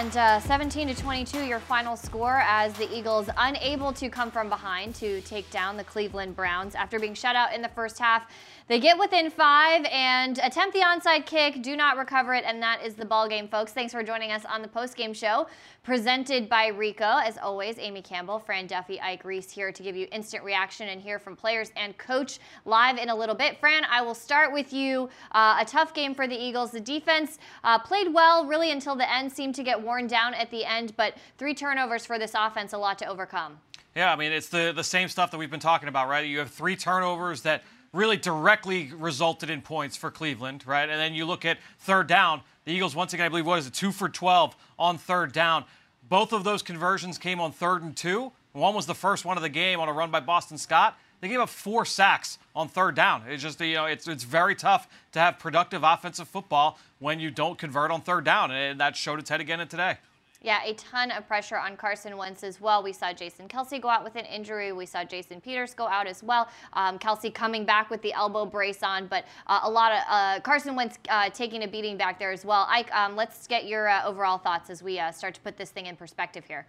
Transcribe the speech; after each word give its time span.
And 0.00 0.16
uh, 0.16 0.40
17 0.40 0.88
to 0.88 0.94
22, 0.94 1.44
your 1.44 1.60
final 1.60 1.94
score 1.94 2.40
as 2.46 2.72
the 2.72 2.90
Eagles 2.90 3.28
unable 3.36 3.92
to 3.92 4.08
come 4.08 4.30
from 4.30 4.48
behind 4.48 4.94
to 4.94 5.20
take 5.20 5.50
down 5.50 5.76
the 5.76 5.84
Cleveland 5.84 6.34
Browns 6.34 6.74
after 6.74 6.98
being 6.98 7.12
shut 7.12 7.36
out 7.36 7.52
in 7.52 7.60
the 7.60 7.68
first 7.68 7.98
half. 7.98 8.22
They 8.66 8.80
get 8.80 8.98
within 8.98 9.30
five 9.30 9.84
and 9.92 10.38
attempt 10.38 10.72
the 10.72 10.80
onside 10.80 11.26
kick, 11.26 11.60
do 11.60 11.76
not 11.76 11.98
recover 11.98 12.32
it, 12.32 12.44
and 12.46 12.62
that 12.62 12.82
is 12.82 12.94
the 12.94 13.04
ball 13.04 13.28
game, 13.28 13.46
folks. 13.46 13.72
Thanks 13.72 13.92
for 13.92 14.02
joining 14.02 14.32
us 14.32 14.46
on 14.46 14.62
the 14.62 14.68
post-game 14.68 15.12
show 15.12 15.48
presented 15.82 16.48
by 16.48 16.68
Rico. 16.68 17.18
As 17.18 17.38
always, 17.38 17.78
Amy 17.78 18.02
Campbell, 18.02 18.38
Fran 18.38 18.66
Duffy, 18.66 19.00
Ike 19.00 19.24
Reese 19.24 19.50
here 19.50 19.72
to 19.72 19.82
give 19.82 19.96
you 19.96 20.06
instant 20.12 20.44
reaction 20.44 20.88
and 20.88 21.00
hear 21.00 21.18
from 21.18 21.34
players 21.34 21.72
and 21.76 21.96
coach 21.98 22.38
live 22.64 22.98
in 22.98 23.08
a 23.08 23.14
little 23.14 23.34
bit. 23.34 23.58
Fran, 23.58 23.84
I 23.90 24.02
will 24.02 24.14
start 24.14 24.52
with 24.52 24.72
you. 24.72 25.08
Uh, 25.32 25.58
a 25.60 25.64
tough 25.64 25.94
game 25.94 26.14
for 26.14 26.26
the 26.28 26.36
Eagles. 26.36 26.70
The 26.70 26.80
defense 26.80 27.38
uh, 27.64 27.78
played 27.78 28.12
well 28.12 28.46
really 28.46 28.70
until 28.70 28.94
the 28.94 29.10
end, 29.12 29.32
seemed 29.32 29.54
to 29.56 29.62
get 29.62 29.82
worn 29.90 30.06
down 30.06 30.34
at 30.34 30.52
the 30.52 30.64
end, 30.64 30.92
but 30.96 31.14
three 31.36 31.52
turnovers 31.52 32.06
for 32.06 32.16
this 32.16 32.32
offense, 32.36 32.72
a 32.72 32.78
lot 32.78 32.96
to 32.96 33.06
overcome. 33.06 33.58
Yeah, 33.96 34.12
I 34.12 34.16
mean, 34.16 34.30
it's 34.30 34.48
the, 34.48 34.72
the 34.74 34.84
same 34.84 35.08
stuff 35.08 35.32
that 35.32 35.38
we've 35.38 35.50
been 35.50 35.58
talking 35.58 35.88
about, 35.88 36.08
right? 36.08 36.24
You 36.24 36.38
have 36.38 36.50
three 36.50 36.76
turnovers 36.76 37.42
that 37.42 37.64
really 37.92 38.16
directly 38.16 38.92
resulted 38.96 39.50
in 39.50 39.60
points 39.62 39.96
for 39.96 40.12
Cleveland, 40.12 40.64
right? 40.64 40.88
And 40.88 41.00
then 41.00 41.12
you 41.12 41.26
look 41.26 41.44
at 41.44 41.58
third 41.80 42.06
down. 42.06 42.42
The 42.66 42.72
Eagles, 42.72 42.94
once 42.94 43.12
again, 43.14 43.26
I 43.26 43.28
believe, 43.30 43.46
what 43.46 43.58
is 43.58 43.66
it, 43.66 43.74
two 43.74 43.90
for 43.90 44.08
12 44.08 44.54
on 44.78 44.96
third 44.96 45.32
down. 45.32 45.64
Both 46.08 46.32
of 46.32 46.44
those 46.44 46.62
conversions 46.62 47.18
came 47.18 47.40
on 47.40 47.50
third 47.50 47.82
and 47.82 47.96
two. 47.96 48.30
One 48.52 48.76
was 48.76 48.86
the 48.86 48.94
first 48.94 49.24
one 49.24 49.36
of 49.36 49.42
the 49.42 49.48
game 49.48 49.80
on 49.80 49.88
a 49.88 49.92
run 49.92 50.12
by 50.12 50.20
Boston 50.20 50.56
Scott. 50.56 50.96
They 51.20 51.28
gave 51.28 51.40
up 51.40 51.48
four 51.48 51.84
sacks 51.84 52.38
on 52.54 52.68
third 52.68 52.94
down. 52.94 53.24
It's 53.28 53.42
just 53.42 53.60
you 53.60 53.74
know 53.74 53.84
it's 53.86 54.08
it's 54.08 54.24
very 54.24 54.54
tough 54.54 54.88
to 55.12 55.18
have 55.18 55.38
productive 55.38 55.82
offensive 55.82 56.28
football 56.28 56.78
when 56.98 57.20
you 57.20 57.30
don't 57.30 57.58
convert 57.58 57.90
on 57.90 58.00
third 58.00 58.24
down, 58.24 58.50
and 58.50 58.80
that 58.80 58.96
showed 58.96 59.18
its 59.18 59.30
head 59.30 59.40
again 59.40 59.66
today. 59.68 59.98
Yeah, 60.42 60.64
a 60.64 60.72
ton 60.72 61.10
of 61.10 61.28
pressure 61.28 61.58
on 61.58 61.76
Carson 61.76 62.16
Wentz 62.16 62.42
as 62.42 62.62
well. 62.62 62.82
We 62.82 62.94
saw 62.94 63.12
Jason 63.12 63.46
Kelce 63.46 63.78
go 63.78 63.90
out 63.90 64.02
with 64.02 64.16
an 64.16 64.24
injury. 64.24 64.72
We 64.72 64.86
saw 64.86 65.04
Jason 65.04 65.38
Peters 65.38 65.74
go 65.74 65.86
out 65.86 66.06
as 66.06 66.22
well. 66.22 66.48
Um, 66.72 66.98
Kelce 66.98 67.32
coming 67.32 67.66
back 67.66 67.90
with 67.90 68.00
the 68.00 68.14
elbow 68.14 68.46
brace 68.46 68.82
on, 68.82 69.06
but 69.06 69.26
uh, 69.48 69.60
a 69.64 69.70
lot 69.70 69.92
of 69.92 69.98
uh, 70.08 70.40
Carson 70.40 70.74
Wentz 70.74 70.98
uh, 71.10 71.28
taking 71.28 71.64
a 71.64 71.68
beating 71.68 71.98
back 71.98 72.18
there 72.18 72.32
as 72.32 72.46
well. 72.46 72.66
Ike, 72.70 72.90
um, 72.94 73.16
let's 73.16 73.46
get 73.46 73.66
your 73.66 73.90
uh, 73.90 74.06
overall 74.06 74.38
thoughts 74.38 74.70
as 74.70 74.82
we 74.82 74.98
uh, 74.98 75.12
start 75.12 75.34
to 75.34 75.42
put 75.42 75.58
this 75.58 75.72
thing 75.72 75.84
in 75.84 75.94
perspective 75.94 76.44
here. 76.48 76.66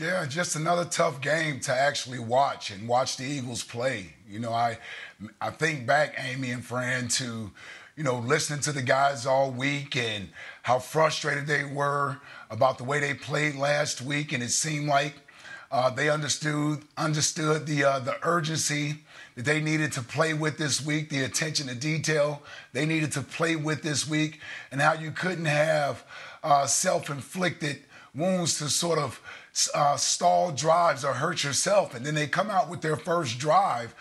Yeah, 0.00 0.24
just 0.24 0.56
another 0.56 0.86
tough 0.86 1.20
game 1.20 1.60
to 1.60 1.74
actually 1.74 2.20
watch 2.20 2.70
and 2.70 2.88
watch 2.88 3.18
the 3.18 3.24
Eagles 3.24 3.62
play. 3.62 4.14
You 4.26 4.38
know, 4.38 4.50
I 4.50 4.78
I 5.42 5.50
think 5.50 5.86
back, 5.86 6.14
Amy 6.16 6.52
and 6.52 6.64
Fran, 6.64 7.08
to 7.08 7.50
you 7.96 8.04
know, 8.04 8.18
listening 8.20 8.60
to 8.60 8.72
the 8.72 8.80
guys 8.80 9.26
all 9.26 9.50
week 9.50 9.96
and 9.96 10.30
how 10.62 10.78
frustrated 10.78 11.46
they 11.46 11.64
were 11.64 12.16
about 12.50 12.78
the 12.78 12.84
way 12.84 12.98
they 12.98 13.12
played 13.12 13.56
last 13.56 14.00
week, 14.00 14.32
and 14.32 14.42
it 14.42 14.52
seemed 14.52 14.88
like 14.88 15.16
uh, 15.70 15.90
they 15.90 16.08
understood 16.08 16.82
understood 16.96 17.66
the 17.66 17.84
uh, 17.84 17.98
the 17.98 18.16
urgency 18.26 18.94
that 19.34 19.44
they 19.44 19.60
needed 19.60 19.92
to 19.92 20.00
play 20.00 20.32
with 20.32 20.56
this 20.56 20.82
week, 20.82 21.10
the 21.10 21.24
attention 21.24 21.66
to 21.66 21.74
detail 21.74 22.42
they 22.72 22.86
needed 22.86 23.12
to 23.12 23.20
play 23.20 23.54
with 23.54 23.82
this 23.82 24.08
week, 24.08 24.40
and 24.72 24.80
how 24.80 24.94
you 24.94 25.10
couldn't 25.10 25.44
have 25.44 26.04
uh, 26.42 26.64
self-inflicted 26.64 27.82
wounds 28.14 28.58
to 28.58 28.68
sort 28.68 28.98
of 28.98 29.20
uh, 29.74 29.96
stall 29.96 30.52
drives 30.52 31.04
or 31.04 31.14
hurt 31.14 31.44
yourself, 31.44 31.94
and 31.94 32.06
then 32.06 32.14
they 32.14 32.26
come 32.26 32.50
out 32.50 32.70
with 32.70 32.80
their 32.80 32.96
first 32.96 33.38
drive 33.38 33.94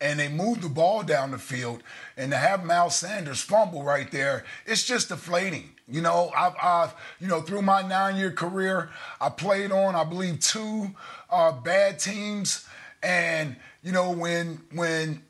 and 0.00 0.20
they 0.20 0.28
move 0.28 0.60
the 0.60 0.68
ball 0.68 1.02
down 1.02 1.30
the 1.30 1.38
field. 1.38 1.82
And 2.16 2.30
to 2.30 2.36
have 2.36 2.64
Miles 2.64 2.96
Sanders 2.96 3.40
fumble 3.40 3.82
right 3.82 4.10
there, 4.10 4.44
it's 4.66 4.84
just 4.84 5.08
deflating. 5.08 5.70
You 5.88 6.00
know, 6.00 6.30
I've, 6.36 6.54
I've 6.62 6.94
you 7.20 7.28
know, 7.28 7.40
through 7.40 7.62
my 7.62 7.82
nine-year 7.82 8.32
career, 8.32 8.90
I 9.20 9.28
played 9.28 9.72
on, 9.72 9.94
I 9.94 10.04
believe, 10.04 10.40
two 10.40 10.90
uh, 11.30 11.52
bad 11.52 11.98
teams, 11.98 12.66
and 13.02 13.56
you 13.82 13.92
know, 13.92 14.10
when 14.10 14.60
when 14.72 15.22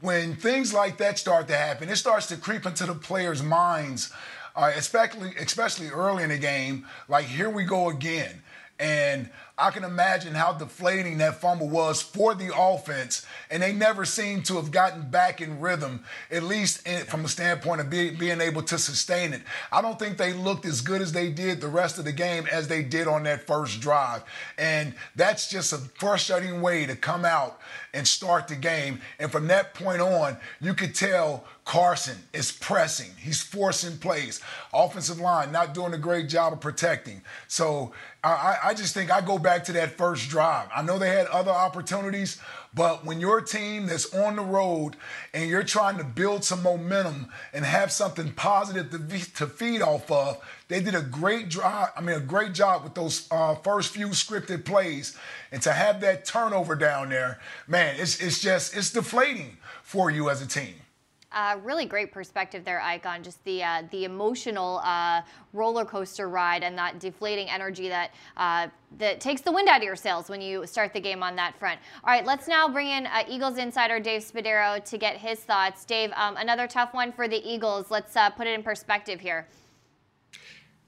when 0.00 0.34
things 0.34 0.74
like 0.74 0.98
that 0.98 1.18
start 1.18 1.46
to 1.48 1.56
happen, 1.56 1.88
it 1.88 1.96
starts 1.96 2.26
to 2.26 2.36
creep 2.36 2.66
into 2.66 2.84
the 2.84 2.94
players' 2.94 3.42
minds, 3.42 4.12
uh, 4.56 4.72
especially 4.74 5.34
especially 5.36 5.88
early 5.88 6.24
in 6.24 6.30
the 6.30 6.38
game. 6.38 6.84
Like 7.08 7.26
here 7.26 7.48
we 7.48 7.62
go 7.62 7.88
again, 7.88 8.42
and 8.78 9.30
I 9.58 9.70
can 9.70 9.84
imagine 9.84 10.34
how 10.34 10.52
deflating 10.52 11.16
that 11.18 11.40
fumble 11.40 11.68
was 11.68 12.02
for 12.02 12.34
the 12.34 12.54
offense, 12.54 13.24
and 13.50 13.62
they 13.62 13.72
never 13.72 14.04
seem 14.04 14.42
to 14.44 14.56
have 14.56 14.70
gotten 14.70 15.08
back 15.08 15.40
in 15.40 15.60
rhythm, 15.60 16.04
at 16.30 16.42
least 16.42 16.86
in, 16.86 17.06
from 17.06 17.24
a 17.24 17.28
standpoint 17.28 17.80
of 17.80 17.88
be, 17.88 18.10
being 18.10 18.42
able 18.42 18.62
to 18.64 18.76
sustain 18.76 19.32
it. 19.32 19.40
I 19.72 19.80
don't 19.80 19.98
think 19.98 20.18
they 20.18 20.34
looked 20.34 20.66
as 20.66 20.82
good 20.82 21.00
as 21.00 21.12
they 21.12 21.30
did 21.30 21.62
the 21.62 21.68
rest 21.68 21.98
of 21.98 22.04
the 22.04 22.12
game 22.12 22.46
as 22.52 22.68
they 22.68 22.82
did 22.82 23.08
on 23.08 23.22
that 23.22 23.46
first 23.46 23.80
drive, 23.80 24.22
and 24.58 24.94
that's 25.14 25.48
just 25.48 25.72
a 25.72 25.78
frustrating 25.78 26.60
way 26.60 26.84
to 26.84 26.94
come 26.94 27.24
out 27.24 27.58
and 27.96 28.06
start 28.06 28.46
the 28.46 28.54
game. 28.54 29.00
And 29.18 29.32
from 29.32 29.48
that 29.48 29.74
point 29.74 30.02
on, 30.02 30.36
you 30.60 30.74
could 30.74 30.94
tell 30.94 31.44
Carson 31.64 32.18
is 32.32 32.52
pressing. 32.52 33.10
He's 33.18 33.42
forcing 33.42 33.96
plays. 33.98 34.40
Offensive 34.72 35.18
line 35.18 35.50
not 35.50 35.74
doing 35.74 35.94
a 35.94 35.98
great 35.98 36.28
job 36.28 36.52
of 36.52 36.60
protecting. 36.60 37.22
So 37.48 37.92
I, 38.22 38.58
I 38.62 38.74
just 38.74 38.92
think 38.92 39.10
I 39.10 39.20
go 39.20 39.38
back 39.38 39.64
to 39.64 39.72
that 39.72 39.96
first 39.96 40.28
drive. 40.28 40.68
I 40.74 40.82
know 40.82 40.98
they 40.98 41.08
had 41.08 41.26
other 41.28 41.50
opportunities, 41.50 42.40
but 42.76 43.06
when 43.06 43.20
your 43.20 43.40
team 43.40 43.86
that's 43.86 44.14
on 44.14 44.36
the 44.36 44.42
road 44.42 44.96
and 45.32 45.48
you're 45.48 45.64
trying 45.64 45.96
to 45.96 46.04
build 46.04 46.44
some 46.44 46.62
momentum 46.62 47.28
and 47.54 47.64
have 47.64 47.90
something 47.90 48.32
positive 48.32 48.90
to, 48.90 49.32
to 49.32 49.46
feed 49.46 49.80
off 49.80 50.10
of, 50.10 50.38
they 50.68 50.80
did 50.80 50.94
a 50.94 51.00
great 51.00 51.48
job. 51.48 51.88
I 51.96 52.02
mean, 52.02 52.16
a 52.16 52.20
great 52.20 52.52
job 52.52 52.84
with 52.84 52.94
those 52.94 53.26
uh, 53.30 53.54
first 53.54 53.94
few 53.94 54.08
scripted 54.08 54.66
plays, 54.66 55.16
and 55.50 55.62
to 55.62 55.72
have 55.72 56.02
that 56.02 56.26
turnover 56.26 56.76
down 56.76 57.08
there, 57.08 57.40
man, 57.66 57.96
it's 57.98 58.20
it's 58.20 58.40
just 58.40 58.76
it's 58.76 58.90
deflating 58.90 59.56
for 59.82 60.10
you 60.10 60.28
as 60.28 60.42
a 60.42 60.46
team. 60.46 60.74
Uh, 61.36 61.58
really 61.62 61.84
great 61.84 62.12
perspective 62.12 62.64
there, 62.64 62.80
Icon. 62.80 63.22
Just 63.22 63.44
the 63.44 63.62
uh, 63.62 63.82
the 63.90 64.04
emotional 64.04 64.78
uh, 64.82 65.20
roller 65.52 65.84
coaster 65.84 66.30
ride 66.30 66.62
and 66.62 66.78
that 66.78 66.98
deflating 66.98 67.50
energy 67.50 67.90
that 67.90 68.12
uh, 68.38 68.68
that 68.96 69.20
takes 69.20 69.42
the 69.42 69.52
wind 69.52 69.68
out 69.68 69.76
of 69.76 69.82
your 69.82 69.96
sails 69.96 70.30
when 70.30 70.40
you 70.40 70.66
start 70.66 70.94
the 70.94 71.00
game 71.00 71.22
on 71.22 71.36
that 71.36 71.54
front. 71.58 71.78
All 72.02 72.10
right, 72.10 72.24
let's 72.24 72.48
now 72.48 72.66
bring 72.70 72.88
in 72.88 73.06
uh, 73.06 73.24
Eagles 73.28 73.58
insider 73.58 74.00
Dave 74.00 74.22
Spadaro 74.22 74.82
to 74.82 74.96
get 74.96 75.18
his 75.18 75.40
thoughts. 75.40 75.84
Dave, 75.84 76.10
um, 76.16 76.38
another 76.38 76.66
tough 76.66 76.94
one 76.94 77.12
for 77.12 77.28
the 77.28 77.46
Eagles. 77.46 77.90
Let's 77.90 78.16
uh, 78.16 78.30
put 78.30 78.46
it 78.46 78.54
in 78.54 78.62
perspective 78.62 79.20
here. 79.20 79.46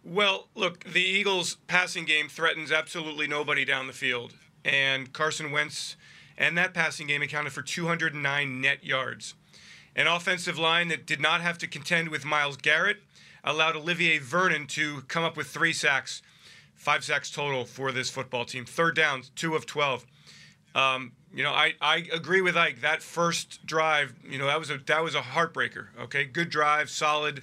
Well, 0.03 0.49
look, 0.55 0.83
the 0.85 1.03
Eagles' 1.03 1.59
passing 1.67 2.07
game 2.07 2.31
threatens 2.31 2.73
absolutely 2.73 3.27
nobody 3.27 3.67
down 3.67 3.87
the 3.87 3.93
field, 3.93 4.33
and 4.65 5.13
Carson 5.13 5.53
Wentz 5.53 5.97
and 6.39 6.57
that 6.57 6.73
passing 6.73 7.09
game 7.09 7.21
accounted 7.21 7.53
for 7.53 7.61
209 7.61 8.61
net 8.61 8.85
yards. 8.85 9.35
An 9.99 10.07
offensive 10.07 10.57
line 10.57 10.87
that 10.89 11.07
did 11.07 11.21
not 11.21 11.41
have 11.41 11.59
to 11.59 11.67
contend 11.67 12.11
with 12.11 12.25
Myles 12.25 12.57
Garrett 12.57 12.99
allowed 13.43 13.75
Olivier 13.75 14.19
Vernon 14.19 14.69
to 14.69 15.01
come 15.09 15.25
up 15.25 15.37
with 15.37 15.49
three 15.49 15.73
sacks, 15.73 16.23
five 16.77 17.03
sacks 17.03 17.33
total 17.33 17.65
for 17.65 17.91
this 17.91 18.09
football 18.09 18.45
team. 18.45 18.65
Third 18.65 18.95
down, 18.95 19.25
two 19.35 19.57
of 19.57 19.67
12. 19.67 20.07
Um, 20.77 21.11
you 21.35 21.43
know, 21.43 21.51
I, 21.51 21.75
I 21.81 22.07
agree 22.13 22.41
with 22.41 22.57
Ike. 22.57 22.81
That 22.81 23.03
first 23.03 23.67
drive, 23.67 24.15
you 24.25 24.39
know, 24.39 24.47
that 24.47 24.61
was 24.61 24.71
a 24.71 24.79
that 24.87 25.03
was 25.03 25.17
a 25.17 25.21
heartbreaker. 25.21 25.89
Okay, 26.03 26.25
good 26.25 26.49
drive, 26.49 26.91
solid. 26.91 27.43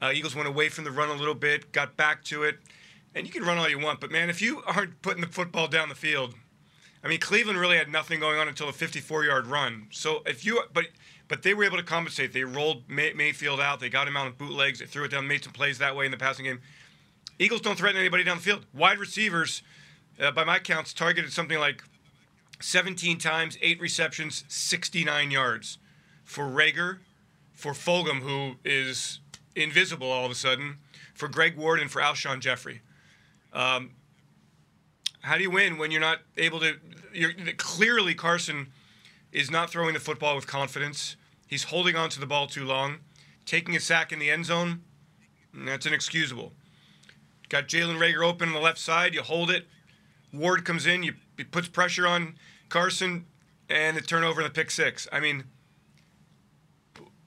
Uh, 0.00 0.12
Eagles 0.14 0.36
went 0.36 0.46
away 0.46 0.68
from 0.68 0.84
the 0.84 0.92
run 0.92 1.08
a 1.08 1.14
little 1.14 1.34
bit, 1.34 1.72
got 1.72 1.96
back 1.96 2.22
to 2.26 2.44
it, 2.44 2.58
and 3.12 3.26
you 3.26 3.32
can 3.32 3.42
run 3.42 3.58
all 3.58 3.68
you 3.68 3.80
want, 3.80 3.98
but 3.98 4.12
man, 4.12 4.30
if 4.30 4.40
you 4.40 4.62
aren't 4.66 5.02
putting 5.02 5.20
the 5.20 5.26
football 5.26 5.66
down 5.66 5.88
the 5.88 5.96
field, 5.96 6.34
I 7.02 7.08
mean, 7.08 7.18
Cleveland 7.18 7.58
really 7.58 7.76
had 7.76 7.88
nothing 7.88 8.20
going 8.20 8.38
on 8.38 8.46
until 8.46 8.68
a 8.68 8.72
54-yard 8.72 9.48
run. 9.48 9.88
So 9.90 10.22
if 10.26 10.44
you, 10.44 10.62
but 10.72 10.86
but 11.28 11.42
they 11.42 11.54
were 11.54 11.64
able 11.64 11.76
to 11.76 11.82
compensate. 11.82 12.32
They 12.32 12.44
rolled 12.44 12.88
May- 12.88 13.12
Mayfield 13.12 13.60
out. 13.60 13.80
They 13.80 13.88
got 13.88 14.06
him 14.06 14.16
out 14.16 14.26
of 14.26 14.38
bootlegs. 14.38 14.78
They 14.78 14.86
threw 14.86 15.04
it 15.04 15.10
down, 15.10 15.26
made 15.26 15.44
some 15.44 15.52
plays 15.52 15.78
that 15.78 15.96
way 15.96 16.04
in 16.04 16.10
the 16.10 16.16
passing 16.16 16.44
game. 16.44 16.60
Eagles 17.38 17.60
don't 17.60 17.76
threaten 17.76 18.00
anybody 18.00 18.24
down 18.24 18.38
the 18.38 18.42
field. 18.42 18.64
Wide 18.72 18.98
receivers, 18.98 19.62
uh, 20.20 20.30
by 20.30 20.44
my 20.44 20.58
counts, 20.58 20.92
targeted 20.94 21.32
something 21.32 21.58
like 21.58 21.82
17 22.60 23.18
times, 23.18 23.58
eight 23.60 23.80
receptions, 23.80 24.44
69 24.48 25.30
yards. 25.30 25.78
For 26.24 26.44
Reagor, 26.44 26.98
for 27.52 27.72
Fulgham, 27.72 28.20
who 28.20 28.56
is 28.64 29.20
invisible 29.54 30.10
all 30.10 30.24
of 30.24 30.30
a 30.30 30.34
sudden, 30.34 30.78
for 31.14 31.28
Greg 31.28 31.56
Ward, 31.56 31.80
and 31.80 31.90
for 31.90 32.00
Alshon 32.00 32.40
Jeffery. 32.40 32.80
Um, 33.52 33.92
how 35.20 35.36
do 35.36 35.42
you 35.42 35.50
win 35.50 35.78
when 35.78 35.90
you're 35.90 36.00
not 36.00 36.20
able 36.36 36.60
to? 36.60 36.76
You're 37.12 37.32
clearly 37.56 38.14
Carson 38.14 38.68
is 39.36 39.50
not 39.50 39.68
throwing 39.68 39.92
the 39.92 40.00
football 40.00 40.34
with 40.34 40.46
confidence. 40.46 41.14
He's 41.46 41.64
holding 41.64 41.94
on 41.94 42.08
to 42.08 42.18
the 42.18 42.24
ball 42.24 42.46
too 42.46 42.64
long. 42.64 43.00
Taking 43.44 43.76
a 43.76 43.80
sack 43.80 44.10
in 44.10 44.18
the 44.18 44.30
end 44.30 44.46
zone, 44.46 44.80
that's 45.52 45.84
inexcusable. 45.84 46.54
Got 47.50 47.68
Jalen 47.68 47.98
Reagor 47.98 48.26
open 48.26 48.48
on 48.48 48.54
the 48.54 48.60
left 48.60 48.78
side. 48.78 49.12
You 49.12 49.20
hold 49.20 49.50
it. 49.50 49.68
Ward 50.32 50.64
comes 50.64 50.86
in. 50.86 51.02
You 51.02 51.12
puts 51.50 51.68
pressure 51.68 52.06
on 52.06 52.36
Carson, 52.70 53.26
and 53.68 53.94
the 53.94 54.00
turnover 54.00 54.40
and 54.40 54.48
the 54.48 54.54
pick 54.54 54.70
six. 54.70 55.06
I 55.12 55.20
mean, 55.20 55.44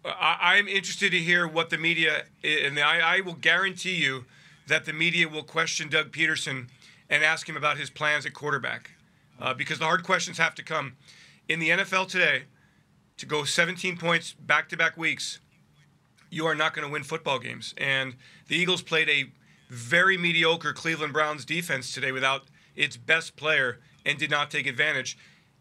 I, 0.03 0.57
am 0.57 0.67
interested 0.67 1.11
to 1.11 1.19
hear 1.19 1.47
what 1.47 1.69
the 1.69 1.77
media, 1.77 2.23
and 2.43 2.79
I, 2.79 3.17
I 3.17 3.21
will 3.21 3.33
guarantee 3.33 3.95
you 3.95 4.25
that 4.67 4.85
the 4.85 4.93
media 4.93 5.29
will 5.29 5.43
question 5.43 5.89
Doug 5.89 6.11
Pederson 6.11 6.69
and 7.07 7.23
ask 7.23 7.47
him 7.47 7.55
about 7.55 7.77
his 7.77 7.91
plans 7.91 8.25
at 8.25 8.33
quarterback, 8.33 8.91
uh, 9.39 9.53
because 9.53 9.77
the 9.77 9.85
hard 9.85 10.03
questions 10.03 10.39
have 10.39 10.55
to 10.55 10.63
come. 10.63 10.93
In 11.49 11.57
the 11.57 11.69
NFL 11.69 12.07
today, 12.07 12.43
to 13.17 13.25
go 13.25 13.43
17 13.43 13.97
points 13.97 14.33
back 14.33 14.69
to 14.69 14.77
back 14.77 14.95
weeks, 14.95 15.39
you 16.29 16.45
are 16.45 16.53
not 16.53 16.75
going 16.75 16.87
to 16.87 16.93
win 16.93 17.01
football 17.01 17.39
games. 17.39 17.73
And 17.75 18.15
the 18.47 18.55
Eagles 18.55 18.83
played 18.83 19.09
a 19.09 19.31
very 19.67 20.15
mediocre 20.15 20.73
Cleveland 20.73 21.11
Browns 21.11 21.45
defense 21.45 21.91
today 21.91 22.11
without 22.11 22.43
its 22.75 22.97
best 22.97 23.35
player 23.35 23.79
and 24.05 24.19
did 24.19 24.29
not 24.29 24.51
take 24.51 24.67
advantage. 24.67 25.17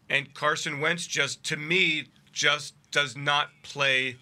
And 0.07 0.31
Carson 0.35 0.79
Wentz 0.79 1.07
just, 1.07 1.43
to 1.45 1.57
me, 1.57 2.09
just 2.31 2.75
does 2.91 3.17
not 3.17 3.49
play 3.63 4.17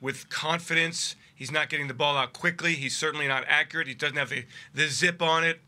with 0.00 0.28
confidence. 0.28 1.16
He's 1.34 1.50
not 1.50 1.68
getting 1.68 1.88
the 1.88 1.94
ball 1.94 2.16
out 2.16 2.32
quickly. 2.32 2.74
He's 2.74 2.96
certainly 2.96 3.26
not 3.26 3.42
accurate. 3.48 3.88
He 3.88 3.94
doesn't 3.94 4.16
have 4.16 4.30
the, 4.30 4.44
the 4.72 4.86
zip 4.86 5.20
on 5.20 5.42
it. 5.42 5.60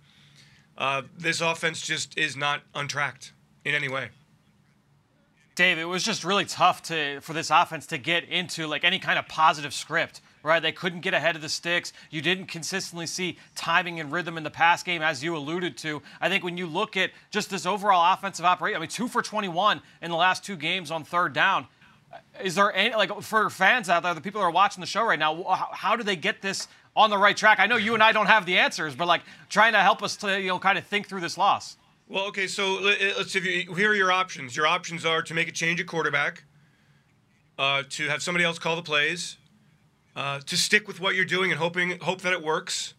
Uh, 0.78 1.02
this 1.18 1.40
offense 1.40 1.84
just 1.84 2.16
is 2.16 2.36
not 2.36 2.62
untracked 2.72 3.32
in 3.64 3.74
any 3.74 3.88
way. 3.88 4.10
Dave, 5.54 5.78
it 5.78 5.84
was 5.84 6.02
just 6.02 6.24
really 6.24 6.44
tough 6.44 6.82
to 6.84 7.20
for 7.20 7.32
this 7.32 7.50
offense 7.50 7.86
to 7.86 7.98
get 7.98 8.24
into 8.24 8.66
like 8.66 8.84
any 8.84 8.98
kind 8.98 9.18
of 9.18 9.28
positive 9.28 9.74
script 9.74 10.20
right? 10.42 10.60
They 10.60 10.72
couldn't 10.72 11.00
get 11.00 11.14
ahead 11.14 11.36
of 11.36 11.42
the 11.42 11.48
sticks. 11.48 11.92
You 12.10 12.22
didn't 12.22 12.46
consistently 12.46 13.06
see 13.06 13.38
timing 13.54 14.00
and 14.00 14.10
rhythm 14.10 14.36
in 14.36 14.42
the 14.42 14.50
pass 14.50 14.82
game, 14.82 15.02
as 15.02 15.22
you 15.22 15.36
alluded 15.36 15.76
to. 15.78 16.02
I 16.20 16.28
think 16.28 16.44
when 16.44 16.56
you 16.56 16.66
look 16.66 16.96
at 16.96 17.10
just 17.30 17.50
this 17.50 17.66
overall 17.66 18.12
offensive 18.12 18.44
operation, 18.44 18.76
I 18.76 18.80
mean, 18.80 18.88
two 18.88 19.08
for 19.08 19.22
21 19.22 19.82
in 20.02 20.10
the 20.10 20.16
last 20.16 20.44
two 20.44 20.56
games 20.56 20.90
on 20.90 21.04
third 21.04 21.32
down. 21.32 21.66
Is 22.42 22.54
there 22.54 22.72
any, 22.74 22.94
like, 22.94 23.22
for 23.22 23.50
fans 23.50 23.88
out 23.88 24.02
there, 24.02 24.14
the 24.14 24.20
people 24.20 24.40
that 24.40 24.46
are 24.46 24.50
watching 24.50 24.80
the 24.80 24.86
show 24.86 25.04
right 25.04 25.18
now, 25.18 25.42
how, 25.44 25.68
how 25.72 25.96
do 25.96 26.02
they 26.02 26.16
get 26.16 26.42
this 26.42 26.66
on 26.96 27.10
the 27.10 27.18
right 27.18 27.36
track? 27.36 27.60
I 27.60 27.66
know 27.66 27.76
you 27.76 27.94
and 27.94 28.02
I 28.02 28.12
don't 28.12 28.26
have 28.26 28.46
the 28.46 28.58
answers, 28.58 28.96
but 28.96 29.06
like 29.06 29.22
trying 29.48 29.74
to 29.74 29.80
help 29.80 30.02
us 30.02 30.16
to, 30.18 30.40
you 30.40 30.48
know, 30.48 30.58
kind 30.58 30.76
of 30.76 30.84
think 30.86 31.06
through 31.06 31.20
this 31.20 31.38
loss. 31.38 31.76
Well, 32.10 32.24
okay, 32.26 32.48
so 32.48 32.80
let's 33.16 33.30
see. 33.30 33.68
Here 33.76 33.92
are 33.92 33.94
your 33.94 34.10
options. 34.10 34.56
Your 34.56 34.66
options 34.66 35.06
are 35.06 35.22
to 35.22 35.32
make 35.32 35.46
a 35.46 35.52
change 35.52 35.80
at 35.80 35.86
quarterback, 35.86 36.42
uh, 37.56 37.84
to 37.88 38.08
have 38.08 38.20
somebody 38.20 38.44
else 38.44 38.58
call 38.58 38.74
the 38.74 38.82
plays, 38.82 39.36
uh, 40.16 40.40
to 40.40 40.56
stick 40.56 40.88
with 40.88 40.98
what 40.98 41.14
you're 41.14 41.24
doing 41.24 41.52
and 41.52 41.60
hoping 41.60 42.00
hope 42.00 42.22
that 42.22 42.32
it 42.32 42.42
works. 42.42 42.94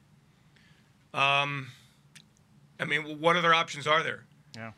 Um, 1.14 1.68
I 2.80 2.86
mean, 2.86 3.20
what 3.20 3.36
other 3.36 3.54
options 3.54 3.86
are 3.86 4.02
there? 4.02 4.24
Yeah. 4.56 4.72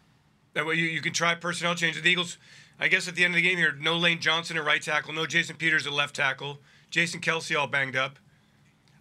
That 0.56 0.65
way 0.65 0.75
you, 0.75 0.88
you 0.88 1.01
can 1.01 1.13
try 1.13 1.36
personnel 1.36 1.75
change. 1.75 2.01
The 2.01 2.09
Eagles, 2.09 2.39
I 2.79 2.88
guess 2.88 3.07
at 3.07 3.13
the 3.13 3.24
end 3.24 3.36
of 3.36 3.36
the 3.36 3.47
game 3.47 3.59
here, 3.59 3.75
no 3.79 3.97
Lane 3.97 4.19
Johnson 4.19 4.57
at 4.57 4.65
right 4.65 4.81
tackle, 4.81 5.13
no 5.13 5.27
Jason 5.27 5.57
Peters 5.57 5.86
at 5.86 5.94
left 5.94 6.15
tackle, 6.15 6.57
Jason 6.89 7.21
Kelce 7.21 7.56
all 7.56 7.68
banged 7.68 7.95
up. 7.95 8.18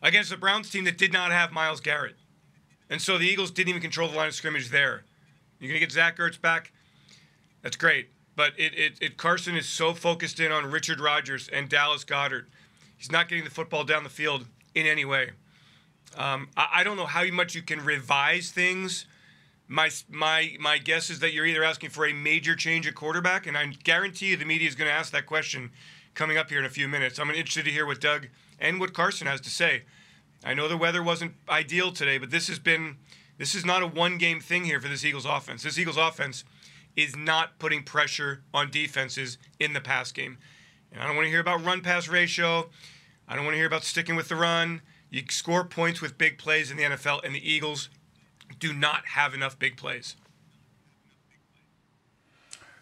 Against 0.02 0.28
the 0.28 0.36
Browns 0.36 0.68
team 0.68 0.84
that 0.84 0.98
did 0.98 1.10
not 1.10 1.32
have 1.32 1.52
Myles 1.52 1.80
Garrett. 1.80 2.16
And 2.90 3.00
so 3.00 3.16
the 3.16 3.24
Eagles 3.24 3.50
didn't 3.50 3.70
even 3.70 3.80
control 3.80 4.10
the 4.10 4.16
line 4.16 4.28
of 4.28 4.34
scrimmage 4.34 4.68
there. 4.68 5.04
You're 5.62 5.68
going 5.68 5.80
to 5.80 5.86
get 5.86 5.92
Zach 5.92 6.18
Ertz 6.18 6.40
back. 6.40 6.72
That's 7.62 7.76
great. 7.76 8.08
But 8.34 8.52
it, 8.58 8.74
it, 8.74 8.92
it 9.00 9.16
Carson 9.16 9.56
is 9.56 9.68
so 9.68 9.94
focused 9.94 10.40
in 10.40 10.50
on 10.50 10.68
Richard 10.68 10.98
Rodgers 10.98 11.48
and 11.52 11.68
Dallas 11.68 12.04
Goedert. 12.04 12.46
He's 12.96 13.12
not 13.12 13.28
getting 13.28 13.44
the 13.44 13.50
football 13.50 13.84
down 13.84 14.02
the 14.02 14.10
field 14.10 14.46
in 14.74 14.86
any 14.86 15.04
way. 15.04 15.30
Um, 16.16 16.48
I, 16.56 16.68
I, 16.76 16.84
don't 16.84 16.96
know 16.96 17.06
how 17.06 17.24
much 17.26 17.54
you 17.54 17.62
can 17.62 17.84
revise 17.84 18.50
things. 18.50 19.06
My 19.68 19.90
my 20.10 20.56
my 20.58 20.78
guess 20.78 21.10
is 21.10 21.20
that 21.20 21.32
you're 21.32 21.46
either 21.46 21.62
asking 21.62 21.90
for 21.90 22.06
a 22.06 22.12
major 22.12 22.56
change 22.56 22.86
at 22.86 22.94
quarterback, 22.94 23.46
and 23.46 23.56
I 23.56 23.66
guarantee 23.66 24.26
you 24.26 24.36
the 24.36 24.44
media 24.44 24.68
is 24.68 24.74
going 24.74 24.88
to 24.88 24.94
ask 24.94 25.12
that 25.12 25.26
question 25.26 25.70
coming 26.14 26.36
up 26.36 26.50
here 26.50 26.58
in 26.58 26.64
a 26.64 26.70
few 26.70 26.88
minutes. 26.88 27.18
I'm 27.18 27.30
interested 27.30 27.64
to 27.66 27.70
hear 27.70 27.86
what 27.86 28.00
Doug 28.00 28.28
and 28.58 28.80
what 28.80 28.92
Carson 28.92 29.26
has 29.28 29.40
to 29.42 29.50
say. 29.50 29.82
I 30.44 30.54
know 30.54 30.68
the 30.68 30.76
weather 30.76 31.02
wasn't 31.02 31.34
ideal 31.48 31.92
today, 31.92 32.18
but 32.18 32.30
this 32.30 32.48
has 32.48 32.58
been 32.58 32.96
this 33.42 33.56
is 33.56 33.64
not 33.64 33.82
a 33.82 33.88
one 33.88 34.18
game 34.18 34.38
thing 34.38 34.64
here 34.64 34.80
for 34.80 34.86
this 34.86 35.04
Eagles 35.04 35.24
offense. 35.24 35.64
This 35.64 35.76
Eagles 35.76 35.96
offense 35.96 36.44
is 36.94 37.16
not 37.16 37.58
putting 37.58 37.82
pressure 37.82 38.44
on 38.54 38.70
defenses 38.70 39.36
in 39.58 39.72
the 39.72 39.80
pass 39.80 40.12
game. 40.12 40.38
And 40.92 41.02
I 41.02 41.08
don't 41.08 41.16
want 41.16 41.26
to 41.26 41.30
hear 41.30 41.40
about 41.40 41.64
run 41.64 41.80
pass 41.80 42.06
ratio. 42.06 42.70
I 43.26 43.34
don't 43.34 43.44
want 43.44 43.54
to 43.54 43.58
hear 43.58 43.66
about 43.66 43.82
sticking 43.82 44.14
with 44.14 44.28
the 44.28 44.36
run. 44.36 44.80
You 45.10 45.24
score 45.28 45.64
points 45.64 46.00
with 46.00 46.16
big 46.18 46.38
plays 46.38 46.70
in 46.70 46.76
the 46.76 46.84
NFL, 46.84 47.24
and 47.24 47.34
the 47.34 47.50
Eagles 47.50 47.88
do 48.60 48.72
not 48.72 49.06
have 49.06 49.34
enough 49.34 49.58
big 49.58 49.76
plays. 49.76 50.14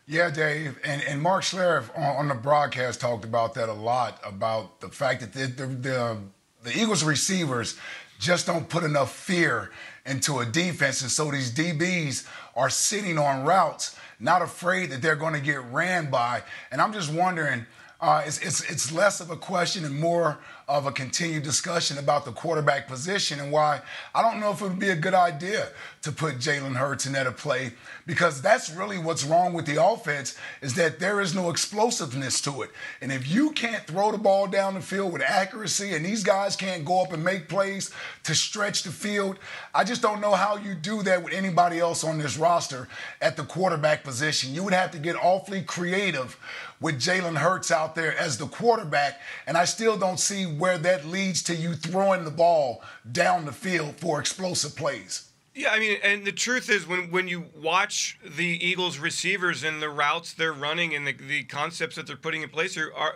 Yeah, 0.06 0.28
Dave, 0.28 0.78
and, 0.84 1.02
and 1.08 1.22
Mark 1.22 1.42
Schlereth 1.42 1.88
on, 1.96 2.16
on 2.16 2.28
the 2.28 2.34
broadcast 2.34 3.00
talked 3.00 3.24
about 3.24 3.54
that 3.54 3.70
a 3.70 3.72
lot 3.72 4.20
about 4.22 4.82
the 4.82 4.90
fact 4.90 5.22
that 5.22 5.32
the, 5.32 5.46
the, 5.46 5.66
the, 5.66 6.18
the 6.64 6.78
Eagles 6.78 7.02
receivers 7.02 7.78
just 8.18 8.46
don't 8.46 8.68
put 8.68 8.84
enough 8.84 9.14
fear 9.14 9.70
into 10.10 10.40
a 10.40 10.46
defense, 10.46 11.02
and 11.02 11.10
so 11.10 11.30
these 11.30 11.52
DBs 11.52 12.26
are 12.56 12.68
sitting 12.68 13.18
on 13.18 13.44
routes, 13.44 13.96
not 14.18 14.42
afraid 14.42 14.90
that 14.90 15.00
they're 15.00 15.16
going 15.16 15.34
to 15.34 15.40
get 15.40 15.62
ran 15.72 16.10
by. 16.10 16.42
And 16.70 16.80
I'm 16.80 16.92
just 16.92 17.12
wondering 17.12 17.64
uh, 18.00 18.22
it's, 18.24 18.38
it's, 18.38 18.68
it's 18.70 18.92
less 18.92 19.20
of 19.20 19.30
a 19.30 19.36
question 19.36 19.84
and 19.84 19.98
more 19.98 20.38
of 20.70 20.86
a 20.86 20.92
continued 20.92 21.42
discussion 21.42 21.98
about 21.98 22.24
the 22.24 22.30
quarterback 22.30 22.86
position 22.86 23.40
and 23.40 23.50
why 23.50 23.80
I 24.14 24.22
don't 24.22 24.38
know 24.38 24.52
if 24.52 24.62
it 24.62 24.68
would 24.68 24.78
be 24.78 24.90
a 24.90 24.96
good 24.96 25.14
idea 25.14 25.68
to 26.02 26.12
put 26.12 26.36
Jalen 26.36 26.76
Hurts 26.76 27.06
in 27.06 27.12
that 27.12 27.26
a 27.26 27.32
play 27.32 27.72
because 28.06 28.40
that's 28.40 28.70
really 28.70 28.96
what's 28.96 29.24
wrong 29.24 29.52
with 29.52 29.66
the 29.66 29.84
offense 29.84 30.38
is 30.62 30.74
that 30.74 31.00
there 31.00 31.20
is 31.20 31.34
no 31.34 31.50
explosiveness 31.50 32.40
to 32.42 32.62
it. 32.62 32.70
And 33.02 33.10
if 33.10 33.28
you 33.28 33.50
can't 33.50 33.84
throw 33.86 34.12
the 34.12 34.18
ball 34.18 34.46
down 34.46 34.74
the 34.74 34.80
field 34.80 35.12
with 35.12 35.22
accuracy 35.22 35.94
and 35.94 36.06
these 36.06 36.22
guys 36.22 36.54
can't 36.54 36.84
go 36.84 37.02
up 37.02 37.12
and 37.12 37.22
make 37.22 37.48
plays 37.48 37.90
to 38.22 38.34
stretch 38.34 38.84
the 38.84 38.92
field, 38.92 39.38
I 39.74 39.82
just 39.82 40.02
don't 40.02 40.20
know 40.20 40.32
how 40.32 40.56
you 40.56 40.74
do 40.74 41.02
that 41.02 41.22
with 41.22 41.34
anybody 41.34 41.80
else 41.80 42.04
on 42.04 42.16
this 42.16 42.38
roster 42.38 42.88
at 43.20 43.36
the 43.36 43.42
quarterback 43.42 44.04
position. 44.04 44.54
You 44.54 44.62
would 44.62 44.72
have 44.72 44.92
to 44.92 44.98
get 44.98 45.16
awfully 45.16 45.62
creative 45.62 46.38
with 46.80 47.00
Jalen 47.00 47.36
Hurts 47.36 47.70
out 47.70 47.94
there 47.94 48.16
as 48.16 48.38
the 48.38 48.46
quarterback, 48.46 49.20
and 49.46 49.56
I 49.56 49.64
still 49.64 49.98
don't 49.98 50.18
see 50.18 50.44
where 50.44 50.78
that 50.78 51.04
leads 51.04 51.42
to 51.44 51.54
you 51.54 51.74
throwing 51.74 52.24
the 52.24 52.30
ball 52.30 52.82
down 53.10 53.44
the 53.44 53.52
field 53.52 53.96
for 53.96 54.18
explosive 54.18 54.76
plays. 54.76 55.30
Yeah, 55.54 55.70
I 55.72 55.80
mean, 55.80 55.98
and 56.02 56.24
the 56.24 56.32
truth 56.32 56.70
is, 56.70 56.86
when 56.86 57.10
when 57.10 57.28
you 57.28 57.46
watch 57.60 58.18
the 58.24 58.46
Eagles 58.46 58.98
receivers 58.98 59.62
and 59.64 59.82
the 59.82 59.90
routes 59.90 60.32
they're 60.32 60.52
running 60.52 60.94
and 60.94 61.06
the, 61.06 61.12
the 61.12 61.44
concepts 61.44 61.96
that 61.96 62.06
they're 62.06 62.16
putting 62.16 62.42
in 62.42 62.48
place, 62.48 62.76
are, 62.76 62.92
are 62.94 63.14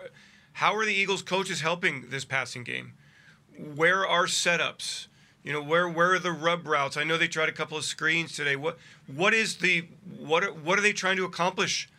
how 0.53 0.75
are 0.75 0.85
the 0.85 0.93
Eagles 0.93 1.21
coaches 1.21 1.61
helping 1.61 2.09
this 2.09 2.25
passing 2.25 2.63
game? 2.63 2.93
Where 3.57 4.05
are 4.05 4.25
setups? 4.25 5.07
You 5.43 5.53
know, 5.53 5.61
where 5.61 5.87
where 5.87 6.13
are 6.13 6.19
the 6.19 6.31
rub 6.31 6.67
routes? 6.67 6.97
I 6.97 7.03
know 7.03 7.17
they 7.17 7.27
tried 7.27 7.49
a 7.49 7.53
couple 7.53 7.77
of 7.77 7.85
screens 7.85 8.35
today. 8.35 8.57
What 8.57 8.77
what 9.07 9.33
is 9.33 9.55
the 9.57 9.85
what 10.19 10.43
are, 10.43 10.51
what 10.51 10.77
are 10.77 10.81
they 10.81 10.93
trying 10.93 11.17
to 11.17 11.25
accomplish 11.25 11.89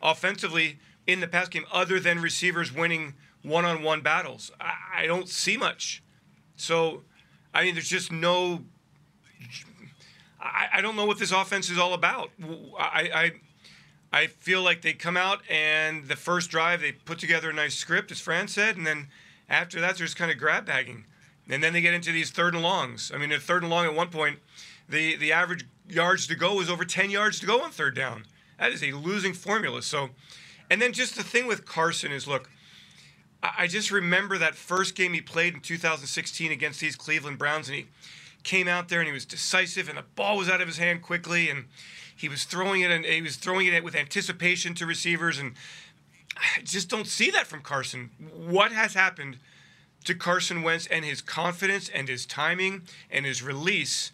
offensively 0.00 0.78
in 1.12 1.20
the 1.20 1.28
pass 1.28 1.48
game 1.48 1.64
other 1.72 2.00
than 2.00 2.20
receivers 2.20 2.72
winning 2.72 3.14
one-on-one 3.42 4.00
battles. 4.00 4.50
I, 4.60 4.74
I 4.98 5.06
don't 5.06 5.28
see 5.28 5.56
much. 5.56 6.02
So, 6.56 7.02
I 7.54 7.64
mean, 7.64 7.74
there's 7.74 7.88
just 7.88 8.12
no. 8.12 8.64
I, 10.40 10.68
I 10.74 10.80
don't 10.80 10.96
know 10.96 11.06
what 11.06 11.18
this 11.18 11.32
offense 11.32 11.70
is 11.70 11.78
all 11.78 11.94
about. 11.94 12.30
I, 12.78 13.10
I 13.14 13.32
I 14.12 14.26
feel 14.26 14.62
like 14.62 14.82
they 14.82 14.92
come 14.92 15.16
out 15.16 15.40
and 15.48 16.06
the 16.06 16.16
first 16.16 16.50
drive 16.50 16.80
they 16.80 16.92
put 16.92 17.18
together 17.18 17.50
a 17.50 17.52
nice 17.52 17.74
script, 17.74 18.10
as 18.10 18.20
Fran 18.20 18.48
said, 18.48 18.76
and 18.76 18.86
then 18.86 19.08
after 19.48 19.80
that 19.80 19.96
they're 19.96 20.06
just 20.06 20.16
kind 20.16 20.30
of 20.30 20.38
grab 20.38 20.66
bagging, 20.66 21.04
and 21.48 21.62
then 21.62 21.72
they 21.72 21.80
get 21.80 21.94
into 21.94 22.12
these 22.12 22.30
third 22.30 22.54
and 22.54 22.62
longs. 22.62 23.12
I 23.14 23.18
mean, 23.18 23.32
at 23.32 23.42
third 23.42 23.62
and 23.62 23.70
long 23.70 23.86
at 23.86 23.94
one 23.94 24.08
point, 24.08 24.38
the 24.88 25.16
the 25.16 25.32
average 25.32 25.66
yards 25.88 26.26
to 26.26 26.34
go 26.34 26.54
was 26.54 26.70
over 26.70 26.84
10 26.84 27.10
yards 27.10 27.40
to 27.40 27.46
go 27.46 27.62
on 27.62 27.70
third 27.70 27.94
down. 27.94 28.24
That 28.58 28.72
is 28.72 28.82
a 28.82 28.92
losing 28.92 29.32
formula. 29.32 29.82
So 29.82 30.10
and 30.70 30.80
then 30.80 30.92
just 30.92 31.16
the 31.16 31.24
thing 31.24 31.46
with 31.46 31.66
Carson 31.66 32.12
is 32.12 32.26
look, 32.26 32.48
I 33.42 33.66
just 33.66 33.90
remember 33.90 34.38
that 34.38 34.54
first 34.54 34.94
game 34.94 35.12
he 35.12 35.20
played 35.20 35.54
in 35.54 35.60
2016 35.60 36.52
against 36.52 36.80
these 36.80 36.94
Cleveland 36.94 37.38
Browns, 37.38 37.68
and 37.68 37.76
he 37.76 37.86
came 38.42 38.68
out 38.68 38.88
there 38.88 39.00
and 39.00 39.06
he 39.06 39.12
was 39.12 39.24
decisive, 39.26 39.88
and 39.88 39.98
the 39.98 40.04
ball 40.14 40.36
was 40.36 40.48
out 40.48 40.60
of 40.60 40.68
his 40.68 40.78
hand 40.78 41.02
quickly, 41.02 41.48
and 41.48 41.64
he 42.14 42.28
was 42.28 42.44
throwing 42.44 42.82
it 42.82 42.90
and 42.90 43.04
he 43.04 43.22
was 43.22 43.36
throwing 43.36 43.66
it 43.66 43.82
with 43.82 43.94
anticipation 43.94 44.74
to 44.74 44.86
receivers, 44.86 45.38
and 45.38 45.54
I 46.36 46.62
just 46.62 46.88
don't 46.88 47.06
see 47.06 47.30
that 47.30 47.46
from 47.46 47.62
Carson. 47.62 48.10
What 48.32 48.72
has 48.72 48.94
happened 48.94 49.38
to 50.04 50.14
Carson 50.14 50.62
Wentz 50.62 50.86
and 50.86 51.04
his 51.04 51.20
confidence 51.20 51.88
and 51.88 52.08
his 52.08 52.26
timing 52.26 52.82
and 53.10 53.26
his 53.26 53.42
release 53.42 54.12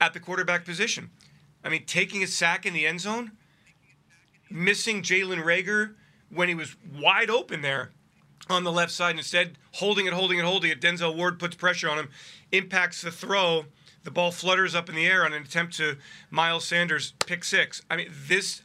at 0.00 0.12
the 0.14 0.20
quarterback 0.20 0.64
position? 0.64 1.10
I 1.62 1.68
mean, 1.68 1.84
taking 1.84 2.22
a 2.22 2.26
sack 2.26 2.64
in 2.64 2.74
the 2.74 2.86
end 2.86 3.00
zone 3.00 3.32
missing 4.50 5.02
Jalen 5.02 5.42
Reagor 5.42 5.94
when 6.30 6.48
he 6.48 6.54
was 6.54 6.76
wide 6.98 7.30
open 7.30 7.62
there 7.62 7.92
on 8.48 8.64
the 8.64 8.72
left 8.72 8.92
side. 8.92 9.16
Instead, 9.16 9.58
holding 9.72 10.06
it, 10.06 10.12
holding 10.12 10.38
it, 10.38 10.44
holding 10.44 10.70
it. 10.70 10.80
Denzel 10.80 11.16
Ward 11.16 11.38
puts 11.38 11.56
pressure 11.56 11.88
on 11.88 11.98
him, 11.98 12.08
impacts 12.52 13.02
the 13.02 13.10
throw. 13.10 13.66
The 14.04 14.10
ball 14.10 14.30
flutters 14.30 14.74
up 14.74 14.88
in 14.88 14.94
the 14.94 15.06
air 15.06 15.24
on 15.24 15.32
an 15.32 15.42
attempt 15.42 15.76
to 15.78 15.96
Miles 16.30 16.64
Sanders 16.64 17.12
pick 17.26 17.42
six. 17.42 17.82
I 17.90 17.96
mean, 17.96 18.10
this 18.28 18.62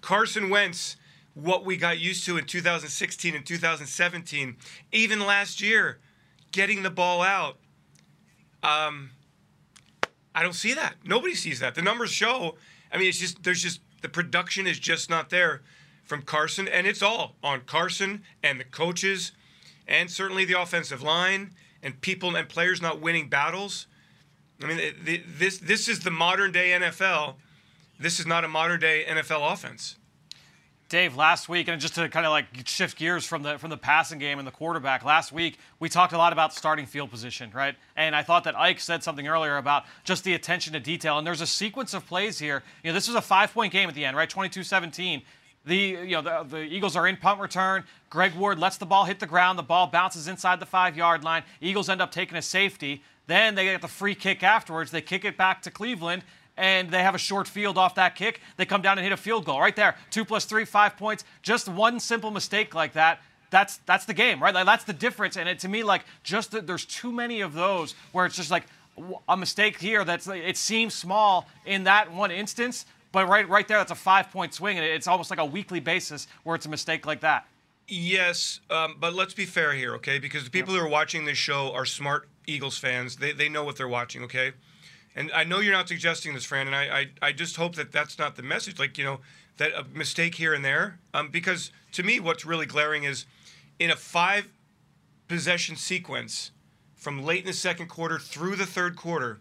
Carson 0.00 0.48
Wentz 0.48 0.96
what 1.34 1.64
we 1.64 1.76
got 1.76 1.98
used 1.98 2.24
to 2.26 2.36
in 2.36 2.44
2016 2.44 3.34
and 3.34 3.46
2017, 3.46 4.56
even 4.92 5.20
last 5.20 5.60
year, 5.60 5.98
getting 6.50 6.82
the 6.82 6.90
ball 6.90 7.22
out. 7.22 7.58
Um, 8.62 9.10
I 10.34 10.42
don't 10.42 10.54
see 10.54 10.74
that. 10.74 10.96
Nobody 11.04 11.34
sees 11.34 11.60
that. 11.60 11.74
The 11.74 11.82
numbers 11.82 12.10
show. 12.10 12.56
I 12.92 12.98
mean, 12.98 13.08
it's 13.08 13.18
just 13.18 13.42
there's 13.42 13.62
just 13.62 13.80
the 14.02 14.08
production 14.08 14.66
is 14.66 14.78
just 14.78 15.08
not 15.08 15.30
there 15.30 15.62
from 16.04 16.22
Carson, 16.22 16.68
and 16.68 16.86
it's 16.86 17.02
all 17.02 17.36
on 17.42 17.62
Carson 17.62 18.22
and 18.42 18.60
the 18.60 18.64
coaches, 18.64 19.32
and 19.86 20.10
certainly 20.10 20.44
the 20.44 20.60
offensive 20.60 21.02
line 21.02 21.52
and 21.82 22.00
people 22.00 22.36
and 22.36 22.48
players 22.48 22.82
not 22.82 23.00
winning 23.00 23.28
battles. 23.28 23.86
I 24.62 24.66
mean, 24.66 24.94
this 25.26 25.58
this 25.58 25.88
is 25.88 26.00
the 26.00 26.10
modern 26.10 26.52
day 26.52 26.70
NFL. 26.70 27.34
This 27.98 28.20
is 28.20 28.26
not 28.26 28.44
a 28.44 28.48
modern 28.48 28.80
day 28.80 29.04
NFL 29.08 29.52
offense. 29.52 29.96
Dave, 30.92 31.16
last 31.16 31.48
week, 31.48 31.68
and 31.68 31.80
just 31.80 31.94
to 31.94 32.06
kind 32.10 32.26
of 32.26 32.32
like 32.32 32.44
shift 32.66 32.98
gears 32.98 33.24
from 33.24 33.42
the 33.42 33.58
from 33.58 33.70
the 33.70 33.78
passing 33.78 34.18
game 34.18 34.38
and 34.38 34.46
the 34.46 34.52
quarterback, 34.52 35.06
last 35.06 35.32
week 35.32 35.56
we 35.80 35.88
talked 35.88 36.12
a 36.12 36.18
lot 36.18 36.34
about 36.34 36.52
starting 36.52 36.84
field 36.84 37.10
position, 37.10 37.50
right? 37.54 37.76
And 37.96 38.14
I 38.14 38.22
thought 38.22 38.44
that 38.44 38.58
Ike 38.58 38.78
said 38.78 39.02
something 39.02 39.26
earlier 39.26 39.56
about 39.56 39.84
just 40.04 40.22
the 40.22 40.34
attention 40.34 40.74
to 40.74 40.80
detail. 40.80 41.16
And 41.16 41.26
there's 41.26 41.40
a 41.40 41.46
sequence 41.46 41.94
of 41.94 42.04
plays 42.04 42.38
here. 42.38 42.62
You 42.84 42.90
know, 42.90 42.94
this 42.94 43.08
was 43.08 43.16
a 43.16 43.22
five-point 43.22 43.72
game 43.72 43.88
at 43.88 43.94
the 43.94 44.04
end, 44.04 44.18
right? 44.18 44.28
22-17. 44.28 45.22
The 45.64 45.76
you 45.76 46.10
know 46.10 46.20
the, 46.20 46.42
the 46.42 46.62
Eagles 46.62 46.94
are 46.94 47.06
in 47.06 47.16
punt 47.16 47.40
return. 47.40 47.84
Greg 48.10 48.34
Ward 48.34 48.58
lets 48.58 48.76
the 48.76 48.84
ball 48.84 49.06
hit 49.06 49.18
the 49.18 49.26
ground. 49.26 49.58
The 49.58 49.62
ball 49.62 49.86
bounces 49.86 50.28
inside 50.28 50.60
the 50.60 50.66
five-yard 50.66 51.24
line. 51.24 51.42
Eagles 51.62 51.88
end 51.88 52.02
up 52.02 52.12
taking 52.12 52.36
a 52.36 52.42
safety. 52.42 53.02
Then 53.28 53.54
they 53.54 53.64
get 53.64 53.80
the 53.80 53.88
free 53.88 54.14
kick 54.14 54.42
afterwards. 54.42 54.90
They 54.90 55.00
kick 55.00 55.24
it 55.24 55.38
back 55.38 55.62
to 55.62 55.70
Cleveland, 55.70 56.22
and 56.56 56.90
they 56.90 57.02
have 57.02 57.14
a 57.14 57.18
short 57.18 57.48
field 57.48 57.78
off 57.78 57.94
that 57.94 58.14
kick. 58.14 58.40
They 58.56 58.66
come 58.66 58.82
down 58.82 58.98
and 58.98 59.04
hit 59.04 59.12
a 59.12 59.16
field 59.16 59.44
goal 59.44 59.60
right 59.60 59.74
there. 59.74 59.96
Two 60.10 60.24
plus 60.24 60.44
three, 60.44 60.64
five 60.64 60.96
points. 60.96 61.24
Just 61.42 61.68
one 61.68 62.00
simple 62.00 62.30
mistake 62.30 62.74
like 62.74 62.92
that. 62.94 63.20
That's 63.50 63.78
that's 63.78 64.04
the 64.06 64.14
game, 64.14 64.42
right? 64.42 64.54
Like, 64.54 64.66
that's 64.66 64.84
the 64.84 64.92
difference. 64.92 65.36
And 65.36 65.48
it, 65.48 65.58
to 65.60 65.68
me, 65.68 65.82
like 65.82 66.04
just 66.22 66.52
that 66.52 66.66
there's 66.66 66.84
too 66.84 67.12
many 67.12 67.40
of 67.40 67.54
those 67.54 67.94
where 68.12 68.26
it's 68.26 68.36
just 68.36 68.50
like 68.50 68.64
a 69.28 69.36
mistake 69.36 69.78
here 69.78 70.04
that's 70.04 70.28
it 70.28 70.56
seems 70.56 70.94
small 70.94 71.48
in 71.64 71.84
that 71.84 72.12
one 72.12 72.30
instance, 72.30 72.86
but 73.10 73.28
right 73.28 73.48
right 73.48 73.66
there, 73.68 73.78
that's 73.78 73.90
a 73.90 73.96
five 73.96 74.30
point 74.30 74.54
swing, 74.54 74.78
and 74.78 74.86
it's 74.86 75.06
almost 75.06 75.30
like 75.30 75.38
a 75.38 75.44
weekly 75.44 75.80
basis 75.80 76.26
where 76.44 76.56
it's 76.56 76.66
a 76.66 76.70
mistake 76.70 77.06
like 77.06 77.20
that. 77.20 77.46
Yes, 77.88 78.60
um, 78.70 78.96
but 78.98 79.12
let's 79.14 79.34
be 79.34 79.44
fair 79.44 79.72
here, 79.72 79.94
okay? 79.96 80.18
Because 80.18 80.44
the 80.44 80.50
people 80.50 80.72
yep. 80.72 80.80
who 80.80 80.86
are 80.86 80.90
watching 80.90 81.24
this 81.24 81.36
show 81.36 81.72
are 81.72 81.84
smart 81.84 82.28
Eagles 82.46 82.78
fans. 82.78 83.16
They, 83.16 83.32
they 83.32 83.48
know 83.48 83.64
what 83.64 83.76
they're 83.76 83.88
watching, 83.88 84.22
okay? 84.22 84.52
And 85.14 85.30
I 85.32 85.44
know 85.44 85.60
you're 85.60 85.74
not 85.74 85.88
suggesting 85.88 86.34
this, 86.34 86.44
Fran, 86.44 86.66
and 86.66 86.76
I, 86.76 86.82
I, 86.82 87.06
I 87.28 87.32
just 87.32 87.56
hope 87.56 87.74
that 87.74 87.92
that's 87.92 88.18
not 88.18 88.36
the 88.36 88.42
message. 88.42 88.78
Like, 88.78 88.96
you 88.96 89.04
know, 89.04 89.20
that 89.58 89.72
a 89.74 89.84
mistake 89.84 90.36
here 90.36 90.54
and 90.54 90.64
there. 90.64 90.98
Um, 91.12 91.28
because 91.30 91.70
to 91.92 92.02
me, 92.02 92.18
what's 92.18 92.44
really 92.44 92.66
glaring 92.66 93.04
is 93.04 93.26
in 93.78 93.90
a 93.90 93.96
five 93.96 94.48
possession 95.28 95.76
sequence 95.76 96.50
from 96.94 97.24
late 97.24 97.40
in 97.40 97.46
the 97.46 97.52
second 97.52 97.88
quarter 97.88 98.18
through 98.18 98.56
the 98.56 98.66
third 98.66 98.96
quarter, 98.96 99.40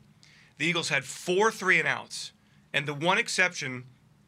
the 0.58 0.66
Eagles 0.66 0.90
had 0.90 1.06
four 1.06 1.52
three 1.52 1.80
and 1.80 1.88
outs. 1.88 2.34
And 2.74 2.88
the 2.88 2.94
one 2.94 3.18
exception 3.18 3.86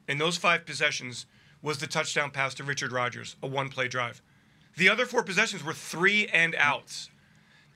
in 0.08 0.18
those 0.18 0.38
five 0.38 0.66
possessions 0.66 1.26
was 1.62 1.80
the 1.80 1.88
touchdown 1.88 2.32
pass 2.32 2.54
to 2.56 2.64
Richard 2.64 2.92
Rodgers, 2.92 3.36
a 3.42 3.48
one 3.48 3.70
play 3.70 3.88
drive. 3.88 4.22
The 4.76 4.90
other 4.90 5.06
four 5.06 5.24
possessions 5.24 5.64
were 5.64 5.74
three 5.74 6.28
and 6.28 6.56
outs. 6.58 7.10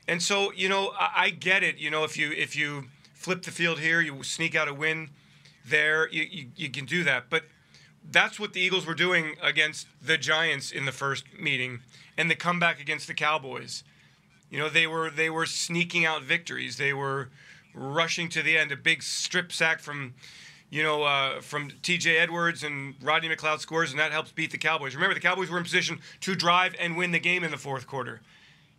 And 0.07 0.21
so, 0.21 0.51
you 0.53 0.69
know, 0.69 0.93
I, 0.97 1.11
I 1.15 1.29
get 1.29 1.63
it. 1.63 1.77
You 1.77 1.89
know, 1.89 2.03
if 2.03 2.17
you 2.17 2.31
if 2.31 2.55
you 2.55 2.85
flip 3.17 3.43
the 3.43 3.51
field 3.51 3.79
here, 3.79 3.99
you 3.99 4.23
sneak 4.23 4.55
out 4.55 4.67
a 4.67 4.73
win 4.73 5.09
there, 5.65 6.07
you, 6.09 6.23
you, 6.23 6.47
you 6.55 6.69
can 6.69 6.85
do 6.85 7.03
that. 7.03 7.29
But 7.29 7.43
that's 8.09 8.39
what 8.39 8.53
the 8.53 8.61
Eagles 8.61 8.85
were 8.85 8.93
doing 8.93 9.35
against 9.41 9.87
the 10.01 10.17
Giants 10.17 10.71
in 10.71 10.85
the 10.85 10.91
first 10.91 11.25
meeting 11.39 11.79
and 12.17 12.31
the 12.31 12.35
comeback 12.35 12.79
against 12.79 13.07
the 13.07 13.13
Cowboys. 13.13 13.83
You 14.49 14.59
know, 14.59 14.69
they 14.69 14.87
were 14.87 15.09
they 15.09 15.29
were 15.29 15.45
sneaking 15.45 16.05
out 16.05 16.23
victories. 16.23 16.77
They 16.77 16.93
were 16.93 17.29
rushing 17.73 18.29
to 18.29 18.41
the 18.41 18.57
end. 18.57 18.71
A 18.71 18.77
big 18.77 19.03
strip 19.03 19.51
sack 19.51 19.81
from, 19.81 20.13
you 20.69 20.83
know, 20.83 21.03
uh, 21.03 21.41
from 21.41 21.69
T.J. 21.81 22.17
Edwards 22.17 22.63
and 22.63 22.95
Rodney 23.01 23.27
McLeod 23.27 23.59
scores, 23.59 23.91
and 23.91 23.99
that 23.99 24.13
helps 24.13 24.31
beat 24.31 24.51
the 24.51 24.57
Cowboys. 24.57 24.95
Remember, 24.95 25.13
the 25.13 25.19
Cowboys 25.19 25.49
were 25.49 25.57
in 25.57 25.63
position 25.63 25.99
to 26.21 26.33
drive 26.33 26.75
and 26.79 26.95
win 26.95 27.11
the 27.11 27.19
game 27.19 27.43
in 27.43 27.51
the 27.51 27.57
fourth 27.57 27.87
quarter. 27.87 28.21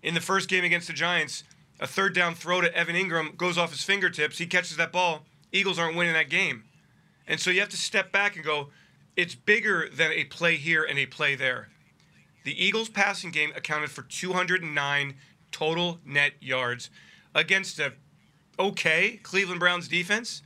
In 0.02 0.14
the 0.14 0.20
first 0.20 0.48
game 0.48 0.64
against 0.64 0.86
the 0.86 0.94
Giants, 0.94 1.44
a 1.80 1.86
third 1.86 2.14
down 2.14 2.34
throw 2.34 2.60
to 2.60 2.74
Evan 2.74 2.96
Engram 2.96 3.36
goes 3.36 3.56
off 3.56 3.70
his 3.70 3.82
fingertips. 3.82 4.38
He 4.38 4.46
catches 4.46 4.76
that 4.76 4.92
ball. 4.92 5.24
Eagles 5.52 5.78
aren't 5.78 5.96
winning 5.96 6.14
that 6.14 6.28
game. 6.30 6.64
And 7.26 7.38
so 7.38 7.50
you 7.50 7.60
have 7.60 7.68
to 7.70 7.76
step 7.76 8.10
back 8.10 8.36
and 8.36 8.44
go, 8.44 8.68
it's 9.16 9.34
bigger 9.34 9.88
than 9.88 10.12
a 10.12 10.24
play 10.24 10.56
here 10.56 10.84
and 10.84 10.98
a 10.98 11.06
play 11.06 11.34
there. 11.34 11.68
The 12.44 12.64
Eagles' 12.64 12.88
passing 12.88 13.30
game 13.30 13.52
accounted 13.54 13.90
for 13.90 14.02
209 14.02 15.14
total 15.50 15.98
net 16.04 16.32
yards 16.40 16.90
against 17.34 17.78
a 17.78 17.92
okay 18.58 19.18
Cleveland 19.22 19.60
Browns 19.60 19.88
defense. 19.88 20.42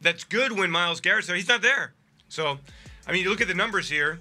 That's 0.00 0.24
good 0.24 0.52
when 0.52 0.70
Myles 0.70 1.00
Garrett's 1.00 1.26
there. 1.26 1.36
He's 1.36 1.48
not 1.48 1.62
there. 1.62 1.94
So, 2.28 2.58
I 3.06 3.12
mean, 3.12 3.24
you 3.24 3.30
look 3.30 3.40
at 3.40 3.48
the 3.48 3.54
numbers 3.54 3.88
here. 3.88 4.20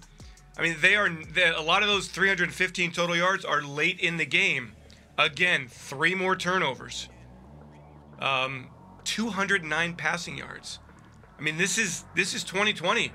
I 0.57 0.61
mean, 0.61 0.75
they 0.81 0.95
are 0.95 1.07
a 1.07 1.61
lot 1.61 1.81
of 1.81 1.89
those 1.89 2.07
315 2.07 2.91
total 2.91 3.15
yards 3.15 3.43
are 3.43 3.61
late 3.61 3.99
in 3.99 4.17
the 4.17 4.25
game. 4.25 4.73
Again, 5.17 5.67
three 5.67 6.15
more 6.15 6.35
turnovers. 6.35 7.09
Um, 8.19 8.69
209 9.03 9.95
passing 9.95 10.37
yards. 10.37 10.79
I 11.37 11.41
mean, 11.41 11.57
this 11.57 11.77
is 11.77 12.05
this 12.15 12.33
is 12.33 12.43
2020. 12.43 13.11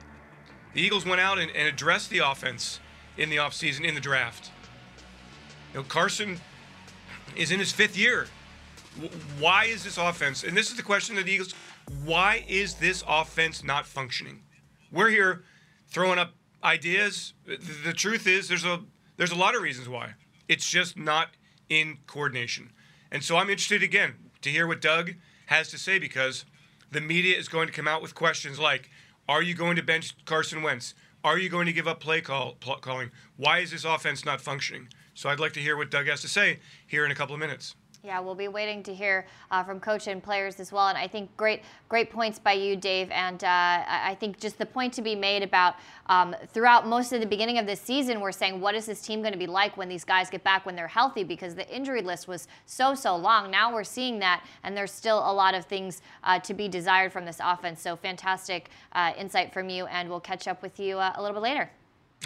The 0.74 0.82
Eagles 0.82 1.06
went 1.06 1.20
out 1.20 1.38
and, 1.38 1.50
and 1.50 1.66
addressed 1.66 2.10
the 2.10 2.18
offense 2.18 2.80
in 3.16 3.30
the 3.30 3.36
offseason 3.36 3.84
in 3.84 3.94
the 3.94 4.00
draft. 4.00 4.50
You 5.72 5.80
know, 5.80 5.84
Carson 5.84 6.40
is 7.36 7.50
in 7.50 7.58
his 7.58 7.72
fifth 7.72 7.96
year. 7.96 8.26
Why 9.38 9.64
is 9.64 9.84
this 9.84 9.96
offense? 9.96 10.44
And 10.44 10.56
this 10.56 10.70
is 10.70 10.76
the 10.76 10.82
question 10.82 11.18
of 11.18 11.24
the 11.24 11.32
Eagles. 11.32 11.54
Why 12.04 12.44
is 12.48 12.74
this 12.74 13.02
offense 13.08 13.64
not 13.64 13.86
functioning? 13.86 14.42
We're 14.92 15.08
here 15.08 15.44
throwing 15.88 16.18
up 16.18 16.32
ideas. 16.62 17.34
The 17.46 17.92
truth 17.92 18.26
is, 18.26 18.48
there's 18.48 18.64
a 18.64 18.80
there's 19.16 19.32
a 19.32 19.36
lot 19.36 19.54
of 19.54 19.62
reasons 19.62 19.88
why. 19.88 20.14
It's 20.48 20.68
just 20.68 20.96
not 20.96 21.28
in 21.68 21.98
coordination. 22.06 22.70
And 23.10 23.22
so 23.22 23.36
I'm 23.36 23.50
interested 23.50 23.82
again 23.82 24.14
to 24.42 24.50
hear 24.50 24.66
what 24.66 24.80
Doug 24.80 25.14
has 25.46 25.68
to 25.70 25.78
say 25.78 25.98
because 25.98 26.44
the 26.90 27.00
media 27.00 27.36
is 27.36 27.48
going 27.48 27.66
to 27.66 27.72
come 27.72 27.88
out 27.88 28.02
with 28.02 28.14
questions 28.14 28.58
like, 28.58 28.90
"Are 29.28 29.42
you 29.42 29.54
going 29.54 29.76
to 29.76 29.82
bench 29.82 30.14
Carson 30.24 30.62
Wentz? 30.62 30.94
Are 31.24 31.38
you 31.38 31.48
going 31.48 31.66
to 31.66 31.72
give 31.72 31.88
up 31.88 32.00
play 32.00 32.20
call 32.20 32.56
calling? 32.80 33.10
Why 33.36 33.58
is 33.58 33.70
this 33.70 33.84
offense 33.84 34.24
not 34.24 34.40
functioning?" 34.40 34.88
So 35.14 35.28
I'd 35.28 35.40
like 35.40 35.52
to 35.54 35.60
hear 35.60 35.76
what 35.76 35.90
Doug 35.90 36.06
has 36.06 36.20
to 36.22 36.28
say 36.28 36.60
here 36.86 37.04
in 37.04 37.10
a 37.10 37.14
couple 37.14 37.34
of 37.34 37.40
minutes. 37.40 37.74
Yeah, 38.08 38.20
we'll 38.20 38.34
be 38.34 38.48
waiting 38.48 38.82
to 38.84 38.94
hear 38.94 39.26
uh, 39.50 39.62
from 39.62 39.80
coach 39.80 40.06
and 40.06 40.22
players 40.22 40.60
as 40.60 40.72
well. 40.72 40.88
And 40.88 40.96
I 40.96 41.06
think 41.06 41.36
great, 41.36 41.60
great 41.90 42.10
points 42.10 42.38
by 42.38 42.54
you, 42.54 42.74
Dave. 42.74 43.10
And 43.10 43.44
uh, 43.44 43.84
I 43.86 44.16
think 44.18 44.40
just 44.40 44.56
the 44.56 44.64
point 44.64 44.94
to 44.94 45.02
be 45.02 45.14
made 45.14 45.42
about 45.42 45.74
um, 46.06 46.34
throughout 46.54 46.86
most 46.86 47.12
of 47.12 47.20
the 47.20 47.26
beginning 47.26 47.58
of 47.58 47.66
this 47.66 47.82
season, 47.82 48.22
we're 48.22 48.32
saying, 48.32 48.62
what 48.62 48.74
is 48.74 48.86
this 48.86 49.02
team 49.02 49.20
going 49.20 49.34
to 49.34 49.38
be 49.38 49.46
like 49.46 49.76
when 49.76 49.90
these 49.90 50.04
guys 50.04 50.30
get 50.30 50.42
back 50.42 50.64
when 50.64 50.74
they're 50.74 50.88
healthy? 50.88 51.22
Because 51.22 51.54
the 51.54 51.68
injury 51.68 52.00
list 52.00 52.26
was 52.26 52.48
so, 52.64 52.94
so 52.94 53.14
long. 53.14 53.50
Now 53.50 53.74
we're 53.74 53.84
seeing 53.84 54.18
that, 54.20 54.42
and 54.62 54.74
there's 54.74 54.90
still 54.90 55.18
a 55.18 55.30
lot 55.30 55.54
of 55.54 55.66
things 55.66 56.00
uh, 56.24 56.38
to 56.38 56.54
be 56.54 56.66
desired 56.66 57.12
from 57.12 57.26
this 57.26 57.40
offense. 57.44 57.82
So 57.82 57.94
fantastic 57.94 58.70
uh, 58.92 59.12
insight 59.18 59.52
from 59.52 59.68
you, 59.68 59.84
and 59.84 60.08
we'll 60.08 60.18
catch 60.18 60.48
up 60.48 60.62
with 60.62 60.80
you 60.80 60.98
uh, 60.98 61.12
a 61.16 61.20
little 61.20 61.34
bit 61.34 61.42
later. 61.42 61.70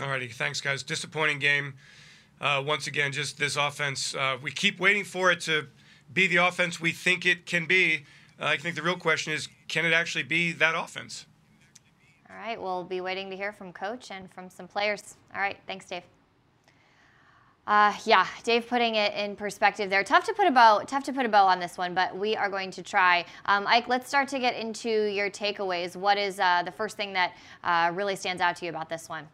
All 0.01 0.09
righty, 0.09 0.29
thanks, 0.29 0.61
guys. 0.61 0.85
Disappointing 0.85 1.41
game 1.41 1.75
uh, 2.43 2.63
once 2.67 2.87
again, 2.89 3.13
just 3.13 3.39
this 3.39 3.57
offense. 3.57 4.15
Uh, 4.15 4.37
we 4.43 4.51
keep 4.51 4.81
waiting 4.81 5.05
for 5.05 5.31
it 5.31 5.41
to 5.43 5.69
be 6.13 6.27
the 6.27 6.37
offense 6.37 6.81
we 6.81 6.91
think 6.91 7.25
it 7.25 7.47
can 7.47 7.67
be. 7.67 8.05
Uh, 8.39 8.47
I 8.47 8.57
think 8.57 8.75
the 8.75 8.83
real 8.83 8.97
question 8.97 9.33
is, 9.33 9.49
can 9.69 9.87
it 9.87 9.93
actually 9.93 10.25
be 10.25 10.53
that 10.53 10.75
offense? 10.75 11.27
All 12.29 12.37
right, 12.37 12.61
we'll 12.61 12.85
be 12.85 13.01
waiting 13.01 13.31
to 13.31 13.37
hear 13.37 13.53
from 13.53 13.73
coach 13.73 14.11
and 14.11 14.31
from 14.31 14.51
some 14.51 14.67
players. 14.67 15.17
All 15.35 15.41
right, 15.41 15.57
thanks, 15.67 15.87
Dave. 15.87 16.03
Uh, 17.65 17.95
yeah, 18.05 18.27
Dave 18.43 18.67
putting 18.67 18.97
it 18.97 19.15
in 19.15 19.37
perspective 19.37 19.89
there. 19.89 20.03
Tough 20.03 20.25
to 20.25 20.33
put 20.33 20.49
a 20.49 20.51
bow, 20.51 20.81
tough 20.85 21.05
to 21.05 21.13
put 21.13 21.25
a 21.25 21.29
bow 21.29 21.47
on 21.47 21.61
this 21.61 21.79
one, 21.79 21.95
but 21.95 22.17
we 22.17 22.35
are 22.35 22.49
going 22.49 22.73
to 22.73 22.83
try. 22.83 23.25
Um, 23.47 23.69
Ike, 23.69 23.87
let's 23.87 24.09
start 24.09 24.27
to 24.29 24.41
get 24.41 24.57
into 24.57 24.89
your 24.89 25.31
takeaways. 25.31 25.95
What 25.95 26.19
is 26.19 26.41
uh, 26.41 26.65
the 26.65 26.73
first 26.73 26.97
thing 26.97 27.13
that 27.13 27.35
uh, 27.63 27.93
really 27.95 28.17
stands 28.17 28.43
out 28.43 28.57
to 28.57 28.65
you 28.65 28.71
about 28.71 28.89
this 28.89 29.09
one? 29.09 29.29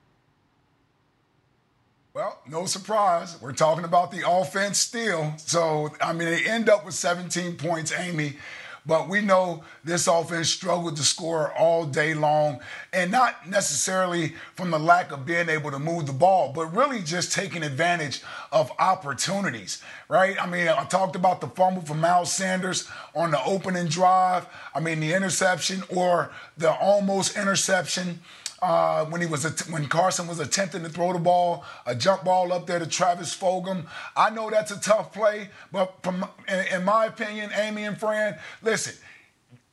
Well, 2.18 2.37
no 2.48 2.66
surprise. 2.66 3.40
We're 3.40 3.52
talking 3.52 3.84
about 3.84 4.10
the 4.10 4.28
offense 4.28 4.78
still. 4.78 5.34
So, 5.37 5.90
I 6.00 6.12
mean, 6.12 6.26
they 6.26 6.44
end 6.46 6.68
up 6.68 6.84
with 6.84 6.94
17 6.94 7.54
points, 7.54 7.92
Amy. 7.96 8.38
But 8.84 9.08
we 9.08 9.20
know 9.20 9.62
this 9.84 10.08
offense 10.08 10.50
struggled 10.50 10.96
to 10.96 11.04
score 11.04 11.52
all 11.56 11.84
day 11.84 12.14
long, 12.14 12.58
and 12.92 13.12
not 13.12 13.48
necessarily 13.48 14.34
from 14.56 14.72
the 14.72 14.80
lack 14.80 15.12
of 15.12 15.26
being 15.26 15.48
able 15.48 15.70
to 15.70 15.78
move 15.78 16.06
the 16.06 16.12
ball, 16.12 16.52
but 16.52 16.75
really 16.75 17.02
just 17.02 17.30
taking 17.30 17.62
advantage 17.62 18.20
of 18.50 18.72
opportunities, 18.80 19.80
right? 20.08 20.42
I 20.42 20.48
mean, 20.48 20.66
I 20.66 20.84
talked 20.87 21.14
about 21.14 21.40
the 21.40 21.46
fumble 21.46 21.82
from 21.82 22.00
Miles 22.00 22.32
Sanders 22.32 22.88
on 23.14 23.30
the 23.30 23.44
opening 23.44 23.87
drive. 23.87 24.44
I 24.75 24.80
mean, 24.80 24.98
the 24.98 25.12
interception 25.12 25.84
or 25.88 26.32
the 26.56 26.72
almost 26.72 27.37
interception 27.37 28.18
uh, 28.60 29.04
when 29.06 29.20
he 29.20 29.26
was 29.26 29.44
when 29.68 29.86
Carson 29.86 30.26
was 30.26 30.40
attempting 30.40 30.82
to 30.82 30.88
throw 30.88 31.12
the 31.12 31.18
ball, 31.18 31.64
a 31.86 31.94
jump 31.94 32.24
ball 32.24 32.52
up 32.52 32.66
there 32.66 32.78
to 32.78 32.86
Travis 32.86 33.36
Fulgham. 33.36 33.86
I 34.16 34.30
know 34.30 34.50
that's 34.50 34.70
a 34.70 34.80
tough 34.80 35.12
play, 35.12 35.50
but 35.72 35.94
from 36.02 36.26
in, 36.48 36.64
in 36.72 36.84
my 36.84 37.06
opinion, 37.06 37.50
Amy 37.54 37.84
and 37.84 37.98
Fran, 37.98 38.38
listen, 38.62 38.94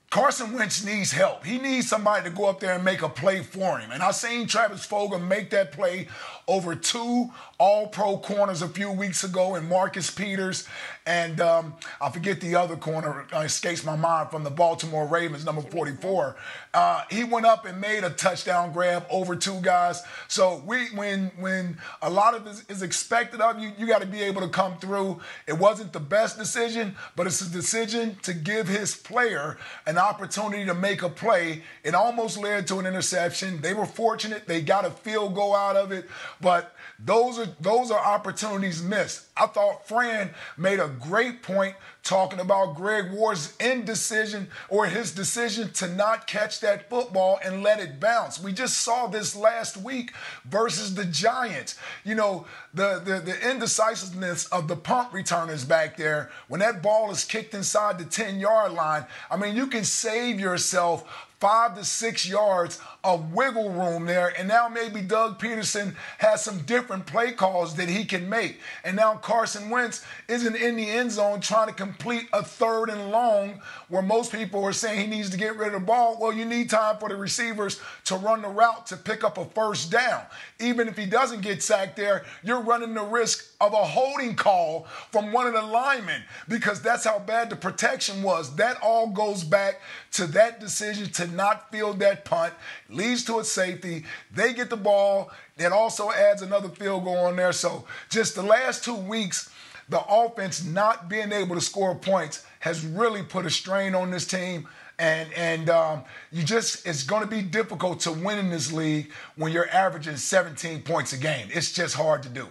Carson 0.09 0.53
Wentz 0.53 0.85
needs 0.85 1.11
help. 1.11 1.43
He 1.43 1.57
needs 1.57 1.89
somebody 1.89 2.29
to 2.29 2.35
go 2.35 2.45
up 2.45 2.59
there 2.59 2.75
and 2.75 2.85
make 2.85 3.01
a 3.01 3.09
play 3.09 3.41
for 3.41 3.79
him. 3.79 3.91
And 3.91 4.01
I 4.01 4.11
seen 4.11 4.47
Travis 4.47 4.87
Fulgham 4.87 5.27
make 5.27 5.49
that 5.49 5.71
play 5.71 6.07
over 6.47 6.75
two 6.75 7.31
all 7.57 7.87
pro 7.87 8.17
corners 8.17 8.61
a 8.61 8.67
few 8.67 8.91
weeks 8.91 9.23
ago 9.23 9.55
and 9.55 9.67
Marcus 9.69 10.11
Peters. 10.11 10.67
And 11.07 11.39
um, 11.39 11.75
I 12.01 12.09
forget 12.09 12.41
the 12.41 12.55
other 12.55 12.75
corner, 12.75 13.27
uh, 13.31 13.41
escapes 13.41 13.85
my 13.85 13.95
mind 13.95 14.31
from 14.31 14.43
the 14.43 14.49
Baltimore 14.49 15.05
Ravens, 15.05 15.45
number 15.45 15.61
44. 15.61 16.35
Uh, 16.73 17.03
he 17.11 17.23
went 17.23 17.45
up 17.45 17.65
and 17.65 17.79
made 17.79 18.03
a 18.03 18.09
touchdown 18.09 18.73
grab 18.73 19.05
over 19.09 19.35
two 19.35 19.59
guys. 19.61 20.01
So 20.27 20.63
we, 20.65 20.87
when 20.95 21.31
when 21.39 21.77
a 22.01 22.09
lot 22.09 22.33
of 22.33 22.43
this 22.43 22.65
is 22.69 22.81
expected 22.81 23.39
of 23.39 23.59
you, 23.59 23.71
you 23.77 23.85
got 23.87 24.01
to 24.01 24.07
be 24.07 24.21
able 24.23 24.41
to 24.41 24.49
come 24.49 24.77
through. 24.77 25.21
It 25.47 25.57
wasn't 25.57 25.93
the 25.93 25.99
best 25.99 26.37
decision, 26.37 26.95
but 27.15 27.27
it's 27.27 27.41
a 27.41 27.49
decision 27.49 28.17
to 28.23 28.33
give 28.33 28.67
his 28.67 28.95
player 28.95 29.57
an 29.85 29.97
opportunity 29.97 30.65
to 30.65 30.73
make 30.73 31.03
a 31.03 31.09
play. 31.09 31.63
It 31.83 31.93
almost 31.93 32.37
led 32.37 32.67
to 32.67 32.79
an 32.79 32.85
interception. 32.87 33.61
They 33.61 33.73
were 33.73 33.85
fortunate; 33.85 34.47
they 34.47 34.61
got 34.61 34.85
a 34.85 34.89
field 34.89 35.35
goal 35.35 35.55
out 35.55 35.75
of 35.75 35.91
it, 35.91 36.09
but 36.45 36.75
those 36.99 37.39
are 37.39 37.47
those 37.59 37.89
are 37.89 37.97
opportunities 37.97 38.83
missed. 38.83 39.25
I 39.35 39.47
thought 39.47 39.87
Fran 39.87 40.29
made 40.57 40.79
a 40.79 40.87
great 40.87 41.41
point 41.41 41.75
talking 42.03 42.39
about 42.39 42.75
Greg 42.75 43.11
Ward's 43.11 43.57
indecision 43.59 44.49
or 44.69 44.85
his 44.85 45.11
decision 45.11 45.71
to 45.71 45.87
not 45.87 46.27
catch 46.27 46.59
that 46.59 46.87
football 46.87 47.39
and 47.43 47.63
let 47.63 47.79
it 47.79 47.99
bounce. 47.99 48.39
We 48.39 48.53
just 48.53 48.77
saw 48.77 49.07
this 49.07 49.35
last 49.35 49.75
week 49.75 50.11
versus 50.45 50.93
the 50.93 51.05
Giants. 51.05 51.79
You 52.03 52.13
know, 52.13 52.45
the, 52.75 53.01
the, 53.03 53.19
the 53.19 53.49
indecisiveness 53.49 54.45
of 54.47 54.67
the 54.67 54.75
punt 54.75 55.11
returners 55.13 55.65
back 55.65 55.97
there 55.97 56.29
when 56.47 56.59
that 56.59 56.83
ball 56.83 57.09
is 57.09 57.23
kicked 57.23 57.55
inside 57.55 57.97
the 57.97 58.05
10 58.05 58.39
yard 58.39 58.71
line. 58.71 59.07
I 59.31 59.37
mean, 59.37 59.55
you 59.55 59.65
can 59.65 59.83
save 59.83 60.39
yourself 60.39 61.27
five 61.39 61.75
to 61.75 61.83
six 61.83 62.27
yards 62.27 62.79
of 63.05 63.33
wiggle 63.33 63.69
room 63.69 64.05
there. 64.05 64.33
And 64.37 64.47
now 64.47 64.67
maybe 64.67 65.01
Doug 65.01 65.39
Pederson 65.39 65.95
has 66.17 66.43
some 66.43 66.59
different 66.63 67.05
play 67.05 67.31
calls 67.31 67.75
that 67.75 67.87
he 67.87 68.03
can 68.03 68.27
make. 68.27 68.59
And 68.83 68.95
now 68.95 69.15
Carson 69.15 69.69
Wentz 69.69 70.03
isn't 70.27 70.55
in 70.55 70.75
the 70.75 70.89
end 70.89 71.11
zone 71.11 71.39
trying 71.39 71.67
to 71.67 71.73
complete 71.73 72.27
a 72.33 72.43
third 72.43 72.89
and 72.89 73.11
long 73.11 73.61
where 73.89 74.01
most 74.01 74.31
people 74.31 74.63
are 74.63 74.73
saying 74.73 74.99
he 74.99 75.07
needs 75.07 75.29
to 75.29 75.37
get 75.37 75.55
rid 75.55 75.67
of 75.67 75.73
the 75.73 75.79
ball. 75.79 76.17
Well, 76.19 76.33
you 76.33 76.45
need 76.45 76.69
time 76.69 76.97
for 76.97 77.07
the 77.07 77.15
receivers 77.15 77.79
to 78.05 78.15
run 78.15 78.41
the 78.41 78.47
route 78.49 78.87
to 78.87 78.97
pick 78.97 79.23
up 79.23 79.37
a 79.37 79.45
first 79.45 79.91
down. 79.91 80.23
Even 80.59 80.87
if 80.87 80.97
he 80.97 81.05
doesn't 81.05 81.41
get 81.41 81.61
sacked 81.61 81.95
there, 81.95 82.25
you're 82.43 82.61
running 82.61 82.95
the 82.95 83.03
risk 83.03 83.53
of 83.61 83.73
a 83.73 83.77
holding 83.77 84.35
call 84.35 84.87
from 85.11 85.31
one 85.31 85.47
of 85.47 85.53
the 85.53 85.61
linemen 85.61 86.23
because 86.47 86.81
that's 86.81 87.03
how 87.03 87.19
bad 87.19 87.49
the 87.49 87.55
protection 87.55 88.23
was. 88.23 88.55
That 88.55 88.81
all 88.81 89.07
goes 89.07 89.43
back 89.43 89.79
to 90.13 90.25
that 90.27 90.59
decision 90.59 91.09
to 91.11 91.27
not 91.27 91.71
field 91.71 91.99
that 91.99 92.25
punt, 92.25 92.53
leads 92.95 93.23
to 93.25 93.39
a 93.39 93.43
safety. 93.43 94.05
They 94.31 94.53
get 94.53 94.69
the 94.69 94.77
ball. 94.77 95.31
It 95.57 95.71
also 95.71 96.11
adds 96.11 96.41
another 96.41 96.69
field 96.69 97.03
goal 97.03 97.17
on 97.17 97.35
there. 97.35 97.53
So 97.53 97.85
just 98.09 98.35
the 98.35 98.43
last 98.43 98.83
two 98.83 98.95
weeks, 98.95 99.49
the 99.89 100.03
offense 100.09 100.63
not 100.63 101.09
being 101.09 101.31
able 101.31 101.55
to 101.55 101.61
score 101.61 101.95
points 101.95 102.45
has 102.59 102.85
really 102.85 103.23
put 103.23 103.45
a 103.45 103.49
strain 103.49 103.93
on 103.95 104.11
this 104.11 104.25
team. 104.25 104.67
And 104.97 105.31
and 105.33 105.69
um, 105.69 106.03
you 106.31 106.43
just 106.43 106.87
it's 106.87 107.03
going 107.03 107.21
to 107.21 107.27
be 107.27 107.41
difficult 107.41 107.99
to 108.01 108.11
win 108.11 108.39
in 108.39 108.49
this 108.49 108.71
league 108.71 109.11
when 109.35 109.51
you're 109.51 109.69
averaging 109.69 110.15
17 110.15 110.83
points 110.83 111.11
a 111.11 111.17
game. 111.17 111.49
It's 111.51 111.73
just 111.73 111.95
hard 111.95 112.23
to 112.23 112.29
do. 112.29 112.47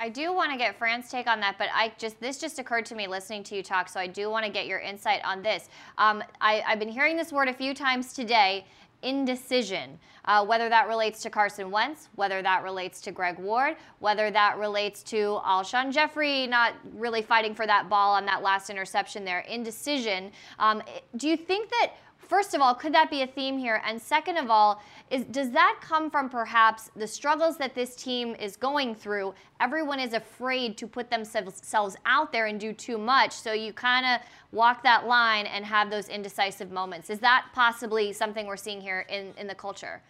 I 0.00 0.08
do 0.08 0.32
want 0.32 0.52
to 0.52 0.58
get 0.58 0.78
Fran's 0.78 1.10
take 1.10 1.26
on 1.26 1.40
that, 1.40 1.56
but 1.58 1.68
I 1.74 1.92
just 1.98 2.20
this 2.20 2.38
just 2.38 2.60
occurred 2.60 2.86
to 2.86 2.94
me 2.94 3.08
listening 3.08 3.42
to 3.44 3.56
you 3.56 3.64
talk, 3.64 3.88
so 3.88 3.98
I 3.98 4.06
do 4.06 4.30
want 4.30 4.46
to 4.46 4.52
get 4.52 4.66
your 4.66 4.78
insight 4.78 5.20
on 5.24 5.42
this. 5.42 5.68
Um, 5.96 6.22
I, 6.40 6.62
have 6.66 6.78
been 6.78 6.88
hearing 6.88 7.16
this 7.16 7.32
word 7.32 7.48
a 7.48 7.52
few 7.52 7.74
times 7.74 8.12
today, 8.12 8.64
indecision. 9.02 9.98
Uh, 10.24 10.44
whether 10.44 10.68
that 10.68 10.88
relates 10.88 11.22
to 11.22 11.30
Carson 11.30 11.70
Wentz, 11.70 12.08
whether 12.16 12.42
that 12.42 12.62
relates 12.62 13.00
to 13.00 13.12
Greg 13.12 13.38
Ward, 13.38 13.76
whether 13.98 14.30
that 14.30 14.58
relates 14.58 15.02
to 15.04 15.40
Alshon 15.46 15.90
Jeffery 15.90 16.46
not 16.46 16.74
really 16.92 17.22
fighting 17.22 17.54
for 17.54 17.66
that 17.66 17.88
ball 17.88 18.14
on 18.14 18.26
that 18.26 18.42
last 18.42 18.68
interception 18.68 19.24
there, 19.24 19.40
indecision. 19.40 20.30
Um, 20.58 20.82
do 21.16 21.28
you 21.28 21.36
think 21.36 21.70
that 21.70 21.92
First 22.28 22.52
of 22.52 22.60
all, 22.60 22.74
could 22.74 22.92
that 22.92 23.10
be 23.10 23.22
a 23.22 23.26
theme 23.26 23.56
here? 23.56 23.82
And 23.86 24.00
second 24.00 24.36
of 24.36 24.50
all, 24.50 24.82
is 25.10 25.24
does 25.24 25.50
that 25.52 25.78
come 25.80 26.10
from 26.10 26.28
perhaps 26.28 26.90
the 26.94 27.06
struggles 27.06 27.56
that 27.56 27.74
this 27.74 27.96
team 27.96 28.36
is 28.38 28.54
going 28.54 28.94
through? 28.94 29.32
Everyone 29.60 29.98
is 29.98 30.12
afraid 30.12 30.76
to 30.76 30.86
put 30.86 31.10
themselves 31.10 31.96
out 32.04 32.30
there 32.30 32.44
and 32.44 32.60
do 32.60 32.74
too 32.74 32.98
much, 32.98 33.32
so 33.32 33.54
you 33.54 33.72
kind 33.72 34.04
of 34.04 34.20
walk 34.52 34.82
that 34.82 35.06
line 35.06 35.46
and 35.46 35.64
have 35.64 35.90
those 35.90 36.10
indecisive 36.10 36.70
moments. 36.70 37.08
Is 37.08 37.18
that 37.20 37.46
possibly 37.54 38.12
something 38.12 38.46
we're 38.46 38.58
seeing 38.58 38.82
here 38.82 39.06
in, 39.08 39.32
in 39.38 39.46
the 39.46 39.54
culture? 39.54 40.02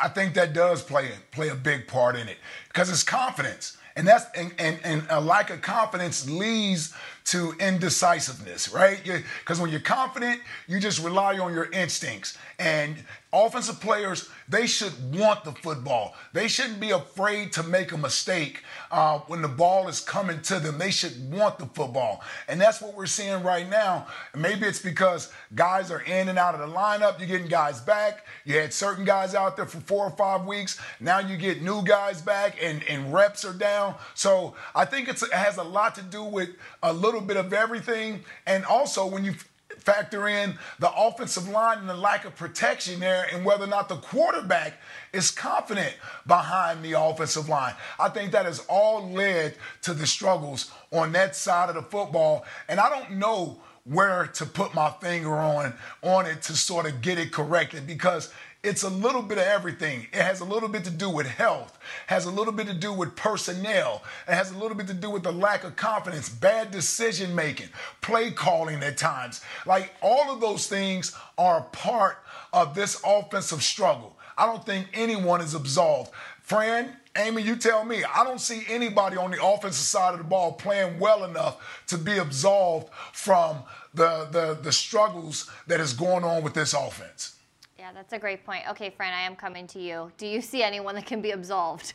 I 0.00 0.08
think 0.08 0.34
that 0.34 0.52
does 0.52 0.80
play 0.80 1.10
play 1.32 1.48
a 1.48 1.56
big 1.56 1.88
part 1.88 2.14
in 2.14 2.28
it 2.28 2.38
because 2.68 2.88
it's 2.88 3.02
confidence. 3.02 3.76
And 3.96 4.06
that's 4.06 4.26
and, 4.36 4.54
and, 4.58 4.78
and 4.84 5.06
a 5.10 5.20
lack 5.20 5.50
of 5.50 5.60
confidence 5.60 6.30
leads 6.30 6.94
to 7.26 7.54
indecisiveness, 7.60 8.72
right? 8.72 9.00
Because 9.40 9.60
when 9.60 9.70
you're 9.70 9.80
confident, 9.80 10.40
you 10.66 10.80
just 10.80 11.02
rely 11.02 11.38
on 11.38 11.52
your 11.52 11.70
instincts. 11.70 12.36
And 12.58 12.96
offensive 13.32 13.80
players, 13.80 14.28
they 14.48 14.66
should 14.66 14.92
want 15.14 15.44
the 15.44 15.52
football. 15.52 16.14
They 16.32 16.48
shouldn't 16.48 16.80
be 16.80 16.90
afraid 16.90 17.52
to 17.52 17.62
make 17.62 17.92
a 17.92 17.96
mistake 17.96 18.62
uh, 18.90 19.20
when 19.28 19.40
the 19.40 19.48
ball 19.48 19.88
is 19.88 20.00
coming 20.00 20.40
to 20.42 20.58
them. 20.58 20.78
They 20.78 20.90
should 20.90 21.32
want 21.32 21.58
the 21.58 21.66
football. 21.66 22.22
And 22.48 22.60
that's 22.60 22.80
what 22.82 22.96
we're 22.96 23.06
seeing 23.06 23.42
right 23.42 23.68
now. 23.68 24.08
Maybe 24.36 24.66
it's 24.66 24.80
because 24.80 25.32
guys 25.54 25.90
are 25.90 26.00
in 26.02 26.28
and 26.28 26.38
out 26.38 26.54
of 26.54 26.60
the 26.60 26.74
lineup. 26.74 27.18
You're 27.18 27.28
getting 27.28 27.48
guys 27.48 27.80
back. 27.80 28.26
You 28.44 28.58
had 28.58 28.72
certain 28.72 29.04
guys 29.04 29.34
out 29.34 29.56
there 29.56 29.66
for 29.66 29.80
four 29.80 30.04
or 30.04 30.16
five 30.16 30.44
weeks. 30.46 30.80
Now 30.98 31.20
you 31.20 31.36
get 31.36 31.62
new 31.62 31.82
guys 31.84 32.20
back 32.20 32.58
and, 32.60 32.82
and 32.88 33.12
reps 33.12 33.44
are 33.44 33.52
down. 33.52 33.94
So 34.14 34.54
I 34.74 34.84
think 34.84 35.08
it 35.08 35.22
has 35.32 35.56
a 35.56 35.62
lot 35.62 35.94
to 35.94 36.02
do 36.02 36.24
with 36.24 36.50
a 36.82 36.92
little 36.92 37.09
bit 37.18 37.36
of 37.36 37.52
everything. 37.52 38.24
And 38.46 38.64
also 38.64 39.06
when 39.06 39.24
you 39.24 39.34
factor 39.78 40.28
in 40.28 40.54
the 40.78 40.92
offensive 40.92 41.48
line 41.48 41.78
and 41.78 41.88
the 41.88 41.96
lack 41.96 42.24
of 42.24 42.36
protection 42.36 43.00
there 43.00 43.26
and 43.32 43.44
whether 43.44 43.64
or 43.64 43.68
not 43.68 43.88
the 43.88 43.96
quarterback 43.96 44.74
is 45.12 45.30
confident 45.30 45.94
behind 46.26 46.84
the 46.84 46.92
offensive 46.92 47.48
line. 47.48 47.74
I 47.98 48.08
think 48.08 48.32
that 48.32 48.44
has 48.44 48.64
all 48.68 49.10
led 49.10 49.56
to 49.82 49.94
the 49.94 50.06
struggles 50.06 50.70
on 50.92 51.12
that 51.12 51.34
side 51.34 51.68
of 51.68 51.74
the 51.74 51.82
football. 51.82 52.44
And 52.68 52.78
I 52.78 52.88
don't 52.90 53.18
know 53.18 53.58
where 53.84 54.26
to 54.26 54.46
put 54.46 54.74
my 54.74 54.90
finger 55.00 55.34
on 55.34 55.72
on 56.02 56.26
it 56.26 56.42
to 56.42 56.56
sort 56.56 56.86
of 56.86 57.00
get 57.00 57.18
it 57.18 57.32
corrected 57.32 57.86
because 57.86 58.32
it's 58.62 58.82
a 58.82 58.90
little 58.90 59.22
bit 59.22 59.38
of 59.38 59.44
everything. 59.44 60.06
It 60.12 60.20
has 60.20 60.40
a 60.40 60.44
little 60.44 60.68
bit 60.68 60.84
to 60.84 60.90
do 60.90 61.08
with 61.08 61.26
health, 61.26 61.78
has 62.06 62.26
a 62.26 62.30
little 62.30 62.52
bit 62.52 62.66
to 62.66 62.74
do 62.74 62.92
with 62.92 63.16
personnel, 63.16 64.02
it 64.28 64.34
has 64.34 64.50
a 64.50 64.58
little 64.58 64.76
bit 64.76 64.86
to 64.88 64.94
do 64.94 65.10
with 65.10 65.22
the 65.22 65.32
lack 65.32 65.64
of 65.64 65.76
confidence, 65.76 66.28
bad 66.28 66.70
decision 66.70 67.34
making, 67.34 67.68
play 68.02 68.30
calling 68.30 68.82
at 68.82 68.98
times. 68.98 69.40
Like 69.64 69.94
all 70.02 70.30
of 70.30 70.40
those 70.40 70.66
things 70.66 71.16
are 71.38 71.62
part 71.72 72.18
of 72.52 72.74
this 72.74 73.00
offensive 73.04 73.62
struggle. 73.62 74.16
I 74.36 74.46
don't 74.46 74.64
think 74.64 74.88
anyone 74.92 75.40
is 75.40 75.54
absolved. 75.54 76.10
Fran, 76.42 76.96
Amy, 77.16 77.42
you 77.42 77.56
tell 77.56 77.84
me. 77.84 78.04
I 78.04 78.24
don't 78.24 78.40
see 78.40 78.64
anybody 78.68 79.16
on 79.16 79.30
the 79.30 79.44
offensive 79.44 79.84
side 79.84 80.12
of 80.12 80.18
the 80.18 80.24
ball 80.24 80.52
playing 80.52 80.98
well 80.98 81.24
enough 81.24 81.84
to 81.88 81.98
be 81.98 82.18
absolved 82.18 82.88
from 83.12 83.58
the, 83.94 84.28
the, 84.30 84.58
the 84.62 84.72
struggles 84.72 85.50
that 85.66 85.80
is 85.80 85.92
going 85.92 86.24
on 86.24 86.42
with 86.42 86.54
this 86.54 86.74
offense. 86.74 87.36
Yeah, 87.80 87.92
that's 87.94 88.12
a 88.12 88.18
great 88.18 88.44
point. 88.44 88.64
Okay, 88.68 88.90
Fran, 88.90 89.14
I 89.14 89.22
am 89.22 89.34
coming 89.34 89.66
to 89.68 89.80
you. 89.80 90.12
Do 90.18 90.26
you 90.26 90.42
see 90.42 90.62
anyone 90.62 90.94
that 90.96 91.06
can 91.06 91.22
be 91.22 91.30
absolved? 91.30 91.94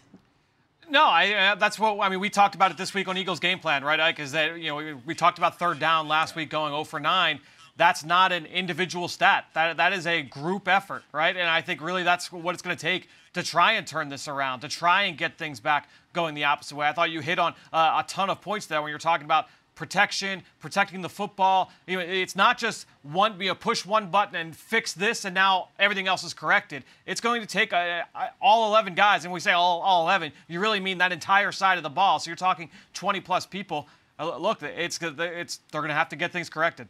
No, 0.89 1.05
I, 1.05 1.51
uh, 1.51 1.55
that's 1.55 1.77
what 1.77 1.99
I 1.99 2.09
mean. 2.09 2.19
We 2.19 2.31
talked 2.31 2.55
about 2.55 2.71
it 2.71 2.77
this 2.77 2.95
week 2.95 3.07
on 3.07 3.19
Eagles 3.19 3.39
game 3.39 3.59
plan, 3.59 3.83
right? 3.83 4.15
Because 4.15 4.31
that 4.31 4.57
you 4.57 4.69
know 4.69 4.77
we, 4.77 4.93
we, 4.95 5.13
talked 5.13 5.37
about 5.37 5.59
third 5.59 5.77
down 5.77 6.07
last 6.07 6.35
week, 6.35 6.49
going 6.49 6.71
0 6.71 6.85
for 6.85 6.99
9. 6.99 7.39
That's 7.77 8.03
not 8.03 8.31
an 8.31 8.47
individual 8.47 9.07
stat. 9.07 9.45
That 9.53 9.77
that 9.77 9.93
is 9.93 10.07
a 10.07 10.23
group 10.23 10.67
effort, 10.67 11.03
right? 11.11 11.37
And 11.37 11.47
I 11.47 11.61
think 11.61 11.81
really 11.81 12.01
that's 12.01 12.31
what 12.31 12.55
it's 12.55 12.63
going 12.63 12.75
to 12.75 12.81
take 12.81 13.07
to 13.33 13.43
try 13.43 13.73
and 13.73 13.85
turn 13.85 14.09
this 14.09 14.27
around, 14.27 14.61
to 14.61 14.67
try 14.67 15.03
and 15.03 15.15
get 15.15 15.37
things 15.37 15.59
back 15.59 15.87
going 16.13 16.33
the 16.33 16.45
opposite 16.45 16.75
way. 16.75 16.87
I 16.87 16.93
thought 16.93 17.11
you 17.11 17.19
hit 17.19 17.37
on 17.37 17.53
uh, 17.71 18.01
a 18.03 18.07
ton 18.07 18.31
of 18.31 18.41
points 18.41 18.65
there 18.65 18.81
when 18.81 18.89
you're 18.89 18.97
talking 18.97 19.25
about 19.25 19.49
protection, 19.75 20.41
protecting 20.59 21.01
the 21.01 21.09
football. 21.09 21.71
You 21.87 21.97
know, 21.97 22.03
it's 22.03 22.35
not 22.35 22.57
just 22.57 22.87
one, 23.03 23.39
you 23.39 23.49
know, 23.49 23.55
push 23.55 23.85
one 23.85 24.09
button 24.09 24.35
and 24.35 24.55
fix 24.55 24.93
this, 24.93 25.25
and 25.25 25.35
now 25.35 25.69
everything 25.77 26.07
else 26.07 26.23
is 26.23 26.33
corrected. 26.33 26.83
It's 27.05 27.21
going 27.21 27.41
to 27.41 27.47
take 27.47 27.73
a, 27.73 28.05
a, 28.15 28.29
all 28.41 28.69
11 28.69 28.95
guys, 28.95 29.25
and 29.25 29.33
we 29.33 29.39
say 29.39 29.51
all, 29.51 29.81
all 29.81 30.03
11, 30.03 30.31
you 30.47 30.59
really 30.59 30.79
mean 30.79 30.97
that 30.99 31.11
entire 31.11 31.51
side 31.51 31.77
of 31.77 31.83
the 31.83 31.89
ball. 31.89 32.19
So 32.19 32.29
you're 32.29 32.35
talking 32.35 32.69
20 32.93 33.19
plus 33.21 33.45
people. 33.45 33.87
Uh, 34.17 34.37
look, 34.37 34.63
it's, 34.63 34.97
it's 35.01 35.59
they're 35.71 35.81
going 35.81 35.89
to 35.89 35.95
have 35.95 36.09
to 36.09 36.15
get 36.15 36.31
things 36.31 36.49
corrected. 36.49 36.87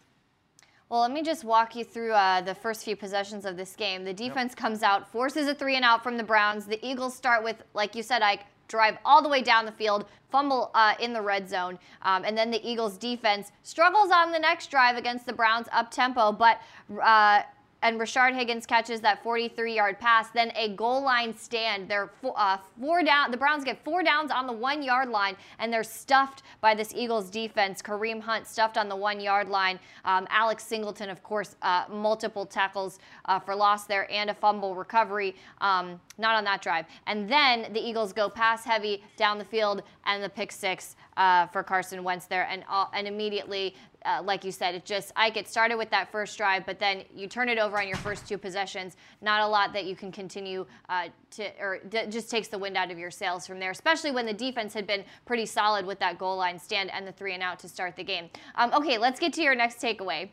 Well, 0.87 1.01
let 1.01 1.11
me 1.11 1.23
just 1.23 1.43
walk 1.43 1.75
you 1.75 1.83
through 1.83 2.13
uh, 2.13 2.41
the 2.41 2.53
first 2.53 2.83
few 2.85 2.95
possessions 2.95 3.43
of 3.45 3.57
this 3.57 3.75
game. 3.75 4.03
The 4.03 4.13
defense 4.13 4.51
yep. 4.51 4.57
comes 4.57 4.83
out, 4.83 5.11
forces 5.11 5.47
a 5.47 5.55
three 5.55 5.75
and 5.75 5.83
out 5.83 6.03
from 6.03 6.15
the 6.15 6.23
Browns. 6.23 6.67
The 6.67 6.83
Eagles 6.85 7.15
start 7.15 7.43
with, 7.43 7.63
like 7.73 7.95
you 7.95 8.03
said, 8.03 8.21
Ike, 8.21 8.41
drive 8.67 8.97
all 9.05 9.21
the 9.21 9.29
way 9.29 9.41
down 9.41 9.65
the 9.65 9.71
field, 9.71 10.05
fumble 10.29 10.71
uh, 10.73 10.95
in 10.99 11.13
the 11.13 11.21
red 11.21 11.49
zone, 11.49 11.79
um, 12.01 12.25
and 12.25 12.37
then 12.37 12.51
the 12.51 12.67
Eagles 12.67 12.97
defense 12.97 13.51
struggles 13.63 14.11
on 14.11 14.31
the 14.31 14.39
next 14.39 14.69
drive 14.69 14.97
against 14.97 15.25
the 15.25 15.33
Browns 15.33 15.67
up 15.71 15.91
tempo, 15.91 16.31
but 16.31 16.59
uh, 17.01 17.41
and 17.85 17.99
Rashard 17.99 18.33
Higgins 18.33 18.65
catches 18.65 18.99
that 19.01 19.23
43-yard 19.23 19.99
pass. 19.99 20.29
Then 20.31 20.51
a 20.55 20.69
goal 20.69 21.03
line 21.03 21.37
stand. 21.37 21.87
They're 21.87 22.09
four, 22.19 22.33
uh, 22.35 22.57
four 22.81 23.03
down. 23.03 23.29
The 23.29 23.37
Browns 23.37 23.63
get 23.63 23.83
four 23.85 24.01
downs 24.01 24.31
on 24.31 24.47
the 24.47 24.53
one-yard 24.53 25.09
line, 25.09 25.37
and 25.59 25.71
they're 25.71 25.83
stuffed 25.83 26.41
by 26.61 26.73
this 26.73 26.95
Eagles 26.95 27.29
defense. 27.29 27.83
Kareem 27.83 28.19
Hunt 28.19 28.47
stuffed 28.47 28.79
on 28.79 28.89
the 28.89 28.95
one-yard 28.95 29.49
line. 29.49 29.79
Um, 30.03 30.25
Alex 30.31 30.63
Singleton, 30.63 31.11
of 31.11 31.21
course, 31.21 31.57
uh, 31.61 31.85
multiple 31.87 32.43
tackles 32.47 32.97
uh, 33.25 33.39
for 33.39 33.55
loss 33.55 33.85
there 33.85 34.11
and 34.11 34.31
a 34.31 34.33
fumble 34.33 34.73
recovery. 34.73 35.35
Um, 35.61 36.01
not 36.17 36.35
on 36.35 36.43
that 36.45 36.63
drive. 36.63 36.85
And 37.05 37.29
then 37.29 37.71
the 37.71 37.79
Eagles 37.79 38.13
go 38.13 38.29
pass 38.29 38.65
heavy 38.65 39.03
down 39.15 39.37
the 39.37 39.45
field, 39.45 39.83
and 40.07 40.23
the 40.23 40.29
pick 40.29 40.51
six 40.51 40.95
uh, 41.17 41.45
for 41.47 41.61
Carson 41.61 42.03
Wentz 42.03 42.25
there, 42.25 42.47
and 42.49 42.63
and 42.93 43.07
immediately 43.07 43.75
uh, 44.05 44.21
like 44.23 44.43
you 44.43 44.51
said, 44.51 44.75
it 44.75 44.85
just 44.85 45.11
I 45.15 45.29
get 45.29 45.47
started 45.47 45.75
with 45.75 45.89
that 45.89 46.11
first 46.11 46.37
drive, 46.37 46.65
but 46.65 46.79
then 46.79 47.03
you 47.15 47.27
turn 47.27 47.49
it 47.49 47.57
over 47.57 47.79
on 47.79 47.87
your 47.87 47.97
first 47.97 48.27
two 48.27 48.37
possessions. 48.37 48.95
Not 49.21 49.41
a 49.41 49.47
lot 49.47 49.73
that 49.73 49.85
you 49.85 49.95
can 49.95 50.11
continue 50.11 50.65
uh, 50.89 51.07
to, 51.31 51.49
or 51.59 51.79
d- 51.89 52.05
just 52.09 52.29
takes 52.29 52.47
the 52.47 52.57
wind 52.57 52.77
out 52.77 52.91
of 52.91 52.99
your 52.99 53.11
sails 53.11 53.47
from 53.47 53.59
there. 53.59 53.71
Especially 53.71 54.11
when 54.11 54.25
the 54.25 54.33
defense 54.33 54.73
had 54.73 54.87
been 54.87 55.03
pretty 55.25 55.45
solid 55.45 55.85
with 55.85 55.99
that 55.99 56.17
goal 56.17 56.37
line 56.37 56.59
stand 56.59 56.91
and 56.91 57.07
the 57.07 57.11
three 57.11 57.33
and 57.33 57.43
out 57.43 57.59
to 57.59 57.67
start 57.67 57.95
the 57.95 58.03
game. 58.03 58.29
Um, 58.55 58.71
okay, 58.73 58.97
let's 58.97 59.19
get 59.19 59.33
to 59.33 59.41
your 59.41 59.55
next 59.55 59.81
takeaway. 59.81 60.29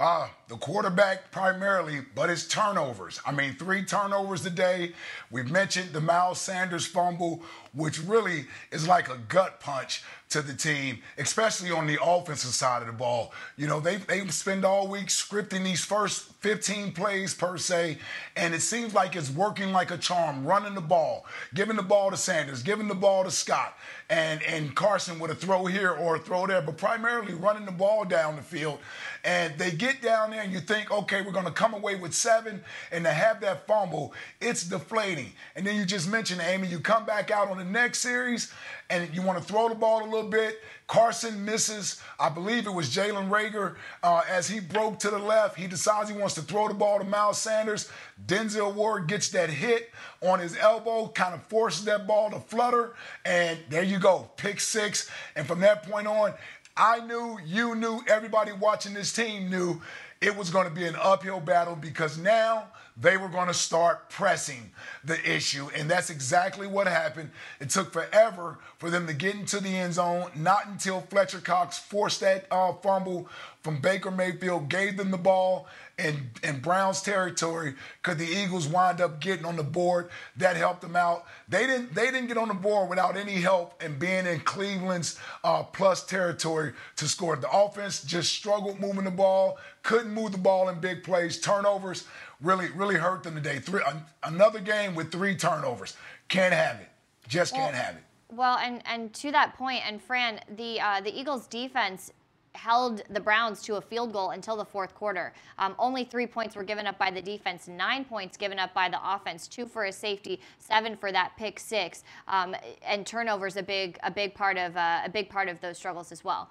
Uh, 0.00 0.28
the 0.48 0.56
quarterback 0.56 1.30
primarily, 1.30 2.00
but 2.14 2.30
it's 2.30 2.48
turnovers. 2.48 3.20
I 3.26 3.32
mean, 3.32 3.52
three 3.56 3.84
turnovers 3.84 4.40
today. 4.40 4.94
We've 5.30 5.50
mentioned 5.50 5.92
the 5.92 6.00
Miles 6.00 6.40
Sanders 6.40 6.86
fumble, 6.86 7.42
which 7.74 8.02
really 8.02 8.46
is 8.72 8.88
like 8.88 9.10
a 9.10 9.18
gut 9.28 9.60
punch 9.60 10.02
to 10.30 10.42
the 10.42 10.54
team, 10.54 11.00
especially 11.18 11.72
on 11.72 11.88
the 11.88 11.98
offensive 12.02 12.54
side 12.54 12.82
of 12.82 12.86
the 12.86 12.92
ball. 12.92 13.32
You 13.56 13.66
know, 13.66 13.80
they, 13.80 13.96
they 13.96 14.26
spend 14.28 14.64
all 14.64 14.86
week 14.86 15.06
scripting 15.06 15.64
these 15.64 15.84
first 15.84 16.32
15 16.40 16.92
plays 16.92 17.34
per 17.34 17.58
se, 17.58 17.98
and 18.36 18.54
it 18.54 18.62
seems 18.62 18.94
like 18.94 19.16
it's 19.16 19.30
working 19.30 19.72
like 19.72 19.90
a 19.90 19.98
charm, 19.98 20.46
running 20.46 20.74
the 20.74 20.80
ball, 20.80 21.26
giving 21.52 21.74
the 21.74 21.82
ball 21.82 22.10
to 22.12 22.16
Sanders, 22.16 22.62
giving 22.62 22.86
the 22.86 22.94
ball 22.94 23.24
to 23.24 23.30
Scott, 23.30 23.76
and, 24.08 24.40
and 24.44 24.74
Carson 24.76 25.18
with 25.18 25.32
a 25.32 25.34
throw 25.34 25.66
here 25.66 25.90
or 25.90 26.16
a 26.16 26.18
throw 26.20 26.46
there, 26.46 26.62
but 26.62 26.76
primarily 26.78 27.34
running 27.34 27.66
the 27.66 27.72
ball 27.72 28.04
down 28.04 28.36
the 28.36 28.42
field. 28.42 28.78
And 29.24 29.58
they 29.58 29.72
get 29.72 30.00
down 30.00 30.30
there 30.30 30.42
and 30.42 30.52
you 30.52 30.60
think, 30.60 30.90
okay, 30.90 31.22
we're 31.22 31.32
going 31.32 31.44
to 31.44 31.50
come 31.50 31.74
away 31.74 31.96
with 31.96 32.14
seven, 32.14 32.62
and 32.92 33.04
to 33.04 33.10
have 33.10 33.40
that 33.40 33.66
fumble, 33.66 34.14
it's 34.40 34.62
deflating. 34.62 35.32
And 35.56 35.66
then 35.66 35.74
you 35.74 35.84
just 35.84 36.08
mentioned, 36.08 36.40
Amy, 36.40 36.68
you 36.68 36.78
come 36.78 37.04
back 37.04 37.32
out 37.32 37.48
on 37.50 37.58
the 37.58 37.64
next 37.64 37.98
series 37.98 38.52
and 38.90 39.08
you 39.14 39.22
want 39.22 39.38
to 39.38 39.44
throw 39.44 39.68
the 39.68 39.74
ball 39.74 40.02
a 40.02 40.08
little 40.10 40.28
bit. 40.28 40.60
Carson 40.88 41.44
misses, 41.44 42.02
I 42.18 42.28
believe 42.28 42.66
it 42.66 42.74
was 42.74 42.90
Jalen 42.90 43.30
Reagor 43.30 43.76
uh, 44.02 44.22
as 44.28 44.48
he 44.48 44.58
broke 44.58 44.98
to 44.98 45.10
the 45.10 45.18
left. 45.18 45.56
He 45.56 45.68
decides 45.68 46.10
he 46.10 46.16
wants 46.16 46.34
to 46.34 46.42
throw 46.42 46.66
the 46.66 46.74
ball 46.74 46.98
to 46.98 47.04
Miles 47.04 47.38
Sanders. 47.38 47.88
Denzel 48.26 48.74
Ward 48.74 49.06
gets 49.06 49.28
that 49.30 49.48
hit 49.48 49.90
on 50.20 50.40
his 50.40 50.56
elbow, 50.58 51.06
kind 51.08 51.32
of 51.32 51.42
forces 51.44 51.84
that 51.84 52.08
ball 52.08 52.30
to 52.30 52.40
flutter, 52.40 52.94
and 53.24 53.56
there 53.70 53.84
you 53.84 54.00
go, 54.00 54.30
pick 54.36 54.58
six. 54.58 55.08
And 55.36 55.46
from 55.46 55.60
that 55.60 55.84
point 55.84 56.08
on, 56.08 56.34
I 56.76 57.00
knew, 57.06 57.38
you 57.46 57.76
knew, 57.76 58.02
everybody 58.08 58.52
watching 58.52 58.92
this 58.92 59.12
team 59.12 59.48
knew 59.48 59.80
it 60.20 60.36
was 60.36 60.50
going 60.50 60.68
to 60.68 60.74
be 60.74 60.86
an 60.86 60.96
uphill 61.00 61.40
battle 61.40 61.76
because 61.76 62.18
now 62.18 62.66
they 63.00 63.16
were 63.16 63.28
going 63.28 63.46
to 63.46 63.54
start 63.54 64.10
pressing 64.10 64.70
the 65.04 65.18
issue. 65.28 65.68
And 65.74 65.90
that's 65.90 66.10
exactly 66.10 66.66
what 66.66 66.86
happened. 66.86 67.30
It 67.58 67.70
took 67.70 67.92
forever 67.92 68.58
for 68.78 68.90
them 68.90 69.06
to 69.06 69.14
get 69.14 69.34
into 69.34 69.60
the 69.60 69.70
end 69.70 69.94
zone. 69.94 70.30
Not 70.36 70.66
until 70.66 71.00
Fletcher 71.00 71.40
Cox 71.40 71.78
forced 71.78 72.20
that 72.20 72.46
uh, 72.50 72.74
fumble 72.74 73.28
from 73.62 73.80
Baker 73.80 74.10
Mayfield, 74.10 74.68
gave 74.68 74.96
them 74.96 75.10
the 75.10 75.18
ball 75.18 75.66
in, 75.98 76.30
in 76.42 76.60
Browns 76.60 77.02
territory, 77.02 77.74
could 78.02 78.16
the 78.16 78.26
Eagles 78.26 78.66
wind 78.66 79.00
up 79.00 79.20
getting 79.20 79.44
on 79.44 79.56
the 79.56 79.62
board. 79.62 80.08
That 80.36 80.56
helped 80.56 80.80
them 80.80 80.96
out. 80.96 81.26
They 81.48 81.66
didn't 81.66 81.94
they 81.94 82.06
didn't 82.06 82.28
get 82.28 82.38
on 82.38 82.48
the 82.48 82.54
board 82.54 82.88
without 82.88 83.16
any 83.16 83.34
help 83.34 83.82
and 83.82 83.98
being 83.98 84.26
in 84.26 84.40
Cleveland's 84.40 85.18
uh, 85.44 85.62
plus 85.62 86.06
territory 86.06 86.72
to 86.96 87.06
score. 87.06 87.36
The 87.36 87.50
offense 87.50 88.02
just 88.02 88.32
struggled 88.32 88.80
moving 88.80 89.04
the 89.04 89.10
ball, 89.10 89.58
couldn't 89.82 90.12
move 90.12 90.32
the 90.32 90.38
ball 90.38 90.68
in 90.70 90.80
big 90.80 91.02
plays, 91.04 91.38
turnovers 91.38 92.06
really, 92.42 92.70
really 92.70 92.96
hurt 92.96 93.22
them 93.22 93.34
today. 93.34 93.58
Three, 93.58 93.82
another 94.22 94.60
game 94.60 94.94
with 94.94 95.12
three 95.12 95.36
turnovers. 95.36 95.96
Can't 96.28 96.54
have 96.54 96.80
it. 96.80 96.88
Just 97.28 97.54
can't 97.54 97.72
well, 97.72 97.82
have 97.82 97.96
it. 97.96 98.02
Well, 98.32 98.58
and 98.58 98.82
and 98.86 99.12
to 99.14 99.30
that 99.32 99.56
point, 99.56 99.82
and 99.86 100.02
Fran, 100.02 100.40
the 100.56 100.80
uh, 100.80 101.00
the 101.00 101.18
Eagles' 101.18 101.46
defense 101.46 102.12
held 102.54 103.02
the 103.10 103.20
Browns 103.20 103.62
to 103.62 103.76
a 103.76 103.80
field 103.80 104.12
goal 104.12 104.30
until 104.30 104.56
the 104.56 104.64
fourth 104.64 104.94
quarter. 104.94 105.32
Um, 105.58 105.74
only 105.78 106.04
three 106.04 106.26
points 106.26 106.56
were 106.56 106.64
given 106.64 106.86
up 106.86 106.98
by 106.98 107.10
the 107.10 107.22
defense, 107.22 107.68
nine 107.68 108.04
points 108.04 108.36
given 108.36 108.58
up 108.58 108.74
by 108.74 108.88
the 108.88 108.98
offense, 109.02 109.46
two 109.46 109.66
for 109.66 109.84
a 109.84 109.92
safety, 109.92 110.40
seven 110.58 110.96
for 110.96 111.12
that 111.12 111.32
pick 111.36 111.60
six, 111.60 112.02
um, 112.26 112.56
and 112.82 113.06
turnovers 113.06 113.56
a 113.56 113.62
big 113.62 113.98
a 114.02 114.10
big 114.10 114.34
part 114.34 114.56
of 114.56 114.76
uh, 114.76 115.00
a 115.04 115.08
big 115.08 115.28
part 115.28 115.48
of 115.48 115.60
those 115.60 115.78
struggles 115.78 116.12
as 116.12 116.24
well. 116.24 116.50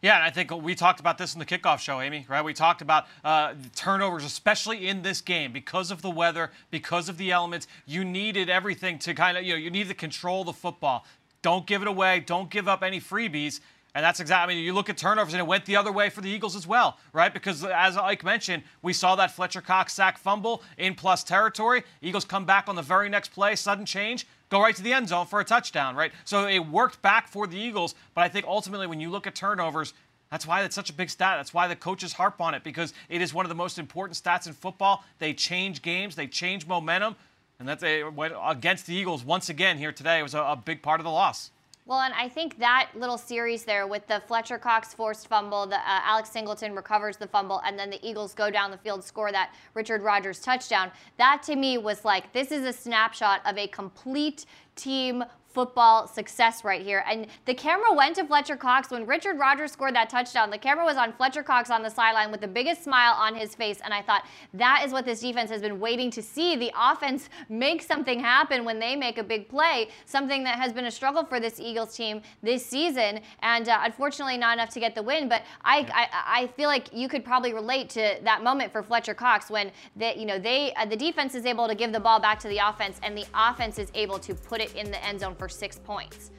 Yeah, 0.00 0.14
and 0.14 0.24
I 0.24 0.30
think 0.30 0.52
we 0.62 0.76
talked 0.76 1.00
about 1.00 1.18
this 1.18 1.34
in 1.34 1.40
the 1.40 1.44
kickoff 1.44 1.80
show, 1.80 2.00
Amy, 2.00 2.24
right? 2.28 2.44
We 2.44 2.54
talked 2.54 2.82
about 2.82 3.06
uh, 3.24 3.54
turnovers, 3.74 4.24
especially 4.24 4.86
in 4.86 5.02
this 5.02 5.20
game, 5.20 5.52
because 5.52 5.90
of 5.90 6.02
the 6.02 6.10
weather, 6.10 6.52
because 6.70 7.08
of 7.08 7.18
the 7.18 7.32
elements. 7.32 7.66
You 7.84 8.04
needed 8.04 8.48
everything 8.48 9.00
to 9.00 9.14
kind 9.14 9.36
of, 9.36 9.42
you 9.42 9.54
know, 9.54 9.58
you 9.58 9.70
needed 9.70 9.88
to 9.88 9.94
control 9.94 10.44
the 10.44 10.52
football. 10.52 11.04
Don't 11.42 11.66
give 11.66 11.82
it 11.82 11.88
away. 11.88 12.20
Don't 12.20 12.48
give 12.48 12.68
up 12.68 12.84
any 12.84 13.00
freebies. 13.00 13.58
And 13.94 14.04
that's 14.04 14.20
exactly, 14.20 14.54
I 14.54 14.56
mean, 14.56 14.64
you 14.64 14.72
look 14.72 14.88
at 14.88 14.96
turnovers 14.96 15.34
and 15.34 15.40
it 15.40 15.46
went 15.46 15.64
the 15.64 15.74
other 15.74 15.90
way 15.90 16.10
for 16.10 16.20
the 16.20 16.28
Eagles 16.28 16.54
as 16.54 16.66
well, 16.66 16.98
right? 17.12 17.34
Because 17.34 17.64
as 17.64 17.96
Ike 17.96 18.22
mentioned, 18.22 18.62
we 18.82 18.92
saw 18.92 19.16
that 19.16 19.32
Fletcher 19.32 19.62
Cox 19.62 19.94
sack 19.94 20.18
fumble 20.18 20.62
in 20.76 20.94
plus 20.94 21.24
territory. 21.24 21.82
Eagles 22.02 22.24
come 22.24 22.44
back 22.44 22.68
on 22.68 22.76
the 22.76 22.82
very 22.82 23.08
next 23.08 23.30
play, 23.30 23.56
sudden 23.56 23.84
change 23.84 24.26
go 24.48 24.60
right 24.60 24.74
to 24.74 24.82
the 24.82 24.92
end 24.92 25.08
zone 25.08 25.26
for 25.26 25.40
a 25.40 25.44
touchdown, 25.44 25.96
right? 25.96 26.12
So 26.24 26.46
it 26.46 26.60
worked 26.60 27.02
back 27.02 27.28
for 27.28 27.46
the 27.46 27.58
Eagles, 27.58 27.94
but 28.14 28.22
I 28.22 28.28
think 28.28 28.46
ultimately 28.46 28.86
when 28.86 29.00
you 29.00 29.10
look 29.10 29.26
at 29.26 29.34
turnovers, 29.34 29.94
that's 30.30 30.46
why 30.46 30.62
it's 30.62 30.74
such 30.74 30.90
a 30.90 30.92
big 30.92 31.10
stat. 31.10 31.38
That's 31.38 31.54
why 31.54 31.68
the 31.68 31.76
coaches 31.76 32.12
harp 32.12 32.40
on 32.40 32.54
it 32.54 32.62
because 32.62 32.92
it 33.08 33.22
is 33.22 33.32
one 33.32 33.44
of 33.44 33.48
the 33.48 33.54
most 33.54 33.78
important 33.78 34.22
stats 34.22 34.46
in 34.46 34.52
football. 34.52 35.04
They 35.18 35.32
change 35.32 35.82
games, 35.82 36.16
they 36.16 36.26
change 36.26 36.66
momentum, 36.66 37.16
and 37.58 37.68
that's 37.68 37.82
a, 37.82 38.04
against 38.46 38.86
the 38.86 38.94
Eagles 38.94 39.24
once 39.24 39.48
again 39.48 39.78
here 39.78 39.92
today. 39.92 40.18
It 40.20 40.22
was 40.22 40.34
a, 40.34 40.40
a 40.40 40.56
big 40.56 40.82
part 40.82 41.00
of 41.00 41.04
the 41.04 41.10
loss. 41.10 41.50
Well, 41.88 42.00
and 42.00 42.12
I 42.12 42.28
think 42.28 42.58
that 42.58 42.90
little 42.94 43.16
series 43.16 43.64
there 43.64 43.86
with 43.86 44.06
the 44.08 44.20
Fletcher 44.26 44.58
Cox 44.58 44.92
forced 44.92 45.26
fumble, 45.26 45.66
the 45.66 45.76
uh, 45.76 45.80
Alex 45.86 46.28
Singleton 46.28 46.74
recovers 46.74 47.16
the 47.16 47.26
fumble, 47.26 47.62
and 47.64 47.78
then 47.78 47.88
the 47.88 47.98
Eagles 48.06 48.34
go 48.34 48.50
down 48.50 48.70
the 48.70 48.76
field, 48.76 49.02
score 49.02 49.32
that 49.32 49.54
Richard 49.72 50.02
Rodgers 50.02 50.38
touchdown. 50.38 50.90
That 51.16 51.42
to 51.44 51.56
me 51.56 51.78
was 51.78 52.04
like, 52.04 52.30
this 52.34 52.52
is 52.52 52.66
a 52.66 52.74
snapshot 52.74 53.40
of 53.46 53.56
a 53.56 53.68
complete 53.68 54.44
team 54.76 55.24
football 55.58 56.06
success 56.06 56.62
right 56.62 56.82
here. 56.82 57.02
And 57.10 57.26
the 57.44 57.52
camera 57.52 57.92
went 57.92 58.14
to 58.14 58.24
Fletcher 58.24 58.54
Cox 58.54 58.92
when 58.92 59.04
Richard 59.06 59.40
Rodgers 59.40 59.72
scored 59.72 59.92
that 59.96 60.08
touchdown. 60.08 60.50
The 60.50 60.58
camera 60.58 60.84
was 60.84 60.96
on 60.96 61.12
Fletcher 61.14 61.42
Cox 61.42 61.68
on 61.68 61.82
the 61.82 61.90
sideline 61.90 62.30
with 62.30 62.40
the 62.40 62.46
biggest 62.46 62.84
smile 62.84 63.14
on 63.14 63.34
his 63.34 63.56
face. 63.56 63.80
And 63.82 63.92
I 63.92 64.00
thought 64.00 64.24
that 64.54 64.84
is 64.86 64.92
what 64.92 65.04
this 65.04 65.18
defense 65.18 65.50
has 65.50 65.60
been 65.60 65.80
waiting 65.80 66.12
to 66.12 66.22
see. 66.22 66.54
The 66.54 66.70
offense 66.78 67.28
make 67.48 67.82
something 67.82 68.20
happen 68.20 68.64
when 68.64 68.78
they 68.78 68.94
make 68.94 69.18
a 69.18 69.24
big 69.24 69.48
play, 69.48 69.88
something 70.06 70.44
that 70.44 70.60
has 70.60 70.72
been 70.72 70.84
a 70.84 70.92
struggle 70.92 71.24
for 71.24 71.40
this 71.40 71.58
Eagles 71.58 71.96
team 71.96 72.22
this 72.40 72.64
season. 72.64 73.18
And 73.42 73.68
uh, 73.68 73.80
unfortunately, 73.82 74.38
not 74.38 74.58
enough 74.58 74.70
to 74.70 74.78
get 74.78 74.94
the 74.94 75.02
win. 75.02 75.28
But 75.28 75.42
I, 75.64 75.78
I, 75.92 76.42
I, 76.42 76.46
feel 76.56 76.68
like 76.68 76.86
you 76.92 77.08
could 77.08 77.24
probably 77.24 77.52
relate 77.52 77.90
to 77.90 78.18
that 78.22 78.44
moment 78.44 78.70
for 78.70 78.84
Fletcher 78.84 79.14
Cox 79.14 79.50
when 79.50 79.72
they, 79.96 80.14
you 80.16 80.24
know, 80.24 80.38
they, 80.38 80.72
uh, 80.74 80.86
the 80.86 80.96
defense 80.96 81.34
is 81.34 81.46
able 81.46 81.66
to 81.66 81.74
give 81.74 81.92
the 81.92 81.98
ball 81.98 82.20
back 82.20 82.38
to 82.38 82.48
the 82.48 82.58
offense 82.58 83.00
and 83.02 83.18
the 83.18 83.26
offense 83.34 83.80
is 83.80 83.90
able 83.94 84.20
to 84.20 84.36
put 84.36 84.60
it 84.60 84.72
in 84.76 84.92
the 84.92 85.04
end 85.04 85.18
zone 85.18 85.34
for 85.34 85.47
six 85.48 85.78
points. 85.78 86.30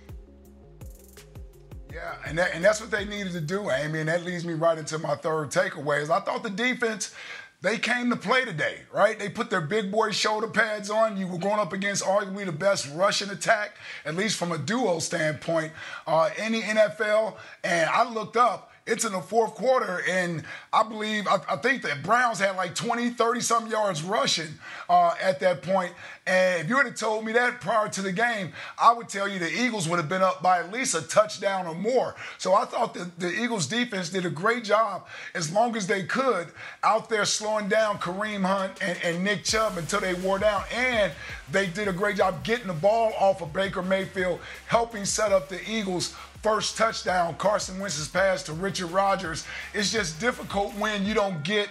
Yeah, 1.91 2.15
and, 2.25 2.37
that, 2.37 2.53
and 2.53 2.63
that's 2.63 2.79
what 2.79 2.91
they 2.91 3.05
needed 3.05 3.33
to 3.33 3.41
do, 3.41 3.71
Amy. 3.71 3.99
And 3.99 4.09
that 4.09 4.23
leads 4.23 4.45
me 4.45 4.53
right 4.53 4.77
into 4.77 4.99
my 4.99 5.15
third 5.15 5.49
takeaway 5.49 6.01
is 6.01 6.09
I 6.09 6.19
thought 6.19 6.43
the 6.43 6.49
defense, 6.49 7.13
they 7.61 7.77
came 7.77 8.09
to 8.11 8.15
play 8.15 8.45
today, 8.45 8.81
right? 8.93 9.17
They 9.17 9.27
put 9.27 9.49
their 9.49 9.61
big 9.61 9.91
boy 9.91 10.11
shoulder 10.11 10.47
pads 10.47 10.89
on. 10.89 11.17
You 11.17 11.27
were 11.27 11.39
going 11.39 11.59
up 11.59 11.73
against 11.73 12.03
arguably 12.03 12.45
the 12.45 12.51
best 12.51 12.89
rushing 12.93 13.29
attack, 13.31 13.75
at 14.05 14.15
least 14.15 14.37
from 14.37 14.51
a 14.51 14.57
duo 14.57 14.99
standpoint, 14.99 15.73
uh, 16.07 16.29
in 16.37 16.53
the 16.53 16.61
NFL. 16.61 17.35
And 17.63 17.89
I 17.89 18.09
looked 18.09 18.37
up 18.37 18.68
it's 18.89 19.05
in 19.05 19.11
the 19.11 19.21
fourth 19.21 19.55
quarter, 19.55 20.01
and 20.09 20.43
I 20.73 20.83
believe, 20.83 21.27
I, 21.27 21.37
I 21.49 21.55
think 21.57 21.83
that 21.83 22.03
Browns 22.03 22.39
had 22.39 22.55
like 22.55 22.75
20, 22.75 23.11
30 23.11 23.41
some 23.41 23.67
yards 23.67 24.03
rushing 24.03 24.49
uh, 24.89 25.13
at 25.21 25.39
that 25.41 25.61
point. 25.61 25.93
And 26.25 26.61
if 26.61 26.69
you 26.69 26.75
would 26.75 26.85
have 26.85 26.95
told 26.95 27.25
me 27.25 27.31
that 27.33 27.59
prior 27.59 27.89
to 27.89 28.01
the 28.01 28.11
game, 28.11 28.51
I 28.79 28.93
would 28.93 29.09
tell 29.09 29.27
you 29.27 29.39
the 29.39 29.51
Eagles 29.51 29.89
would 29.89 29.97
have 29.97 30.09
been 30.09 30.21
up 30.21 30.43
by 30.43 30.59
at 30.59 30.71
least 30.71 30.93
a 30.95 31.01
touchdown 31.01 31.65
or 31.65 31.73
more. 31.73 32.15
So 32.37 32.53
I 32.53 32.65
thought 32.65 32.93
that 32.93 33.19
the 33.19 33.31
Eagles 33.31 33.65
defense 33.65 34.09
did 34.09 34.25
a 34.25 34.29
great 34.29 34.63
job 34.63 35.07
as 35.33 35.51
long 35.51 35.75
as 35.75 35.87
they 35.87 36.03
could 36.03 36.47
out 36.83 37.09
there 37.09 37.25
slowing 37.25 37.67
down 37.67 37.97
Kareem 37.97 38.45
Hunt 38.45 38.73
and, 38.81 38.99
and 39.03 39.23
Nick 39.23 39.43
Chubb 39.43 39.77
until 39.77 40.01
they 40.01 40.13
wore 40.13 40.37
down. 40.37 40.63
And 40.71 41.11
they 41.51 41.65
did 41.65 41.87
a 41.87 41.93
great 41.93 42.17
job 42.17 42.43
getting 42.43 42.67
the 42.67 42.73
ball 42.73 43.11
off 43.19 43.41
of 43.41 43.51
Baker 43.51 43.81
Mayfield, 43.81 44.39
helping 44.67 45.05
set 45.05 45.31
up 45.31 45.49
the 45.49 45.59
Eagles 45.69 46.15
first 46.41 46.77
touchdown, 46.77 47.35
Carson 47.35 47.79
Wentz's 47.79 48.07
pass 48.07 48.43
to 48.43 48.53
Richard 48.53 48.91
Rodgers. 48.91 49.45
It's 49.73 49.91
just 49.91 50.19
difficult 50.19 50.73
when 50.75 51.05
you 51.05 51.13
don't 51.13 51.43
get 51.43 51.69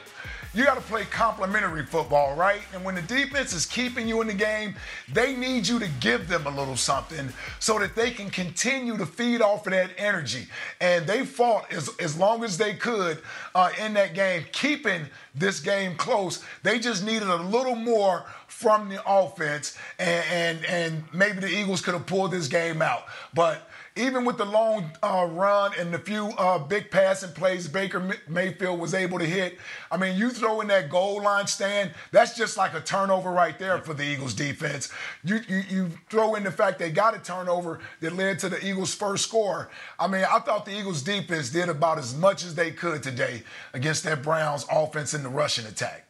you 0.54 0.64
got 0.64 0.76
to 0.76 0.81
play 0.83 1.04
complementary 1.04 1.85
football, 1.85 2.35
right? 2.35 2.61
And 2.72 2.83
when 2.83 2.94
the 2.94 3.02
defense 3.02 3.52
is 3.52 3.66
keeping 3.66 4.09
you 4.09 4.22
in 4.22 4.26
the 4.28 4.35
game, 4.35 4.74
they 5.12 5.37
need 5.37 5.68
you 5.68 5.78
to 5.78 5.88
give 6.00 6.26
them 6.26 6.46
a 6.46 6.50
little 6.50 6.76
something 6.76 7.28
so 7.61 7.78
that 7.78 7.94
they 7.94 8.11
can 8.11 8.31
continue 8.31 8.96
to 8.96 9.04
feed 9.04 9.42
off 9.42 9.66
of 9.66 9.72
that 9.72 9.90
energy. 9.98 10.46
And 10.81 11.07
they 11.07 11.26
fought 11.26 11.70
as, 11.70 11.90
as 12.00 12.16
long 12.16 12.44
as 12.44 12.57
they 12.57 12.74
could 12.74 13.22
uh, 13.54 13.70
in 13.78 13.92
that 13.94 14.14
game, 14.14 14.44
keeping 14.52 15.02
this 15.35 15.61
game 15.61 15.96
close. 15.96 16.42
They 16.62 16.78
just 16.78 17.04
needed 17.04 17.28
a 17.28 17.37
little 17.37 17.76
more 17.76 18.24
from 18.46 18.88
the 18.88 19.00
offense, 19.07 19.76
and, 19.98 20.24
and, 20.31 20.64
and 20.64 21.04
maybe 21.12 21.40
the 21.40 21.48
Eagles 21.48 21.83
could 21.83 21.94
have 21.94 22.07
pulled 22.07 22.31
this 22.31 22.48
game 22.48 22.81
out. 22.81 23.04
But 23.35 23.67
even 23.98 24.24
with 24.24 24.38
the 24.38 24.44
long 24.44 24.90
uh, 25.02 25.28
run 25.30 25.72
and 25.78 25.92
the 25.92 25.98
few 25.98 26.28
uh, 26.38 26.58
big 26.58 26.90
passing 26.90 27.32
plays 27.32 27.68
Baker 27.68 28.16
Mayfield 28.28 28.78
was 28.78 28.94
able 28.94 29.18
to 29.18 29.24
hit, 29.24 29.58
I 29.90 29.96
mean, 29.96 30.16
you 30.16 30.30
throw 30.30 30.61
in 30.61 30.68
that 30.68 30.88
goal 30.88 31.22
line 31.22 31.46
stand, 31.46 31.92
that's 32.12 32.37
just 32.37 32.56
like 32.56 32.74
a 32.74 32.80
turnover 32.80 33.30
right 33.30 33.58
there 33.58 33.78
for 33.78 33.94
the 33.94 34.04
Eagles 34.04 34.34
defense. 34.34 34.90
You, 35.24 35.40
you, 35.48 35.62
you 35.68 35.90
throw 36.08 36.37
in 36.37 36.44
the 36.44 36.52
fact 36.52 36.78
they 36.78 36.90
got 36.90 37.16
a 37.16 37.18
turnover 37.18 37.80
that 38.00 38.14
led 38.14 38.38
to 38.40 38.48
the 38.48 38.64
Eagles' 38.66 38.94
first 38.94 39.24
score. 39.24 39.70
I 39.98 40.06
mean, 40.06 40.24
I 40.24 40.38
thought 40.38 40.64
the 40.64 40.78
Eagles 40.78 41.02
defense 41.02 41.50
did 41.50 41.68
about 41.68 41.98
as 41.98 42.16
much 42.16 42.44
as 42.44 42.54
they 42.54 42.70
could 42.70 43.02
today 43.02 43.42
against 43.74 44.04
that 44.04 44.22
Browns 44.22 44.64
offense 44.70 45.14
in 45.14 45.22
the 45.22 45.28
rushing 45.28 45.66
attack. 45.66 46.06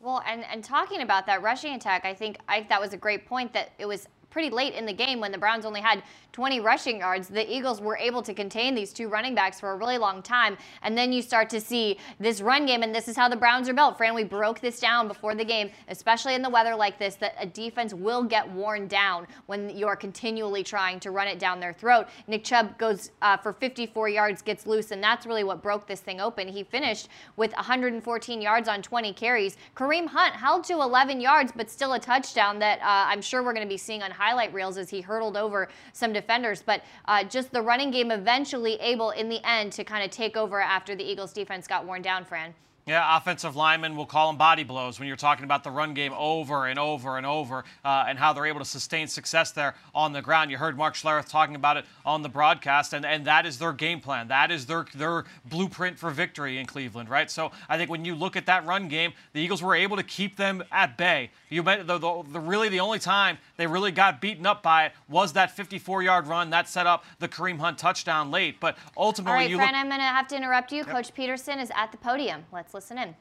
Well, 0.00 0.22
and, 0.26 0.44
and 0.50 0.64
talking 0.64 1.02
about 1.02 1.26
that 1.26 1.42
rushing 1.42 1.74
attack, 1.74 2.04
I 2.04 2.12
think 2.12 2.38
I, 2.48 2.66
that 2.68 2.80
was 2.80 2.92
a 2.92 2.96
great 2.96 3.26
point 3.26 3.52
that 3.52 3.70
it 3.78 3.86
was 3.86 4.08
pretty 4.32 4.50
late 4.50 4.74
in 4.74 4.86
the 4.86 4.92
game 4.92 5.20
when 5.20 5.30
the 5.30 5.38
Browns 5.38 5.64
only 5.64 5.80
had 5.80 6.02
20 6.32 6.60
rushing 6.60 6.98
yards, 6.98 7.28
the 7.28 7.54
Eagles 7.54 7.80
were 7.80 7.96
able 7.96 8.22
to 8.22 8.32
contain 8.32 8.74
these 8.74 8.92
two 8.92 9.08
running 9.08 9.34
backs 9.34 9.60
for 9.60 9.72
a 9.72 9.76
really 9.76 9.98
long 9.98 10.22
time. 10.22 10.56
And 10.82 10.96
then 10.96 11.12
you 11.12 11.20
start 11.20 11.50
to 11.50 11.60
see 11.60 11.98
this 12.18 12.40
run 12.40 12.64
game, 12.64 12.82
and 12.82 12.94
this 12.94 13.06
is 13.06 13.16
how 13.16 13.28
the 13.28 13.36
Browns 13.36 13.68
are 13.68 13.74
built. 13.74 13.98
Fran, 13.98 14.14
we 14.14 14.24
broke 14.24 14.60
this 14.60 14.80
down 14.80 15.08
before 15.08 15.34
the 15.34 15.44
game, 15.44 15.70
especially 15.88 16.34
in 16.34 16.40
the 16.40 16.48
weather 16.48 16.74
like 16.74 16.98
this, 16.98 17.16
that 17.16 17.34
a 17.38 17.46
defense 17.46 17.92
will 17.92 18.24
get 18.24 18.50
worn 18.50 18.88
down 18.88 19.26
when 19.46 19.76
you're 19.76 19.96
continually 19.96 20.62
trying 20.62 20.98
to 21.00 21.10
run 21.10 21.28
it 21.28 21.38
down 21.38 21.60
their 21.60 21.74
throat. 21.74 22.06
Nick 22.26 22.44
Chubb 22.44 22.78
goes 22.78 23.10
uh, 23.20 23.36
for 23.36 23.52
54 23.52 24.08
yards, 24.08 24.40
gets 24.40 24.66
loose, 24.66 24.90
and 24.90 25.02
that's 25.02 25.26
really 25.26 25.44
what 25.44 25.62
broke 25.62 25.86
this 25.86 26.00
thing 26.00 26.20
open. 26.20 26.48
He 26.48 26.64
finished 26.64 27.08
with 27.36 27.52
114 27.52 28.40
yards 28.40 28.68
on 28.68 28.80
20 28.80 29.12
carries. 29.12 29.58
Kareem 29.76 30.06
Hunt 30.06 30.34
held 30.34 30.64
to 30.64 30.74
11 30.74 31.20
yards, 31.20 31.52
but 31.54 31.70
still 31.70 31.92
a 31.92 31.98
touchdown 32.00 32.58
that 32.60 32.80
uh, 32.80 32.84
I'm 33.10 33.20
sure 33.20 33.42
we're 33.42 33.52
going 33.52 33.66
to 33.66 33.72
be 33.72 33.76
seeing 33.76 34.02
on 34.02 34.10
highlight 34.22 34.54
reels 34.54 34.78
as 34.78 34.88
he 34.88 35.00
hurdled 35.00 35.36
over 35.36 35.68
some 35.92 36.12
defenders. 36.12 36.62
But 36.62 36.82
uh, 37.06 37.24
just 37.24 37.50
the 37.50 37.60
running 37.60 37.90
game 37.90 38.12
eventually 38.12 38.74
able 38.74 39.10
in 39.10 39.28
the 39.28 39.40
end 39.44 39.72
to 39.72 39.84
kind 39.84 40.04
of 40.04 40.10
take 40.10 40.36
over 40.36 40.60
after 40.60 40.94
the 40.94 41.02
Eagles 41.02 41.32
defense 41.32 41.66
got 41.66 41.84
worn 41.84 42.02
down, 42.02 42.24
Fran. 42.24 42.54
Yeah, 42.84 43.16
offensive 43.16 43.54
linemen 43.54 43.94
will 43.94 44.06
call 44.06 44.26
them 44.26 44.36
body 44.36 44.64
blows 44.64 44.98
when 44.98 45.06
you're 45.06 45.16
talking 45.16 45.44
about 45.44 45.62
the 45.62 45.70
run 45.70 45.94
game 45.94 46.12
over 46.16 46.66
and 46.66 46.80
over 46.80 47.16
and 47.16 47.24
over 47.24 47.62
uh, 47.84 48.06
and 48.08 48.18
how 48.18 48.32
they're 48.32 48.46
able 48.46 48.58
to 48.58 48.64
sustain 48.64 49.06
success 49.06 49.52
there 49.52 49.76
on 49.94 50.12
the 50.12 50.20
ground. 50.20 50.50
You 50.50 50.58
heard 50.58 50.76
Mark 50.76 50.94
Schlereth 50.94 51.28
talking 51.28 51.54
about 51.54 51.76
it 51.76 51.84
on 52.04 52.22
the 52.22 52.28
broadcast, 52.28 52.92
and, 52.92 53.06
and 53.06 53.24
that 53.24 53.46
is 53.46 53.56
their 53.58 53.72
game 53.72 54.00
plan. 54.00 54.26
That 54.26 54.50
is 54.50 54.66
their, 54.66 54.86
their 54.96 55.24
blueprint 55.44 55.96
for 55.96 56.10
victory 56.10 56.58
in 56.58 56.66
Cleveland, 56.66 57.08
right? 57.08 57.30
So 57.30 57.52
I 57.68 57.78
think 57.78 57.88
when 57.88 58.04
you 58.04 58.16
look 58.16 58.34
at 58.34 58.46
that 58.46 58.66
run 58.66 58.88
game, 58.88 59.12
the 59.32 59.40
Eagles 59.40 59.62
were 59.62 59.76
able 59.76 59.96
to 59.96 60.02
keep 60.02 60.36
them 60.36 60.64
at 60.72 60.98
bay. 60.98 61.30
You 61.52 61.62
bet 61.62 61.86
the, 61.86 61.98
the, 61.98 62.22
the 62.32 62.40
really 62.40 62.68
the 62.68 62.80
only 62.80 62.98
time 62.98 63.38
they 63.56 63.66
really 63.66 63.92
got 63.92 64.20
beaten 64.20 64.46
up 64.46 64.62
by 64.62 64.86
it 64.86 64.92
was 65.08 65.34
that 65.34 65.54
54-yard 65.54 66.26
run 66.26 66.50
that 66.50 66.68
set 66.68 66.86
up 66.86 67.04
the 67.18 67.28
Kareem 67.28 67.58
Hunt 67.58 67.78
touchdown 67.78 68.30
late. 68.30 68.58
But 68.58 68.78
ultimately, 68.96 69.32
All 69.32 69.38
right, 69.38 69.50
you 69.50 69.56
Fran, 69.56 69.68
look- 69.68 69.76
I'm 69.76 69.88
going 69.88 70.00
to 70.00 70.06
have 70.06 70.28
to 70.28 70.36
interrupt 70.36 70.72
you. 70.72 70.78
Yep. 70.78 70.88
Coach 70.88 71.14
Pederson 71.14 71.60
is 71.60 71.70
at 71.74 71.92
the 71.92 71.98
podium. 71.98 72.44
Let's 72.52 72.72
listen 72.72 72.98
in. 72.98 73.14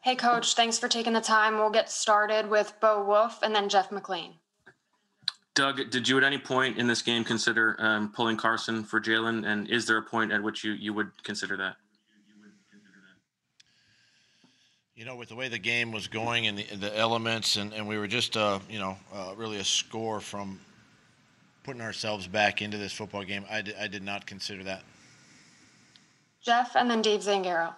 Hey, 0.00 0.16
Coach, 0.16 0.56
thanks 0.56 0.80
for 0.80 0.88
taking 0.88 1.12
the 1.12 1.20
time. 1.20 1.58
We'll 1.58 1.70
get 1.70 1.88
started 1.88 2.50
with 2.50 2.74
Bo 2.80 3.04
Wulf 3.04 3.40
and 3.42 3.54
then 3.54 3.68
Jeff 3.68 3.90
McLane. 3.90 4.32
Doug, 5.54 5.90
did 5.90 6.08
you 6.08 6.18
at 6.18 6.24
any 6.24 6.38
point 6.38 6.78
in 6.78 6.88
this 6.88 7.02
game 7.02 7.22
consider 7.22 7.76
um, 7.78 8.10
pulling 8.10 8.36
Carson 8.36 8.82
for 8.82 9.00
Jalen? 9.00 9.46
And 9.46 9.68
is 9.70 9.86
there 9.86 9.98
a 9.98 10.02
point 10.02 10.32
at 10.32 10.42
which 10.42 10.64
you, 10.64 10.72
you 10.72 10.92
would 10.94 11.10
consider 11.22 11.56
that? 11.58 11.76
You 14.94 15.06
know, 15.06 15.16
with 15.16 15.30
the 15.30 15.36
way 15.36 15.48
the 15.48 15.58
game 15.58 15.90
was 15.90 16.06
going 16.06 16.46
and 16.46 16.58
the, 16.58 16.64
the 16.76 16.98
elements, 16.98 17.56
and, 17.56 17.72
and 17.72 17.88
we 17.88 17.96
were 17.96 18.06
just, 18.06 18.36
uh, 18.36 18.58
you 18.68 18.78
know, 18.78 18.98
uh, 19.14 19.32
really 19.36 19.56
a 19.56 19.64
score 19.64 20.20
from 20.20 20.60
putting 21.64 21.80
ourselves 21.80 22.26
back 22.26 22.60
into 22.60 22.76
this 22.76 22.92
football 22.92 23.24
game, 23.24 23.46
I, 23.50 23.64
I 23.80 23.86
did 23.86 24.02
not 24.02 24.26
consider 24.26 24.64
that. 24.64 24.82
Jeff 26.44 26.76
and 26.76 26.90
then 26.90 27.00
Dave 27.00 27.20
Zangaro. 27.20 27.74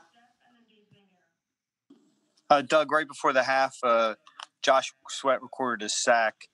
Uh, 2.51 2.63
Doug, 2.63 2.91
right 2.91 3.07
before 3.07 3.33
the 3.33 3.45
half, 3.45 3.77
uh, 3.85 4.17
Josh 4.63 4.93
Sweat 5.09 5.41
recorded 5.41 5.85
a 5.85 5.89
sack, 5.89 6.49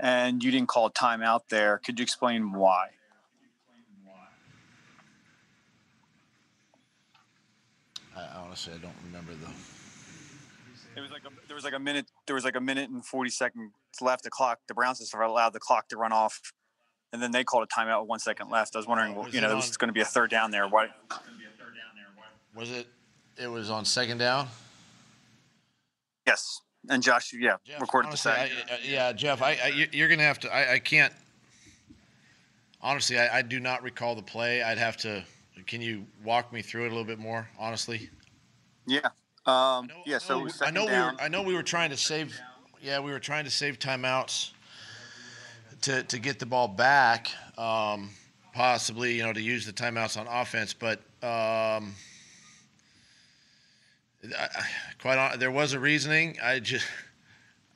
and 0.00 0.42
you 0.42 0.50
didn't 0.50 0.68
call 0.68 0.86
a 0.86 0.92
timeout 0.92 1.42
there. 1.50 1.80
Could 1.84 2.00
you 2.00 2.02
explain 2.02 2.52
why? 2.52 2.88
I, 8.16 8.26
honestly, 8.38 8.72
I 8.74 8.78
don't 8.78 8.94
remember 9.04 9.32
the. 9.32 9.48
It 10.96 11.00
was 11.00 11.10
like 11.10 11.22
a, 11.24 11.30
there 11.46 11.54
was 11.54 11.64
like 11.64 11.74
a 11.74 11.78
minute. 11.78 12.06
There 12.26 12.34
was 12.34 12.44
like 12.44 12.56
a 12.56 12.60
minute 12.60 12.90
and 12.90 13.04
forty 13.04 13.30
seconds 13.30 13.72
left. 14.00 14.24
The 14.24 14.30
clock. 14.30 14.60
The 14.68 14.74
Browns 14.74 14.98
just 14.98 15.14
allowed 15.14 15.52
the 15.52 15.60
clock 15.60 15.88
to 15.88 15.96
run 15.96 16.12
off, 16.12 16.40
and 17.12 17.22
then 17.22 17.32
they 17.32 17.44
called 17.44 17.64
a 17.64 17.66
timeout 17.66 18.00
with 18.00 18.08
one 18.08 18.18
second 18.18 18.50
left. 18.50 18.74
I 18.76 18.78
was 18.78 18.86
wondering, 18.86 19.14
was 19.14 19.34
you 19.34 19.40
know, 19.40 19.54
this 19.56 19.68
is 19.68 19.76
going 19.76 19.88
to 19.88 19.92
be 19.92 20.00
a 20.00 20.04
third 20.04 20.30
down 20.30 20.50
there. 20.50 20.68
Why? 20.68 20.88
Was 22.54 22.70
it? 22.70 22.86
It 23.36 23.48
was 23.48 23.70
on 23.70 23.84
second 23.84 24.18
down. 24.18 24.48
Yes, 26.26 26.60
and 26.88 27.02
Josh, 27.02 27.32
yeah, 27.34 27.56
Jeff, 27.66 27.80
recorded 27.80 28.08
honestly, 28.08 28.30
the 28.30 28.36
second. 28.36 28.70
I, 28.70 28.78
yeah, 28.88 29.12
Jeff, 29.12 29.42
I, 29.42 29.58
I, 29.62 29.88
you're 29.92 30.08
going 30.08 30.20
to 30.20 30.24
have 30.24 30.38
to. 30.40 30.54
I, 30.54 30.74
I 30.74 30.78
can't. 30.78 31.12
Honestly, 32.80 33.18
I, 33.18 33.38
I 33.38 33.42
do 33.42 33.60
not 33.60 33.82
recall 33.82 34.14
the 34.14 34.22
play. 34.22 34.62
I'd 34.62 34.78
have 34.78 34.96
to. 34.98 35.24
Can 35.66 35.80
you 35.80 36.06
walk 36.22 36.52
me 36.52 36.62
through 36.62 36.84
it 36.84 36.86
a 36.86 36.90
little 36.90 37.04
bit 37.04 37.18
more, 37.18 37.48
honestly? 37.58 38.10
Yeah. 38.86 39.08
Um, 39.46 39.86
know, 39.86 39.94
yeah. 40.06 40.18
So 40.18 40.48
I 40.62 40.70
know, 40.70 40.86
we 40.86 40.92
were. 40.92 41.12
I 41.20 41.28
know 41.28 41.42
we 41.42 41.54
were 41.54 41.62
trying 41.62 41.90
to 41.90 41.96
save. 41.96 42.38
Yeah, 42.80 43.00
we 43.00 43.12
were 43.12 43.20
trying 43.20 43.44
to 43.44 43.50
save 43.50 43.78
timeouts 43.78 44.52
to 45.82 46.02
to 46.04 46.18
get 46.18 46.38
the 46.38 46.46
ball 46.46 46.68
back. 46.68 47.30
Um, 47.58 48.10
possibly, 48.52 49.14
you 49.14 49.22
know, 49.22 49.32
to 49.32 49.40
use 49.40 49.66
the 49.66 49.72
timeouts 49.72 50.18
on 50.18 50.26
offense, 50.26 50.72
but. 50.74 51.00
Um, 51.22 51.94
I, 54.38 54.48
quite 55.00 55.18
on, 55.18 55.38
there 55.38 55.50
was 55.50 55.72
a 55.72 55.80
reasoning. 55.80 56.38
I 56.42 56.60
just, 56.60 56.86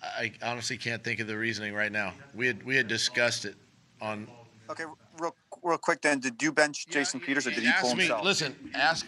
I 0.03 0.33
honestly 0.43 0.77
can't 0.77 1.03
think 1.03 1.21
of 1.21 1.27
the 1.27 1.37
reasoning 1.37 1.75
right 1.75 1.93
now. 1.93 2.15
We 2.35 2.47
had 2.47 2.63
we 2.63 2.77
had 2.77 2.89
discussed 2.89 3.45
it 3.45 3.57
on. 4.01 4.27
Okay, 4.71 4.85
real 5.19 5.35
real 5.63 5.79
quick 5.79 6.01
then. 6.01 6.21
Did 6.21 6.43
you 6.43 6.53
bench 6.53 6.87
Jason 6.89 7.21
Peters 7.21 7.47
or 7.47 7.51
did 7.51 7.65
he 7.65 7.73
pull 7.81 7.95
me, 7.95 8.05
himself? 8.05 8.25
Listen, 8.25 8.57
ask 8.75 9.07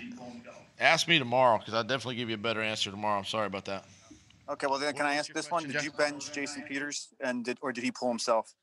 ask 0.80 1.06
me 1.06 1.18
tomorrow 1.18 1.58
because 1.58 1.74
I'll 1.74 1.84
definitely 1.84 2.16
give 2.16 2.28
you 2.28 2.34
a 2.34 2.38
better 2.38 2.60
answer 2.60 2.90
tomorrow. 2.90 3.18
I'm 3.18 3.24
sorry 3.24 3.46
about 3.46 3.66
that. 3.66 3.84
Okay, 4.48 4.66
well 4.66 4.78
then, 4.80 4.94
can 4.94 5.06
I 5.06 5.14
ask 5.14 5.32
this 5.32 5.50
one? 5.50 5.68
Did 5.68 5.84
you 5.84 5.92
bench 5.92 6.32
Jason 6.32 6.64
Peters 6.66 7.08
and 7.20 7.44
did 7.44 7.58
or 7.60 7.72
did 7.72 7.84
he 7.84 7.92
pull 7.92 8.08
himself? 8.08 8.54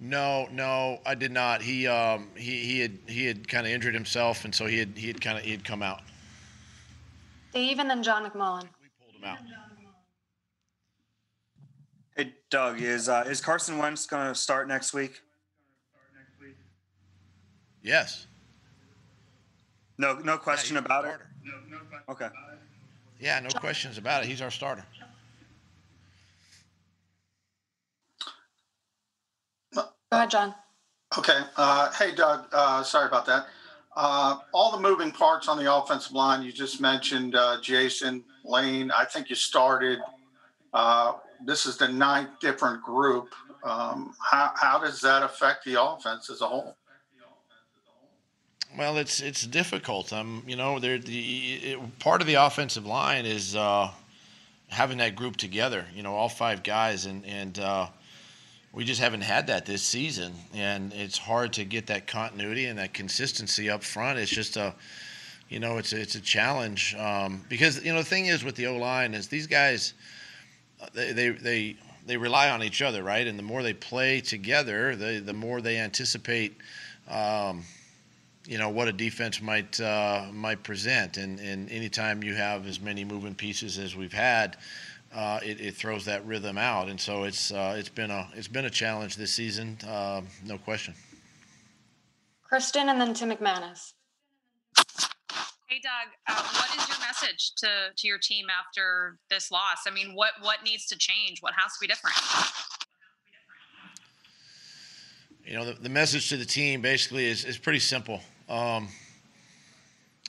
No, 0.00 0.46
no, 0.52 1.00
I 1.06 1.14
did 1.14 1.32
not. 1.32 1.62
He 1.62 1.86
um 1.86 2.28
he 2.36 2.64
he 2.64 2.80
had 2.80 2.98
he 3.06 3.26
had 3.26 3.48
kind 3.48 3.66
of 3.66 3.72
injured 3.72 3.94
himself, 3.94 4.44
and 4.44 4.54
so 4.54 4.66
he 4.66 4.78
had 4.78 4.90
he 4.96 5.08
had 5.08 5.20
kind 5.20 5.38
of 5.38 5.44
he 5.44 5.50
had 5.50 5.64
come 5.64 5.82
out. 5.82 6.02
Dave 7.52 7.78
and 7.78 7.90
then 7.90 8.02
John 8.02 8.22
McMullen. 8.28 8.68
We 8.80 8.88
pulled 9.00 9.14
him 9.16 9.24
out. 9.24 9.38
Hey, 12.16 12.34
Doug, 12.50 12.80
is 12.80 13.08
uh, 13.08 13.24
is 13.26 13.40
Carson 13.40 13.78
Wentz 13.78 14.06
going 14.06 14.28
to 14.28 14.34
start 14.34 14.68
next 14.68 14.92
week? 14.92 15.22
Yes. 17.82 18.27
No, 19.98 20.14
no 20.18 20.38
question 20.38 20.76
yeah, 20.76 20.82
about 20.82 21.04
it. 21.04 21.16
No, 21.44 21.52
no 21.68 21.78
okay. 22.08 22.28
Yeah, 23.20 23.40
no 23.40 23.48
questions 23.58 23.98
about 23.98 24.22
it. 24.22 24.28
He's 24.28 24.40
our 24.40 24.50
starter. 24.50 24.84
Go 29.74 29.84
ahead, 30.12 30.30
John. 30.30 30.54
Okay. 31.18 31.38
Uh, 31.56 31.92
hey, 31.92 32.14
Doug. 32.14 32.46
Uh, 32.52 32.82
sorry 32.82 33.08
about 33.08 33.26
that. 33.26 33.46
Uh, 33.94 34.38
all 34.54 34.70
the 34.70 34.80
moving 34.80 35.10
parts 35.10 35.48
on 35.48 35.58
the 35.58 35.74
offensive 35.74 36.12
line, 36.12 36.42
you 36.42 36.52
just 36.52 36.80
mentioned 36.80 37.34
uh, 37.34 37.60
Jason 37.60 38.24
Lane. 38.44 38.90
I 38.96 39.04
think 39.04 39.28
you 39.28 39.36
started. 39.36 39.98
Uh, 40.72 41.14
this 41.44 41.66
is 41.66 41.76
the 41.76 41.88
ninth 41.88 42.30
different 42.40 42.82
group. 42.82 43.34
Um, 43.64 44.14
how, 44.30 44.52
how 44.54 44.78
does 44.78 45.00
that 45.00 45.22
affect 45.22 45.64
the 45.64 45.82
offense 45.82 46.30
as 46.30 46.40
a 46.40 46.46
whole? 46.46 46.77
Well, 48.76 48.98
it's 48.98 49.20
it's 49.20 49.46
difficult. 49.46 50.12
Um, 50.12 50.42
you 50.46 50.56
know, 50.56 50.78
the 50.78 50.96
it, 50.96 51.98
part 51.98 52.20
of 52.20 52.26
the 52.26 52.34
offensive 52.34 52.84
line 52.84 53.24
is 53.24 53.56
uh, 53.56 53.90
having 54.68 54.98
that 54.98 55.16
group 55.16 55.36
together. 55.36 55.86
You 55.94 56.02
know, 56.02 56.14
all 56.14 56.28
five 56.28 56.62
guys, 56.62 57.06
and 57.06 57.24
and 57.24 57.58
uh, 57.58 57.86
we 58.72 58.84
just 58.84 59.00
haven't 59.00 59.22
had 59.22 59.46
that 59.46 59.64
this 59.64 59.82
season, 59.82 60.34
and 60.54 60.92
it's 60.92 61.16
hard 61.16 61.54
to 61.54 61.64
get 61.64 61.86
that 61.86 62.06
continuity 62.06 62.66
and 62.66 62.78
that 62.78 62.92
consistency 62.92 63.70
up 63.70 63.82
front. 63.82 64.18
It's 64.18 64.30
just 64.30 64.56
a, 64.56 64.74
you 65.48 65.60
know, 65.60 65.78
it's 65.78 65.92
it's 65.92 66.14
a 66.14 66.20
challenge 66.20 66.94
um, 66.96 67.42
because 67.48 67.82
you 67.82 67.92
know 67.92 68.00
the 68.00 68.04
thing 68.04 68.26
is 68.26 68.44
with 68.44 68.54
the 68.54 68.66
O 68.66 68.76
line 68.76 69.14
is 69.14 69.28
these 69.28 69.46
guys, 69.46 69.94
uh, 70.80 70.86
they 70.92 71.12
they 71.12 71.28
they 71.30 71.76
they 72.06 72.16
rely 72.18 72.50
on 72.50 72.62
each 72.62 72.82
other, 72.82 73.02
right? 73.02 73.26
And 73.26 73.38
the 73.38 73.42
more 73.42 73.62
they 73.62 73.72
play 73.72 74.20
together, 74.20 74.94
the 74.94 75.20
the 75.20 75.32
more 75.32 75.62
they 75.62 75.78
anticipate. 75.78 76.54
Um, 77.08 77.64
you 78.48 78.56
know 78.56 78.70
what 78.70 78.88
a 78.88 78.92
defense 78.92 79.42
might 79.42 79.78
uh, 79.78 80.24
might 80.32 80.62
present, 80.62 81.18
and 81.18 81.38
and 81.38 81.70
anytime 81.70 82.22
you 82.22 82.34
have 82.34 82.66
as 82.66 82.80
many 82.80 83.04
moving 83.04 83.34
pieces 83.34 83.76
as 83.76 83.94
we've 83.94 84.12
had, 84.12 84.56
uh, 85.14 85.38
it, 85.44 85.60
it, 85.60 85.74
throws 85.74 86.06
that 86.06 86.24
rhythm 86.26 86.56
out, 86.56 86.88
and 86.88 86.98
so 86.98 87.24
it's 87.24 87.52
uh, 87.52 87.76
it's 87.78 87.90
been 87.90 88.10
a 88.10 88.26
it's 88.34 88.48
been 88.48 88.64
a 88.64 88.70
challenge 88.70 89.16
this 89.16 89.32
season, 89.32 89.76
uh, 89.86 90.22
no 90.46 90.56
question. 90.56 90.94
Kristen, 92.42 92.88
and 92.88 92.98
then 92.98 93.12
Tim 93.12 93.30
McManus. 93.30 93.92
Hey, 95.68 95.82
Doug, 95.82 96.08
uh, 96.26 96.42
what 96.54 96.74
is 96.74 96.88
your 96.88 96.98
message 97.06 97.52
to 97.58 97.68
to 97.94 98.08
your 98.08 98.18
team 98.18 98.46
after 98.48 99.18
this 99.28 99.50
loss? 99.50 99.84
I 99.86 99.90
mean, 99.90 100.14
what 100.14 100.32
what 100.40 100.62
needs 100.64 100.86
to 100.86 100.96
change? 100.96 101.42
What 101.42 101.52
has 101.58 101.74
to 101.74 101.78
be 101.82 101.86
different? 101.86 102.16
You 105.44 105.54
know, 105.54 105.66
the, 105.66 105.72
the 105.74 105.90
message 105.90 106.30
to 106.30 106.38
the 106.38 106.46
team 106.46 106.80
basically 106.80 107.26
is 107.26 107.44
is 107.44 107.58
pretty 107.58 107.80
simple. 107.80 108.22
Um, 108.48 108.88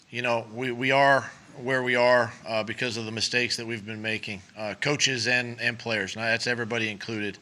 you 0.10 0.22
know, 0.22 0.46
we, 0.54 0.72
we 0.72 0.92
are 0.92 1.32
where 1.64 1.84
we 1.84 1.96
are 1.96 2.34
uh, 2.46 2.64
because 2.64 2.98
of 2.98 3.06
the 3.06 3.12
mistakes 3.12 3.56
that 3.58 3.66
we've 3.66 3.86
been 3.86 4.02
making, 4.02 4.42
uh, 4.58 4.74
coaches 4.82 5.28
and, 5.28 5.60
and 5.62 5.80
players. 5.80 6.16
Now, 6.16 6.24
that's 6.24 6.48
everybody 6.48 6.90
included. 6.90 7.38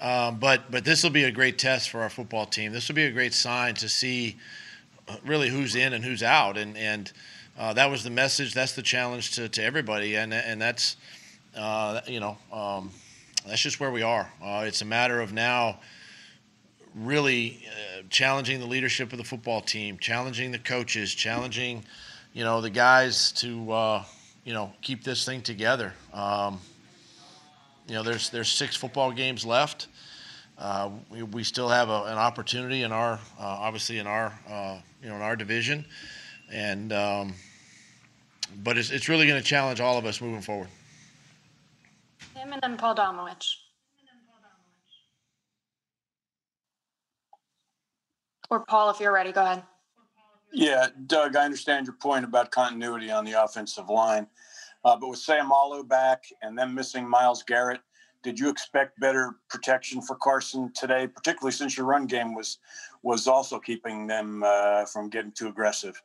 Um, 0.00 0.38
but 0.38 0.70
but 0.70 0.84
this 0.86 1.02
will 1.02 1.10
be 1.10 1.24
a 1.24 1.30
great 1.30 1.58
test 1.58 1.90
for 1.90 2.00
our 2.00 2.08
football 2.08 2.46
team. 2.46 2.72
This 2.72 2.88
will 2.88 2.94
be 2.94 3.04
a 3.04 3.10
great 3.10 3.34
sign 3.34 3.74
to 3.74 3.88
see 3.88 4.36
uh, 5.06 5.16
really 5.26 5.50
who's 5.50 5.74
in 5.74 5.92
and 5.92 6.02
who's 6.02 6.22
out. 6.22 6.56
And 6.56 6.76
and 6.78 7.12
uh, 7.58 7.74
that 7.74 7.90
was 7.90 8.02
the 8.02 8.10
message. 8.10 8.54
That's 8.54 8.72
the 8.72 8.82
challenge 8.82 9.32
to, 9.32 9.50
to 9.50 9.62
everybody. 9.62 10.16
And 10.16 10.32
and 10.32 10.60
that's 10.60 10.96
uh, 11.54 12.00
you 12.06 12.20
know 12.20 12.38
um, 12.50 12.90
that's 13.46 13.60
just 13.60 13.78
where 13.78 13.90
we 13.90 14.00
are. 14.00 14.32
Uh, 14.42 14.64
it's 14.66 14.80
a 14.80 14.86
matter 14.86 15.20
of 15.20 15.34
now 15.34 15.78
really 16.94 17.66
uh, 17.68 18.02
challenging 18.10 18.60
the 18.60 18.66
leadership 18.66 19.12
of 19.12 19.18
the 19.18 19.24
football 19.24 19.60
team, 19.60 19.98
challenging 19.98 20.50
the 20.50 20.58
coaches, 20.58 21.14
challenging, 21.14 21.84
you 22.32 22.44
know, 22.44 22.60
the 22.60 22.70
guys 22.70 23.32
to, 23.32 23.72
uh, 23.72 24.04
you 24.44 24.52
know, 24.52 24.72
keep 24.82 25.04
this 25.04 25.24
thing 25.24 25.42
together. 25.42 25.92
Um, 26.12 26.60
you 27.86 27.94
know, 27.94 28.02
there's 28.02 28.30
there's 28.30 28.48
six 28.48 28.76
football 28.76 29.10
games 29.12 29.44
left. 29.44 29.88
Uh, 30.58 30.90
we, 31.10 31.22
we 31.22 31.42
still 31.42 31.68
have 31.68 31.88
a, 31.88 32.04
an 32.04 32.18
opportunity 32.18 32.82
in 32.82 32.92
our, 32.92 33.14
uh, 33.14 33.18
obviously 33.38 33.98
in 33.98 34.06
our, 34.06 34.38
uh, 34.48 34.78
you 35.02 35.08
know, 35.08 35.16
in 35.16 35.22
our 35.22 35.34
division, 35.34 35.86
and 36.52 36.92
um, 36.92 37.34
but 38.62 38.76
it's 38.76 38.90
it's 38.90 39.08
really 39.08 39.26
going 39.26 39.40
to 39.40 39.46
challenge 39.46 39.80
all 39.80 39.96
of 39.96 40.04
us 40.04 40.20
moving 40.20 40.42
forward. 40.42 40.68
Him 42.34 42.52
and 42.52 42.62
then 42.62 42.76
Paul 42.76 42.94
Domowitch. 42.94 43.56
Or 48.50 48.60
Paul, 48.60 48.90
if 48.90 49.00
you're 49.00 49.12
ready, 49.12 49.32
go 49.32 49.44
ahead. 49.44 49.62
Yeah, 50.52 50.88
Doug, 51.06 51.36
I 51.36 51.44
understand 51.44 51.86
your 51.86 51.94
point 51.94 52.24
about 52.24 52.50
continuity 52.50 53.10
on 53.10 53.24
the 53.24 53.42
offensive 53.42 53.88
line. 53.88 54.26
Uh, 54.84 54.96
but 54.96 55.08
with 55.08 55.18
Sam 55.20 55.50
Seumalo 55.50 55.86
back 55.86 56.24
and 56.42 56.58
them 56.58 56.74
missing 56.74 57.08
Myles 57.08 57.44
Garrett, 57.44 57.80
did 58.22 58.38
you 58.38 58.48
expect 58.48 58.98
better 58.98 59.36
protection 59.48 60.02
for 60.02 60.16
Carson 60.16 60.72
today, 60.74 61.06
particularly 61.06 61.52
since 61.52 61.76
your 61.76 61.86
run 61.86 62.06
game 62.06 62.34
was 62.34 62.58
was 63.02 63.26
also 63.26 63.58
keeping 63.58 64.06
them 64.06 64.42
uh, 64.44 64.84
from 64.84 65.08
getting 65.08 65.32
too 65.32 65.48
aggressive? 65.48 66.02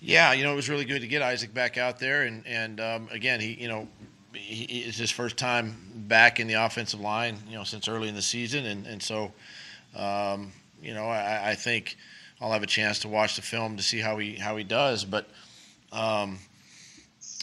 Yeah, 0.00 0.32
you 0.32 0.42
know 0.42 0.52
it 0.52 0.56
was 0.56 0.68
really 0.68 0.84
good 0.84 1.00
to 1.00 1.06
get 1.06 1.22
Isaac 1.22 1.54
back 1.54 1.78
out 1.78 2.00
there, 2.00 2.22
and 2.22 2.44
and 2.46 2.80
um, 2.80 3.08
again 3.12 3.40
he 3.40 3.54
you 3.54 3.68
know 3.68 3.86
he, 4.34 4.82
it's 4.82 4.98
his 4.98 5.10
first 5.10 5.36
time 5.36 5.76
back 5.94 6.40
in 6.40 6.46
the 6.46 6.54
offensive 6.54 7.00
line, 7.00 7.36
you 7.48 7.56
know, 7.56 7.64
since 7.64 7.88
early 7.88 8.08
in 8.08 8.14
the 8.14 8.22
season, 8.22 8.66
and 8.66 8.86
and 8.86 9.02
so, 9.02 9.32
um, 9.96 10.52
you 10.82 10.94
know, 10.94 11.06
I, 11.06 11.50
I, 11.50 11.54
think 11.54 11.96
I'll 12.40 12.52
have 12.52 12.62
a 12.62 12.66
chance 12.66 13.00
to 13.00 13.08
watch 13.08 13.36
the 13.36 13.42
film 13.42 13.76
to 13.76 13.82
see 13.82 14.00
how 14.00 14.18
he 14.18 14.34
how 14.34 14.56
he 14.56 14.64
does. 14.64 15.04
But, 15.04 15.28
um, 15.92 16.38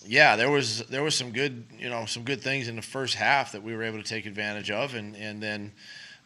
yeah, 0.05 0.35
there 0.35 0.49
was 0.49 0.85
there 0.87 1.03
was 1.03 1.15
some 1.15 1.31
good 1.31 1.65
you 1.77 1.89
know 1.89 2.05
some 2.05 2.23
good 2.23 2.41
things 2.41 2.67
in 2.67 2.75
the 2.75 2.81
first 2.81 3.15
half 3.15 3.51
that 3.53 3.63
we 3.63 3.75
were 3.75 3.83
able 3.83 3.97
to 3.97 4.07
take 4.07 4.25
advantage 4.25 4.71
of, 4.71 4.95
and 4.95 5.15
and 5.15 5.41
then. 5.41 5.71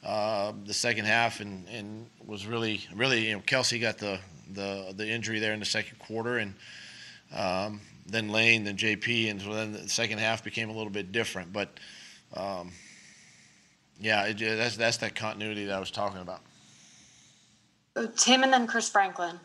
Uh, 0.06 0.52
the 0.65 0.73
second 0.73 1.06
half 1.06 1.39
and, 1.39 1.65
and 1.69 2.06
was 2.26 2.45
really 2.45 2.82
really 2.93 3.26
you 3.26 3.32
know 3.32 3.39
Kelce 3.39 3.80
got 3.80 3.97
the, 3.97 4.19
the 4.52 4.93
the 4.97 5.08
injury 5.08 5.39
there 5.39 5.54
in 5.54 5.62
the 5.62 5.65
second 5.65 5.97
quarter 5.97 6.39
and 6.39 6.54
um, 7.34 7.80
then 8.05 8.29
Lane, 8.29 8.63
then 8.63 8.77
JP, 8.77 9.31
and 9.31 9.41
so 9.41 9.53
then 9.53 9.71
the 9.71 9.89
second 9.89 10.19
half 10.19 10.43
became 10.43 10.69
a 10.69 10.73
little 10.73 10.91
bit 10.91 11.11
different. 11.11 11.53
But 11.53 11.79
um, 12.35 12.71
yeah, 13.99 14.25
it, 14.25 14.37
that's 14.39 14.75
that's 14.75 14.97
that 14.97 15.15
continuity 15.15 15.65
that 15.65 15.75
I 15.75 15.79
was 15.79 15.91
talking 15.91 16.21
about. 16.21 16.41
Tim 18.17 18.43
and 18.43 18.51
then 18.51 18.67
Chris 18.67 18.89
Franklin. 18.89 19.39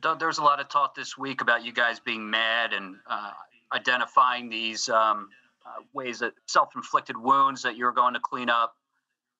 Doug, 0.00 0.20
there 0.20 0.28
was 0.28 0.38
a 0.38 0.44
lot 0.44 0.60
of 0.60 0.68
talk 0.68 0.94
this 0.94 1.18
week 1.18 1.40
about 1.40 1.64
you 1.64 1.72
guys 1.72 1.98
being 1.98 2.30
mad 2.30 2.72
and 2.72 2.96
uh, 3.10 3.32
identifying 3.72 4.48
these 4.48 4.88
um, 4.88 5.28
uh, 5.66 5.82
ways 5.92 6.20
that 6.20 6.34
self-inflicted 6.46 7.16
wounds 7.16 7.62
that 7.62 7.76
you're 7.76 7.92
going 7.92 8.14
to 8.14 8.20
clean 8.20 8.48
up. 8.48 8.76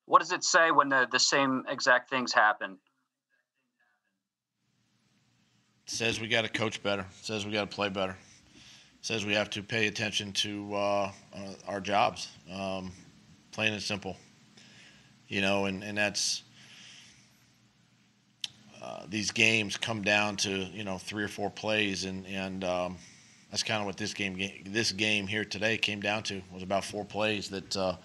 What 0.06 0.20
does 0.20 0.32
it 0.32 0.42
say 0.42 0.72
when 0.72 0.88
the, 0.88 1.06
the 1.10 1.20
same 1.20 1.64
exact 1.68 2.10
things 2.10 2.32
happen? 2.32 2.78
Says 5.88 6.20
we 6.20 6.28
got 6.28 6.42
to 6.42 6.48
coach 6.48 6.82
better. 6.82 7.04
says 7.22 7.46
we 7.46 7.52
got 7.52 7.68
to 7.68 7.74
play 7.74 7.88
better. 7.88 8.16
says 9.00 9.24
we 9.24 9.34
have 9.34 9.48
to 9.50 9.62
pay 9.62 9.86
attention 9.86 10.32
to 10.32 10.74
uh, 10.74 11.12
uh, 11.34 11.38
our 11.66 11.80
jobs, 11.80 12.28
um, 12.52 12.92
plain 13.52 13.72
and 13.72 13.82
simple. 13.82 14.16
You 15.28 15.40
know, 15.40 15.64
and 15.64 15.82
and 15.82 15.96
that's 15.96 16.42
uh, 18.82 19.04
these 19.08 19.30
games 19.30 19.76
come 19.76 20.02
down 20.02 20.36
to 20.36 20.50
you 20.50 20.84
know 20.84 20.98
three 20.98 21.24
or 21.24 21.28
four 21.28 21.50
plays, 21.50 22.04
and 22.04 22.26
and 22.26 22.64
um, 22.64 22.96
that's 23.50 23.62
kind 23.62 23.80
of 23.80 23.86
what 23.86 23.96
this 23.96 24.14
game 24.14 24.38
this 24.66 24.92
game 24.92 25.26
here 25.26 25.44
today 25.44 25.78
came 25.78 26.00
down 26.00 26.22
to 26.24 26.42
was 26.52 26.62
about 26.62 26.84
four 26.84 27.04
plays 27.04 27.48
that 27.48 27.76
uh, 27.76 27.96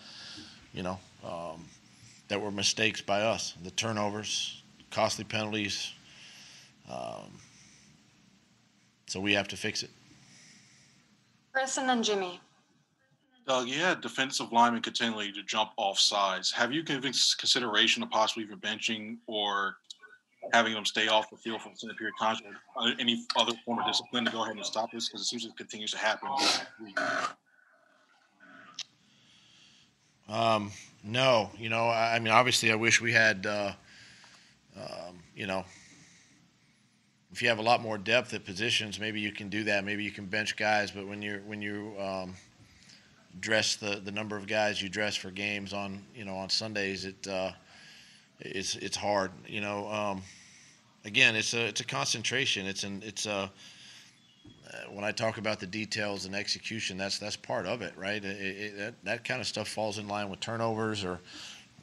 you 0.74 0.84
know 0.84 1.00
um, 1.26 1.66
that 2.30 2.42
were 2.42 2.52
mistakes 2.52 3.02
by 3.02 3.22
us, 3.22 3.54
the 3.64 3.72
turnovers, 3.72 4.64
costly 4.90 5.26
penalties. 5.26 5.94
Um, 6.90 7.40
so 9.14 9.20
we 9.20 9.32
have 9.32 9.48
to 9.48 9.56
fix 9.56 9.84
it. 9.84 9.92
Chris 11.54 11.78
and 11.78 11.88
then 11.88 12.02
Jimmy. 12.02 12.42
Doug, 13.48 13.68
you 13.68 13.80
had 13.80 14.02
defensive 14.02 14.52
linemen 14.52 14.82
continually 14.82 15.32
to 15.34 15.44
jump 15.44 15.70
off 15.78 16.00
sides. 16.00 16.52
Have 16.52 16.72
you 16.72 16.82
given 16.82 17.14
consideration 17.38 18.02
of 18.02 18.10
possibly 18.10 18.44
even 18.44 18.58
benching 18.58 19.18
or 19.28 19.76
having 20.52 20.74
them 20.74 20.84
stay 20.84 21.10
off 21.10 21.30
the 21.30 21.38
field 21.38 21.62
for 21.62 21.70
a 21.70 21.72
extended 21.74 21.96
period 21.96 22.16
of 22.20 22.26
time? 22.26 22.38
Or 22.76 22.94
any 23.00 23.24
other 23.36 23.54
form 23.64 23.78
of 23.78 23.86
discipline 23.86 24.26
to 24.26 24.32
go 24.32 24.46
ahead 24.46 24.56
and 24.56 24.66
stop 24.66 24.92
this? 24.92 25.10
Because 25.10 25.22
it 25.22 25.26
seems 25.26 25.46
it 25.46 25.56
continues 25.56 25.92
to 25.92 26.00
happen. 26.00 26.30
Um, 30.28 30.72
no, 31.04 31.52
you 31.60 31.70
know, 31.70 31.86
I, 31.86 32.16
I, 32.16 32.20
mean, 32.20 32.34
obviously, 32.34 32.72
I 32.72 32.76
wish 32.76 33.00
we 33.00 33.12
had, 33.12 33.46
uh, 33.46 33.74
um, 34.76 35.20
you 35.36 35.46
know, 35.46 35.66
if 37.34 37.42
you 37.42 37.50
have 37.50 37.58
a 37.58 37.64
lot 37.64 37.82
more 37.82 37.98
depth 37.98 38.32
at 38.36 38.46
positions, 38.46 39.00
maybe 39.00 39.20
you 39.20 39.32
can 39.32 39.50
do 39.50 39.64
that. 39.64 39.84
Maybe 39.84 40.04
you 40.04 40.12
can 40.12 40.28
bench 40.28 40.56
guys, 40.56 40.92
but 40.92 41.08
when 41.08 41.24
you're 41.24 41.40
when 41.40 41.64
you 41.64 41.96
um, 42.00 42.36
dress 43.40 43.76
the 43.76 44.00
the 44.06 44.12
number 44.12 44.38
of 44.38 44.46
guys 44.46 44.80
you 44.80 44.88
dress 44.88 45.16
for 45.16 45.32
games 45.32 45.74
on 45.74 46.04
you 46.14 46.26
know 46.26 46.36
on 46.36 46.52
Sundays, 46.52 47.06
it 47.06 47.28
uh, 47.28 47.52
it's 48.40 48.76
it's 48.76 48.96
hard. 48.96 49.32
You 49.48 49.62
know, 49.62 49.88
um, 49.88 50.22
again, 51.06 51.36
it's 51.36 51.56
a 51.56 51.66
it's 51.66 51.82
a 51.82 51.86
concentration. 51.86 52.68
It's 52.68 52.84
an 52.84 53.02
it's 53.04 53.26
a 53.26 53.52
uh, 54.72 54.78
when 54.92 55.04
I 55.04 55.12
talk 55.12 55.40
about 55.40 55.60
the 55.60 55.68
details 55.68 56.26
and 56.26 56.36
execution, 56.36 57.00
that's 57.00 57.18
that's 57.18 57.36
part 57.36 57.66
of 57.66 57.82
it, 57.82 57.98
right? 57.98 58.24
It, 58.24 58.58
it, 58.58 58.78
that 58.78 58.94
that 59.06 59.24
kind 59.24 59.42
of 59.42 59.48
stuff 59.48 59.68
falls 59.68 59.98
in 59.98 60.08
line 60.08 60.30
with 60.30 60.40
turnovers 60.40 61.04
or 61.04 61.20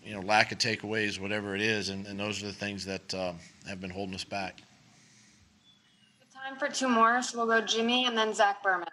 you 0.04 0.14
know, 0.14 0.20
lack 0.20 0.52
of 0.52 0.58
takeaways, 0.58 1.20
whatever 1.20 1.56
it 1.56 1.60
is, 1.60 1.88
and, 1.88 2.06
and 2.06 2.18
those 2.20 2.40
are 2.40 2.46
the 2.46 2.52
things 2.52 2.84
that 2.84 3.12
uh, 3.12 3.32
have 3.68 3.80
been 3.80 3.90
holding 3.90 4.14
us 4.14 4.24
back. 4.24 4.62
Time 6.50 6.58
for 6.58 6.68
two 6.68 6.88
more, 6.88 7.22
so 7.22 7.38
we'll 7.38 7.46
go 7.46 7.64
Jimmy 7.64 8.06
and 8.06 8.18
then 8.18 8.34
Zach 8.34 8.60
Berman. 8.60 8.88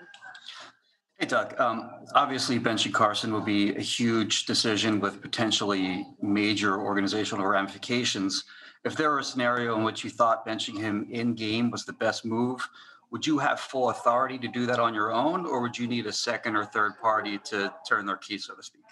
Hey, 1.17 1.25
Doug. 1.25 1.59
Um, 1.59 1.89
obviously, 2.13 2.59
benching 2.59 2.93
Carson 2.93 3.33
will 3.33 3.41
be 3.41 3.75
a 3.75 3.81
huge 3.81 4.45
decision 4.45 4.99
with 4.99 5.23
potentially 5.23 6.05
major 6.21 6.79
organizational 6.79 7.47
ramifications. 7.47 8.43
If 8.85 8.95
there 8.95 9.09
were 9.09 9.17
a 9.17 9.23
scenario 9.23 9.75
in 9.75 9.83
which 9.83 10.03
you 10.03 10.11
thought 10.11 10.45
benching 10.45 10.77
him 10.77 11.07
in 11.09 11.33
game 11.33 11.71
was 11.71 11.83
the 11.83 11.93
best 11.93 12.25
move, 12.25 12.61
would 13.09 13.25
you 13.25 13.39
have 13.39 13.59
full 13.59 13.89
authority 13.89 14.37
to 14.37 14.47
do 14.47 14.67
that 14.67 14.79
on 14.79 14.93
your 14.93 15.11
own, 15.11 15.47
or 15.47 15.59
would 15.61 15.75
you 15.75 15.87
need 15.87 16.05
a 16.05 16.13
second 16.13 16.55
or 16.55 16.63
third 16.63 16.91
party 17.01 17.39
to 17.45 17.73
turn 17.89 18.05
their 18.05 18.17
key, 18.17 18.37
so 18.37 18.53
to 18.53 18.61
speak? 18.61 18.83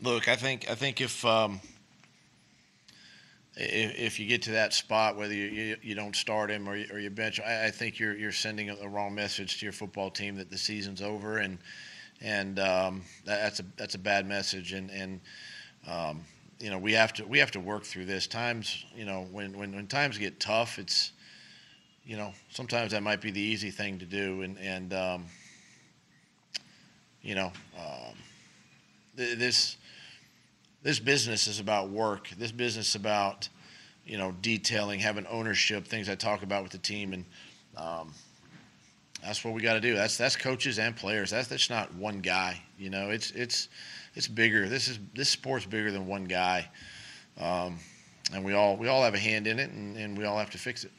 Look, 0.00 0.28
I 0.28 0.36
think 0.36 0.70
I 0.70 0.76
think 0.76 1.00
if 1.00 1.24
um, 1.24 1.60
if, 3.58 3.98
if 3.98 4.20
you 4.20 4.26
get 4.26 4.42
to 4.42 4.52
that 4.52 4.72
spot, 4.72 5.16
whether 5.16 5.34
you, 5.34 5.46
you, 5.46 5.76
you 5.82 5.94
don't 5.96 6.14
start 6.14 6.50
him 6.50 6.68
or 6.68 6.76
you, 6.76 6.86
or 6.92 7.00
you 7.00 7.10
bench, 7.10 7.40
I, 7.40 7.66
I 7.66 7.70
think 7.70 7.98
you're 7.98 8.16
you're 8.16 8.32
sending 8.32 8.70
a, 8.70 8.88
wrong 8.88 9.14
message 9.14 9.58
to 9.58 9.66
your 9.66 9.72
football 9.72 10.10
team 10.10 10.36
that 10.36 10.48
the 10.48 10.58
season's 10.58 11.02
over, 11.02 11.38
and 11.38 11.58
and 12.20 12.60
um, 12.60 13.02
that, 13.24 13.42
that's 13.42 13.60
a 13.60 13.64
that's 13.76 13.94
a 13.96 13.98
bad 13.98 14.26
message, 14.26 14.72
and 14.72 14.90
and 14.90 15.20
um, 15.88 16.20
you 16.60 16.70
know 16.70 16.78
we 16.78 16.92
have 16.92 17.12
to 17.14 17.26
we 17.26 17.38
have 17.38 17.50
to 17.50 17.60
work 17.60 17.82
through 17.82 18.04
this. 18.04 18.28
Times 18.28 18.84
you 18.94 19.04
know 19.04 19.26
when 19.32 19.58
when 19.58 19.74
when 19.74 19.88
times 19.88 20.18
get 20.18 20.38
tough, 20.38 20.78
it's 20.78 21.10
you 22.04 22.16
know 22.16 22.32
sometimes 22.50 22.92
that 22.92 23.02
might 23.02 23.20
be 23.20 23.32
the 23.32 23.40
easy 23.40 23.72
thing 23.72 23.98
to 23.98 24.06
do, 24.06 24.42
and 24.42 24.56
and 24.58 24.94
um, 24.94 25.26
you 27.22 27.34
know 27.34 27.50
um, 27.76 28.14
this 29.16 29.76
this 30.82 30.98
business 30.98 31.46
is 31.46 31.60
about 31.60 31.90
work. 31.90 32.28
This 32.38 32.52
business 32.52 32.90
is 32.90 32.94
about, 32.94 33.48
you 34.04 34.18
know, 34.18 34.34
detailing, 34.40 35.00
having 35.00 35.26
ownership, 35.26 35.86
things 35.86 36.08
I 36.08 36.14
talk 36.14 36.42
about 36.42 36.62
with 36.62 36.72
the 36.72 36.78
team, 36.78 37.12
and 37.12 37.24
um, 37.76 38.12
that's 39.22 39.44
what 39.44 39.54
we 39.54 39.62
got 39.62 39.74
to 39.74 39.80
do. 39.80 39.94
That's 39.94 40.16
that's 40.16 40.36
coaches 40.36 40.78
and 40.78 40.96
players. 40.96 41.30
That's 41.30 41.48
that's 41.48 41.70
not 41.70 41.94
one 41.94 42.20
guy. 42.20 42.62
You 42.78 42.90
know, 42.90 43.10
it's 43.10 43.32
it's 43.32 43.68
it's 44.14 44.28
bigger. 44.28 44.68
This 44.68 44.88
is 44.88 44.98
this 45.14 45.28
sport's 45.28 45.66
bigger 45.66 45.90
than 45.90 46.06
one 46.06 46.24
guy, 46.24 46.68
um, 47.40 47.78
and 48.32 48.44
we 48.44 48.54
all 48.54 48.76
we 48.76 48.88
all 48.88 49.02
have 49.02 49.14
a 49.14 49.18
hand 49.18 49.46
in 49.46 49.58
it, 49.58 49.70
and, 49.70 49.96
and 49.96 50.16
we 50.16 50.24
all 50.24 50.38
have 50.38 50.50
to 50.50 50.58
fix 50.58 50.84
it. 50.84 50.92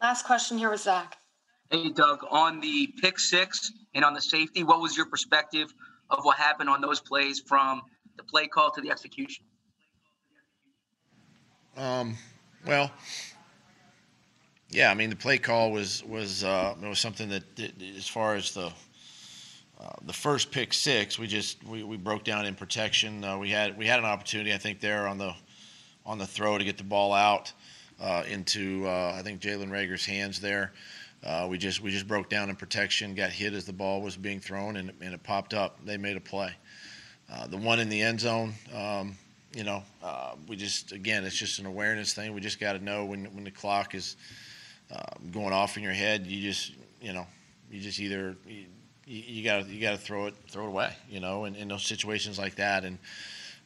Last 0.00 0.24
question 0.24 0.56
here 0.56 0.70
with 0.70 0.80
Zach. 0.80 1.18
Hey, 1.70 1.90
Doug, 1.90 2.24
on 2.30 2.60
the 2.60 2.92
pick 3.00 3.18
six 3.18 3.70
and 3.94 4.04
on 4.04 4.14
the 4.14 4.20
safety, 4.20 4.64
what 4.64 4.80
was 4.80 4.96
your 4.96 5.06
perspective 5.06 5.72
of 6.08 6.24
what 6.24 6.36
happened 6.38 6.68
on 6.68 6.80
those 6.80 7.00
plays 7.00 7.38
from 7.38 7.82
the 8.20 8.26
play 8.30 8.46
call 8.46 8.70
to 8.70 8.80
the 8.80 8.90
execution? 8.90 9.44
Um, 11.76 12.16
well, 12.66 12.90
yeah, 14.68 14.90
I 14.90 14.94
mean 14.94 15.10
the 15.10 15.16
play 15.16 15.38
call 15.38 15.72
was 15.72 16.04
was 16.04 16.44
uh, 16.44 16.74
was 16.82 16.98
something 16.98 17.28
that, 17.30 17.42
as 17.96 18.06
far 18.06 18.34
as 18.34 18.52
the 18.52 18.66
uh, 19.80 19.92
the 20.02 20.12
first 20.12 20.50
pick 20.50 20.74
six, 20.74 21.18
we 21.18 21.26
just 21.26 21.64
we, 21.64 21.82
we 21.82 21.96
broke 21.96 22.24
down 22.24 22.44
in 22.44 22.54
protection. 22.54 23.24
Uh, 23.24 23.38
we 23.38 23.50
had 23.50 23.78
we 23.78 23.86
had 23.86 23.98
an 23.98 24.04
opportunity, 24.04 24.52
I 24.52 24.58
think, 24.58 24.80
there 24.80 25.06
on 25.06 25.16
the 25.16 25.34
on 26.04 26.18
the 26.18 26.26
throw 26.26 26.58
to 26.58 26.64
get 26.64 26.76
the 26.76 26.84
ball 26.84 27.12
out 27.12 27.52
uh, 28.00 28.24
into 28.28 28.86
uh, 28.86 29.14
I 29.16 29.22
think 29.22 29.40
Jalen 29.40 29.70
Reagor's 29.70 30.04
hands 30.04 30.40
there. 30.40 30.72
Uh, 31.24 31.46
we 31.48 31.56
just 31.56 31.80
we 31.80 31.90
just 31.90 32.06
broke 32.06 32.28
down 32.28 32.50
in 32.50 32.56
protection, 32.56 33.14
got 33.14 33.30
hit 33.30 33.54
as 33.54 33.64
the 33.64 33.72
ball 33.72 34.02
was 34.02 34.16
being 34.16 34.40
thrown, 34.40 34.76
and, 34.76 34.92
and 35.00 35.14
it 35.14 35.22
popped 35.22 35.54
up. 35.54 35.78
They 35.84 35.96
made 35.96 36.16
a 36.16 36.20
play. 36.20 36.54
Uh, 37.32 37.46
the 37.46 37.56
one 37.56 37.78
in 37.78 37.88
the 37.88 38.00
end 38.00 38.20
zone, 38.20 38.54
um, 38.74 39.16
you 39.54 39.64
know, 39.64 39.82
uh, 40.02 40.34
we 40.48 40.56
just 40.56 40.92
again, 40.92 41.24
it's 41.24 41.36
just 41.36 41.58
an 41.58 41.66
awareness 41.66 42.12
thing. 42.12 42.32
We 42.34 42.40
just 42.40 42.58
got 42.58 42.72
to 42.74 42.84
know 42.84 43.04
when 43.04 43.24
when 43.26 43.44
the 43.44 43.50
clock 43.50 43.94
is 43.94 44.16
uh, 44.92 45.00
going 45.30 45.52
off 45.52 45.76
in 45.76 45.82
your 45.82 45.92
head. 45.92 46.26
You 46.26 46.40
just 46.42 46.72
you 47.00 47.12
know, 47.12 47.26
you 47.70 47.80
just 47.80 48.00
either 48.00 48.36
you, 49.06 49.44
got 49.44 49.64
to 49.64 49.70
you 49.70 49.80
got 49.80 49.92
to 49.92 49.98
throw 49.98 50.26
it 50.26 50.34
throw 50.48 50.64
it 50.64 50.68
away. 50.68 50.92
You 51.08 51.20
know, 51.20 51.44
in, 51.44 51.54
in 51.54 51.68
those 51.68 51.84
situations 51.84 52.38
like 52.38 52.56
that, 52.56 52.84
and 52.84 52.98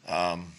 um, 0.06 0.52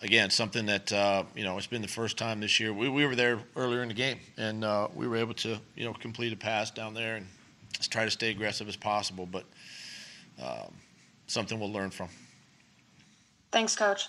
again, 0.00 0.30
something 0.30 0.66
that 0.66 0.92
uh, 0.92 1.24
you 1.34 1.44
know 1.44 1.56
it's 1.56 1.66
been 1.66 1.82
the 1.82 1.88
first 1.88 2.18
time 2.18 2.40
this 2.40 2.58
year. 2.60 2.72
We, 2.72 2.88
we 2.88 3.06
were 3.06 3.16
there 3.16 3.40
earlier 3.56 3.82
in 3.82 3.88
the 3.88 3.94
game, 3.94 4.18
and 4.36 4.64
uh, 4.64 4.88
we 4.94 5.06
were 5.06 5.16
able 5.16 5.34
to 5.34 5.58
you 5.76 5.84
know 5.84 5.92
complete 5.92 6.32
a 6.32 6.36
pass 6.36 6.70
down 6.70 6.94
there 6.94 7.16
and 7.16 7.26
try 7.90 8.04
to 8.04 8.10
stay 8.10 8.30
aggressive 8.30 8.68
as 8.68 8.76
possible. 8.76 9.26
But 9.26 9.44
um, 10.42 10.74
something 11.32 11.58
we'll 11.58 11.72
learn 11.72 11.90
from. 11.90 12.08
Thanks, 13.50 13.74
Coach. 13.74 14.08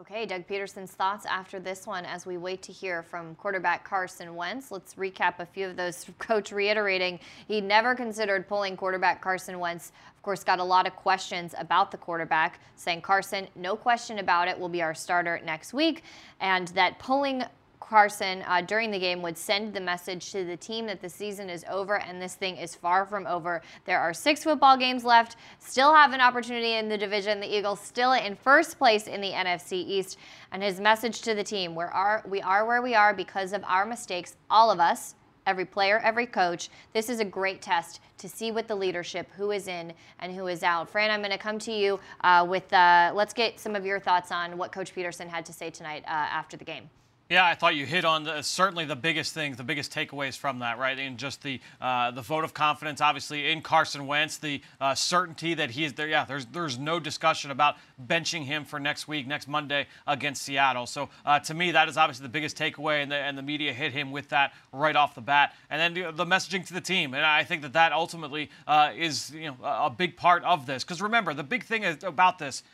Okay, 0.00 0.24
Doug 0.24 0.46
Pederson's 0.46 0.92
thoughts 0.92 1.26
after 1.26 1.60
this 1.60 1.86
one 1.86 2.06
as 2.06 2.24
we 2.24 2.38
wait 2.38 2.62
to 2.62 2.72
hear 2.72 3.02
from 3.02 3.34
quarterback 3.34 3.84
Carson 3.84 4.34
Wentz. 4.34 4.70
Let's 4.70 4.94
recap 4.94 5.40
a 5.40 5.46
few 5.46 5.66
of 5.66 5.76
those. 5.76 6.06
Coach 6.18 6.52
reiterating 6.52 7.20
he 7.46 7.60
never 7.60 7.94
considered 7.94 8.48
pulling 8.48 8.78
quarterback 8.78 9.20
Carson 9.20 9.58
Wentz. 9.58 9.92
Of 10.16 10.22
course, 10.22 10.42
got 10.42 10.58
a 10.58 10.64
lot 10.64 10.86
of 10.86 10.96
questions 10.96 11.54
about 11.58 11.90
the 11.90 11.98
quarterback, 11.98 12.60
saying 12.76 13.02
Carson, 13.02 13.46
no 13.54 13.76
question 13.76 14.20
about 14.20 14.48
it, 14.48 14.58
will 14.58 14.70
be 14.70 14.80
our 14.80 14.94
starter 14.94 15.38
next 15.44 15.74
week, 15.74 16.02
and 16.40 16.68
that 16.68 16.98
pulling 16.98 17.44
Carson 17.90 18.44
uh, 18.46 18.60
during 18.60 18.92
the 18.92 18.98
game 19.00 19.20
would 19.20 19.36
send 19.36 19.74
the 19.74 19.80
message 19.80 20.30
to 20.30 20.44
the 20.44 20.56
team 20.56 20.86
that 20.86 21.00
the 21.00 21.08
season 21.08 21.50
is 21.50 21.64
over 21.68 21.98
and 21.98 22.22
this 22.22 22.36
thing 22.36 22.56
is 22.56 22.72
far 22.72 23.04
from 23.04 23.26
over. 23.26 23.62
There 23.84 23.98
are 23.98 24.14
six 24.14 24.44
football 24.44 24.76
games 24.76 25.04
left, 25.04 25.34
still 25.58 25.92
have 25.92 26.12
an 26.12 26.20
opportunity 26.20 26.74
in 26.74 26.88
the 26.88 26.96
division. 26.96 27.40
The 27.40 27.52
Eagles 27.52 27.80
still 27.80 28.12
in 28.12 28.36
first 28.36 28.78
place 28.78 29.08
in 29.08 29.20
the 29.20 29.32
NFC 29.32 29.72
East. 29.72 30.18
And 30.52 30.62
his 30.62 30.78
message 30.78 31.20
to 31.22 31.34
the 31.34 31.42
team, 31.42 31.74
we 31.74 31.82
are, 31.82 32.22
we 32.28 32.40
are 32.40 32.64
where 32.64 32.80
we 32.80 32.94
are 32.94 33.12
because 33.12 33.52
of 33.52 33.64
our 33.64 33.84
mistakes, 33.84 34.36
all 34.48 34.70
of 34.70 34.78
us, 34.78 35.16
every 35.44 35.64
player, 35.64 35.98
every 35.98 36.26
coach. 36.26 36.68
This 36.92 37.08
is 37.08 37.18
a 37.18 37.24
great 37.24 37.60
test 37.60 37.98
to 38.18 38.28
see 38.28 38.52
what 38.52 38.68
the 38.68 38.76
leadership, 38.76 39.26
who 39.36 39.50
is 39.50 39.66
in 39.66 39.94
and 40.20 40.32
who 40.32 40.46
is 40.46 40.62
out. 40.62 40.88
Fran, 40.88 41.10
I'm 41.10 41.22
going 41.22 41.32
to 41.32 41.38
come 41.38 41.58
to 41.58 41.72
you 41.72 41.98
uh, 42.22 42.46
with, 42.48 42.72
uh, 42.72 43.10
let's 43.16 43.34
get 43.34 43.58
some 43.58 43.74
of 43.74 43.84
your 43.84 43.98
thoughts 43.98 44.30
on 44.30 44.56
what 44.56 44.70
Coach 44.70 44.94
Pederson 44.94 45.26
had 45.26 45.44
to 45.46 45.52
say 45.52 45.70
tonight 45.70 46.04
uh, 46.06 46.10
after 46.10 46.56
the 46.56 46.64
game. 46.64 46.88
Yeah, 47.30 47.46
I 47.46 47.54
thought 47.54 47.76
you 47.76 47.86
hit 47.86 48.04
on 48.04 48.24
the, 48.24 48.42
certainly 48.42 48.84
the 48.84 48.96
biggest 48.96 49.32
things, 49.32 49.56
the 49.56 49.62
biggest 49.62 49.94
takeaways 49.94 50.36
from 50.36 50.58
that, 50.58 50.78
right? 50.78 50.98
And 50.98 51.16
just 51.16 51.44
the 51.44 51.60
uh, 51.80 52.10
the 52.10 52.22
vote 52.22 52.42
of 52.42 52.54
confidence, 52.54 53.00
obviously, 53.00 53.52
in 53.52 53.62
Carson 53.62 54.08
Wentz, 54.08 54.38
the 54.38 54.60
uh, 54.80 54.96
certainty 54.96 55.54
that 55.54 55.70
he 55.70 55.84
is 55.84 55.92
there. 55.92 56.08
Yeah, 56.08 56.24
there's 56.24 56.46
there's 56.46 56.76
no 56.76 56.98
discussion 56.98 57.52
about 57.52 57.76
benching 58.04 58.46
him 58.46 58.64
for 58.64 58.80
next 58.80 59.06
week, 59.06 59.28
next 59.28 59.46
Monday 59.46 59.86
against 60.08 60.42
Seattle. 60.42 60.86
So 60.86 61.08
uh, 61.24 61.38
to 61.38 61.54
me, 61.54 61.70
that 61.70 61.88
is 61.88 61.96
obviously 61.96 62.24
the 62.24 62.30
biggest 62.30 62.58
takeaway, 62.58 63.00
and 63.00 63.12
the 63.12 63.16
and 63.16 63.38
the 63.38 63.42
media 63.42 63.72
hit 63.72 63.92
him 63.92 64.10
with 64.10 64.28
that 64.30 64.52
right 64.72 64.96
off 64.96 65.14
the 65.14 65.20
bat. 65.20 65.54
And 65.70 65.80
then 65.80 66.16
the, 66.16 66.26
messaging 66.26 66.66
to 66.66 66.74
the 66.74 66.80
team, 66.80 67.14
and 67.14 67.24
I 67.24 67.44
think 67.44 67.62
that 67.62 67.74
that 67.74 67.92
ultimately 67.92 68.50
uh, 68.66 68.90
is 68.96 69.30
you 69.30 69.46
know 69.52 69.56
a 69.62 69.88
big 69.88 70.16
part 70.16 70.42
of 70.42 70.66
this. 70.66 70.82
Because 70.82 71.00
remember, 71.00 71.32
the 71.32 71.44
big 71.44 71.62
thing 71.62 71.84
is, 71.84 72.02
about 72.02 72.40
this, 72.40 72.64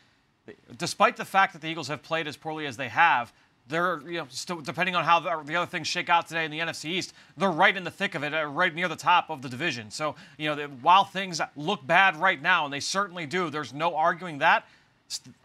despite 0.75 1.15
the 1.15 1.25
fact 1.25 1.53
that 1.53 1.61
the 1.61 1.67
Eagles 1.67 1.89
have 1.89 2.01
played 2.01 2.27
as 2.27 2.35
poorly 2.35 2.65
as 2.65 2.75
they 2.75 2.89
have 2.89 3.31
they're, 3.69 4.01
you 4.05 4.19
know, 4.19 4.27
still 4.29 4.61
depending 4.61 4.95
on 4.95 5.03
how 5.03 5.19
the, 5.19 5.43
the, 5.45 5.55
other 5.55 5.69
things 5.69 5.87
shake 5.87 6.09
out 6.09 6.27
today 6.27 6.45
in 6.45 6.51
the 6.51 6.59
NFC 6.59 6.85
East, 6.85 7.13
they're 7.35 7.51
right 7.51 7.75
in 7.75 7.83
the 7.83 7.91
thick 7.91 8.15
of 8.15 8.23
it, 8.23 8.33
uh, 8.33 8.45
right 8.45 8.73
near 8.73 8.87
the 8.87 8.95
top 8.95 9.29
of 9.29 9.41
the 9.41 9.49
division. 9.49 9.91
So, 9.91 10.15
you 10.37 10.49
know, 10.49 10.55
the, 10.55 10.63
while 10.63 11.03
things 11.03 11.41
look 11.55 11.85
bad 11.85 12.15
right 12.15 12.41
now, 12.41 12.65
and 12.65 12.73
they 12.73 12.79
certainly 12.79 13.25
do, 13.25 13.49
there's 13.49 13.73
no 13.73 13.95
arguing 13.95 14.39
that. 14.39 14.65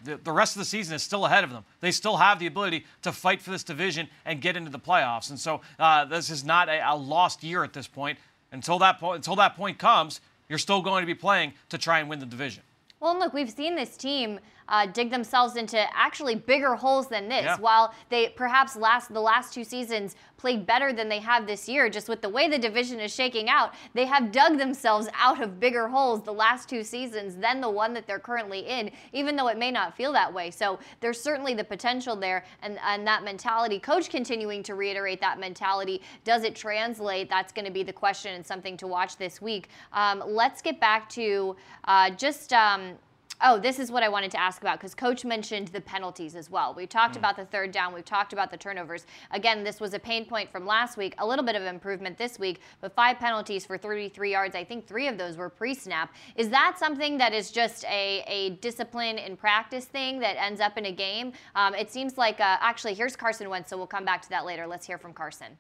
The, 0.05 0.33
rest 0.33 0.57
of 0.57 0.61
the 0.61 0.65
season 0.65 0.95
is 0.95 1.05
still 1.05 1.25
ahead 1.25 1.45
of 1.45 1.51
them. 1.51 1.65
They 1.81 1.93
still 1.93 2.17
have 2.17 2.41
the 2.41 2.47
ability 2.47 2.85
to 3.03 3.13
fight 3.13 3.41
for 3.41 3.51
this 3.51 3.63
division 3.63 4.09
and 4.25 4.41
get 4.41 4.57
into 4.57 4.71
the 4.71 4.79
playoffs. 4.79 5.31
And 5.31 5.39
so, 5.39 5.61
uh, 5.79 6.05
this 6.05 6.31
is 6.31 6.45
not 6.45 6.69
a, 6.69 6.81
a 6.91 6.97
lost 6.97 7.45
year 7.45 7.63
at 7.63 7.73
this 7.73 7.87
point. 7.87 8.19
Until 8.51 8.79
that 8.81 8.99
point, 8.99 9.17
until 9.17 9.37
that 9.37 9.57
point 9.57 9.79
comes, 9.79 10.21
you're 10.49 10.59
still 10.59 10.83
going 10.83 11.03
to 11.03 11.07
be 11.07 11.15
playing 11.15 11.55
to 11.71 11.79
try 11.79 12.01
and 12.01 12.09
win 12.09 12.19
the 12.19 12.27
division. 12.27 12.63
Well, 13.01 13.19
look, 13.19 13.33
we've 13.33 13.51
seen 13.51 13.75
this 13.75 13.97
team 13.97 14.39
uh, 14.69 14.87
dig 14.87 15.11
themselves 15.11 15.57
into 15.57 15.79
actually 15.97 16.35
bigger 16.35 16.75
holes 16.75 17.09
than 17.09 17.29
this. 17.29 17.45
Yeah. 17.45 17.59
While 17.59 17.95
they 18.09 18.29
perhaps 18.31 18.77
last 18.77 19.13
the 19.13 19.21
last 19.21 19.53
two 19.53 19.65
seasons 19.65 20.17
played 20.37 20.67
better 20.67 20.93
than 20.93 21.09
they 21.09 21.21
have 21.21 21.47
this 21.47 21.69
year, 21.69 21.89
just 21.89 22.09
with 22.09 22.21
the 22.21 22.29
way 22.29 22.49
the 22.49 22.59
division 22.59 22.99
is 22.99 23.15
shaking 23.15 23.49
out, 23.49 23.75
they 23.95 24.07
have 24.07 24.33
dug 24.33 24.59
themselves 24.59 25.09
out 25.15 25.41
of 25.41 25.61
bigger 25.61 25.87
holes 25.89 26.23
the 26.23 26.33
last 26.33 26.69
two 26.69 26.83
seasons 26.83 27.37
than 27.37 27.61
the 27.61 27.71
one 27.71 27.95
that 27.95 28.07
they're 28.07 28.19
currently 28.19 28.61
in, 28.61 28.91
even 29.13 29.37
though 29.37 29.49
it 29.49 29.57
may 29.57 29.71
not 29.71 29.97
feel 29.97 30.13
that 30.13 30.33
way. 30.33 30.51
So 30.51 30.81
there's 31.01 31.21
certainly 31.21 31.55
the 31.55 31.65
potential 31.65 32.17
there, 32.17 32.45
and, 32.63 32.79
and 32.85 33.07
that 33.07 33.23
mentality. 33.23 33.79
Coach 33.79 34.11
continuing 34.11 34.63
to 34.65 34.75
reiterate 34.75 35.21
that 35.21 35.39
mentality. 35.39 36.03
Does 36.25 36.43
it 36.43 36.57
translate? 36.57 37.31
That's 37.31 37.53
going 37.53 37.67
to 37.67 37.71
be 37.71 37.85
the 37.85 37.93
question 37.93 38.35
and 38.35 38.45
something 38.45 38.77
to 38.79 38.87
watch 38.87 39.17
this 39.17 39.41
week. 39.41 39.69
Um, 39.93 40.23
let's 40.27 40.61
get 40.61 40.81
back 40.81 41.09
to 41.11 41.57
uh, 41.85 42.11
just. 42.11 42.53
Um, 42.53 42.95
Oh, 43.41 43.59
this 43.59 43.81
is 43.81 43.91
what 43.91 44.05
I 44.05 44.09
wanted 44.09 44.31
to 44.33 44.41
ask 44.41 44.61
about 44.61 44.79
because 44.79 44.95
Coach 44.95 45.25
mentioned 45.25 45.69
the 45.69 45.81
penalties 45.81 46.37
as 46.37 46.49
well. 46.49 46.75
We 46.75 46.87
talked 46.87 47.15
mm. 47.15 47.19
about 47.19 47.37
the 47.37 47.45
third 47.45 47.73
down, 47.73 47.93
we've 47.93 48.05
talked 48.05 48.33
about 48.33 48.53
the 48.53 48.57
turnovers. 48.57 49.05
Again, 49.33 49.65
this 49.65 49.81
was 49.81 49.95
a 49.95 49.99
pain 49.99 50.25
point 50.25 50.51
from 50.51 50.65
last 50.65 50.97
week, 50.97 51.15
a 51.19 51.27
little 51.27 51.45
bit 51.45 51.57
of 51.57 51.63
improvement 51.63 52.17
this 52.19 52.39
week, 52.39 52.61
but 52.81 52.95
five 52.95 53.19
penalties 53.19 53.67
for 53.67 53.77
33 53.77 54.31
yards. 54.31 54.55
I 54.55 54.63
think 54.63 54.87
three 54.87 55.09
of 55.09 55.19
those 55.19 55.37
were 55.37 55.49
pre 55.49 55.75
snap. 55.75 56.15
Is 56.37 56.51
that 56.51 56.79
something 56.79 57.19
that 57.19 57.33
is 57.33 57.51
just 57.51 57.85
a, 57.87 58.23
a 58.29 58.51
discipline 58.61 59.19
in 59.19 59.37
practice 59.37 59.87
thing 59.87 60.21
that 60.21 60.37
ends 60.41 60.61
up 60.61 60.79
in 60.79 60.87
a 60.87 60.93
game? 60.93 61.33
Um, 61.57 61.75
it 61.75 61.91
seems 61.91 62.17
like, 62.17 62.39
uh, 62.39 62.59
actually, 62.61 62.95
here's 62.95 63.17
Carson 63.17 63.51
Wentz, 63.51 63.71
so 63.71 63.77
we'll 63.77 63.87
come 63.89 64.05
back 64.05 64.23
to 64.23 64.29
that 64.29 64.45
later. 64.45 64.69
Let's 64.69 64.87
hear 64.87 64.99
from 64.99 65.13
Carson. 65.13 65.59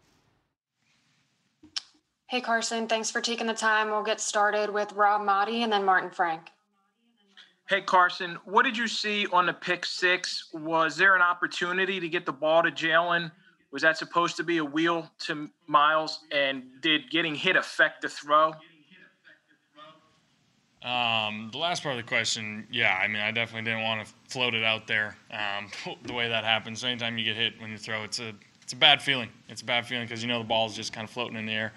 Hey, 2.28 2.40
Carson, 2.40 2.86
thanks 2.86 3.10
for 3.10 3.20
taking 3.20 3.46
the 3.46 3.54
time. 3.54 3.90
We'll 3.90 4.04
get 4.04 4.20
started 4.20 4.72
with 4.72 4.92
Rob 4.92 5.20
Maaddi 5.20 5.64
and 5.64 5.72
then 5.72 5.84
Martin 5.84 6.10
Frank. 6.10 6.50
Hey, 7.72 7.80
Carson, 7.80 8.36
what 8.44 8.66
did 8.66 8.76
you 8.76 8.86
see 8.86 9.26
on 9.28 9.46
the 9.46 9.52
pick 9.54 9.86
six? 9.86 10.50
Was 10.52 10.94
there 10.94 11.16
an 11.16 11.22
opportunity 11.22 12.00
to 12.00 12.06
get 12.06 12.26
the 12.26 12.32
ball 12.32 12.62
to 12.62 12.70
Jalen? 12.70 13.32
Was 13.70 13.80
that 13.80 13.96
supposed 13.96 14.36
to 14.36 14.42
be 14.42 14.58
a 14.58 14.64
wheel 14.64 15.10
to 15.20 15.48
Miles? 15.68 16.20
And 16.30 16.64
did 16.82 17.10
getting 17.10 17.34
hit 17.34 17.56
affect 17.56 18.02
the 18.02 18.10
throw? 18.10 18.52
Um, 20.84 21.48
the 21.50 21.56
last 21.56 21.82
part 21.82 21.96
of 21.96 22.04
the 22.04 22.06
question, 22.06 22.66
yeah, 22.70 22.92
I 23.02 23.08
mean, 23.08 23.22
I 23.22 23.30
definitely 23.30 23.70
didn't 23.70 23.84
want 23.84 24.06
to 24.06 24.12
float 24.28 24.52
it 24.52 24.64
out 24.64 24.86
there 24.86 25.16
um, 25.30 25.70
the 26.02 26.12
way 26.12 26.28
that 26.28 26.44
happens. 26.44 26.84
Anytime 26.84 27.16
you 27.16 27.24
get 27.24 27.36
hit 27.36 27.58
when 27.58 27.70
you 27.70 27.78
throw, 27.78 28.02
it's 28.02 28.18
a 28.18 28.34
it's 28.60 28.74
a 28.74 28.76
bad 28.76 29.00
feeling. 29.00 29.30
It's 29.48 29.62
a 29.62 29.64
bad 29.64 29.86
feeling 29.86 30.04
because 30.04 30.20
you 30.20 30.28
know 30.28 30.40
the 30.40 30.44
ball 30.44 30.66
is 30.66 30.76
just 30.76 30.92
kind 30.92 31.06
of 31.06 31.10
floating 31.10 31.38
in 31.38 31.46
the 31.46 31.54
air. 31.54 31.72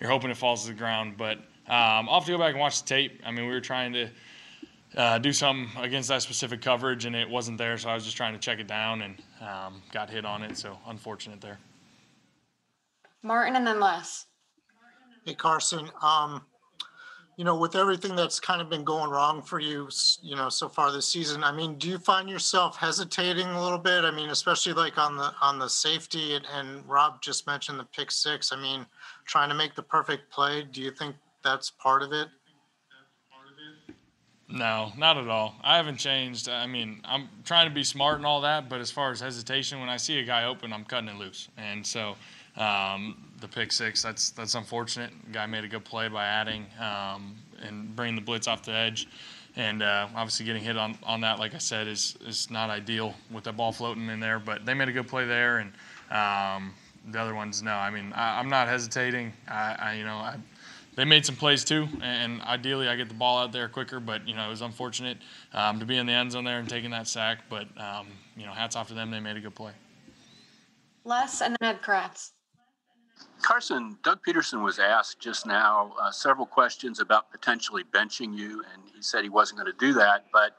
You're 0.00 0.10
hoping 0.10 0.32
it 0.32 0.36
falls 0.36 0.62
to 0.62 0.70
the 0.70 0.76
ground, 0.76 1.14
but 1.16 1.38
um, 1.68 2.08
I'll 2.08 2.14
have 2.14 2.24
to 2.24 2.32
go 2.32 2.38
back 2.38 2.54
and 2.54 2.60
watch 2.60 2.82
the 2.82 2.88
tape. 2.88 3.22
I 3.24 3.30
mean, 3.30 3.46
we 3.46 3.52
were 3.52 3.60
trying 3.60 3.92
to 3.92 4.10
uh, 4.96 5.18
do 5.18 5.32
something 5.32 5.68
against 5.82 6.08
that 6.08 6.22
specific 6.22 6.60
coverage, 6.60 7.04
and 7.04 7.14
it 7.14 7.28
wasn't 7.28 7.58
there. 7.58 7.76
So 7.78 7.90
I 7.90 7.94
was 7.94 8.04
just 8.04 8.16
trying 8.16 8.32
to 8.32 8.38
check 8.38 8.58
it 8.58 8.66
down 8.66 9.02
and 9.02 9.14
um, 9.40 9.82
got 9.92 10.10
hit 10.10 10.24
on 10.24 10.42
it. 10.42 10.56
So 10.56 10.78
unfortunate 10.86 11.40
there. 11.40 11.58
Martin 13.22 13.56
and 13.56 13.66
then 13.66 13.80
Les. 13.80 14.26
Hey 15.24 15.34
Carson, 15.34 15.90
um, 16.00 16.42
you 17.36 17.44
know, 17.44 17.56
with 17.56 17.76
everything 17.76 18.16
that's 18.16 18.40
kind 18.40 18.62
of 18.62 18.70
been 18.70 18.82
going 18.82 19.10
wrong 19.10 19.42
for 19.42 19.60
you, 19.60 19.88
you 20.22 20.34
know, 20.34 20.48
so 20.48 20.68
far 20.68 20.90
this 20.90 21.06
season, 21.06 21.44
I 21.44 21.52
mean, 21.52 21.76
do 21.76 21.88
you 21.88 21.98
find 21.98 22.28
yourself 22.28 22.76
hesitating 22.76 23.46
a 23.46 23.62
little 23.62 23.78
bit? 23.78 24.04
I 24.04 24.10
mean, 24.10 24.30
especially 24.30 24.72
like 24.72 24.96
on 24.96 25.16
the 25.16 25.32
on 25.40 25.58
the 25.58 25.68
safety, 25.68 26.34
and, 26.34 26.46
and 26.52 26.88
Rob 26.88 27.20
just 27.20 27.46
mentioned 27.46 27.78
the 27.78 27.84
pick 27.84 28.10
six. 28.10 28.52
I 28.52 28.56
mean, 28.60 28.86
trying 29.26 29.50
to 29.50 29.54
make 29.54 29.74
the 29.74 29.82
perfect 29.82 30.30
play. 30.32 30.62
Do 30.62 30.80
you 30.80 30.90
think 30.90 31.14
that's 31.44 31.70
part 31.70 32.02
of 32.02 32.12
it? 32.12 32.28
No, 34.50 34.92
not 34.96 35.18
at 35.18 35.28
all. 35.28 35.54
I 35.62 35.76
haven't 35.76 35.98
changed. 35.98 36.48
I 36.48 36.66
mean, 36.66 37.00
I'm 37.04 37.28
trying 37.44 37.68
to 37.68 37.74
be 37.74 37.84
smart 37.84 38.16
and 38.16 38.24
all 38.24 38.40
that, 38.42 38.70
but 38.70 38.80
as 38.80 38.90
far 38.90 39.10
as 39.10 39.20
hesitation, 39.20 39.78
when 39.78 39.90
I 39.90 39.98
see 39.98 40.18
a 40.20 40.24
guy 40.24 40.44
open, 40.44 40.72
I'm 40.72 40.84
cutting 40.84 41.10
it 41.10 41.16
loose. 41.16 41.48
And 41.58 41.86
so, 41.86 42.16
um, 42.56 43.28
the 43.40 43.48
pick 43.48 43.72
six, 43.72 44.02
that's 44.02 44.30
that's 44.30 44.54
unfortunate. 44.54 45.10
Guy 45.32 45.44
made 45.46 45.64
a 45.64 45.68
good 45.68 45.84
play 45.84 46.08
by 46.08 46.24
adding 46.24 46.66
um, 46.80 47.36
and 47.62 47.94
bringing 47.94 48.16
the 48.16 48.22
blitz 48.22 48.48
off 48.48 48.64
the 48.64 48.72
edge, 48.72 49.06
and 49.54 49.82
uh, 49.82 50.08
obviously 50.16 50.46
getting 50.46 50.62
hit 50.62 50.78
on, 50.78 50.96
on 51.04 51.20
that, 51.20 51.38
like 51.38 51.54
I 51.54 51.58
said, 51.58 51.86
is 51.86 52.16
is 52.26 52.50
not 52.50 52.70
ideal 52.70 53.14
with 53.30 53.44
that 53.44 53.56
ball 53.56 53.70
floating 53.70 54.08
in 54.08 54.18
there. 54.18 54.38
But 54.38 54.64
they 54.64 54.72
made 54.72 54.88
a 54.88 54.92
good 54.92 55.08
play 55.08 55.26
there, 55.26 55.58
and 55.58 55.72
um, 56.10 56.72
the 57.12 57.20
other 57.20 57.34
ones, 57.34 57.62
no. 57.62 57.72
I 57.72 57.90
mean, 57.90 58.12
I, 58.14 58.40
am 58.40 58.48
not 58.48 58.66
hesitating. 58.66 59.34
I, 59.46 59.76
I 59.78 59.94
you 59.94 60.04
know 60.04 60.16
I 60.16 60.36
they 60.98 61.04
made 61.04 61.24
some 61.24 61.36
plays 61.36 61.62
too, 61.62 61.86
and 62.02 62.42
ideally 62.42 62.88
I 62.88 62.96
get 62.96 63.06
the 63.06 63.14
ball 63.14 63.38
out 63.38 63.52
there 63.52 63.68
quicker. 63.68 64.00
But 64.00 64.26
you 64.26 64.34
know 64.34 64.44
it 64.48 64.50
was 64.50 64.62
unfortunate 64.62 65.18
um, 65.54 65.78
to 65.78 65.86
be 65.86 65.96
in 65.96 66.06
the 66.06 66.12
end 66.12 66.32
zone 66.32 66.42
there 66.42 66.58
and 66.58 66.68
taking 66.68 66.90
that 66.90 67.06
sack. 67.06 67.44
But 67.48 67.68
um, 67.80 68.08
you 68.36 68.44
know 68.44 68.52
hats 68.52 68.74
off 68.74 68.88
to 68.88 68.94
them; 68.94 69.12
they 69.12 69.20
made 69.20 69.36
a 69.36 69.40
good 69.40 69.54
play. 69.54 69.70
Les 71.04 71.40
and 71.40 71.56
then 71.60 71.76
Ed 71.76 71.82
Kracz. 71.82 72.32
Carson, 73.42 73.96
Doug 74.02 74.18
Pederson 74.26 74.64
was 74.64 74.80
asked 74.80 75.20
just 75.20 75.46
now 75.46 75.92
uh, 76.00 76.10
several 76.10 76.46
questions 76.46 76.98
about 76.98 77.30
potentially 77.30 77.84
benching 77.94 78.36
you, 78.36 78.64
and 78.72 78.82
he 78.92 79.00
said 79.00 79.22
he 79.22 79.30
wasn't 79.30 79.60
going 79.60 79.72
to 79.72 79.78
do 79.78 79.92
that. 79.92 80.24
But 80.32 80.56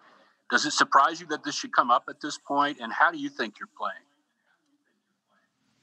does 0.50 0.66
it 0.66 0.72
surprise 0.72 1.20
you 1.20 1.28
that 1.28 1.44
this 1.44 1.56
should 1.56 1.74
come 1.74 1.92
up 1.92 2.06
at 2.08 2.22
this 2.22 2.38
point? 2.38 2.78
And 2.80 2.94
how 2.94 3.12
do 3.12 3.18
you 3.18 3.28
think 3.28 3.56
you're 3.60 3.70
playing? 3.78 4.09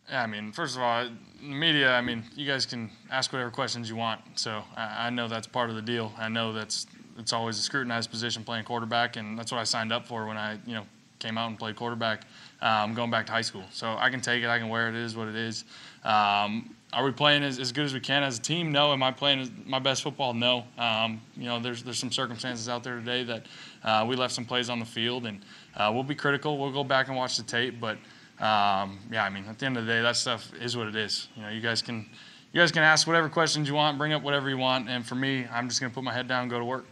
Yeah, 0.09 0.23
I 0.23 0.27
mean, 0.27 0.53
first 0.53 0.77
of 0.77 0.83
all, 0.83 1.09
media. 1.41 1.93
I 1.93 2.01
mean, 2.01 2.23
you 2.35 2.47
guys 2.47 2.65
can 2.65 2.91
ask 3.11 3.33
whatever 3.33 3.51
questions 3.51 3.89
you 3.91 3.97
want. 3.97 4.21
So 4.37 4.63
I, 4.77 5.07
I, 5.07 5.11
know 5.11 5.27
that's 5.27 5.49
part 5.49 5.69
of 5.69 5.77
the 5.77 5.83
deal. 5.83 6.13
I 6.17 6.29
know 6.29 6.53
that's 6.53 6.87
it's 7.19 7.33
always 7.33 7.59
a 7.59 7.63
scrutinized 7.63 8.11
position 8.11 8.45
playing 8.45 8.65
quarterback, 8.65 9.17
and 9.17 9.39
that's 9.39 9.51
what 9.51 9.59
I 9.59 9.65
signed 9.65 9.93
up 9.93 10.07
for 10.07 10.27
when 10.27 10.37
I, 10.37 10.59
you 10.65 10.75
know, 10.75 10.85
came 11.19 11.37
out 11.39 11.49
and 11.49 11.59
played 11.59 11.77
quarterback. 11.77 12.23
Um, 12.63 12.95
going 12.95 13.11
back 13.11 13.27
to 13.27 13.33
high 13.33 13.43
school, 13.43 13.65
so 13.71 13.97
I 13.99 14.09
can 14.09 14.21
take 14.21 14.43
it. 14.43 14.49
I 14.49 14.59
can 14.59 14.69
wear 14.69 14.89
it. 14.89 14.95
It 14.95 15.03
is 15.03 15.15
what 15.15 15.29
it 15.29 15.37
is. 15.37 15.65
Um, 16.05 16.75
are 16.93 17.05
we 17.05 17.11
playing 17.11 17.43
as, 17.43 17.59
as 17.59 17.73
good 17.73 17.85
as 17.85 17.93
we 17.93 18.01
can 18.01 18.23
as 18.23 18.39
a 18.39 18.41
team? 18.41 18.73
No. 18.73 18.93
Am 18.93 19.03
I 19.03 19.11
playing 19.11 19.65
my 19.67 19.79
best 19.79 20.03
football? 20.03 20.33
No. 20.33 20.65
Um, 20.79 21.21
you 21.37 21.45
know, 21.45 21.61
there's 21.61 21.83
there's 21.83 21.99
some 21.99 22.13
circumstances 22.13 22.69
out 22.69 22.83
there 22.83 22.99
today 22.99 23.25
that 23.25 23.47
uh, 23.85 24.07
we 24.09 24.17
left 24.17 24.33
some 24.33 24.47
plays 24.47 24.71
on 24.71 24.79
the 24.79 24.87
field, 24.87 25.27
and 25.27 25.45
uh, 25.77 25.91
we'll 25.93 26.05
be 26.05 26.15
critical. 26.15 26.57
We'll 26.59 26.73
go 26.73 26.85
back 26.85 27.09
and 27.09 27.17
watch 27.17 27.37
the 27.37 27.43
tape, 27.43 27.81
but 27.81 27.99
um, 28.39 28.99
yeah, 29.11 29.25
I 29.25 29.31
mean, 29.31 29.45
at 29.49 29.59
the 29.59 29.67
end 29.67 29.77
of 29.77 29.87
the 29.87 29.93
day, 29.93 30.03
that 30.03 30.17
stuff 30.17 30.53
is 30.61 30.77
what 30.77 30.89
it 30.89 30.97
is. 30.97 31.29
You 31.37 31.43
know, 31.43 31.49
you 31.49 31.61
guys 31.61 31.83
can 31.83 32.07
you 32.53 32.61
guys 32.61 32.73
can 32.73 32.83
ask 32.83 33.07
whatever 33.07 33.29
questions 33.29 33.69
you 33.69 33.75
want, 33.75 33.99
bring 33.99 34.13
up 34.13 34.23
whatever 34.23 34.49
you 34.49 34.59
want, 34.59 34.89
and 34.89 35.05
for 35.05 35.15
me, 35.15 35.47
I'm 35.51 35.69
just 35.69 35.81
going 35.81 35.91
to 35.91 35.95
put 35.95 36.05
my 36.05 36.13
head 36.13 36.29
down 36.29 36.43
and 36.43 36.51
go 36.51 36.59
to 36.59 36.65
work. 36.65 36.85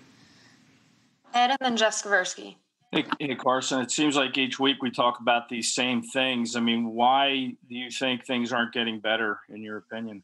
Ed 1.35 1.51
and 1.51 1.59
then 1.61 1.77
Jeff 1.77 1.95
Skversky. 1.95 2.57
Hey, 2.93 3.05
hey, 3.19 3.35
Carson, 3.35 3.81
it 3.81 3.91
seems 3.91 4.15
like 4.15 4.39
each 4.39 4.61
week 4.61 4.77
we 4.81 4.91
talk 4.91 5.19
about 5.21 5.49
these 5.49 5.75
same 5.75 6.01
things. 6.01 6.55
I 6.55 6.61
mean, 6.61 6.93
why 6.93 7.57
do 7.69 7.75
you 7.75 7.91
think 7.91 8.25
things 8.25 8.53
aren't 8.53 8.73
getting 8.73 9.01
better, 9.01 9.41
in 9.49 9.63
your 9.63 9.79
opinion? 9.79 10.23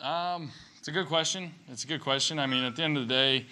Um, 0.00 0.50
it's 0.78 0.88
a 0.88 0.92
good 0.92 1.06
question. 1.06 1.54
It's 1.68 1.84
a 1.84 1.86
good 1.86 2.00
question. 2.00 2.38
I 2.38 2.46
mean, 2.46 2.64
at 2.64 2.74
the 2.74 2.82
end 2.82 2.96
of 2.96 3.06
the 3.06 3.14
day, 3.14 3.46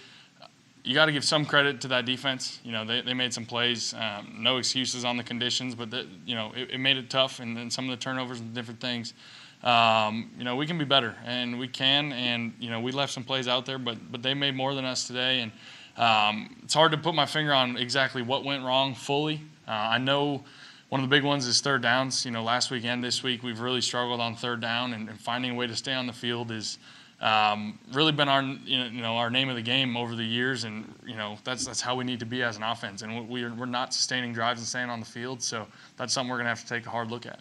you 0.85 0.95
got 0.95 1.07
to 1.07 1.13
give 1.13 1.25
some 1.25 1.45
credit 1.45 1.81
to 1.83 1.89
that 1.89 2.07
defense. 2.07 2.59
You 2.65 2.73
know, 2.73 2.85
they, 2.85 3.03
they 3.03 3.15
made 3.15 3.33
some 3.33 3.47
plays. 3.47 3.95
Um, 3.95 4.37
no 4.39 4.57
excuses 4.57 5.05
on 5.05 5.17
the 5.17 5.23
conditions, 5.23 5.75
but 5.75 5.91
the, 5.91 6.07
you 6.27 6.35
know, 6.35 6.53
it, 6.57 6.73
it, 6.73 6.79
made 6.79 6.97
it 6.97 7.09
tough, 7.09 7.39
and 7.41 7.57
then 7.57 7.71
some 7.71 7.89
of 7.89 7.91
the 7.91 8.03
turnovers 8.03 8.41
and 8.41 8.53
different 8.53 8.81
things. 8.81 9.15
Um, 9.63 10.31
you 10.37 10.45
know, 10.45 10.57
we 10.57 10.67
can 10.67 10.79
be 10.79 10.85
better, 10.85 11.15
and 11.25 11.59
we 11.59 11.69
can. 11.69 12.13
And 12.13 12.55
you 12.59 12.69
know, 12.71 12.81
we 12.81 12.91
left 12.91 13.13
some 13.13 13.23
plays 13.23 13.47
out 13.47 13.65
there, 13.65 13.79
but 13.79 14.11
but 14.11 14.23
they 14.23 14.35
made 14.35 14.57
more 14.57 14.75
than 14.75 14.85
us 14.85 15.07
today, 15.07 15.41
and 15.41 15.53
um, 15.97 16.57
it's 16.65 16.75
hard 16.75 16.91
to 16.93 16.99
put 16.99 17.15
my 17.15 17.27
finger 17.27 17.53
on 17.53 17.77
exactly 17.77 18.23
what 18.23 18.45
went 18.45 18.65
wrong 18.65 18.95
fully. 18.95 19.41
Uh, 19.67 19.73
I 19.73 19.99
know. 19.99 20.45
One 20.89 21.03
of 21.03 21.09
the 21.09 21.17
big 21.17 21.25
ones 21.25 21.47
is 21.47 21.63
third 21.63 21.81
downs. 21.81 22.27
You 22.27 22.33
know, 22.33 22.43
last 22.43 22.71
week 22.71 22.85
and 22.85 23.03
this 23.03 23.23
week, 23.23 23.43
we've 23.43 23.61
really 23.61 23.81
struggled 23.81 24.21
on 24.21 24.37
third 24.37 24.61
down, 24.61 24.93
and, 24.93 25.09
and 25.09 25.19
finding 25.19 25.53
a 25.53 25.55
way 25.55 25.67
to 25.67 25.75
stay 25.75 25.95
on 25.95 26.07
the 26.07 26.13
field 26.13 26.51
is, 26.51 26.77
um, 27.23 27.79
really 27.93 28.11
been 28.11 28.29
our 28.29 28.43
you 28.43 28.91
know 28.91 29.17
our 29.17 29.31
name 29.31 29.49
of 29.49 29.55
the 29.55 29.63
game 29.63 29.97
over 29.97 30.17
the 30.17 30.25
years, 30.25 30.65
and 30.65 30.93
you 31.07 31.17
know 31.17 31.39
that's 31.45 31.65
that's 31.65 31.81
how 31.81 31.95
we 31.95 32.05
need 32.05 32.19
to 32.19 32.27
be 32.27 32.43
as 32.43 32.57
an 32.57 32.65
offense. 32.65 33.03
And 33.03 33.29
we 33.29 33.45
are, 33.45 33.55
we're 33.55 33.67
not 33.67 33.95
sustaining 33.95 34.33
drives 34.33 34.61
and 34.61 34.67
staying 34.67 34.91
on 34.91 34.99
the 34.99 35.07
field, 35.07 35.41
so 35.41 35.67
that's 35.97 36.13
something 36.13 36.31
we're 36.31 36.39
gonna 36.39 36.49
have 36.49 36.63
to 36.63 36.69
take 36.69 36.85
a 36.85 36.91
hard 36.91 37.11
look 37.11 37.25
at. 37.25 37.41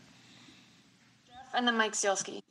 And 1.54 1.68
then 1.68 1.76
Mike 1.76 1.94
Sielski. 1.94 2.42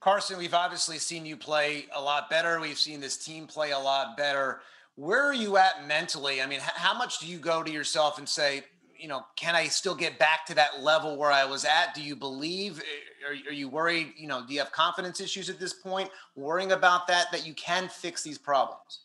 Carson, 0.00 0.38
we've 0.38 0.54
obviously 0.54 0.96
seen 0.96 1.26
you 1.26 1.36
play 1.36 1.84
a 1.94 2.00
lot 2.00 2.30
better. 2.30 2.58
We've 2.58 2.78
seen 2.78 3.00
this 3.00 3.18
team 3.18 3.46
play 3.46 3.72
a 3.72 3.78
lot 3.78 4.16
better. 4.16 4.62
Where 4.96 5.22
are 5.22 5.34
you 5.34 5.58
at 5.58 5.86
mentally? 5.86 6.40
I 6.40 6.46
mean, 6.46 6.60
how 6.60 6.96
much 6.96 7.18
do 7.18 7.26
you 7.26 7.36
go 7.36 7.62
to 7.62 7.70
yourself 7.70 8.18
and 8.18 8.26
say, 8.26 8.62
you 8.98 9.08
know, 9.08 9.26
can 9.36 9.54
I 9.54 9.66
still 9.66 9.94
get 9.94 10.18
back 10.18 10.46
to 10.46 10.54
that 10.54 10.82
level 10.82 11.18
where 11.18 11.30
I 11.30 11.44
was 11.44 11.66
at? 11.66 11.94
Do 11.94 12.02
you 12.02 12.16
believe? 12.16 12.82
Are, 13.26 13.32
are, 13.50 13.52
you 13.52 13.68
worried? 13.68 14.14
You 14.16 14.28
know, 14.28 14.44
do 14.46 14.54
you 14.54 14.60
have 14.60 14.72
confidence 14.72 15.20
issues 15.20 15.50
at 15.50 15.58
this 15.58 15.72
point? 15.72 16.10
Worrying 16.36 16.72
about 16.72 17.06
that, 17.08 17.26
that 17.32 17.46
you 17.46 17.54
can 17.54 17.88
fix 17.88 18.22
these 18.22 18.38
problems? 18.38 19.00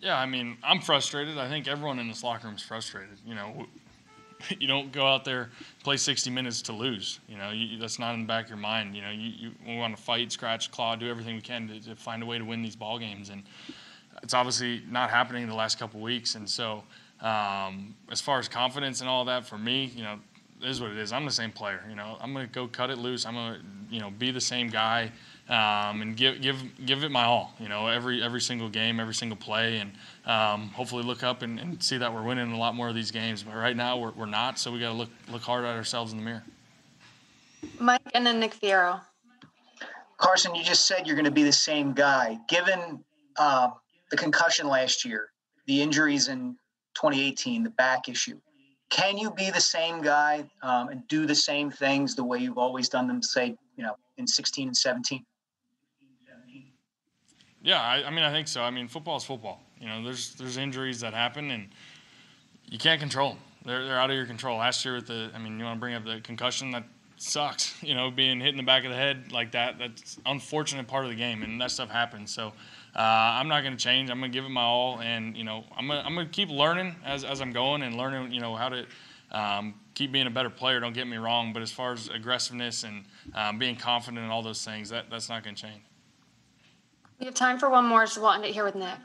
Yeah, 0.00 0.18
I 0.18 0.26
mean, 0.26 0.56
I'm 0.64 0.80
frustrated. 0.80 1.38
I 1.38 1.48
think 1.48 1.68
everyone 1.68 1.98
in 1.98 2.08
this 2.08 2.24
locker 2.24 2.46
room 2.46 2.56
is 2.56 2.62
frustrated. 2.62 3.18
You 3.24 3.34
know, 3.34 3.66
you 4.58 4.66
don't 4.66 4.92
go 4.92 5.06
out 5.06 5.24
there 5.24 5.50
play 5.84 5.96
60 5.96 6.30
minutes 6.30 6.62
to 6.62 6.72
lose. 6.72 7.20
You 7.28 7.36
know, 7.36 7.50
you, 7.50 7.78
that's 7.78 7.98
not 7.98 8.14
in 8.14 8.22
the 8.22 8.26
back 8.26 8.44
of 8.44 8.50
your 8.50 8.58
mind. 8.58 8.96
You 8.96 9.02
know, 9.02 9.10
you, 9.10 9.30
you 9.36 9.50
we 9.66 9.76
want 9.76 9.96
to 9.96 10.02
fight, 10.02 10.32
scratch, 10.32 10.70
claw, 10.70 10.96
do 10.96 11.08
everything 11.08 11.36
we 11.36 11.40
can 11.40 11.68
to, 11.68 11.80
to, 11.80 11.96
find 11.96 12.22
a 12.22 12.26
way 12.26 12.38
to 12.38 12.44
win 12.44 12.62
these 12.62 12.76
ball 12.76 12.98
games, 12.98 13.30
and 13.30 13.44
it's 14.22 14.34
obviously 14.34 14.82
not 14.90 15.10
happening 15.10 15.46
the 15.46 15.54
last 15.54 15.78
couple 15.78 16.00
weeks. 16.00 16.34
And 16.34 16.48
so, 16.48 16.82
um, 17.20 17.94
as 18.10 18.20
far 18.20 18.38
as 18.38 18.48
confidence 18.48 19.00
and 19.00 19.08
all 19.08 19.24
that, 19.26 19.46
for 19.46 19.58
me, 19.58 19.92
you 19.94 20.02
know, 20.02 20.18
is 20.64 20.80
what 20.80 20.90
it 20.90 20.98
is. 20.98 21.12
I'm 21.12 21.24
the 21.24 21.30
same 21.30 21.52
player. 21.52 21.82
You 21.88 21.96
know, 21.96 22.16
I'm 22.20 22.32
gonna 22.32 22.46
go 22.46 22.66
cut 22.66 22.90
it 22.90 22.98
loose. 22.98 23.26
I'm 23.26 23.34
gonna, 23.34 23.60
you 23.90 24.00
know, 24.00 24.10
be 24.10 24.30
the 24.30 24.40
same 24.40 24.68
guy 24.68 25.12
um, 25.48 26.02
and 26.02 26.16
give 26.16 26.40
give 26.40 26.56
give 26.86 27.04
it 27.04 27.10
my 27.10 27.24
all. 27.24 27.54
You 27.58 27.68
know, 27.68 27.88
every 27.88 28.22
every 28.22 28.40
single 28.40 28.68
game, 28.68 29.00
every 29.00 29.14
single 29.14 29.36
play, 29.36 29.78
and 29.78 29.92
um, 30.24 30.68
hopefully 30.68 31.02
look 31.02 31.22
up 31.22 31.42
and, 31.42 31.58
and, 31.58 31.82
see 31.82 31.98
that 31.98 32.12
we're 32.12 32.22
winning 32.22 32.52
a 32.52 32.58
lot 32.58 32.74
more 32.74 32.88
of 32.88 32.94
these 32.94 33.10
games. 33.10 33.42
But 33.42 33.54
right 33.54 33.76
now, 33.76 33.98
we're, 33.98 34.12
we're 34.12 34.26
not. 34.26 34.58
So 34.58 34.70
we 34.72 34.80
got 34.80 34.88
to 34.88 34.94
look 34.94 35.10
look 35.30 35.42
hard 35.42 35.64
at 35.64 35.76
ourselves 35.76 36.12
in 36.12 36.18
the 36.18 36.24
mirror. 36.24 36.44
Mike 37.78 38.00
and 38.14 38.24
then 38.24 38.40
Nick 38.40 38.54
Fierro. 38.54 39.00
Carson, 40.16 40.54
you 40.54 40.62
just 40.62 40.86
said 40.86 41.06
you're 41.06 41.16
going 41.16 41.24
to 41.24 41.32
be 41.32 41.42
the 41.42 41.52
same 41.52 41.92
guy. 41.92 42.38
Given 42.48 43.02
um, 43.38 43.74
the 44.10 44.16
concussion 44.16 44.68
last 44.68 45.04
year, 45.04 45.30
the 45.66 45.82
injuries 45.82 46.28
in 46.28 46.56
2018, 46.94 47.64
the 47.64 47.70
back 47.70 48.08
issue. 48.08 48.38
Can 48.92 49.16
you 49.16 49.30
be 49.30 49.50
the 49.50 49.60
same 49.60 50.02
guy 50.02 50.44
um, 50.62 50.90
and 50.90 51.08
do 51.08 51.24
the 51.24 51.34
same 51.34 51.70
things 51.70 52.14
the 52.14 52.22
way 52.22 52.38
you've 52.38 52.58
always 52.58 52.90
done 52.90 53.08
them, 53.08 53.22
say, 53.22 53.56
you 53.76 53.82
know, 53.82 53.96
in 54.18 54.26
16 54.26 54.68
and 54.68 54.76
17? 54.76 55.24
Yeah, 57.62 57.80
I, 57.80 58.06
I 58.06 58.10
mean, 58.10 58.22
I 58.22 58.30
think 58.30 58.48
so. 58.48 58.62
I 58.62 58.70
mean, 58.70 58.88
football 58.88 59.16
is 59.16 59.24
football. 59.24 59.62
You 59.80 59.88
know, 59.88 60.04
there's 60.04 60.34
there's 60.34 60.56
injuries 60.56 61.00
that 61.00 61.14
happen, 61.14 61.52
and 61.52 61.68
you 62.68 62.76
can't 62.76 63.00
control 63.00 63.30
them. 63.30 63.38
They're, 63.64 63.84
they're 63.84 63.98
out 63.98 64.10
of 64.10 64.16
your 64.16 64.26
control. 64.26 64.58
Last 64.58 64.84
year 64.84 64.96
with 64.96 65.06
the, 65.06 65.30
I 65.34 65.38
mean, 65.38 65.58
you 65.58 65.64
want 65.64 65.76
to 65.76 65.80
bring 65.80 65.94
up 65.94 66.04
the 66.04 66.20
concussion 66.20 66.72
that 66.72 66.84
sucks. 67.16 67.72
You 67.82 67.94
know, 67.94 68.10
being 68.10 68.40
hit 68.40 68.50
in 68.50 68.56
the 68.56 68.62
back 68.62 68.84
of 68.84 68.90
the 68.90 68.96
head 68.96 69.32
like 69.32 69.52
that, 69.52 69.78
that's 69.78 70.18
unfortunate 70.26 70.86
part 70.86 71.04
of 71.04 71.10
the 71.10 71.16
game, 71.16 71.42
and 71.42 71.60
that 71.60 71.70
stuff 71.70 71.88
happens. 71.88 72.34
So 72.34 72.52
uh, 72.94 72.98
I'm 72.98 73.48
not 73.48 73.62
going 73.62 73.76
to 73.76 73.82
change. 73.82 74.10
I'm 74.10 74.18
going 74.18 74.30
to 74.30 74.36
give 74.36 74.44
it 74.44 74.50
my 74.50 74.62
all, 74.62 75.00
and 75.00 75.36
you 75.36 75.44
know, 75.44 75.64
I'm 75.76 75.88
going 75.88 76.04
I'm 76.04 76.16
to 76.16 76.26
keep 76.26 76.50
learning 76.50 76.94
as, 77.04 77.24
as 77.24 77.40
I'm 77.40 77.52
going 77.52 77.82
and 77.82 77.96
learning, 77.96 78.32
you 78.32 78.40
know, 78.40 78.54
how 78.54 78.68
to 78.68 78.86
um, 79.30 79.74
keep 79.94 80.12
being 80.12 80.26
a 80.26 80.30
better 80.30 80.50
player. 80.50 80.78
Don't 80.78 80.92
get 80.92 81.06
me 81.06 81.16
wrong, 81.16 81.52
but 81.54 81.62
as 81.62 81.72
far 81.72 81.92
as 81.92 82.08
aggressiveness 82.08 82.84
and 82.84 83.04
um, 83.34 83.58
being 83.58 83.76
confident 83.76 84.22
and 84.22 84.30
all 84.30 84.42
those 84.42 84.62
things, 84.62 84.90
that 84.90 85.06
that's 85.10 85.30
not 85.30 85.42
going 85.42 85.54
to 85.56 85.62
change. 85.62 85.82
We 87.18 87.26
have 87.26 87.34
time 87.34 87.58
for 87.58 87.70
one 87.70 87.86
more, 87.86 88.06
so 88.06 88.20
we'll 88.20 88.32
end 88.32 88.44
it 88.44 88.52
here 88.52 88.64
with 88.64 88.74
Nick. 88.74 88.98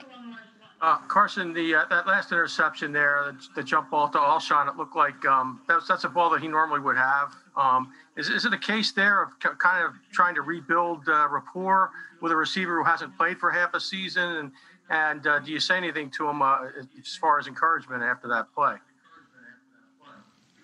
Uh, 0.82 0.98
Carson, 1.08 1.54
the 1.54 1.76
uh, 1.76 1.86
that 1.90 2.06
last 2.06 2.32
interception 2.32 2.92
there, 2.92 3.34
the, 3.56 3.62
the 3.62 3.64
jump 3.64 3.90
ball 3.90 4.10
to 4.10 4.18
Alshon, 4.18 4.68
it 4.68 4.76
looked 4.76 4.96
like 4.96 5.26
um, 5.26 5.62
that's 5.68 5.88
that's 5.88 6.04
a 6.04 6.10
ball 6.10 6.30
that 6.32 6.42
he 6.42 6.48
normally 6.48 6.80
would 6.80 6.98
have. 6.98 7.36
Um, 7.58 7.92
is, 8.16 8.30
is 8.30 8.46
it 8.46 8.54
a 8.54 8.58
case 8.58 8.92
there 8.92 9.24
of 9.24 9.32
kind 9.40 9.84
of 9.84 9.94
trying 10.12 10.36
to 10.36 10.42
rebuild 10.42 11.10
uh, 11.10 11.28
rapport 11.30 11.92
with 12.22 12.32
a 12.32 12.36
receiver 12.36 12.78
who 12.78 12.84
hasn't 12.84 13.18
played 13.18 13.40
for 13.40 13.50
half 13.50 13.74
a 13.74 13.80
season? 13.80 14.36
And 14.38 14.52
and 14.90 15.28
uh, 15.28 15.40
do 15.40 15.52
you 15.52 15.60
say 15.60 15.76
anything 15.76 16.10
to 16.12 16.30
him 16.30 16.42
uh, 16.42 16.60
as 17.00 17.16
far 17.16 17.40
as 17.40 17.48
encouragement 17.48 18.04
after 18.04 18.28
that 18.30 18.54
play? 18.56 18.76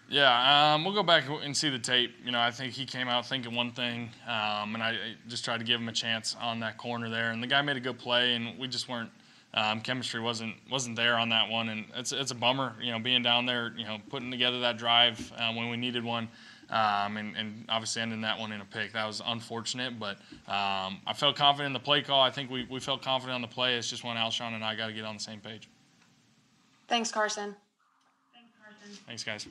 Yeah, 0.09 0.73
um, 0.75 0.85
we'll 0.85 0.93
go 0.93 1.03
back 1.03 1.23
and 1.27 1.57
see 1.57 1.69
the 1.69 1.79
tape. 1.79 2.13
You 2.23 2.31
know, 2.31 2.39
I 2.39 2.51
think 2.51 2.73
he 2.73 2.85
came 2.85 3.07
out 3.07 3.25
thinking 3.25 3.55
one 3.55 3.71
thing, 3.71 4.11
um, 4.27 4.75
and 4.75 4.83
I 4.83 5.15
just 5.27 5.43
tried 5.43 5.57
to 5.57 5.63
give 5.63 5.81
him 5.81 5.89
a 5.89 5.93
chance 5.93 6.35
on 6.39 6.59
that 6.59 6.77
corner 6.77 7.09
there. 7.09 7.31
And 7.31 7.41
the 7.41 7.47
guy 7.47 7.61
made 7.63 7.77
a 7.77 7.81
good 7.81 7.97
play, 7.97 8.35
and 8.35 8.57
we 8.59 8.67
just 8.67 8.87
weren't 8.87 9.09
um, 9.55 9.81
chemistry 9.81 10.19
wasn't 10.19 10.55
wasn't 10.69 10.95
there 10.95 11.17
on 11.17 11.29
that 11.29 11.49
one, 11.49 11.69
and 11.69 11.85
it's 11.95 12.11
it's 12.11 12.31
a 12.31 12.35
bummer. 12.35 12.75
You 12.81 12.91
know, 12.91 12.99
being 12.99 13.23
down 13.23 13.45
there, 13.45 13.73
you 13.77 13.85
know, 13.85 13.97
putting 14.09 14.31
together 14.31 14.59
that 14.61 14.77
drive 14.77 15.31
uh, 15.37 15.51
when 15.53 15.69
we 15.69 15.77
needed 15.77 16.03
one, 16.03 16.27
um, 16.69 17.17
and, 17.17 17.35
and 17.35 17.65
obviously 17.69 18.01
ending 18.01 18.21
that 18.21 18.39
one 18.39 18.51
in 18.51 18.61
a 18.61 18.65
pick. 18.65 18.93
That 18.93 19.05
was 19.05 19.21
unfortunate, 19.25 19.99
but 19.99 20.17
um, 20.47 20.99
I 21.05 21.13
felt 21.15 21.35
confident 21.35 21.67
in 21.67 21.73
the 21.73 21.79
play 21.79 22.01
call. 22.01 22.21
I 22.21 22.29
think 22.29 22.49
we, 22.49 22.65
we 22.69 22.79
felt 22.79 23.01
confident 23.01 23.35
on 23.35 23.41
the 23.41 23.47
play. 23.47 23.75
It's 23.75 23.89
just 23.89 24.03
when 24.03 24.17
Alshon 24.17 24.53
and 24.53 24.63
I 24.63 24.75
got 24.75 24.87
to 24.87 24.93
get 24.93 25.05
on 25.05 25.15
the 25.15 25.23
same 25.23 25.39
page. 25.39 25.69
Thanks, 26.87 27.11
Carson. 27.11 27.55
Thanks, 28.33 28.51
Carson. 28.61 29.03
Thanks, 29.07 29.23
guys. 29.23 29.47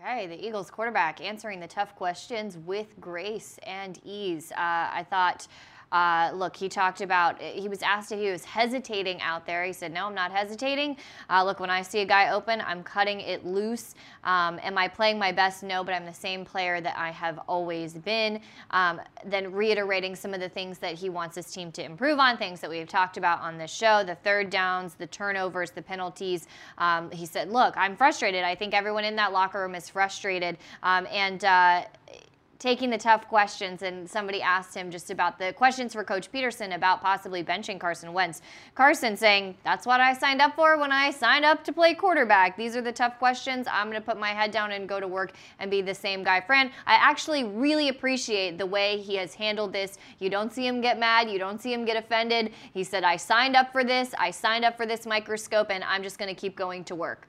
Okay, 0.00 0.26
the 0.26 0.46
Eagles 0.46 0.70
quarterback 0.70 1.22
answering 1.22 1.60
the 1.60 1.66
tough 1.66 1.96
questions 1.96 2.58
with 2.58 2.88
grace 3.00 3.58
and 3.62 3.98
ease. 4.04 4.52
Uh, 4.52 4.56
I 4.58 5.06
thought 5.08 5.46
uh, 5.94 6.32
look, 6.34 6.56
he 6.56 6.68
talked 6.68 7.00
about, 7.00 7.40
he 7.40 7.68
was 7.68 7.80
asked 7.80 8.10
if 8.10 8.18
he 8.18 8.28
was 8.28 8.44
hesitating 8.44 9.20
out 9.20 9.46
there. 9.46 9.64
He 9.64 9.72
said, 9.72 9.92
no, 9.92 10.06
I'm 10.06 10.14
not 10.14 10.32
hesitating. 10.32 10.96
Uh, 11.30 11.44
look, 11.44 11.60
when 11.60 11.70
I 11.70 11.82
see 11.82 12.00
a 12.00 12.04
guy 12.04 12.30
open, 12.30 12.60
I'm 12.66 12.82
cutting 12.82 13.20
it 13.20 13.46
loose. 13.46 13.94
Um, 14.24 14.58
am 14.64 14.76
I 14.76 14.88
playing 14.88 15.20
my 15.20 15.30
best? 15.30 15.62
No, 15.62 15.84
but 15.84 15.94
I'm 15.94 16.04
the 16.04 16.12
same 16.12 16.44
player 16.44 16.80
that 16.80 16.98
I 16.98 17.12
have 17.12 17.38
always 17.46 17.94
been. 17.94 18.40
Um, 18.72 19.00
then 19.24 19.52
reiterating 19.52 20.16
some 20.16 20.34
of 20.34 20.40
the 20.40 20.48
things 20.48 20.78
that 20.80 20.94
he 20.94 21.10
wants 21.10 21.36
his 21.36 21.52
team 21.52 21.70
to 21.70 21.84
improve 21.84 22.18
on, 22.18 22.38
things 22.38 22.60
that 22.60 22.70
we've 22.70 22.88
talked 22.88 23.16
about 23.16 23.40
on 23.40 23.56
this 23.56 23.72
show, 23.72 24.02
the 24.02 24.16
third 24.16 24.50
downs, 24.50 24.94
the 24.94 25.06
turnovers, 25.06 25.70
the 25.70 25.82
penalties. 25.82 26.48
Um, 26.78 27.08
he 27.12 27.24
said, 27.24 27.52
look, 27.52 27.72
I'm 27.76 27.96
frustrated. 27.96 28.42
I 28.42 28.56
think 28.56 28.74
everyone 28.74 29.04
in 29.04 29.14
that 29.14 29.32
locker 29.32 29.60
room 29.60 29.76
is 29.76 29.88
frustrated. 29.88 30.58
Um, 30.82 31.06
and, 31.12 31.44
uh, 31.44 31.84
taking 32.64 32.88
the 32.88 32.96
tough 32.96 33.28
questions, 33.28 33.82
and 33.82 34.08
somebody 34.08 34.40
asked 34.40 34.74
him 34.74 34.90
just 34.90 35.10
about 35.10 35.38
the 35.38 35.52
questions 35.52 35.92
for 35.92 36.02
Coach 36.02 36.32
Pederson 36.32 36.74
about 36.74 37.02
possibly 37.02 37.44
benching 37.44 37.78
Carson 37.78 38.14
Wentz. 38.14 38.40
Carson 38.74 39.18
saying, 39.18 39.54
That's 39.64 39.84
what 39.84 40.00
I 40.00 40.14
signed 40.14 40.40
up 40.40 40.56
for 40.56 40.78
when 40.78 40.90
I 40.90 41.10
signed 41.10 41.44
up 41.44 41.62
to 41.64 41.74
play 41.74 41.92
quarterback. 41.92 42.56
These 42.56 42.74
are 42.74 42.80
the 42.80 42.90
tough 42.90 43.18
questions. 43.18 43.66
I'm 43.70 43.90
going 43.90 44.00
to 44.00 44.06
put 44.06 44.18
my 44.18 44.30
head 44.30 44.50
down 44.50 44.72
and 44.72 44.88
go 44.88 44.98
to 44.98 45.06
work 45.06 45.32
and 45.58 45.70
be 45.70 45.82
the 45.82 45.94
same 45.94 46.24
guy. 46.24 46.40
Fran, 46.40 46.70
I 46.86 46.94
actually 46.94 47.44
really 47.44 47.90
appreciate 47.90 48.56
the 48.56 48.64
way 48.64 48.96
he 48.96 49.16
has 49.16 49.34
handled 49.34 49.74
this. 49.74 49.98
You 50.18 50.30
don't 50.30 50.50
see 50.50 50.66
him 50.66 50.80
get 50.80 50.98
mad, 50.98 51.28
you 51.28 51.38
don't 51.38 51.60
see 51.60 51.70
him 51.70 51.84
get 51.84 51.98
offended. 51.98 52.50
He 52.72 52.82
said, 52.82 53.04
I 53.04 53.16
signed 53.16 53.56
up 53.56 53.72
for 53.72 53.84
this, 53.84 54.14
I 54.18 54.30
signed 54.30 54.64
up 54.64 54.78
for 54.78 54.86
this 54.86 55.04
microscope, 55.04 55.66
and 55.68 55.84
I'm 55.84 56.02
just 56.02 56.18
going 56.18 56.34
to 56.34 56.40
keep 56.40 56.56
going 56.56 56.84
to 56.84 56.94
work 56.94 57.28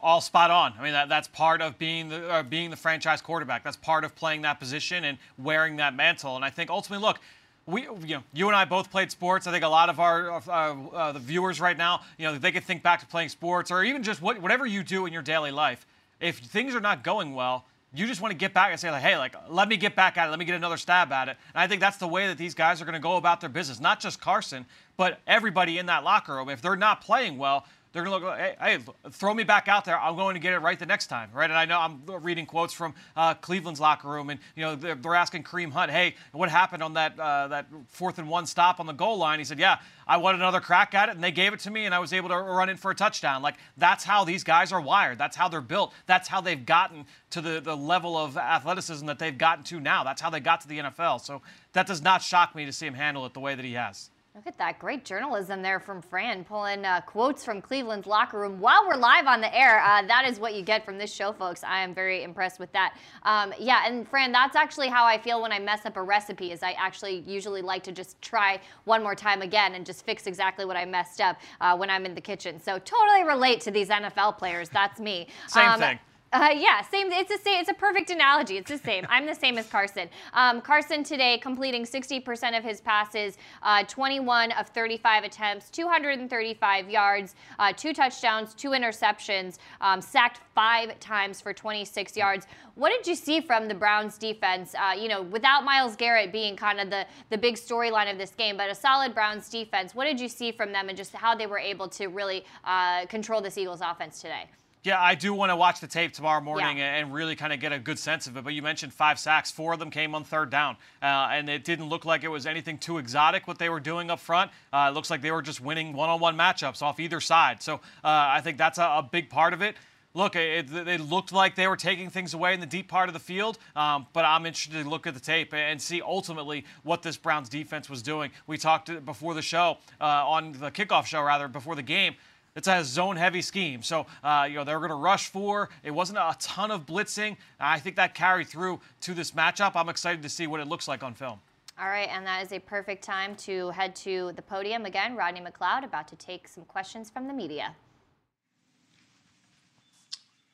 all 0.00 0.20
spot 0.20 0.50
on. 0.50 0.74
I 0.78 0.82
mean, 0.82 0.92
that, 0.92 1.08
that's 1.08 1.28
part 1.28 1.60
of 1.60 1.78
being 1.78 2.08
the 2.08 2.28
uh, 2.30 2.42
being 2.42 2.70
the 2.70 2.76
franchise 2.76 3.20
quarterback. 3.20 3.62
That's 3.62 3.76
part 3.76 4.04
of 4.04 4.14
playing 4.14 4.42
that 4.42 4.58
position 4.58 5.04
and 5.04 5.18
wearing 5.38 5.76
that 5.76 5.94
mantle. 5.94 6.36
And 6.36 6.44
I 6.44 6.50
think 6.50 6.70
ultimately, 6.70 7.06
look, 7.06 7.18
we, 7.66 7.82
you 7.82 8.16
know, 8.16 8.22
you 8.32 8.46
and 8.46 8.56
I 8.56 8.64
both 8.64 8.90
played 8.90 9.10
sports. 9.10 9.46
I 9.46 9.52
think 9.52 9.64
a 9.64 9.68
lot 9.68 9.88
of 9.88 9.98
our 10.00 10.30
uh, 10.30 10.40
uh, 10.48 11.12
the 11.12 11.18
viewers 11.18 11.60
right 11.60 11.76
now, 11.76 12.02
you 12.16 12.26
know, 12.26 12.38
they 12.38 12.52
could 12.52 12.64
think 12.64 12.82
back 12.82 13.00
to 13.00 13.06
playing 13.06 13.28
sports 13.28 13.70
or 13.70 13.82
even 13.82 14.02
just 14.02 14.22
what, 14.22 14.40
whatever 14.40 14.66
you 14.66 14.82
do 14.82 15.06
in 15.06 15.12
your 15.12 15.22
daily 15.22 15.50
life. 15.50 15.84
If 16.20 16.38
things 16.38 16.74
are 16.74 16.80
not 16.80 17.02
going 17.02 17.34
well, 17.34 17.64
you 17.92 18.06
just 18.06 18.20
want 18.20 18.32
to 18.32 18.36
get 18.36 18.54
back 18.54 18.70
and 18.70 18.78
say 18.78 18.90
like, 18.90 19.02
hey, 19.02 19.16
like, 19.16 19.34
let 19.48 19.68
me 19.68 19.76
get 19.76 19.96
back 19.96 20.16
at 20.16 20.28
it. 20.28 20.30
Let 20.30 20.38
me 20.38 20.44
get 20.44 20.54
another 20.54 20.76
stab 20.76 21.10
at 21.12 21.28
it. 21.28 21.36
And 21.54 21.60
I 21.60 21.66
think 21.66 21.80
that's 21.80 21.96
the 21.96 22.08
way 22.08 22.26
that 22.28 22.38
these 22.38 22.54
guys 22.54 22.80
are 22.80 22.84
going 22.84 22.94
to 22.94 23.00
go 23.00 23.16
about 23.16 23.40
their 23.40 23.50
business. 23.50 23.80
Not 23.80 24.00
just 24.00 24.20
Carson, 24.20 24.66
but 24.96 25.20
everybody 25.26 25.78
in 25.78 25.86
that 25.86 26.04
locker 26.04 26.34
room. 26.34 26.48
If 26.48 26.62
they're 26.62 26.76
not 26.76 27.00
playing 27.00 27.38
well, 27.38 27.66
they're 27.96 28.04
going 28.04 28.20
to 28.20 28.26
look, 28.26 28.36
hey, 28.36 28.56
hey, 28.60 28.78
throw 29.10 29.32
me 29.32 29.42
back 29.42 29.68
out 29.68 29.86
there. 29.86 29.98
I'm 29.98 30.16
going 30.16 30.34
to 30.34 30.40
get 30.40 30.52
it 30.52 30.58
right 30.58 30.78
the 30.78 30.84
next 30.84 31.06
time, 31.06 31.30
right? 31.32 31.48
And 31.48 31.58
I 31.58 31.64
know 31.64 31.80
I'm 31.80 32.02
reading 32.22 32.44
quotes 32.44 32.74
from 32.74 32.94
uh, 33.16 33.32
Cleveland's 33.32 33.80
locker 33.80 34.06
room, 34.08 34.28
and 34.28 34.38
you 34.54 34.62
know 34.62 34.76
they're, 34.76 34.94
they're, 34.94 35.14
asking 35.14 35.44
Kareem 35.44 35.72
Hunt, 35.72 35.90
hey, 35.90 36.14
what 36.32 36.50
happened 36.50 36.82
on 36.82 36.92
that 36.92 37.18
uh, 37.18 37.48
that 37.48 37.68
fourth 37.88 38.18
and 38.18 38.28
one 38.28 38.44
stop 38.44 38.80
on 38.80 38.86
the 38.86 38.92
goal 38.92 39.16
line? 39.16 39.38
He 39.38 39.46
said, 39.46 39.58
yeah, 39.58 39.78
I 40.06 40.18
wanted 40.18 40.42
another 40.42 40.60
crack 40.60 40.92
at 40.92 41.08
it, 41.08 41.14
and 41.14 41.24
they 41.24 41.30
gave 41.30 41.54
it 41.54 41.60
to 41.60 41.70
me, 41.70 41.86
and 41.86 41.94
I 41.94 41.98
was 41.98 42.12
able 42.12 42.28
to 42.28 42.36
run 42.36 42.68
in 42.68 42.76
for 42.76 42.90
a 42.90 42.94
touchdown. 42.94 43.40
Like 43.40 43.54
that's 43.78 44.04
how 44.04 44.24
these 44.26 44.44
guys 44.44 44.72
are 44.72 44.80
wired. 44.80 45.16
That's 45.16 45.34
how 45.36 45.48
they're 45.48 45.62
built. 45.62 45.94
That's 46.04 46.28
how 46.28 46.42
they've 46.42 46.66
gotten 46.66 47.06
to 47.30 47.40
the, 47.40 47.60
the 47.60 47.74
level 47.74 48.18
of 48.18 48.36
athleticism 48.36 49.06
that 49.06 49.18
they've 49.18 49.38
gotten 49.38 49.64
to 49.64 49.80
now. 49.80 50.04
That's 50.04 50.20
how 50.20 50.28
they 50.28 50.40
got 50.40 50.60
to 50.60 50.68
the 50.68 50.80
NFL. 50.80 51.22
So 51.22 51.40
that 51.72 51.86
does 51.86 52.02
not 52.02 52.20
shock 52.20 52.54
me 52.54 52.66
to 52.66 52.72
see 52.74 52.86
him 52.86 52.94
handle 52.94 53.24
it 53.24 53.32
the 53.32 53.40
way 53.40 53.54
that 53.54 53.64
he 53.64 53.72
has. 53.72 54.10
Look 54.36 54.46
at 54.46 54.58
that. 54.58 54.78
Great 54.78 55.06
journalism 55.06 55.62
there 55.62 55.80
from 55.80 56.02
Fran, 56.02 56.44
pulling 56.44 56.84
uh, 56.84 57.00
quotes 57.00 57.42
from 57.42 57.62
Cleveland's 57.62 58.06
locker 58.06 58.38
room 58.38 58.60
while 58.60 58.86
we're 58.86 58.96
live 58.96 59.26
on 59.26 59.40
the 59.40 59.58
air. 59.58 59.82
Uh, 59.82 60.02
that 60.02 60.28
is 60.28 60.38
what 60.38 60.54
you 60.54 60.60
get 60.60 60.84
from 60.84 60.98
this 60.98 61.10
show, 61.10 61.32
folks. 61.32 61.64
I 61.64 61.80
am 61.80 61.94
very 61.94 62.22
impressed 62.22 62.60
with 62.60 62.70
that. 62.72 62.98
Um, 63.22 63.54
yeah, 63.58 63.84
and 63.86 64.06
Fran, 64.06 64.32
that's 64.32 64.54
actually 64.54 64.88
how 64.88 65.06
I 65.06 65.16
feel 65.16 65.40
when 65.40 65.52
I 65.52 65.58
mess 65.58 65.86
up 65.86 65.96
a 65.96 66.02
recipe 66.02 66.52
is 66.52 66.62
I 66.62 66.72
actually 66.72 67.20
usually 67.26 67.62
like 67.62 67.82
to 67.84 67.92
just 67.92 68.20
try 68.20 68.60
one 68.84 69.02
more 69.02 69.14
time 69.14 69.40
again 69.40 69.74
and 69.74 69.86
just 69.86 70.04
fix 70.04 70.26
exactly 70.26 70.66
what 70.66 70.76
I 70.76 70.84
messed 70.84 71.22
up 71.22 71.38
uh, 71.62 71.74
when 71.74 71.88
I'm 71.88 72.04
in 72.04 72.14
the 72.14 72.20
kitchen. 72.20 72.60
So 72.60 72.78
totally 72.78 73.24
relate 73.24 73.62
to 73.62 73.70
these 73.70 73.88
NFL 73.88 74.36
players. 74.36 74.68
That's 74.68 75.00
me. 75.00 75.28
Same 75.46 75.66
um, 75.66 75.80
thing. 75.80 75.98
Uh, 76.32 76.50
yeah, 76.56 76.82
same. 76.82 77.10
It's 77.12 77.30
the 77.30 77.38
same. 77.42 77.60
It's 77.60 77.70
a 77.70 77.74
perfect 77.74 78.10
analogy. 78.10 78.56
It's 78.56 78.70
the 78.70 78.78
same. 78.78 79.06
I'm 79.08 79.26
the 79.26 79.34
same 79.34 79.56
as 79.58 79.68
Carson. 79.68 80.08
Um, 80.32 80.60
Carson 80.60 81.04
today 81.04 81.38
completing 81.38 81.84
60% 81.84 82.58
of 82.58 82.64
his 82.64 82.80
passes, 82.80 83.38
uh, 83.62 83.84
21 83.84 84.50
of 84.52 84.66
35 84.68 85.24
attempts, 85.24 85.70
235 85.70 86.90
yards, 86.90 87.36
uh, 87.60 87.72
two 87.72 87.94
touchdowns, 87.94 88.54
two 88.54 88.70
interceptions, 88.70 89.58
um, 89.80 90.00
sacked 90.00 90.40
five 90.52 90.98
times 90.98 91.40
for 91.40 91.52
26 91.52 92.16
yards. 92.16 92.46
What 92.74 92.90
did 92.90 93.06
you 93.06 93.14
see 93.14 93.40
from 93.40 93.68
the 93.68 93.74
Browns 93.74 94.18
defense? 94.18 94.74
Uh, 94.74 94.94
you 94.98 95.08
know, 95.08 95.22
without 95.22 95.64
Myles 95.64 95.94
Garrett 95.94 96.32
being 96.32 96.56
kind 96.56 96.80
of 96.80 96.90
the 96.90 97.06
the 97.30 97.38
big 97.38 97.54
storyline 97.54 98.10
of 98.10 98.18
this 98.18 98.32
game, 98.32 98.56
but 98.56 98.68
a 98.68 98.74
solid 98.74 99.14
Browns 99.14 99.48
defense. 99.48 99.94
What 99.94 100.04
did 100.04 100.20
you 100.20 100.28
see 100.28 100.50
from 100.50 100.72
them 100.72 100.88
and 100.88 100.98
just 100.98 101.14
how 101.14 101.36
they 101.36 101.46
were 101.46 101.58
able 101.58 101.88
to 101.90 102.08
really 102.08 102.44
uh, 102.64 103.06
control 103.06 103.40
this 103.40 103.56
Eagles 103.56 103.80
offense 103.80 104.20
today? 104.20 104.50
Yeah, 104.86 105.02
I 105.02 105.16
do 105.16 105.34
want 105.34 105.50
to 105.50 105.56
watch 105.56 105.80
the 105.80 105.88
tape 105.88 106.12
tomorrow 106.12 106.40
morning 106.40 106.78
yeah. 106.78 106.94
and 106.94 107.12
really 107.12 107.34
kind 107.34 107.52
of 107.52 107.58
get 107.58 107.72
a 107.72 107.78
good 107.80 107.98
sense 107.98 108.28
of 108.28 108.36
it. 108.36 108.44
But 108.44 108.54
you 108.54 108.62
mentioned 108.62 108.94
five 108.94 109.18
sacks. 109.18 109.50
Four 109.50 109.72
of 109.72 109.80
them 109.80 109.90
came 109.90 110.14
on 110.14 110.22
third 110.22 110.48
down. 110.48 110.76
Uh, 111.02 111.26
and 111.32 111.50
it 111.50 111.64
didn't 111.64 111.88
look 111.88 112.04
like 112.04 112.22
it 112.22 112.28
was 112.28 112.46
anything 112.46 112.78
too 112.78 112.98
exotic 112.98 113.48
what 113.48 113.58
they 113.58 113.68
were 113.68 113.80
doing 113.80 114.12
up 114.12 114.20
front. 114.20 114.52
Uh, 114.72 114.86
it 114.88 114.94
looks 114.94 115.10
like 115.10 115.22
they 115.22 115.32
were 115.32 115.42
just 115.42 115.60
winning 115.60 115.92
one 115.92 116.08
on 116.08 116.20
one 116.20 116.38
matchups 116.38 116.82
off 116.82 117.00
either 117.00 117.20
side. 117.20 117.64
So 117.64 117.74
uh, 117.74 117.80
I 118.04 118.40
think 118.42 118.58
that's 118.58 118.78
a, 118.78 118.82
a, 118.82 119.08
big 119.10 119.28
part 119.28 119.54
of 119.54 119.60
it. 119.60 119.74
Look, 120.14 120.36
it, 120.36 120.72
it, 120.72 121.00
looked 121.00 121.32
like 121.32 121.56
they 121.56 121.66
were 121.66 121.76
taking 121.76 122.08
things 122.08 122.32
away 122.32 122.54
in 122.54 122.60
the 122.60 122.66
deep 122.66 122.86
part 122.86 123.08
of 123.08 123.12
the 123.12 123.20
field, 123.20 123.58
um, 123.74 124.06
but 124.12 124.24
I'm 124.24 124.46
interested 124.46 124.84
to 124.84 124.88
look 124.88 125.08
at 125.08 125.14
the 125.14 125.20
tape 125.20 125.52
and 125.52 125.82
see 125.82 126.00
ultimately 126.00 126.64
what 126.84 127.02
this 127.02 127.16
Browns 127.16 127.48
defense 127.48 127.90
was 127.90 128.02
doing. 128.02 128.30
We 128.46 128.56
talked 128.56 129.04
before 129.04 129.34
the 129.34 129.42
show, 129.42 129.78
uh, 130.00 130.04
on 130.04 130.52
the 130.52 130.70
kickoff 130.70 131.06
show, 131.06 131.22
rather, 131.22 131.48
before 131.48 131.74
the 131.74 131.82
game 131.82 132.14
it's 132.56 132.66
a 132.66 132.82
zone 132.82 133.16
heavy 133.16 133.42
scheme. 133.42 133.82
So, 133.82 134.06
uh, 134.24 134.46
you 134.48 134.56
know, 134.56 134.64
they're 134.64 134.78
going 134.78 134.90
to 134.90 134.96
rush 134.96 135.28
four. 135.28 135.68
It 135.84 135.92
wasn't 135.92 136.18
a 136.18 136.34
ton 136.40 136.70
of 136.70 136.86
blitzing. 136.86 137.36
I 137.60 137.78
think 137.78 137.96
that 137.96 138.14
carried 138.14 138.48
through 138.48 138.80
to 139.02 139.14
this 139.14 139.32
matchup. 139.32 139.72
I'm 139.76 139.88
excited 139.88 140.22
to 140.22 140.28
see 140.28 140.46
what 140.46 140.60
it 140.60 140.66
looks 140.66 140.88
like 140.88 141.04
on 141.04 141.14
film. 141.14 141.38
All 141.78 141.88
right, 141.88 142.08
and 142.10 142.26
that 142.26 142.42
is 142.42 142.52
a 142.52 142.58
perfect 142.58 143.04
time 143.04 143.34
to 143.36 143.68
head 143.68 143.94
to 143.96 144.32
the 144.34 144.40
podium 144.40 144.86
again. 144.86 145.14
Rodney 145.14 145.42
McLeod 145.42 145.84
about 145.84 146.08
to 146.08 146.16
take 146.16 146.48
some 146.48 146.64
questions 146.64 147.10
from 147.10 147.28
the 147.28 147.34
media. 147.34 147.76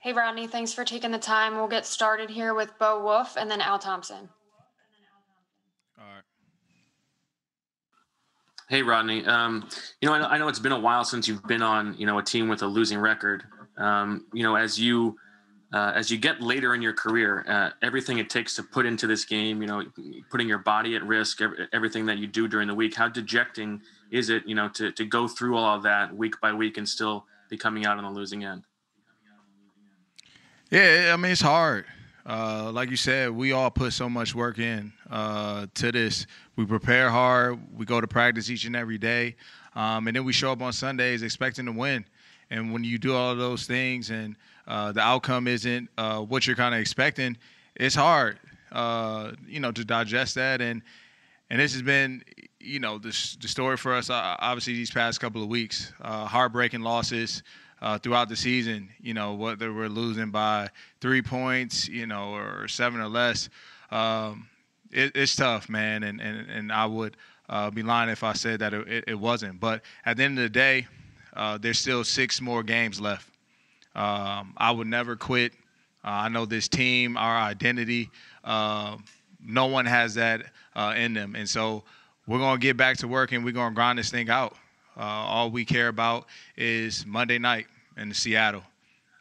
Hey, 0.00 0.12
Rodney, 0.12 0.48
thanks 0.48 0.72
for 0.72 0.84
taking 0.84 1.12
the 1.12 1.18
time. 1.18 1.54
We'll 1.54 1.68
get 1.68 1.86
started 1.86 2.28
here 2.28 2.54
with 2.54 2.76
Bo 2.80 3.04
Wulf 3.04 3.36
and 3.36 3.48
then 3.48 3.60
Al 3.60 3.78
Thompson. 3.78 4.28
Hey, 8.72 8.80
Rodney. 8.80 9.22
Um, 9.26 9.68
you 10.00 10.08
know, 10.08 10.14
I 10.14 10.18
know, 10.18 10.26
I 10.28 10.38
know 10.38 10.48
it's 10.48 10.58
been 10.58 10.72
a 10.72 10.80
while 10.80 11.04
since 11.04 11.28
you've 11.28 11.46
been 11.46 11.60
on, 11.60 11.94
you 11.98 12.06
know, 12.06 12.16
a 12.16 12.22
team 12.22 12.48
with 12.48 12.62
a 12.62 12.66
losing 12.66 12.98
record. 12.98 13.44
Um, 13.76 14.24
you 14.32 14.42
know, 14.42 14.56
as 14.56 14.80
you 14.80 15.18
uh, 15.74 15.92
as 15.94 16.10
you 16.10 16.16
get 16.16 16.40
later 16.40 16.74
in 16.74 16.80
your 16.80 16.94
career, 16.94 17.44
uh, 17.48 17.68
everything 17.82 18.16
it 18.16 18.30
takes 18.30 18.56
to 18.56 18.62
put 18.62 18.86
into 18.86 19.06
this 19.06 19.26
game, 19.26 19.60
you 19.60 19.68
know, 19.68 19.84
putting 20.30 20.48
your 20.48 20.56
body 20.56 20.96
at 20.96 21.04
risk, 21.04 21.40
everything 21.74 22.06
that 22.06 22.16
you 22.16 22.26
do 22.26 22.48
during 22.48 22.66
the 22.66 22.74
week, 22.74 22.94
how 22.94 23.10
dejecting 23.10 23.82
is 24.10 24.30
it, 24.30 24.42
you 24.46 24.54
know, 24.54 24.70
to 24.70 24.90
to 24.90 25.04
go 25.04 25.28
through 25.28 25.58
all 25.58 25.76
of 25.76 25.82
that 25.82 26.16
week 26.16 26.40
by 26.40 26.50
week 26.50 26.78
and 26.78 26.88
still 26.88 27.26
be 27.50 27.58
coming 27.58 27.84
out 27.84 27.98
on 27.98 28.04
the 28.04 28.10
losing 28.10 28.42
end? 28.42 28.64
Yeah, 30.70 31.10
I 31.12 31.16
mean 31.18 31.32
it's 31.32 31.42
hard. 31.42 31.84
Uh, 32.24 32.70
like 32.72 32.88
you 32.88 32.96
said, 32.96 33.30
we 33.30 33.52
all 33.52 33.70
put 33.70 33.92
so 33.92 34.08
much 34.08 34.34
work 34.34 34.58
in 34.58 34.92
uh, 35.10 35.66
to 35.74 35.90
this. 35.90 36.26
We 36.56 36.64
prepare 36.64 37.10
hard. 37.10 37.58
We 37.76 37.84
go 37.84 38.00
to 38.00 38.06
practice 38.06 38.48
each 38.48 38.64
and 38.64 38.76
every 38.76 38.98
day, 38.98 39.34
um, 39.74 40.06
and 40.06 40.16
then 40.16 40.24
we 40.24 40.32
show 40.32 40.52
up 40.52 40.62
on 40.62 40.72
Sundays 40.72 41.22
expecting 41.22 41.66
to 41.66 41.72
win. 41.72 42.04
And 42.50 42.72
when 42.72 42.84
you 42.84 42.98
do 42.98 43.14
all 43.14 43.34
those 43.34 43.66
things 43.66 44.10
and 44.10 44.36
uh, 44.68 44.92
the 44.92 45.00
outcome 45.00 45.48
isn't 45.48 45.88
uh, 45.98 46.20
what 46.20 46.46
you're 46.46 46.54
kind 46.54 46.74
of 46.74 46.80
expecting, 46.80 47.36
it's 47.74 47.94
hard, 47.94 48.38
uh, 48.70 49.32
you 49.48 49.58
know, 49.58 49.72
to 49.72 49.84
digest 49.84 50.36
that. 50.36 50.60
And 50.60 50.82
and 51.50 51.60
this 51.60 51.72
has 51.72 51.82
been, 51.82 52.22
you 52.60 52.78
know, 52.78 52.98
the, 52.98 53.08
the 53.40 53.48
story 53.48 53.76
for 53.76 53.94
us. 53.94 54.10
Uh, 54.10 54.36
obviously, 54.38 54.74
these 54.74 54.90
past 54.90 55.20
couple 55.20 55.42
of 55.42 55.48
weeks, 55.48 55.92
heartbreaking 56.00 56.82
losses 56.82 57.42
uh, 57.82 57.98
throughout 57.98 58.28
the 58.30 58.36
season. 58.36 58.88
You 59.02 59.12
know, 59.12 59.34
whether 59.34 59.72
we're 59.72 59.88
losing 59.88 60.30
by 60.30 60.70
three 61.00 61.20
points, 61.20 61.88
you 61.88 62.06
know, 62.06 62.34
or 62.34 62.68
seven 62.68 63.00
or 63.00 63.08
less, 63.08 63.50
um, 63.90 64.48
it, 64.90 65.12
it's 65.14 65.36
tough, 65.36 65.68
man. 65.68 66.04
And 66.04 66.20
and 66.20 66.48
and 66.48 66.72
I 66.72 66.86
would 66.86 67.16
uh, 67.50 67.70
be 67.70 67.82
lying 67.82 68.08
if 68.08 68.22
I 68.22 68.32
said 68.32 68.60
that 68.60 68.72
it, 68.72 69.04
it, 69.08 69.18
wasn't. 69.18 69.60
But 69.60 69.82
at 70.06 70.16
the 70.16 70.22
end 70.22 70.38
of 70.38 70.44
the 70.44 70.48
day, 70.48 70.86
uh, 71.34 71.58
there's 71.58 71.78
still 71.78 72.04
six 72.04 72.40
more 72.40 72.62
games 72.62 73.00
left. 73.00 73.28
Um, 73.94 74.54
I 74.56 74.70
would 74.70 74.86
never 74.86 75.16
quit. 75.16 75.52
Uh, 76.04 76.08
I 76.08 76.28
know 76.28 76.46
this 76.46 76.68
team, 76.68 77.16
our 77.16 77.36
identity. 77.36 78.10
Um, 78.44 79.04
no 79.44 79.66
one 79.66 79.86
has 79.86 80.14
that 80.14 80.44
uh, 80.74 80.94
in 80.96 81.12
them, 81.12 81.34
and 81.34 81.48
so 81.48 81.82
we're 82.26 82.38
gonna 82.38 82.58
get 82.58 82.76
back 82.76 82.96
to 82.98 83.08
work 83.08 83.32
and 83.32 83.44
we're 83.44 83.52
gonna 83.52 83.74
grind 83.74 83.98
this 83.98 84.10
thing 84.10 84.30
out. 84.30 84.56
Uh, 84.96 85.00
all 85.02 85.50
we 85.50 85.64
care 85.64 85.88
about 85.88 86.26
is 86.56 87.06
Monday 87.06 87.38
night 87.38 87.66
in 87.96 88.12
Seattle. 88.12 88.62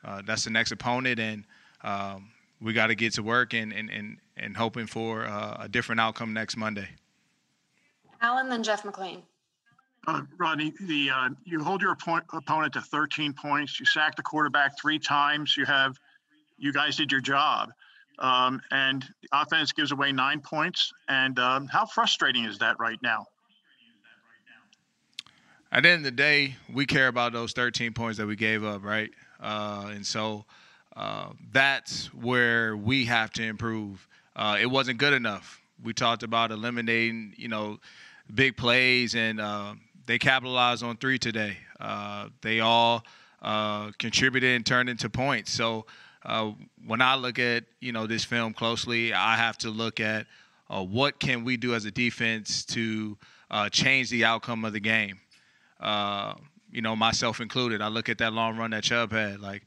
Uh, 0.04 0.22
that's 0.26 0.44
the 0.44 0.50
next 0.50 0.72
opponent, 0.72 1.20
and 1.20 1.44
um, 1.84 2.30
we 2.60 2.74
got 2.74 2.88
to 2.88 2.96
get 2.96 3.14
to 3.14 3.24
work 3.24 3.54
and, 3.54 3.72
and, 3.72 3.90
and, 3.90 4.18
and 4.38 4.58
hoping 4.58 4.88
for 4.88 5.26
uh, 5.26 5.58
a 5.62 5.70
different 5.70 6.02
outcome 6.02 6.34
next 6.34 6.58
Monday. 6.58 6.88
Alan, 8.22 8.50
then 8.50 8.64
Jeff 8.64 8.84
McLane. 8.84 9.22
Uh, 10.08 10.22
Rodney, 10.38 10.74
the 10.82 11.12
uh, 11.12 11.30
you 11.44 11.64
hold 11.64 11.82
your 11.82 11.92
opponent 11.92 12.74
to 12.74 12.82
13 12.82 13.34
points. 13.34 13.80
You 13.80 13.86
sack 13.86 14.16
the 14.16 14.24
quarterback 14.24 14.80
three 14.80 14.98
times. 14.98 15.56
You 15.56 15.66
have, 15.66 15.96
you 16.58 16.74
guys 16.74 16.96
did 16.96 17.12
your 17.12 17.22
job, 17.22 17.70
um, 18.18 18.62
and 18.72 19.04
the 19.22 19.30
offense 19.32 19.72
gives 19.72 19.92
away 19.92 20.12
nine 20.12 20.42
points. 20.42 20.92
And 21.08 21.38
um, 21.38 21.68
how 21.68 21.86
frustrating 21.86 22.46
is 22.46 22.58
that 22.60 22.80
right 22.80 22.98
now? 23.04 23.28
At 25.72 25.84
the 25.84 25.90
end 25.90 26.00
of 26.00 26.04
the 26.04 26.12
day, 26.12 26.56
we 26.72 26.86
care 26.86 27.08
about 27.08 27.32
those 27.32 27.54
13 27.54 27.94
points 27.94 28.18
that 28.18 28.28
we 28.28 28.36
gave 28.36 28.64
up, 28.64 28.84
right? 28.84 29.10
Uh, 29.40 29.90
and 29.94 30.06
so 30.06 30.44
uh, 30.98 31.30
that's 31.54 32.14
where 32.14 32.76
we 32.76 33.06
have 33.06 33.32
to 33.32 33.44
improve. 33.44 34.06
Uh, 34.36 34.58
it 34.60 34.66
wasn't 34.66 34.98
good 34.98 35.14
enough. 35.14 35.62
We 35.82 35.94
talked 35.94 36.24
about 36.24 36.52
eliminating, 36.52 37.34
you 37.38 37.48
know, 37.48 37.80
big 38.34 38.58
plays, 38.58 39.16
and 39.16 39.40
uh, 39.40 39.76
they 40.06 40.20
capitalized 40.20 40.84
on 40.84 40.98
three 40.98 41.18
today. 41.18 41.58
Uh, 41.80 42.28
they 42.42 42.60
all 42.60 43.04
uh, 43.42 43.92
contributed 43.98 44.54
and 44.54 44.66
turned 44.66 44.90
into 44.90 45.10
points. 45.10 45.52
So 45.52 45.86
when 46.86 47.02
I 47.02 47.16
look 47.16 47.40
at, 47.40 47.64
you 47.80 47.94
know, 47.94 48.08
this 48.08 48.26
film 48.26 48.54
closely, 48.54 49.14
I 49.14 49.38
have 49.38 49.58
to 49.60 49.70
look 49.70 50.02
at 50.02 50.28
what 50.68 51.20
can 51.20 51.46
we 51.46 51.56
do 51.56 51.74
as 51.76 51.86
a 51.86 51.92
defense 51.92 52.66
to 52.66 53.18
change 53.72 54.10
the 54.10 54.26
outcome 54.26 54.66
of 54.66 54.74
the 54.74 54.80
game 54.82 55.22
uh, 55.82 56.36
you 56.72 56.82
know, 56.82 56.96
myself 56.96 57.42
included. 57.42 57.82
I 57.82 57.90
look 57.90 58.08
at 58.10 58.18
that 58.20 58.34
long 58.34 58.58
run 58.58 58.72
that 58.72 58.84
Chubb 58.84 59.12
had. 59.12 59.40
Like, 59.40 59.64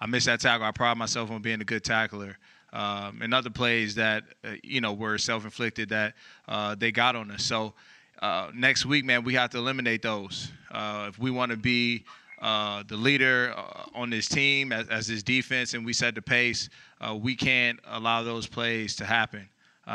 I 0.00 0.06
missed 0.06 0.26
that 0.26 0.40
tackle. 0.40 0.66
I 0.66 0.70
pride 0.70 0.96
myself 0.96 1.30
on 1.30 1.42
being 1.42 1.60
a 1.60 1.64
good 1.64 1.84
tackler. 1.84 2.38
Um, 2.72 3.20
and 3.22 3.32
other 3.32 3.50
plays 3.50 3.94
that, 3.94 4.24
uh, 4.44 4.52
you 4.62 4.80
know, 4.80 4.92
were 4.92 5.18
self 5.18 5.44
inflicted 5.44 5.88
that 5.90 6.14
uh, 6.48 6.74
they 6.74 6.92
got 6.92 7.16
on 7.16 7.30
us. 7.30 7.42
So 7.42 7.74
uh, 8.20 8.50
next 8.54 8.84
week, 8.86 9.04
man, 9.04 9.24
we 9.24 9.34
have 9.34 9.50
to 9.50 9.58
eliminate 9.58 10.02
those. 10.02 10.50
Uh, 10.70 11.06
if 11.08 11.18
we 11.18 11.30
want 11.30 11.50
to 11.50 11.56
be 11.56 12.04
uh, 12.42 12.82
the 12.86 12.96
leader 12.96 13.54
on 13.94 14.10
this 14.10 14.28
team 14.28 14.72
as, 14.72 14.88
as, 14.88 15.06
this 15.06 15.22
defense 15.22 15.72
and 15.72 15.86
we 15.86 15.92
set 15.92 16.14
the 16.14 16.22
pace, 16.22 16.68
we 17.14 17.34
can't 17.34 17.78
allow 17.86 18.22
those 18.22 18.46
plays 18.46 18.94
to 18.96 19.06
happen. 19.06 19.48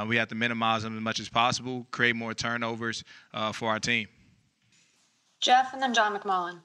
we 0.07 0.15
have 0.15 0.28
to 0.30 0.36
minimize 0.36 0.82
them 0.82 0.97
as 0.97 1.03
much 1.03 1.19
as 1.19 1.30
possible, 1.30 1.86
create 1.91 2.15
more 2.15 2.34
turnovers 2.34 3.03
for 3.53 3.69
our 3.69 3.80
team. 3.80 4.07
Jeff, 5.41 5.73
and 5.73 5.81
then 5.81 5.93
John 5.93 6.17
McMullen. 6.17 6.59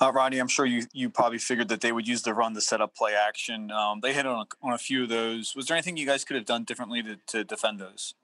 Uh, 0.00 0.12
Rodney, 0.12 0.38
I'm 0.38 0.48
sure 0.48 0.64
you 0.64 0.86
you 0.92 1.10
probably 1.10 1.38
figured 1.38 1.68
that 1.68 1.80
they 1.80 1.92
would 1.92 2.06
use 2.06 2.22
the 2.22 2.32
run 2.32 2.54
to 2.54 2.60
set 2.60 2.80
up 2.80 2.94
play 2.94 3.14
action. 3.14 3.70
Um, 3.70 4.00
they 4.00 4.12
hit 4.12 4.26
on 4.26 4.46
a, 4.46 4.66
on 4.66 4.72
a 4.72 4.78
few 4.78 5.02
of 5.02 5.08
those. 5.08 5.54
Was 5.56 5.66
there 5.66 5.76
anything 5.76 5.96
you 5.96 6.06
guys 6.06 6.24
could 6.24 6.36
have 6.36 6.46
done 6.46 6.64
differently 6.64 7.02
to, 7.02 7.16
to 7.26 7.44
defend 7.44 7.80
those? 7.80 8.14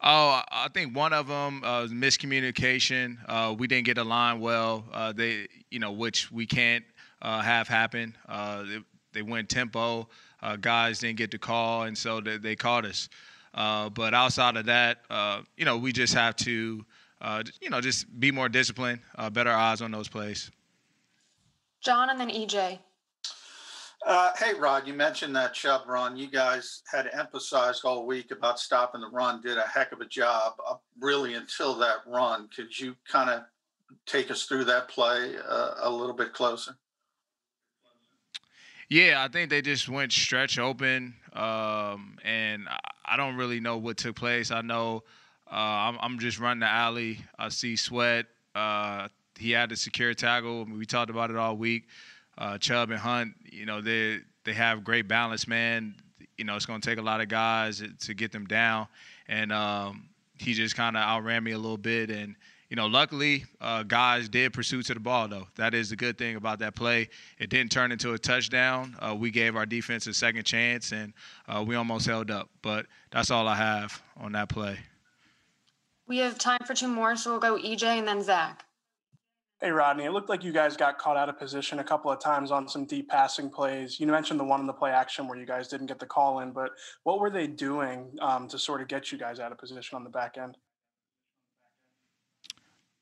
Oh, 0.00 0.42
I 0.50 0.68
think 0.72 0.96
one 0.96 1.12
of 1.12 1.26
them 1.26 1.62
uh, 1.64 1.82
was 1.82 1.92
miscommunication. 1.92 3.18
Uh, 3.26 3.54
we 3.58 3.66
didn't 3.66 3.84
get 3.84 3.98
aligned 3.98 4.40
well. 4.40 4.84
Uh, 4.92 5.12
they, 5.12 5.48
you 5.70 5.80
know, 5.80 5.90
which 5.90 6.30
we 6.30 6.46
can't 6.46 6.84
uh, 7.20 7.40
have 7.40 7.66
happen. 7.66 8.16
Uh, 8.28 8.62
they, 8.62 8.78
they, 9.12 9.22
went 9.22 9.48
tempo. 9.48 10.08
Uh, 10.40 10.54
guys 10.54 11.00
didn't 11.00 11.18
get 11.18 11.32
the 11.32 11.38
call, 11.38 11.82
and 11.82 11.98
so 11.98 12.20
they, 12.20 12.38
they 12.38 12.54
caught 12.54 12.84
us. 12.84 13.08
but 13.52 14.14
outside 14.14 14.56
of 14.56 14.66
that, 14.66 14.98
you 15.56 15.64
know, 15.64 15.76
we 15.76 15.92
just 15.92 16.14
have 16.14 16.36
to 16.36 16.86
uh, 17.20 17.42
you 17.60 17.70
know, 17.70 17.80
just 17.80 18.06
be 18.18 18.30
more 18.30 18.48
disciplined, 18.48 19.00
uh, 19.16 19.30
better 19.30 19.50
eyes 19.50 19.80
on 19.80 19.90
those 19.90 20.08
plays. 20.08 20.50
John 21.80 22.10
and 22.10 22.20
then 22.20 22.30
EJ. 22.30 22.78
Uh, 24.06 24.30
hey, 24.38 24.54
Rod, 24.54 24.86
you 24.86 24.94
mentioned 24.94 25.34
that 25.34 25.54
Chubb 25.54 25.82
run. 25.88 26.16
You 26.16 26.30
guys 26.30 26.82
had 26.90 27.10
emphasized 27.12 27.84
all 27.84 28.06
week 28.06 28.30
about 28.30 28.60
stopping 28.60 29.00
the 29.00 29.08
run, 29.08 29.40
did 29.40 29.58
a 29.58 29.62
heck 29.62 29.92
of 29.92 30.00
a 30.00 30.06
job, 30.06 30.54
uh, 30.66 30.74
really, 31.00 31.34
until 31.34 31.74
that 31.78 31.96
run. 32.06 32.48
Could 32.54 32.78
you 32.78 32.94
kind 33.10 33.28
of 33.28 33.42
take 34.06 34.30
us 34.30 34.44
through 34.44 34.64
that 34.66 34.88
play 34.88 35.34
uh, 35.48 35.74
a 35.82 35.90
little 35.90 36.14
bit 36.14 36.32
closer? 36.32 36.76
Yeah, 38.88 39.22
I 39.22 39.28
think 39.28 39.50
they 39.50 39.60
just 39.60 39.88
went 39.88 40.12
stretch 40.12 40.58
open, 40.58 41.14
um, 41.34 42.16
and 42.24 42.68
I 43.04 43.16
don't 43.16 43.36
really 43.36 43.60
know 43.60 43.76
what 43.76 43.98
took 43.98 44.16
place. 44.16 44.50
I 44.50 44.62
know 44.62 45.02
uh, 45.50 45.54
I'm, 45.54 45.98
I'm, 46.00 46.18
just 46.18 46.38
running 46.38 46.60
the 46.60 46.66
alley. 46.66 47.18
I 47.38 47.48
see 47.48 47.76
Sweat. 47.76 48.26
Uh, 48.54 49.08
he 49.38 49.52
had 49.52 49.70
the 49.70 49.76
secure 49.76 50.12
tackle. 50.14 50.64
We 50.64 50.84
talked 50.84 51.10
about 51.10 51.30
it 51.30 51.36
all 51.36 51.56
week. 51.56 51.84
Uh, 52.36 52.58
Chubb 52.58 52.90
and 52.90 52.98
Hunt, 52.98 53.34
you 53.44 53.66
know, 53.66 53.80
they 53.80 54.20
they 54.44 54.52
have 54.52 54.84
great 54.84 55.08
balance, 55.08 55.48
man. 55.48 55.94
You 56.36 56.44
know, 56.44 56.54
it's 56.54 56.66
going 56.66 56.80
to 56.80 56.88
take 56.88 56.98
a 56.98 57.02
lot 57.02 57.20
of 57.20 57.28
guys 57.28 57.82
to 58.00 58.14
get 58.14 58.30
them 58.30 58.46
down, 58.46 58.86
and 59.26 59.52
um, 59.52 60.08
he 60.38 60.54
just 60.54 60.76
kind 60.76 60.96
of 60.96 61.02
outran 61.02 61.42
me 61.42 61.52
a 61.52 61.58
little 61.58 61.78
bit. 61.78 62.10
And 62.10 62.36
you 62.68 62.76
know, 62.76 62.86
luckily, 62.86 63.44
uh, 63.60 63.82
guys 63.82 64.28
did 64.28 64.52
pursue 64.52 64.82
to 64.82 64.94
the 64.94 65.00
ball, 65.00 65.26
though. 65.26 65.48
That 65.56 65.74
is 65.74 65.90
the 65.90 65.96
good 65.96 66.18
thing 66.18 66.36
about 66.36 66.58
that 66.58 66.76
play. 66.76 67.08
It 67.38 67.48
didn't 67.48 67.72
turn 67.72 67.90
into 67.90 68.12
a 68.12 68.18
touchdown. 68.18 68.96
Uh, 69.00 69.16
we 69.18 69.30
gave 69.30 69.56
our 69.56 69.66
defense 69.66 70.06
a 70.06 70.12
second 70.12 70.44
chance, 70.44 70.92
and 70.92 71.14
uh, 71.48 71.64
we 71.66 71.76
almost 71.76 72.06
held 72.06 72.30
up. 72.30 72.50
But 72.60 72.86
that's 73.10 73.30
all 73.30 73.48
I 73.48 73.56
have 73.56 74.00
on 74.18 74.32
that 74.32 74.48
play. 74.48 74.78
We 76.08 76.18
have 76.18 76.38
time 76.38 76.60
for 76.66 76.72
two 76.72 76.88
more, 76.88 77.16
so 77.16 77.32
we'll 77.32 77.40
go 77.40 77.58
EJ 77.58 77.82
and 77.82 78.08
then 78.08 78.22
Zach. 78.22 78.64
Hey, 79.60 79.70
Rodney, 79.70 80.04
it 80.04 80.12
looked 80.12 80.28
like 80.28 80.42
you 80.42 80.52
guys 80.52 80.76
got 80.76 80.98
caught 80.98 81.16
out 81.16 81.28
of 81.28 81.38
position 81.38 81.80
a 81.80 81.84
couple 81.84 82.10
of 82.10 82.20
times 82.20 82.50
on 82.50 82.68
some 82.68 82.86
deep 82.86 83.10
passing 83.10 83.50
plays. 83.50 84.00
You 84.00 84.06
mentioned 84.06 84.40
the 84.40 84.44
one 84.44 84.60
in 84.60 84.66
the 84.66 84.72
play 84.72 84.90
action 84.90 85.28
where 85.28 85.36
you 85.36 85.44
guys 85.44 85.68
didn't 85.68 85.86
get 85.86 85.98
the 85.98 86.06
call 86.06 86.40
in, 86.40 86.52
but 86.52 86.70
what 87.02 87.18
were 87.18 87.28
they 87.28 87.46
doing 87.46 88.06
um, 88.22 88.48
to 88.48 88.58
sort 88.58 88.80
of 88.80 88.88
get 88.88 89.12
you 89.12 89.18
guys 89.18 89.38
out 89.38 89.52
of 89.52 89.58
position 89.58 89.96
on 89.96 90.04
the 90.04 90.10
back 90.10 90.38
end? 90.38 90.56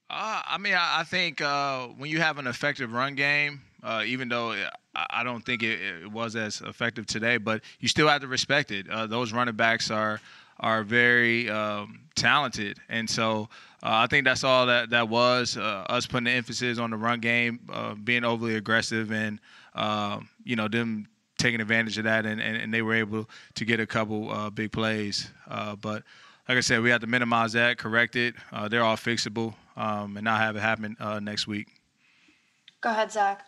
Uh, 0.08 0.42
I 0.46 0.58
mean, 0.58 0.74
I, 0.74 1.00
I 1.00 1.04
think 1.04 1.40
uh, 1.40 1.88
when 1.88 2.10
you 2.10 2.20
have 2.20 2.38
an 2.38 2.46
effective 2.46 2.92
run 2.92 3.14
game, 3.14 3.60
uh, 3.82 4.02
even 4.06 4.28
though 4.28 4.52
I, 4.94 5.06
I 5.10 5.24
don't 5.24 5.44
think 5.44 5.62
it, 5.62 5.80
it, 5.80 6.10
was 6.10 6.34
as 6.36 6.60
effective 6.62 7.06
today, 7.06 7.36
but 7.36 7.62
you 7.80 7.88
still 7.88 8.08
have 8.08 8.22
to 8.22 8.28
respect 8.28 8.70
it. 8.70 8.88
Uh, 8.88 9.06
those 9.06 9.32
running 9.32 9.56
backs 9.56 9.90
are 9.90 10.20
are 10.60 10.82
very 10.82 11.50
um, 11.50 12.00
talented, 12.14 12.78
and 12.88 13.08
so 13.08 13.48
uh, 13.82 14.02
I 14.02 14.06
think 14.06 14.24
that's 14.24 14.42
all 14.42 14.66
that 14.66 14.90
that 14.90 15.08
was 15.08 15.56
uh, 15.56 15.84
us 15.88 16.06
putting 16.06 16.24
the 16.24 16.32
emphasis 16.32 16.78
on 16.78 16.90
the 16.90 16.96
run 16.96 17.20
game, 17.20 17.60
uh, 17.72 17.94
being 17.94 18.24
overly 18.24 18.56
aggressive, 18.56 19.12
and 19.12 19.38
um, 19.74 20.28
you 20.44 20.56
know 20.56 20.68
them 20.68 21.06
taking 21.38 21.60
advantage 21.60 21.98
of 21.98 22.04
that, 22.04 22.24
and, 22.24 22.40
and, 22.40 22.56
and, 22.56 22.72
they 22.72 22.80
were 22.80 22.94
able 22.94 23.28
to 23.54 23.64
get 23.66 23.78
a 23.78 23.86
couple 23.86 24.32
uh, 24.32 24.48
big 24.48 24.72
plays. 24.72 25.30
Uh, 25.46 25.76
but 25.76 26.02
like 26.48 26.56
I 26.56 26.60
said, 26.60 26.80
we 26.80 26.88
have 26.88 27.02
to 27.02 27.06
minimize 27.06 27.52
that, 27.52 27.76
correct 27.76 28.16
it. 28.16 28.34
Uh, 28.50 28.68
they're 28.68 28.82
all 28.82 28.96
fixable, 28.96 29.54
um, 29.76 30.16
and 30.16 30.24
not 30.24 30.40
have 30.40 30.56
it 30.56 30.60
happen 30.60 30.96
next 31.22 31.46
week. 31.46 31.68
Go 32.80 32.90
ahead, 32.90 33.12
Zach. 33.12 33.44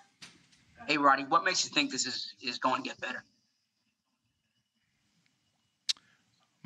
Hey, 0.86 0.98
Roddy, 0.98 1.24
what 1.24 1.44
makes 1.44 1.64
you 1.64 1.70
think 1.70 1.90
this 1.90 2.06
is 2.06 2.34
is 2.42 2.58
going 2.58 2.82
to 2.82 2.88
get 2.88 3.00
better? 3.00 3.24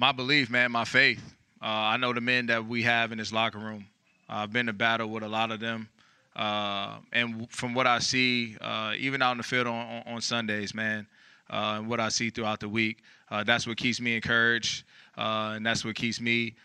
My 0.03 0.11
belief, 0.11 0.50
man, 0.50 0.72
my 0.72 0.84
faith. 0.84 1.22
Uh, 1.62 1.66
I 1.66 1.96
know 1.96 2.12
the 2.12 2.20
men 2.20 2.46
that 2.46 2.66
we 2.66 2.82
have 2.82 3.12
in 3.12 3.18
this 3.18 3.32
locker 3.32 3.61
room. 3.61 3.86
Uh, 4.28 4.38
I've 4.38 4.53
been 4.53 4.66
to 4.66 4.72
battle 4.72 5.09
with 5.09 5.22
a 5.22 5.28
lot 5.28 5.53
of 5.53 5.61
them. 5.61 5.88
Uh, 6.34 6.96
and 7.12 7.48
from 7.53 7.72
what 7.72 7.86
I 7.86 8.00
see, 8.00 8.57
uh, 8.61 8.94
even 8.98 9.22
out 9.22 9.30
in 9.30 9.36
the 9.36 9.44
field 9.44 9.68
on, 9.68 10.03
on, 10.05 10.20
Sundays, 10.20 10.74
man, 10.74 11.07
uh, 11.50 11.76
and 11.78 11.88
what 11.88 12.00
I 12.00 12.09
see 12.09 12.30
throughout 12.30 12.59
the 12.59 12.68
week, 12.68 12.98
uh, 13.30 13.44
that's 13.44 13.64
what 13.64 13.76
keeps 13.76 14.00
me 14.00 14.16
encouraged. 14.16 14.82
and 15.16 15.64
that's 15.64 15.84
what 15.84 15.94
keeps 15.94 16.20
me 16.20 16.57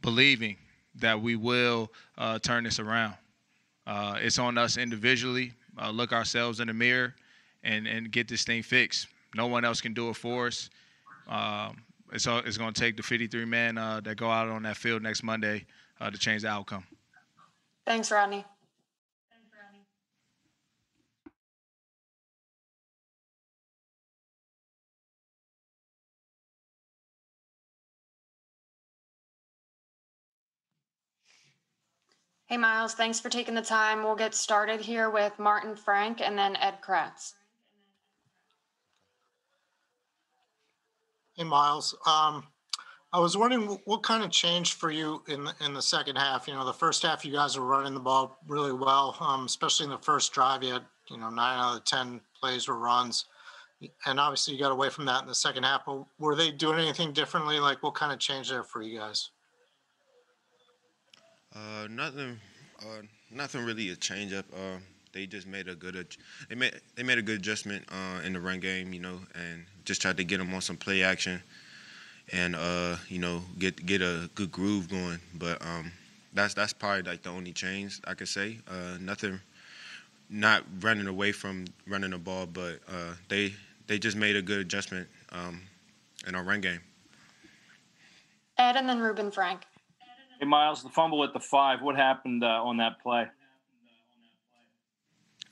believing 0.00 0.56
that 0.94 1.20
we 1.20 1.34
will 1.34 1.90
turn 2.42 2.62
this 2.62 2.78
around. 2.78 3.14
it's 3.88 4.38
on 4.38 4.56
us 4.56 4.76
individually. 4.76 5.52
look 5.90 6.12
ourselves 6.12 6.60
in 6.60 6.68
the 6.68 6.74
mirror 6.74 7.12
and, 7.64 7.88
and 7.88 8.12
get 8.12 8.28
this 8.28 8.44
thing 8.44 8.62
fixed. 8.62 9.08
No 9.34 9.48
one 9.48 9.64
else 9.64 9.80
can 9.80 9.94
do 9.94 10.10
it 10.10 10.14
for 10.14 10.46
us. 10.46 10.70
Um, 11.26 11.78
it's 12.12 12.26
all, 12.26 12.38
it's 12.38 12.58
going 12.58 12.72
to 12.72 12.80
take 12.80 12.96
the 12.96 13.02
53 13.02 13.44
men 13.44 13.78
uh, 13.78 14.00
that 14.00 14.16
go 14.16 14.30
out 14.30 14.48
on 14.48 14.62
that 14.62 14.76
field 14.76 15.02
next 15.02 15.22
Monday 15.22 15.66
uh, 16.00 16.10
to 16.10 16.18
change 16.18 16.42
the 16.42 16.48
outcome. 16.48 16.84
Thanks, 17.86 18.10
Rodney. 18.10 18.44
Hey, 32.46 32.58
Miles, 32.58 32.94
thanks 32.94 33.18
for 33.18 33.30
taking 33.30 33.54
the 33.54 33.62
time. 33.62 34.04
We'll 34.04 34.14
get 34.14 34.34
started 34.34 34.80
here 34.80 35.10
with 35.10 35.38
Martin 35.38 35.74
Frank 35.74 36.20
and 36.20 36.38
then 36.38 36.56
Ed 36.56 36.80
Kracz. 36.80 37.32
Hey, 41.36 41.42
Miles. 41.42 41.96
Um, 42.06 42.46
I 43.12 43.18
was 43.18 43.36
wondering 43.36 43.80
what 43.86 44.04
kind 44.04 44.22
of 44.22 44.30
changed 44.30 44.74
for 44.74 44.92
you 44.92 45.20
in 45.26 45.42
the, 45.42 45.54
in 45.64 45.74
the 45.74 45.82
second 45.82 46.14
half. 46.14 46.46
You 46.46 46.54
know, 46.54 46.64
the 46.64 46.72
first 46.72 47.02
half 47.02 47.24
you 47.24 47.32
guys 47.32 47.58
were 47.58 47.66
running 47.66 47.92
the 47.92 47.98
ball 47.98 48.38
really 48.46 48.72
well, 48.72 49.16
um, 49.18 49.44
especially 49.46 49.84
in 49.84 49.90
the 49.90 49.98
first 49.98 50.32
drive. 50.32 50.62
You 50.62 50.74
had 50.74 50.84
you 51.10 51.18
know 51.18 51.30
nine 51.30 51.58
out 51.58 51.76
of 51.78 51.84
ten 51.84 52.20
plays 52.40 52.68
were 52.68 52.78
runs, 52.78 53.24
and 54.06 54.20
obviously 54.20 54.54
you 54.54 54.60
got 54.60 54.70
away 54.70 54.90
from 54.90 55.06
that 55.06 55.22
in 55.22 55.28
the 55.28 55.34
second 55.34 55.64
half. 55.64 55.84
But 55.86 56.04
were 56.20 56.36
they 56.36 56.52
doing 56.52 56.78
anything 56.78 57.12
differently? 57.12 57.58
Like 57.58 57.82
what 57.82 57.96
kind 57.96 58.12
of 58.12 58.20
change 58.20 58.48
there 58.50 58.62
for 58.62 58.80
you 58.80 59.00
guys? 59.00 59.30
Uh, 61.52 61.88
nothing. 61.90 62.38
Uh, 62.80 63.02
nothing 63.28 63.64
really 63.64 63.88
a 63.90 63.96
change 63.96 64.32
up. 64.32 64.46
Uh, 64.54 64.78
they 65.14 65.26
just 65.26 65.46
made 65.46 65.68
a 65.68 65.74
good 65.74 66.16
they 66.48 66.54
made 66.54 66.78
they 66.96 67.02
made 67.02 67.16
a 67.16 67.22
good 67.22 67.38
adjustment 67.38 67.84
uh, 67.90 68.20
in 68.22 68.34
the 68.34 68.40
run 68.40 68.60
game, 68.60 68.92
you 68.92 69.00
know, 69.00 69.20
and 69.34 69.64
just 69.84 70.02
tried 70.02 70.18
to 70.18 70.24
get 70.24 70.38
them 70.38 70.52
on 70.52 70.60
some 70.60 70.76
play 70.76 71.02
action, 71.02 71.40
and 72.32 72.54
uh, 72.54 72.96
you 73.08 73.18
know 73.18 73.42
get 73.58 73.86
get 73.86 74.02
a 74.02 74.28
good 74.34 74.52
groove 74.52 74.90
going. 74.90 75.20
But 75.34 75.64
um, 75.64 75.92
that's 76.34 76.52
that's 76.52 76.74
probably 76.74 77.02
like 77.02 77.22
the 77.22 77.30
only 77.30 77.52
change 77.52 78.00
I 78.06 78.14
could 78.14 78.28
say. 78.28 78.58
Uh, 78.68 78.98
nothing, 79.00 79.40
not 80.28 80.64
running 80.80 81.06
away 81.06 81.32
from 81.32 81.64
running 81.86 82.10
the 82.10 82.18
ball, 82.18 82.46
but 82.46 82.80
uh, 82.88 83.14
they 83.28 83.54
they 83.86 83.98
just 83.98 84.16
made 84.16 84.36
a 84.36 84.42
good 84.42 84.58
adjustment 84.58 85.08
um, 85.32 85.62
in 86.26 86.34
our 86.34 86.42
run 86.42 86.60
game. 86.60 86.80
Ed 88.58 88.76
and 88.76 88.88
then 88.88 89.00
Reuben 89.00 89.30
Frank. 89.30 89.62
Hey 90.40 90.46
Miles, 90.46 90.82
the 90.82 90.88
fumble 90.88 91.22
at 91.22 91.32
the 91.32 91.40
five. 91.40 91.80
What 91.82 91.94
happened 91.94 92.42
uh, 92.42 92.64
on 92.64 92.76
that 92.78 93.00
play? 93.00 93.28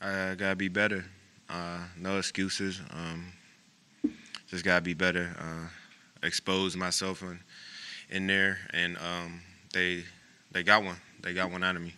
I 0.02 0.34
gotta 0.34 0.56
be 0.56 0.68
better. 0.68 1.04
Uh, 1.48 1.78
no 1.96 2.18
excuses. 2.18 2.80
Um, 2.90 3.32
just 4.48 4.64
gotta 4.64 4.80
be 4.80 4.94
better. 4.94 5.30
Uh, 5.38 5.68
expose 6.26 6.76
myself 6.76 7.22
in, 7.22 7.38
in 8.10 8.26
there, 8.26 8.58
and 8.70 8.96
um, 8.98 9.40
they 9.72 10.02
they 10.50 10.64
got 10.64 10.82
one. 10.82 10.96
They 11.22 11.34
got 11.34 11.52
one 11.52 11.62
out 11.62 11.76
of 11.76 11.82
me. 11.82 11.94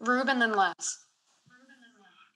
Reuben 0.00 0.40
and 0.40 0.56
Les. 0.56 1.04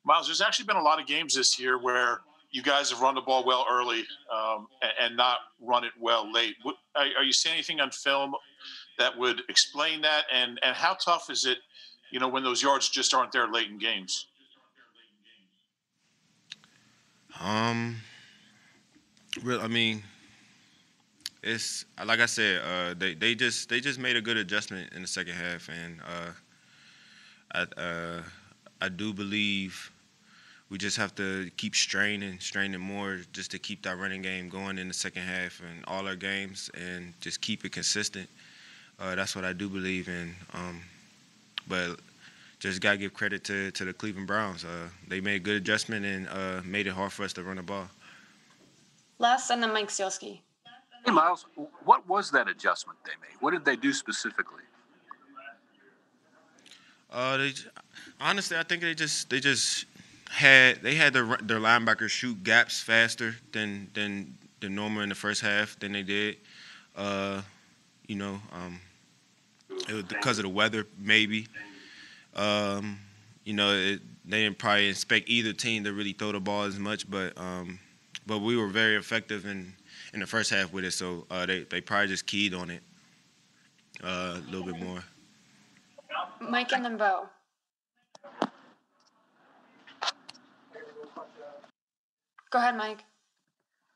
Miles, 0.05 0.27
there's 0.27 0.43
actually 0.43 0.67
been 0.67 0.77
a 0.77 0.83
lot 0.83 1.01
of 1.01 1.07
games 1.07 1.35
this 1.35 1.59
year 1.59 1.79
where 1.79 2.21
you 2.51 2.63
guys 2.63 2.91
have 2.91 3.01
run 3.01 3.15
the 3.15 3.21
ball 3.21 3.45
well 3.47 3.65
early 3.71 4.05
um, 4.35 4.67
and, 4.83 4.93
and, 5.01 5.17
not 5.17 5.39
run 5.61 5.85
it 5.85 5.93
well 5.99 6.31
late. 6.31 6.57
What, 6.65 6.75
are, 6.97 7.07
are, 7.19 7.23
you 7.23 7.33
seeing 7.33 7.55
anything 7.55 7.81
on 7.81 7.91
film 7.93 8.35
that 8.99 9.17
would 9.17 9.43
explain 9.49 10.03
that? 10.03 10.25
And 10.31 10.61
and 10.63 10.77
how 10.77 10.95
tough 10.95 11.31
is 11.31 11.47
it 11.47 11.59
you 12.13 12.21
know, 12.21 12.29
when 12.29 12.45
those 12.45 12.63
yards 12.63 12.89
just 12.89 13.15
aren't 13.15 13.33
there 13.33 13.51
late 13.51 13.69
in 13.69 13.79
games? 13.79 14.27
Um, 17.41 17.97
real. 19.43 19.61
I 19.61 19.67
mean, 19.67 20.03
it's 21.43 21.87
like 22.05 22.21
I 22.21 22.27
said. 22.27 22.61
Uh, 22.63 22.95
they 22.97 23.15
they 23.15 23.35
just 23.35 23.69
they 23.69 23.81
just 23.81 23.99
made 23.99 24.17
a 24.17 24.21
good 24.21 24.37
adjustment 24.37 24.93
in 24.93 25.01
the 25.03 25.09
second 25.09 25.33
half, 25.33 25.69
and 25.71 26.01
uh, 26.03 27.67
I 27.77 27.81
uh, 27.81 28.23
I 28.83 28.89
do 28.91 29.15
believe 29.15 29.91
we 30.69 30.77
just 30.77 30.99
have 30.99 31.15
to 31.15 31.51
keep 31.57 31.75
straining, 31.75 32.39
straining 32.41 32.81
more, 32.81 33.21
just 33.33 33.51
to 33.53 33.59
keep 33.59 33.83
that 33.83 33.99
running 33.99 34.21
game 34.21 34.51
going 34.51 34.77
in 34.77 34.89
the 34.89 34.95
second 34.95 35.23
half 35.23 35.61
and 35.61 35.83
all 35.87 36.07
our 36.07 36.17
games, 36.17 36.71
and 36.75 37.15
just 37.21 37.41
keep 37.41 37.65
it 37.65 37.73
consistent. 37.73 38.29
Uh, 39.01 39.15
that's 39.15 39.35
what 39.35 39.47
I 39.47 39.55
do 39.55 39.69
believe 39.71 40.09
in. 40.09 40.35
Um, 40.53 40.83
but 41.69 42.01
just 42.59 42.81
gotta 42.81 42.97
give 42.97 43.13
credit 43.13 43.45
to 43.45 43.71
to 43.73 43.85
the 43.85 43.93
Cleveland 43.93 44.27
Browns. 44.27 44.65
Uh, 44.65 44.89
they 45.09 45.21
made 45.21 45.37
a 45.37 45.41
good 45.41 45.57
adjustment 45.57 46.05
and 46.05 46.29
uh, 46.29 46.61
made 46.65 46.87
it 46.87 46.93
hard 46.93 47.13
for 47.13 47.25
us 47.25 47.33
to 47.35 47.43
run 47.43 47.57
the 47.57 47.63
ball. 47.63 47.89
Last 49.19 49.51
and 49.51 49.63
then 49.63 49.73
Mike 49.73 49.89
Sielski. 49.89 50.41
Hey 51.05 51.11
Miles, 51.11 51.47
what 51.85 52.09
was 52.09 52.31
that 52.31 52.49
adjustment 52.49 52.99
they 53.05 53.13
made? 53.21 53.37
What 53.41 53.51
did 53.51 53.65
they 53.65 53.77
do 53.77 53.93
specifically? 53.93 54.63
Uh, 57.11 57.37
they 57.37 57.53
honestly, 58.21 58.57
I 58.57 58.63
think 58.63 58.83
they 58.83 58.95
just 58.95 59.29
they 59.29 59.41
just 59.41 59.87
had 60.31 60.81
they 60.83 60.95
had 60.95 61.13
their 61.13 61.37
their 61.43 61.59
linebackers 61.59 62.11
shoot 62.11 62.43
gaps 62.43 62.81
faster 62.81 63.35
than 63.53 63.91
than 63.95 64.39
than 64.61 64.75
normal 64.75 65.03
in 65.03 65.09
the 65.09 65.15
first 65.15 65.41
half 65.41 65.79
than 65.79 65.93
they 65.93 66.03
did. 66.03 66.37
Uh, 66.97 67.43
you 68.07 68.17
know, 68.17 68.41
um, 68.53 68.81
it 69.89 69.93
was 69.93 70.05
because 70.05 70.39
of 70.39 70.45
the 70.45 70.49
weather, 70.49 70.87
maybe. 70.99 71.47
Um, 72.35 72.99
you 73.45 73.55
know, 73.55 73.73
it, 73.75 74.01
they 74.25 74.45
didn't 74.45 74.59
probably 74.59 74.89
expect 74.89 75.29
either 75.29 75.53
team 75.53 75.85
to 75.85 75.93
really 75.93 76.13
throw 76.13 76.33
the 76.33 76.41
ball 76.41 76.63
as 76.63 76.79
much, 76.79 77.11
but 77.11 77.37
um, 77.39 77.79
but 78.27 78.39
we 78.39 78.57
were 78.57 78.69
very 78.69 78.97
effective 78.97 79.47
in 79.47 79.75
in 80.15 80.21
the 80.21 80.27
first 80.27 80.51
half 80.51 80.73
with 80.73 80.85
it. 80.85 80.93
So 80.93 81.27
uh, 81.31 81.47
they 81.47 81.65
they 81.65 81.81
probably 81.81 82.09
just 82.09 82.27
keyed 82.27 82.55
on 82.55 82.71
it 82.71 82.83
uh, 84.03 84.39
a 84.39 84.51
little 84.51 84.67
bit 84.67 84.81
more. 84.81 85.03
Mike 86.41 86.73
and 86.73 86.85
then 86.85 86.97
Bo. 86.97 87.29
Go 92.51 92.59
ahead, 92.59 92.77
Mike. 92.77 93.05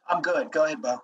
I'm 0.08 0.22
good. 0.22 0.50
Go 0.50 0.64
ahead, 0.64 0.80
Bo. 0.80 1.02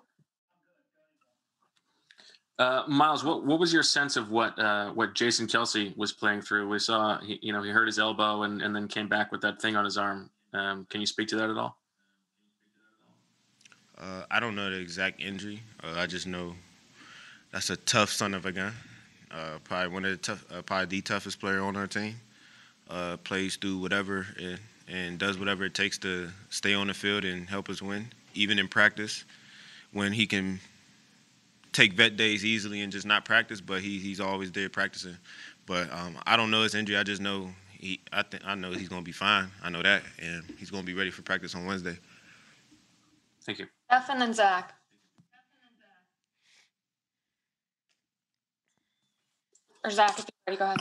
Uh, 2.59 2.83
Miles, 2.87 3.23
what, 3.23 3.43
what 3.45 3.59
was 3.59 3.73
your 3.73 3.81
sense 3.81 4.15
of 4.15 4.29
what 4.29 4.57
uh, 4.59 4.91
what 4.91 5.15
Jason 5.15 5.47
Kelce 5.47 5.95
was 5.97 6.13
playing 6.13 6.41
through? 6.41 6.69
We 6.69 6.77
saw, 6.77 7.19
he, 7.19 7.39
you 7.41 7.51
know, 7.51 7.63
he 7.63 7.71
hurt 7.71 7.87
his 7.87 7.97
elbow 7.97 8.43
and, 8.43 8.61
and 8.61 8.75
then 8.75 8.87
came 8.87 9.07
back 9.07 9.31
with 9.31 9.41
that 9.41 9.61
thing 9.61 9.75
on 9.75 9.85
his 9.85 9.97
arm. 9.97 10.29
Um, 10.53 10.85
can 10.89 11.01
you 11.01 11.07
speak 11.07 11.27
to 11.29 11.35
that 11.37 11.49
at 11.49 11.57
all? 11.57 11.77
Uh, 13.97 14.23
I 14.29 14.39
don't 14.39 14.55
know 14.55 14.69
the 14.69 14.79
exact 14.79 15.19
injury. 15.19 15.61
Uh, 15.83 15.95
I 15.97 16.05
just 16.05 16.27
know 16.27 16.53
that's 17.51 17.71
a 17.71 17.75
tough 17.75 18.11
son 18.11 18.35
of 18.35 18.45
a 18.45 18.51
gun. 18.51 18.73
Uh, 19.31 19.57
probably 19.63 19.91
one 19.91 20.05
of 20.05 20.11
the 20.11 20.17
tough, 20.17 20.45
uh, 20.53 20.61
probably 20.61 20.85
the 20.85 21.01
toughest 21.01 21.39
player 21.39 21.61
on 21.61 21.75
our 21.75 21.87
team. 21.87 22.15
plays 23.23 23.55
through 23.55 23.79
whatever 23.79 24.27
and, 24.39 24.59
and 24.87 25.17
does 25.17 25.39
whatever 25.39 25.63
it 25.65 25.73
takes 25.73 25.97
to 25.99 26.29
stay 26.51 26.75
on 26.75 26.85
the 26.85 26.93
field 26.93 27.25
and 27.25 27.49
help 27.49 27.67
us 27.67 27.81
win, 27.81 28.11
even 28.35 28.59
in 28.59 28.67
practice 28.67 29.25
when 29.91 30.11
he 30.13 30.27
can 30.27 30.59
take 31.73 31.93
vet 31.93 32.15
days 32.15 32.45
easily 32.45 32.81
and 32.81 32.91
just 32.91 33.05
not 33.05 33.25
practice, 33.25 33.61
but 33.61 33.81
he 33.81 33.99
he's 33.99 34.19
always 34.19 34.51
there 34.51 34.69
practicing. 34.69 35.17
But 35.65 35.91
um, 35.91 36.17
I 36.25 36.37
don't 36.37 36.51
know 36.51 36.63
his 36.63 36.75
injury. 36.75 36.97
I 36.97 37.03
just 37.03 37.21
know 37.21 37.49
he. 37.71 37.99
I 38.11 38.23
think 38.23 38.43
I 38.45 38.55
know 38.55 38.71
he's 38.71 38.89
gonna 38.89 39.01
be 39.01 39.11
fine. 39.11 39.49
I 39.63 39.69
know 39.69 39.81
that, 39.81 40.03
and 40.19 40.43
he's 40.57 40.71
gonna 40.71 40.83
be 40.83 40.93
ready 40.93 41.11
for 41.11 41.21
practice 41.23 41.55
on 41.55 41.65
Wednesday. 41.65 41.97
Thank 43.45 43.59
you. 43.59 43.67
Stefan 43.87 44.21
and 44.21 44.35
Zach. 44.35 44.73
Or 49.83 49.91
Zach, 49.91 50.17
if 50.17 50.25
you're 50.47 50.55
ready, 50.55 50.57
go 50.57 50.65
ahead. 50.65 50.79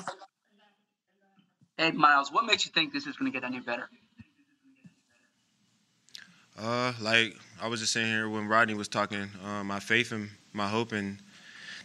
Hey, 1.76 1.90
Miles, 1.90 2.30
what 2.30 2.44
makes 2.44 2.64
you 2.64 2.70
think 2.72 2.92
this 2.92 3.06
is 3.06 3.16
going 3.16 3.32
to 3.32 3.36
get 3.36 3.44
any 3.44 3.58
better? 3.58 3.88
Uh, 6.58 6.92
like 7.00 7.36
I 7.60 7.68
was 7.68 7.80
just 7.80 7.92
saying 7.92 8.06
here 8.06 8.28
when 8.28 8.46
Rodney 8.46 8.74
was 8.74 8.88
talking, 8.88 9.28
uh, 9.44 9.64
my 9.64 9.80
faith 9.80 10.12
and 10.12 10.30
my 10.52 10.68
hope 10.68 10.92
and 10.92 11.18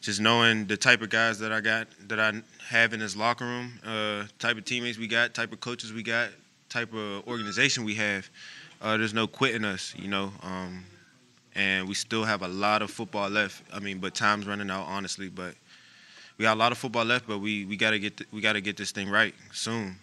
just 0.02 0.20
knowing 0.20 0.66
the 0.66 0.78
type 0.78 1.02
of 1.02 1.10
guys 1.10 1.40
that 1.40 1.52
I 1.52 1.62
got 1.62 1.88
that 2.08 2.20
I 2.20 2.34
have 2.70 2.94
in 2.94 3.00
this 3.00 3.16
locker 3.16 3.46
room, 3.46 3.80
uh, 3.86 4.26
type 4.40 4.58
of 4.58 4.66
teammates 4.66 4.98
we 4.98 5.08
got, 5.08 5.34
type 5.34 5.52
of 5.52 5.60
coaches 5.60 5.94
we 5.94 6.04
got, 6.04 6.30
type 6.70 6.94
of 6.94 7.28
organization 7.28 7.84
we 7.84 7.96
have. 7.96 8.30
Uh, 8.82 8.98
there's 8.98 9.14
no 9.14 9.26
quitting 9.26 9.66
us, 9.66 9.96
you 9.98 10.08
know. 10.08 10.32
Um, 10.44 10.86
and 11.56 11.88
we 11.88 11.96
still 11.96 12.24
have 12.24 12.44
a 12.44 12.48
lot 12.48 12.82
of 12.82 12.92
football 12.92 13.30
left. 13.30 13.64
I 13.74 13.80
mean, 13.80 13.98
but 13.98 14.14
time's 14.14 14.46
running 14.46 14.70
out, 14.70 14.86
honestly. 14.88 15.30
But 15.30 15.56
we 16.38 16.44
got 16.44 16.56
a 16.56 16.60
lot 16.60 16.72
of 16.72 16.78
football 16.78 17.06
left, 17.06 17.28
but 17.28 17.40
we 17.40 17.66
we 17.66 17.78
gotta 17.78 18.00
get 18.00 18.18
th- 18.18 18.30
we 18.32 18.42
gotta 18.42 18.62
get 18.62 18.78
this 18.78 18.92
thing 18.92 19.10
right 19.10 19.34
soon, 19.52 19.96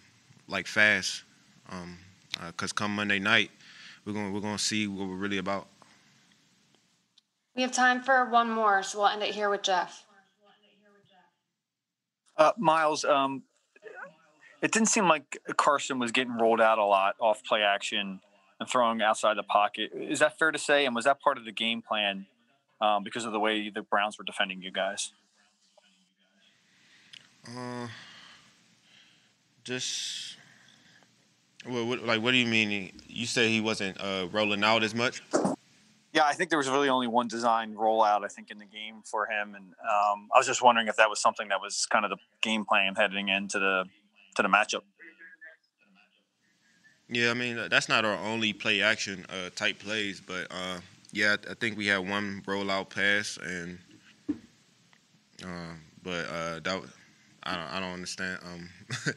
like 0.47 0.67
fast. 0.67 1.23
Um, 1.71 1.97
uh, 2.41 2.51
Cause 2.57 2.73
come 2.73 2.93
Monday 2.93 3.19
night, 3.19 3.49
we're 4.05 4.13
gonna 4.13 4.31
we're 4.31 4.39
gonna 4.39 4.57
see 4.57 4.87
what 4.87 5.07
we're 5.07 5.15
really 5.15 5.37
about. 5.37 5.67
We 7.55 7.61
have 7.61 7.71
time 7.71 8.01
for 8.01 8.25
one 8.29 8.49
more, 8.49 8.83
so 8.83 8.99
we'll 8.99 9.07
end 9.07 9.23
it 9.23 9.33
here 9.33 9.49
with 9.49 9.63
Jeff. 9.63 10.05
Uh, 12.37 12.51
Miles, 12.57 13.05
um, 13.05 13.43
it 14.61 14.71
didn't 14.71 14.89
seem 14.89 15.07
like 15.07 15.37
Carson 15.55 15.99
was 15.99 16.11
getting 16.11 16.37
rolled 16.37 16.59
out 16.59 16.79
a 16.79 16.83
lot 16.83 17.15
off 17.19 17.43
play 17.45 17.61
action 17.61 18.19
and 18.59 18.69
throwing 18.69 19.01
outside 19.01 19.37
the 19.37 19.43
pocket. 19.43 19.91
Is 19.93 20.19
that 20.19 20.37
fair 20.37 20.51
to 20.51 20.59
say? 20.59 20.85
And 20.85 20.93
was 20.93 21.05
that 21.05 21.21
part 21.21 21.37
of 21.37 21.45
the 21.45 21.51
game 21.51 21.81
plan 21.81 22.25
um, 22.81 23.03
because 23.03 23.25
of 23.25 23.31
the 23.31 23.39
way 23.39 23.69
the 23.69 23.81
Browns 23.81 24.17
were 24.17 24.23
defending 24.25 24.61
you 24.61 24.71
guys? 24.71 25.13
Uh, 27.47 27.87
just 29.63 30.37
what, 31.67 31.85
what, 31.85 32.03
like 32.03 32.21
what 32.21 32.31
do 32.31 32.37
you 32.37 32.47
mean? 32.47 32.91
You 33.07 33.25
say 33.25 33.49
he 33.49 33.61
wasn't 33.61 33.99
uh, 33.99 34.27
rolling 34.31 34.63
out 34.63 34.83
as 34.83 34.95
much? 34.95 35.21
Yeah, 36.13 36.23
I 36.23 36.33
think 36.33 36.49
there 36.49 36.57
was 36.57 36.69
really 36.69 36.87
only 36.87 37.07
one 37.07 37.27
design 37.27 37.75
rollout. 37.75 38.23
I 38.23 38.29
think 38.29 38.49
in 38.49 38.57
the 38.57 38.65
game 38.65 39.01
for 39.03 39.25
him, 39.25 39.53
and 39.53 39.65
um, 39.65 40.29
I 40.33 40.37
was 40.37 40.47
just 40.47 40.61
wondering 40.61 40.87
if 40.87 40.95
that 40.95 41.09
was 41.09 41.21
something 41.21 41.49
that 41.49 41.59
was 41.61 41.85
kind 41.87 42.05
of 42.05 42.11
the 42.11 42.17
game 42.41 42.63
plan 42.63 42.95
heading 42.95 43.27
into 43.29 43.59
the 43.59 43.85
to 44.35 44.41
the 44.41 44.47
matchup. 44.47 44.83
Yeah, 47.09 47.31
I 47.31 47.33
mean 47.33 47.67
that's 47.69 47.89
not 47.89 48.05
our 48.05 48.17
only 48.17 48.53
play 48.53 48.81
action 48.81 49.25
uh, 49.29 49.49
type 49.55 49.79
plays, 49.79 50.21
but 50.25 50.47
uh, 50.49 50.79
yeah, 51.11 51.35
I 51.49 51.53
think 51.53 51.77
we 51.77 51.87
had 51.87 52.07
one 52.09 52.41
rollout 52.47 52.89
pass, 52.89 53.37
and 53.43 53.77
uh, 55.43 55.75
but 56.01 56.25
uh, 56.27 56.59
that 56.61 56.81
I 57.43 57.55
don't 57.55 57.67
I 57.73 57.79
don't 57.79 57.93
understand. 57.93 58.39
Um, 58.43 58.69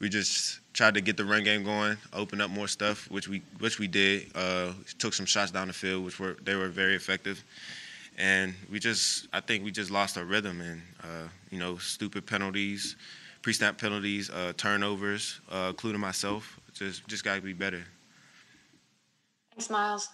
we 0.00 0.08
just 0.08 0.60
tried 0.72 0.94
to 0.94 1.00
get 1.00 1.16
the 1.16 1.24
run 1.24 1.44
game 1.44 1.64
going, 1.64 1.96
open 2.12 2.40
up 2.40 2.50
more 2.50 2.68
stuff, 2.68 3.10
which 3.10 3.28
we 3.28 3.42
which 3.58 3.78
we 3.78 3.88
did. 3.88 4.30
Uh, 4.34 4.72
took 4.98 5.14
some 5.14 5.26
shots 5.26 5.50
down 5.50 5.66
the 5.68 5.72
field, 5.72 6.04
which 6.04 6.20
were 6.20 6.36
they 6.42 6.54
were 6.54 6.68
very 6.68 6.94
effective, 6.94 7.42
and 8.16 8.54
we 8.70 8.78
just 8.78 9.26
I 9.32 9.40
think 9.40 9.64
we 9.64 9.70
just 9.70 9.90
lost 9.90 10.16
our 10.16 10.24
rhythm 10.24 10.60
and 10.60 10.82
uh, 11.02 11.28
you 11.50 11.58
know 11.58 11.78
stupid 11.78 12.26
penalties, 12.26 12.96
pre-snap 13.42 13.78
penalties, 13.78 14.30
uh, 14.30 14.52
turnovers, 14.56 15.40
uh, 15.50 15.66
including 15.70 16.00
myself. 16.00 16.58
Just 16.74 17.06
just 17.08 17.24
got 17.24 17.36
to 17.36 17.40
be 17.40 17.52
better. 17.52 17.84
Thanks, 19.50 19.70
Miles. 19.70 20.08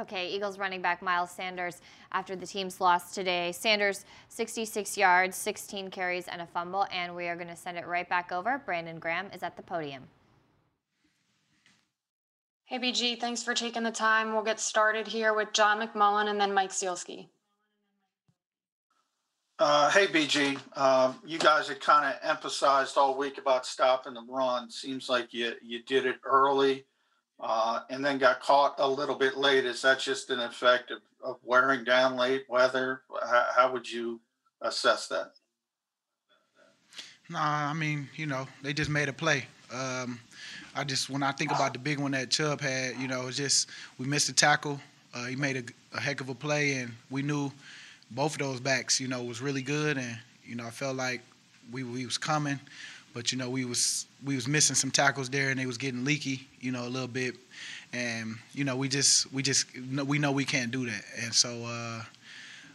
Okay, 0.00 0.28
Eagles 0.28 0.58
running 0.58 0.80
back 0.80 1.02
Miles 1.02 1.30
Sanders 1.30 1.82
after 2.12 2.34
the 2.34 2.46
team's 2.46 2.80
loss 2.80 3.12
today. 3.14 3.52
Sanders, 3.52 4.06
66 4.30 4.96
yards, 4.96 5.36
16 5.36 5.90
carries, 5.90 6.28
and 6.28 6.40
a 6.40 6.46
fumble. 6.46 6.86
And 6.90 7.14
we 7.14 7.28
are 7.28 7.36
going 7.36 7.48
to 7.48 7.56
send 7.56 7.76
it 7.76 7.86
right 7.86 8.08
back 8.08 8.32
over. 8.32 8.62
Brandon 8.64 8.98
Graham 8.98 9.26
is 9.34 9.42
at 9.42 9.56
the 9.56 9.62
podium. 9.62 10.04
Hey, 12.64 12.78
BG, 12.78 13.20
thanks 13.20 13.42
for 13.42 13.52
taking 13.52 13.82
the 13.82 13.90
time. 13.90 14.32
We'll 14.32 14.42
get 14.42 14.58
started 14.58 15.06
here 15.06 15.34
with 15.34 15.52
John 15.52 15.86
McMullen 15.86 16.30
and 16.30 16.40
then 16.40 16.54
Mike 16.54 16.70
Sielski. 16.70 17.28
Uh, 19.58 19.90
hey, 19.90 20.06
BG. 20.06 20.58
Uh, 20.74 21.12
you 21.22 21.38
guys 21.38 21.68
had 21.68 21.80
kind 21.82 22.06
of 22.06 22.18
emphasized 22.22 22.96
all 22.96 23.18
week 23.18 23.36
about 23.36 23.66
stopping 23.66 24.14
the 24.14 24.24
run. 24.26 24.70
Seems 24.70 25.10
like 25.10 25.34
you 25.34 25.52
you 25.60 25.82
did 25.82 26.06
it 26.06 26.16
early, 26.24 26.86
uh, 27.40 27.80
and 27.90 28.04
then 28.04 28.18
got 28.18 28.40
caught 28.40 28.74
a 28.78 28.88
little 28.88 29.16
bit 29.16 29.36
late. 29.36 29.64
Is 29.64 29.82
that 29.82 29.98
just 29.98 30.30
an 30.30 30.40
effect 30.40 30.90
of, 30.90 30.98
of 31.22 31.38
wearing 31.44 31.84
down 31.84 32.16
late 32.16 32.44
weather? 32.48 33.02
How, 33.22 33.46
how 33.56 33.72
would 33.72 33.90
you 33.90 34.20
assess 34.60 35.08
that? 35.08 35.32
Nah, 37.28 37.70
I 37.70 37.72
mean, 37.72 38.08
you 38.16 38.26
know, 38.26 38.46
they 38.62 38.72
just 38.72 38.90
made 38.90 39.08
a 39.08 39.12
play. 39.12 39.46
Um, 39.72 40.20
I 40.74 40.84
just 40.84 41.08
when 41.08 41.22
I 41.22 41.32
think 41.32 41.50
about 41.50 41.72
the 41.72 41.78
big 41.78 41.98
one 41.98 42.12
that 42.12 42.30
Chubb 42.30 42.60
had, 42.60 42.96
you 42.96 43.08
know, 43.08 43.28
it's 43.28 43.36
just 43.36 43.70
we 43.98 44.06
missed 44.06 44.28
a 44.28 44.32
tackle. 44.32 44.80
Uh, 45.14 45.26
he 45.26 45.36
made 45.36 45.56
a, 45.56 45.96
a 45.96 46.00
heck 46.00 46.20
of 46.20 46.28
a 46.28 46.34
play, 46.34 46.74
and 46.74 46.92
we 47.10 47.22
knew 47.22 47.50
both 48.10 48.32
of 48.32 48.38
those 48.38 48.60
backs, 48.60 49.00
you 49.00 49.08
know, 49.08 49.22
was 49.22 49.40
really 49.40 49.62
good, 49.62 49.98
and 49.98 50.18
you 50.44 50.54
know, 50.54 50.66
I 50.66 50.70
felt 50.70 50.96
like 50.96 51.22
we 51.70 51.84
we 51.84 52.04
was 52.04 52.18
coming, 52.18 52.58
but 53.14 53.32
you 53.32 53.38
know, 53.38 53.48
we 53.48 53.64
was 53.64 54.06
we 54.24 54.34
was 54.34 54.46
missing 54.46 54.76
some 54.76 54.90
tackles 54.90 55.28
there, 55.28 55.50
and 55.50 55.58
they 55.58 55.66
was 55.66 55.78
getting 55.78 56.04
leaky, 56.04 56.46
you 56.60 56.72
know, 56.72 56.86
a 56.86 56.88
little 56.88 57.08
bit, 57.08 57.34
and 57.92 58.36
you 58.52 58.64
know, 58.64 58.76
we 58.76 58.88
just 58.88 59.32
we 59.32 59.42
just 59.42 59.66
we 60.06 60.18
know 60.18 60.32
we 60.32 60.44
can't 60.44 60.70
do 60.70 60.86
that, 60.86 61.04
and 61.22 61.34
so 61.34 61.64
uh, 61.64 62.02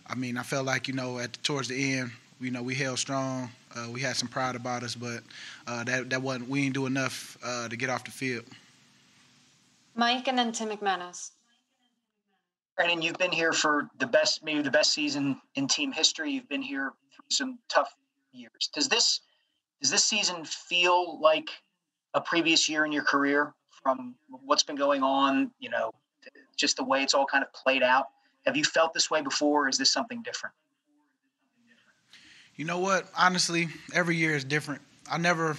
I 0.07 0.15
mean, 0.15 0.37
I 0.37 0.43
felt 0.43 0.65
like 0.65 0.87
you 0.87 0.93
know, 0.93 1.19
at 1.19 1.41
towards 1.43 1.67
the 1.67 1.93
end, 1.93 2.11
you 2.39 2.51
know, 2.51 2.61
we 2.61 2.75
held 2.75 2.99
strong. 2.99 3.49
Uh, 3.75 3.87
we 3.91 4.01
had 4.01 4.15
some 4.15 4.27
pride 4.27 4.55
about 4.55 4.83
us, 4.83 4.95
but 4.95 5.21
uh, 5.67 5.83
that 5.85 6.09
that 6.09 6.21
wasn't 6.21 6.49
we 6.49 6.63
didn't 6.63 6.75
do 6.75 6.85
enough 6.85 7.37
uh, 7.43 7.67
to 7.67 7.75
get 7.75 7.89
off 7.89 8.03
the 8.03 8.11
field. 8.11 8.45
Mike 9.95 10.27
and 10.27 10.37
then 10.37 10.51
Tim 10.51 10.69
McManus. 10.69 11.31
Brandon, 12.75 13.01
you've 13.01 13.17
been 13.17 13.31
here 13.31 13.53
for 13.53 13.89
the 13.97 14.05
best, 14.05 14.43
maybe 14.43 14.61
the 14.61 14.69
best 14.69 14.93
season 14.93 15.41
in 15.55 15.67
team 15.67 15.91
history. 15.91 16.31
You've 16.31 16.47
been 16.47 16.61
here 16.61 16.93
through 17.11 17.25
some 17.29 17.57
tough 17.67 17.91
years. 18.31 18.69
Does 18.71 18.87
this 18.87 19.21
does 19.81 19.91
this 19.91 20.05
season 20.05 20.43
feel 20.45 21.19
like 21.19 21.49
a 22.13 22.21
previous 22.21 22.67
year 22.67 22.85
in 22.85 22.91
your 22.91 23.03
career 23.03 23.53
from 23.83 24.15
what's 24.29 24.63
been 24.63 24.75
going 24.75 25.03
on? 25.03 25.51
You 25.59 25.69
know, 25.69 25.91
just 26.55 26.77
the 26.77 26.83
way 26.83 27.03
it's 27.03 27.13
all 27.13 27.25
kind 27.25 27.43
of 27.43 27.51
played 27.53 27.83
out. 27.83 28.07
Have 28.45 28.57
you 28.57 28.63
felt 28.63 28.93
this 28.93 29.11
way 29.11 29.21
before? 29.21 29.65
Or 29.65 29.69
is 29.69 29.77
this 29.77 29.91
something 29.91 30.21
different? 30.23 30.55
You 32.55 32.65
know 32.65 32.79
what? 32.79 33.07
Honestly, 33.15 33.67
every 33.93 34.15
year 34.15 34.35
is 34.35 34.43
different. 34.43 34.81
I 35.09 35.19
never, 35.19 35.55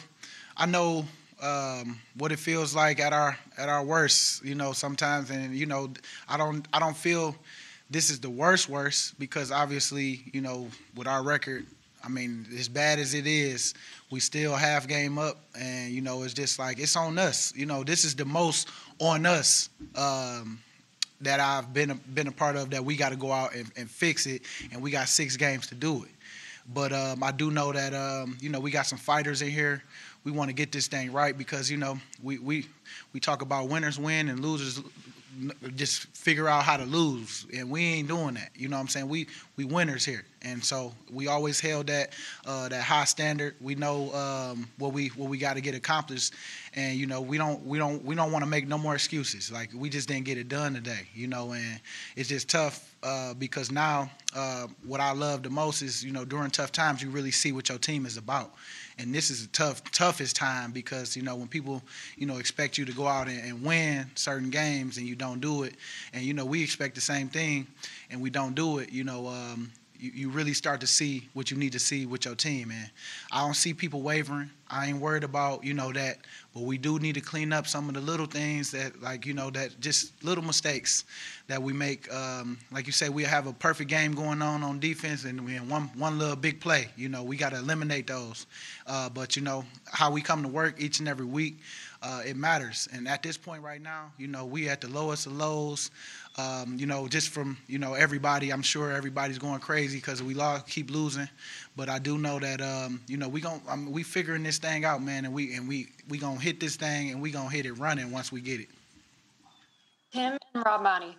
I 0.57 0.66
know 0.66 1.05
um, 1.41 2.01
what 2.16 2.33
it 2.33 2.39
feels 2.39 2.75
like 2.75 2.99
at 2.99 3.12
our 3.12 3.39
at 3.57 3.69
our 3.69 3.85
worst. 3.85 4.45
You 4.45 4.57
know, 4.57 4.73
sometimes, 4.73 5.31
and 5.31 5.55
you 5.55 5.66
know, 5.66 5.91
I 6.29 6.37
don't 6.37 6.66
I 6.73 6.81
don't 6.81 6.97
feel 6.97 7.37
this 7.89 8.11
is 8.11 8.19
the 8.19 8.31
worst 8.31 8.69
worst 8.69 9.19
because 9.19 9.53
obviously, 9.53 10.23
you 10.33 10.41
know, 10.41 10.69
with 10.97 11.07
our 11.07 11.23
record, 11.23 11.66
I 12.09 12.11
mean, 12.11 12.47
as 12.59 12.69
bad 12.71 12.99
as 12.99 13.13
it 13.13 13.27
is, 13.27 13.75
we 14.11 14.19
still 14.21 14.55
half 14.55 14.89
game 14.89 15.19
up, 15.19 15.37
and 15.55 15.93
you 15.93 16.01
know, 16.01 16.23
it's 16.23 16.33
just 16.33 16.59
like 16.59 16.79
it's 16.79 16.97
on 16.97 17.19
us. 17.19 17.53
You 17.55 17.67
know, 17.67 17.85
this 17.85 18.05
is 18.07 18.15
the 18.15 18.25
most 18.25 18.69
on 18.99 19.27
us. 19.27 19.69
Um, 19.95 20.61
that 21.21 21.41
I've 21.41 21.75
been 21.75 21.91
a, 21.91 21.95
been 21.97 22.29
a 22.29 22.33
part 22.33 22.55
of 22.55 22.71
that 22.71 22.85
we 22.85 22.97
got 22.97 23.09
to 23.09 23.17
go 23.17 23.33
out 23.33 23.53
and, 23.53 23.71
and 23.77 23.91
fix 23.91 24.25
it, 24.25 24.43
and 24.73 24.81
we 24.81 24.91
got 24.91 25.09
six 25.09 25.37
games 25.37 25.67
to 25.67 25.75
do 25.75 26.05
it. 26.05 26.11
But 26.73 26.93
um, 26.93 27.23
I 27.23 27.33
do 27.33 27.51
know 27.51 27.73
that 27.73 27.93
um, 27.93 28.39
you 28.41 28.49
know 28.49 28.61
we 28.61 28.71
got 28.71 28.87
some 28.87 28.99
fighters 28.99 29.43
in 29.43 29.51
here. 29.51 29.83
We 30.25 30.33
want 30.33 30.49
to 30.49 30.55
get 30.55 30.73
this 30.73 30.87
thing 30.87 31.13
right 31.13 31.37
because 31.37 31.71
you 31.71 31.77
know 31.77 31.99
we 32.23 32.39
we 32.39 32.67
we 33.13 33.21
talk 33.21 33.43
about 33.43 33.69
winners 33.69 33.99
win 33.99 34.31
and 34.31 34.41
losers 34.41 34.81
just 35.76 36.07
figure 36.16 36.49
out 36.49 36.64
how 36.64 36.76
to 36.76 36.84
lose, 36.84 37.47
and 37.55 37.70
we 37.70 37.84
ain't 37.84 38.09
doing 38.09 38.34
that. 38.34 38.51
You 38.55 38.68
know 38.68 38.76
what 38.76 38.82
I'm 38.82 38.89
saying? 38.89 39.09
We 39.09 39.26
we 39.57 39.64
winners 39.64 40.05
here, 40.05 40.24
and 40.43 40.62
so 40.62 40.93
we 41.11 41.26
always 41.26 41.61
held 41.61 41.89
that 41.89 42.12
uh, 42.47 42.68
that 42.68 42.82
high 42.82 43.05
standard. 43.05 43.55
We 43.61 43.74
know 43.74 44.12
um, 44.14 44.68
what 44.78 44.93
we 44.93 45.09
what 45.09 45.28
we 45.28 45.39
got 45.39 45.55
to 45.55 45.61
get 45.61 45.74
accomplished, 45.74 46.34
and 46.74 46.99
you 46.99 47.07
know 47.07 47.20
we 47.20 47.39
don't 47.39 47.64
we 47.64 47.78
don't 47.78 48.05
we 48.05 48.14
don't 48.14 48.32
want 48.32 48.45
to 48.45 48.51
make 48.51 48.66
no 48.66 48.78
more 48.78 48.95
excuses. 48.95 49.51
Like 49.53 49.70
we 49.74 49.91
just 49.91 50.09
didn't 50.09 50.24
get 50.24 50.39
it 50.39 50.49
done 50.49 50.74
today, 50.74 51.09
you 51.14 51.26
know, 51.26 51.53
and 51.53 51.80
it's 52.16 52.28
just 52.28 52.49
tough 52.49 52.95
uh, 53.03 53.34
because 53.34 53.70
now 53.70 54.11
uh, 54.34 54.66
what 54.86 55.01
I 55.01 55.12
love 55.12 55.43
the 55.43 55.51
most 55.51 55.82
is 55.82 56.05
you 56.05 56.12
know 56.12 56.24
during 56.24 56.51
tough 56.51 56.72
times 56.72 57.03
you 57.03 57.11
really 57.11 57.30
see 57.30 57.53
what 57.53 57.68
your 57.68 57.78
team 57.78 58.07
is 58.07 58.16
about, 58.16 58.55
and 58.99 59.15
this 59.15 59.31
is 59.31 59.45
a 59.45 59.49
tough 59.49 59.83
toughest 59.93 60.37
time 60.37 60.73
because 60.73 61.17
you 61.17 61.23
know 61.23 61.37
when 61.37 61.49
people 61.49 61.83
you 62.17 62.27
know 62.27 62.39
expect 62.39 62.79
you 62.79 62.85
to 62.85 62.93
go 62.93 63.07
out 63.07 63.29
and, 63.29 63.41
and 63.41 63.63
win 63.63 64.11
certain 64.15 64.51
games 64.51 64.99
and 64.99 65.07
you 65.07 65.15
don't 65.15 65.41
do 65.41 65.63
it, 65.63 65.75
and 66.13 66.25
you 66.25 66.35
know 66.35 66.45
we 66.45 66.63
expect 66.63 66.95
the 66.95 67.01
same 67.01 67.29
thing, 67.29 67.67
and 68.11 68.21
we 68.21 68.31
don't 68.31 68.55
do 68.55 68.79
it. 68.79 68.91
You 68.93 69.05
know, 69.05 69.27
um, 69.29 69.71
you, 69.99 70.11
you 70.15 70.31
really 70.31 70.55
start 70.55 70.81
to 70.81 70.87
see 70.87 71.29
what 71.35 71.51
you 71.51 71.57
need 71.57 71.73
to 71.73 71.79
see 71.79 72.07
with 72.07 72.25
your 72.25 72.35
team. 72.35 72.71
And 72.71 72.91
I 73.33 73.41
don't 73.41 73.55
see 73.55 73.75
people 73.75 74.03
wavering. 74.03 74.51
I 74.71 74.87
ain't 74.89 74.99
worried 75.01 75.25
about 75.25 75.65
you 75.65 75.73
know 75.73 75.93
that, 75.93 76.19
but 76.53 76.65
we 76.65 76.77
do 76.77 76.99
need 76.99 77.15
to 77.15 77.23
clean 77.23 77.53
up 77.55 77.67
some 77.67 77.89
of 77.89 77.95
the 77.95 78.01
little 78.03 78.27
things 78.27 78.71
that 78.73 79.01
like 79.01 79.25
you 79.25 79.33
know 79.33 79.51
that 79.51 79.81
just 79.81 80.23
little 80.23 80.45
mistakes 80.45 81.05
that 81.47 81.63
we 81.63 81.73
make. 81.73 82.13
Um, 82.13 82.59
like 82.71 82.87
you 82.87 82.93
say, 82.93 83.09
we 83.09 83.23
have 83.25 83.47
a 83.47 83.53
perfect 83.55 83.89
game 83.89 84.13
going 84.13 84.43
on 84.43 84.63
on 84.63 84.79
defense, 84.79 85.25
and 85.25 85.43
we 85.45 85.57
in 85.57 85.69
one 85.69 85.85
one 85.97 86.19
little 86.19 86.37
big 86.37 86.61
play. 86.61 86.89
You 86.97 87.09
know, 87.09 87.23
we 87.23 87.37
got 87.37 87.51
to 87.51 87.59
eliminate 87.59 88.07
those. 88.07 88.47
Uh, 88.87 89.09
but 89.09 89.37
you 89.37 89.43
know 89.43 89.65
how 89.87 90.11
we 90.11 90.21
come 90.21 90.43
to 90.43 90.49
work 90.49 90.75
each 90.79 90.99
and 90.99 91.09
every 91.09 91.27
week. 91.27 91.61
Uh, 92.03 92.23
it 92.25 92.37
matters. 92.37 92.89
And 92.93 93.09
at 93.09 93.23
this 93.23 93.37
point 93.37 93.63
right 93.63 93.83
now, 93.83 94.13
you 94.19 94.29
know, 94.29 94.45
we 94.45 94.69
at 94.69 94.81
the 94.81 94.89
lowest 94.89 95.27
of 95.27 95.33
lows. 95.33 95.91
Um, 96.39 96.76
you 96.78 96.86
know, 96.86 97.09
just 97.09 97.30
from 97.30 97.59
you 97.66 97.80
know 97.80 97.95
everybody, 97.95 98.51
I'm 98.51 98.62
sure 98.62 98.93
everybody's 98.93 99.39
going 99.39 99.59
crazy 99.59 99.99
because 99.99 100.22
we 100.22 100.34
lo- 100.34 100.61
keep 100.68 100.89
losing. 100.89 101.28
But 101.76 101.89
I 101.89 101.99
do 101.99 102.16
know 102.16 102.39
that 102.39 102.61
um, 102.61 103.01
you 103.09 103.16
know 103.16 103.28
we 103.28 103.41
gon' 103.41 103.61
I 103.68 103.74
mean, 103.74 103.91
we 103.91 104.05
figuring 104.05 104.45
this 104.45 104.59
thing 104.59 104.84
out, 104.84 105.03
man, 105.03 105.24
and 105.24 105.34
we 105.34 105.55
and 105.55 105.68
we 105.68 105.89
we 106.09 106.16
gonna 106.16 106.39
hit 106.39 106.61
this 106.61 106.76
thing 106.76 107.11
and 107.11 107.20
we 107.20 107.32
gonna 107.32 107.51
hit 107.51 107.66
it 107.66 107.72
running 107.72 108.12
once 108.12 108.30
we 108.30 108.41
get 108.41 108.61
it. 108.61 108.68
Tim 110.12 110.39
and 110.55 110.64
Rob 110.64 110.82
Maaddi. 110.82 111.14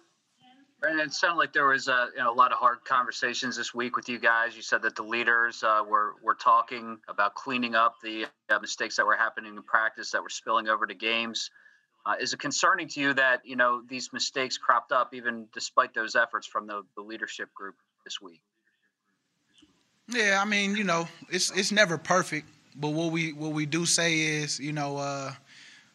Brandon, 0.80 1.08
it 1.08 1.14
sounded 1.14 1.38
like 1.38 1.52
there 1.52 1.68
was 1.68 1.90
a, 1.90 2.08
you 2.16 2.24
know, 2.24 2.32
a 2.32 2.34
lot 2.34 2.54
of 2.54 2.58
hard 2.58 2.86
conversations 2.86 3.58
this 3.58 3.74
week 3.74 3.98
with 3.98 4.08
you 4.08 4.18
guys. 4.18 4.56
You 4.56 4.62
said 4.62 4.82
that 4.84 4.96
the 4.96 5.04
leaders 5.04 5.62
uh, 5.62 5.84
were 5.86 6.16
were 6.24 6.36
talking 6.36 6.98
about 7.10 7.36
cleaning 7.36 7.76
up 7.76 7.96
the 8.02 8.28
uh, 8.50 8.60
mistakes 8.60 8.96
that 8.96 9.06
were 9.06 9.18
happening 9.18 9.58
in 9.58 9.64
practice 9.64 10.12
that 10.12 10.24
were 10.24 10.30
spilling 10.30 10.70
over 10.70 10.88
to 10.88 10.94
games. 10.94 11.52
Uh, 12.10 12.16
is 12.20 12.34
it 12.34 12.40
concerning 12.40 12.88
to 12.88 13.00
you 13.00 13.14
that 13.14 13.46
you 13.46 13.56
know 13.56 13.84
these 13.88 14.12
mistakes 14.12 14.58
cropped 14.58 14.92
up 14.92 15.14
even 15.14 15.46
despite 15.54 15.94
those 15.94 16.16
efforts 16.16 16.48
from 16.48 16.66
the, 16.66 16.82
the 16.96 17.02
leadership 17.02 17.54
group 17.54 17.76
this 18.04 18.20
week? 18.20 18.42
Yeah, 20.08 20.40
I 20.42 20.46
mean, 20.46 20.76
you 20.76 20.84
know, 20.84 21.08
it's 21.30 21.52
it's 21.52 21.72
never 21.72 22.00
perfect, 22.00 22.48
but 22.76 22.90
what 22.90 23.12
we 23.12 23.34
what 23.34 23.52
we 23.52 23.68
do 23.68 23.86
say 23.86 24.22
is, 24.22 24.60
you 24.60 24.74
know, 24.74 24.98
uh, 24.98 25.34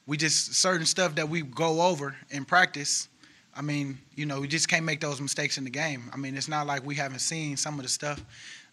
we 0.06 0.16
just 0.16 0.54
certain 0.54 0.86
stuff 0.86 1.16
that 1.16 1.28
we 1.28 1.42
go 1.42 1.82
over 1.82 2.14
in 2.30 2.44
practice. 2.44 3.08
I 3.56 3.62
mean, 3.62 3.98
you 4.14 4.26
know, 4.26 4.40
we 4.40 4.46
just 4.46 4.68
can't 4.68 4.84
make 4.84 5.00
those 5.00 5.20
mistakes 5.20 5.58
in 5.58 5.64
the 5.64 5.70
game. 5.70 6.10
I 6.12 6.16
mean, 6.16 6.36
it's 6.36 6.48
not 6.48 6.68
like 6.68 6.86
we 6.86 6.94
haven't 6.94 7.20
seen 7.20 7.56
some 7.56 7.74
of 7.74 7.82
the 7.82 7.88
stuff, 7.88 8.24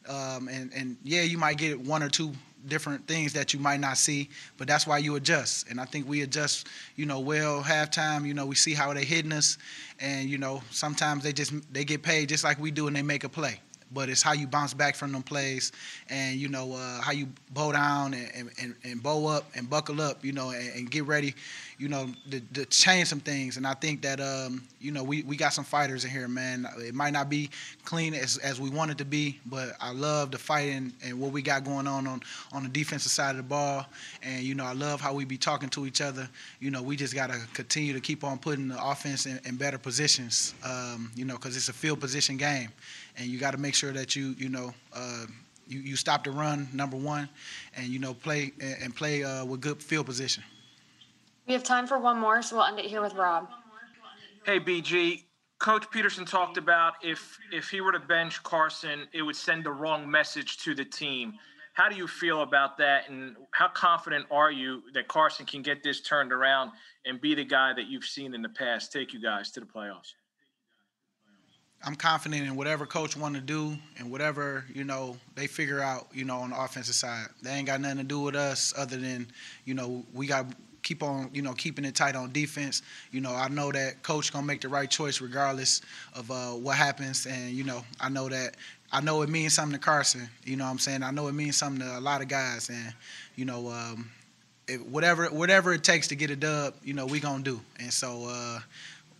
um, 0.08 0.48
and 0.48 0.72
and 0.76 0.98
yeah, 1.04 1.24
you 1.24 1.40
might 1.40 1.58
get 1.58 1.80
one 1.80 2.04
or 2.04 2.10
two 2.10 2.34
different 2.68 3.08
things 3.08 3.34
that 3.34 3.54
you 3.54 3.60
might 3.60 3.80
not 3.80 3.98
see, 3.98 4.30
but 4.58 4.68
that's 4.68 4.86
why 4.86 4.98
you 4.98 5.16
adjust. 5.16 5.70
And 5.70 5.80
I 5.80 5.86
think 5.86 6.08
we 6.08 6.22
adjust, 6.22 6.68
you 6.96 7.06
know, 7.06 7.20
well 7.20 7.62
halftime. 7.62 8.26
You 8.26 8.34
know, 8.34 8.46
we 8.46 8.56
see 8.56 8.74
how 8.74 8.94
they 8.94 9.06
hitting 9.06 9.32
us, 9.32 9.58
and 10.00 10.30
you 10.30 10.38
know, 10.38 10.62
sometimes 10.72 11.24
they 11.24 11.34
just 11.34 11.54
they 11.74 11.86
get 11.86 12.04
paid 12.04 12.30
just 12.30 12.44
like 12.44 12.60
we 12.60 12.72
do, 12.72 12.88
and 12.88 12.96
they 12.96 13.02
make 13.02 13.24
a 13.24 13.30
play 13.30 13.60
but 13.94 14.10
it's 14.10 14.22
how 14.22 14.34
you 14.34 14.48
bounce 14.48 14.74
back 14.74 14.96
from 14.96 15.12
them 15.12 15.24
plays 15.24 15.72
and 16.10 16.38
you 16.38 16.48
know 16.48 16.74
uh, 16.74 17.02
how 17.02 17.12
you 17.12 17.28
bow 17.52 17.72
down 17.72 18.14
and, 18.14 18.50
and, 18.62 18.76
and 18.84 19.04
bow 19.04 19.28
up 19.28 19.46
and 19.56 19.70
buckle 19.70 20.02
up 20.02 20.24
you 20.24 20.32
know 20.32 20.52
and, 20.52 20.70
and 20.76 20.92
get 20.92 21.06
ready 21.06 21.34
you 21.82 21.88
know 21.90 22.08
to, 22.30 22.40
to, 22.54 22.66
change 22.66 23.08
some 23.08 23.20
things. 23.20 23.58
And 23.58 23.66
i 23.66 23.74
think 23.74 24.04
that 24.04 24.22
um, 24.22 24.64
you 24.80 24.92
know 24.92 25.04
we, 25.04 25.24
we 25.24 25.36
got 25.36 25.52
some 25.54 25.66
fighters 25.66 26.06
in 26.06 26.12
here 26.12 26.28
man. 26.28 26.68
It 26.78 26.94
might 26.94 27.12
not 27.12 27.30
be 27.30 27.50
clean 27.84 28.14
as, 28.14 28.38
as 28.38 28.62
we 28.62 28.70
want 28.70 28.92
it 28.92 28.98
to 29.00 29.06
be 29.06 29.40
but 29.48 29.74
i 29.80 29.92
love 29.92 30.32
the 30.32 30.38
fighting 30.38 30.94
and 31.04 31.20
what 31.20 31.32
we 31.32 31.42
got 31.42 31.64
going 31.64 31.88
on 31.88 32.06
on 32.08 32.22
on 32.54 32.64
the 32.64 32.70
defensive 32.70 33.12
side 33.12 33.32
of 33.32 33.38
the 33.38 33.44
ball. 33.44 33.86
And 34.22 34.44
you 34.44 34.54
know 34.54 34.66
i 34.66 34.74
love 34.74 35.02
how 35.02 35.14
we 35.14 35.26
be 35.26 35.38
talking 35.38 35.70
to 35.70 35.88
each 35.88 36.02
other. 36.02 36.30
You 36.60 36.70
know 36.70 36.84
we 36.84 36.96
just 36.96 37.16
got 37.16 37.32
to 37.32 37.40
continue 37.54 37.94
to 37.94 38.00
keep 38.00 38.24
on 38.24 38.38
putting 38.38 38.68
the 38.68 38.84
offense 38.84 39.26
in, 39.26 39.40
in 39.46 39.56
better 39.56 39.80
positions 39.80 40.54
um, 40.64 41.12
you 41.16 41.26
know 41.26 41.36
because 41.36 41.58
it's 41.58 41.70
a 41.70 41.74
field 41.74 42.00
position 42.00 42.38
game 42.38 42.70
and 43.18 43.28
you 43.28 43.40
got 43.40 43.52
to 43.52 43.58
make 43.58 43.76
sure 43.76 43.92
that 43.92 44.16
you 44.16 44.36
you 44.38 44.50
know 44.50 44.74
uh, 44.94 45.26
you 45.68 45.80
you 45.80 45.96
stop 45.96 46.24
the 46.24 46.32
run 46.32 46.68
number 46.74 46.98
one, 46.98 47.30
and 47.76 47.88
you 47.88 48.00
know 48.00 48.14
play 48.14 48.52
and 48.60 48.96
play 48.96 49.24
uh, 49.24 49.46
with 49.46 49.62
good 49.62 49.82
field 49.82 50.06
position. 50.06 50.44
We 51.48 51.54
have 51.54 51.64
time 51.64 51.88
for 51.88 52.00
one 52.00 52.20
more, 52.20 52.42
so 52.42 52.58
we'll 52.58 52.66
end 52.66 52.80
it 52.80 52.86
here 52.86 53.02
with 53.02 53.14
Rob. 53.14 53.50
Hey 54.46 54.60
BG, 54.60 55.24
Coach 55.60 55.90
Pederson 55.92 56.26
talked 56.26 56.58
about 56.58 56.94
if 57.04 57.38
if 57.52 57.70
he 57.70 57.82
were 57.82 57.92
to 57.92 58.00
bench 58.00 58.42
Carson, 58.44 59.08
it 59.14 59.22
would 59.22 59.36
send 59.36 59.64
the 59.64 59.72
wrong 59.72 60.10
message 60.10 60.58
to 60.60 60.74
the 60.74 60.86
team. 60.86 61.34
How 61.74 61.88
do 61.88 61.96
you 61.96 62.08
feel 62.08 62.42
about 62.42 62.78
that, 62.80 63.10
and 63.10 63.36
how 63.52 63.70
confident 63.70 64.26
are 64.30 64.52
you 64.52 64.82
that 64.94 65.08
Carson 65.08 65.46
can 65.46 65.62
get 65.62 65.84
this 65.84 66.02
turned 66.02 66.34
around 66.34 66.72
and 67.06 67.22
be 67.22 67.34
the 67.34 67.46
guy 67.46 67.74
that 67.74 67.88
you've 67.88 68.04
seen 68.04 68.34
in 68.34 68.42
the 68.42 68.50
past 68.50 68.92
take 68.92 69.14
you 69.14 69.22
guys 69.22 69.52
to 69.52 69.60
the 69.62 69.66
playoffs? 69.66 70.14
I'm 71.84 71.96
confident 71.96 72.46
in 72.46 72.56
whatever 72.56 72.86
coach 72.86 73.18
want 73.18 73.36
to 73.36 73.42
do 73.42 73.76
and 73.98 74.12
whatever 74.12 74.66
you 74.74 74.84
know 74.84 75.18
they 75.36 75.48
figure 75.48 75.82
out. 75.82 76.08
You 76.14 76.26
know, 76.26 76.38
on 76.38 76.52
the 76.52 76.62
offensive 76.62 76.96
side, 76.96 77.28
they 77.42 77.52
ain't 77.52 77.68
got 77.68 77.82
nothing 77.82 77.98
to 77.98 78.04
do 78.04 78.20
with 78.22 78.36
us 78.36 78.74
other 78.78 78.98
than 78.98 79.28
you 79.66 79.74
know 79.74 80.04
we 80.14 80.28
got 80.28 80.46
keep 80.84 81.04
on 81.04 81.30
you 81.34 81.42
know 81.42 81.54
keeping 81.54 81.86
it 81.86 81.96
tight 81.96 82.16
on 82.16 82.32
defense. 82.32 82.82
You 83.12 83.22
know, 83.22 83.34
I 83.34 83.48
know 83.48 83.72
that 83.72 84.04
coach 84.04 84.32
gonna 84.32 84.46
make 84.46 84.62
the 84.62 84.70
right 84.70 84.90
choice 84.90 85.22
regardless 85.22 85.82
of 86.14 86.30
uh, 86.30 86.52
what 86.52 86.78
happens, 86.78 87.26
and 87.26 87.52
you 87.52 87.64
know 87.64 87.84
I 88.00 88.10
know 88.10 88.30
that 88.30 88.58
I 88.92 89.02
know 89.02 89.22
it 89.24 89.30
means 89.30 89.54
something 89.54 89.80
to 89.80 89.84
Carson. 89.84 90.30
You 90.44 90.58
know 90.58 90.66
what 90.66 90.72
I'm 90.72 90.80
saying? 90.80 91.04
I 91.04 91.12
know 91.12 91.28
it 91.28 91.34
means 91.34 91.58
something 91.58 91.86
to 91.86 91.98
a 91.98 92.02
lot 92.02 92.22
of 92.22 92.28
guys, 92.28 92.70
and 92.70 92.94
you 93.36 93.46
know. 93.46 93.70
Um, 93.70 94.12
whatever 94.90 95.26
whatever 95.26 95.74
it 95.74 95.84
takes 95.84 96.08
to 96.08 96.16
get 96.16 96.30
a 96.30 96.36
dub, 96.36 96.74
you 96.84 96.94
know, 96.94 97.06
we 97.06 97.20
gonna 97.20 97.44
do. 97.44 97.60
And 97.80 97.92
so 97.92 98.26
uh, 98.30 98.60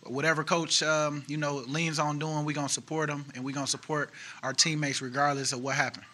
whatever 0.06 0.44
coach 0.44 0.82
um, 0.82 1.24
you 1.28 1.36
know 1.36 1.56
leans 1.66 1.98
on 1.98 2.18
doing, 2.18 2.44
we're 2.44 2.54
gonna 2.54 2.68
support 2.68 3.08
him 3.08 3.24
and 3.34 3.44
we're 3.44 3.54
gonna 3.54 3.66
support 3.66 4.10
our 4.42 4.52
teammates 4.52 5.00
regardless 5.02 5.52
of 5.52 5.62
what 5.62 5.76
happened. 5.76 6.04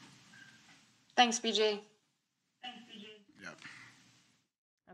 Thanks, 1.17 1.41
BG. 1.41 1.81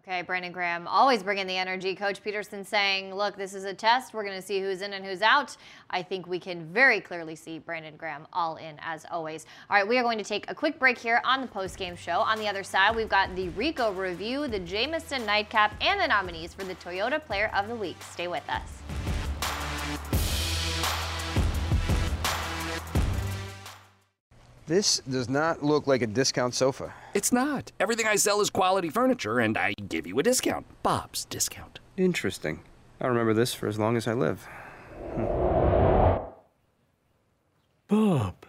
Okay, 0.07 0.21
Brandon 0.21 0.53
Graham 0.53 0.87
always 0.87 1.23
bringing 1.23 1.47
the 1.47 1.57
energy. 1.57 1.95
Coach 1.95 2.23
Pederson 2.23 2.67
saying, 2.67 3.15
look, 3.15 3.37
this 3.37 3.55
is 3.55 3.65
a 3.65 3.73
test. 3.73 4.13
We're 4.13 4.23
going 4.23 4.39
to 4.39 4.47
see 4.47 4.61
who's 4.61 4.83
in 4.83 4.93
and 4.93 5.03
who's 5.03 5.23
out. 5.23 5.57
I 5.89 6.03
think 6.03 6.27
we 6.27 6.39
can 6.39 6.67
very 6.75 7.01
clearly 7.01 7.35
see 7.35 7.59
Brandon 7.59 7.97
Graham 7.97 8.27
all 8.31 8.57
in 8.57 8.77
as 8.81 9.07
always. 9.11 9.47
All 9.71 9.79
right, 9.79 9.89
we 9.89 9.97
are 9.97 10.03
going 10.03 10.19
to 10.19 10.25
take 10.25 10.51
a 10.51 10.55
quick 10.55 10.79
break 10.79 10.99
here 10.99 11.23
on 11.25 11.41
the 11.41 11.47
post-game 11.47 11.97
show. 11.97 12.19
On 12.19 12.39
the 12.39 12.47
other 12.47 12.63
side, 12.63 12.95
we've 12.95 13.09
got 13.09 13.35
the 13.35 13.49
Rico 13.51 13.93
review, 13.95 14.47
the 14.47 14.61
Jameson 14.61 15.25
nightcap, 15.25 15.75
and 15.81 15.99
the 15.99 16.07
nominees 16.07 16.53
for 16.53 16.65
the 16.65 16.75
Toyota 16.75 17.19
Player 17.25 17.51
of 17.55 17.69
the 17.69 17.75
Week. 17.75 17.97
Stay 18.03 18.29
with 18.29 18.47
us. 18.51 19.14
This 24.67 25.01
does 25.01 25.29
not 25.29 25.63
look 25.63 25.87
like 25.87 26.01
a 26.01 26.07
discount 26.07 26.55
sofa. 26.55 26.95
It's 27.13 27.33
not. 27.33 27.71
Everything 27.79 28.07
I 28.07 28.17
sell 28.17 28.41
is 28.41 28.49
quality 28.49 28.89
furniture, 28.89 29.39
and 29.39 29.59
I 29.59 29.75
give 29.89 30.07
you 30.07 30.19
a 30.19 30.23
discount. 30.23 30.65
Bob's 30.83 31.27
discount. 31.27 31.81
Interesting. 31.99 32.61
I'll 33.01 33.11
remember 33.11 33.35
this 33.35 33.53
for 33.53 33.67
as 33.67 33.79
long 33.79 33.97
as 33.97 34.09
I 34.09 34.15
live. 34.15 34.47
Hmm. 35.15 35.25
Bob, 37.89 38.47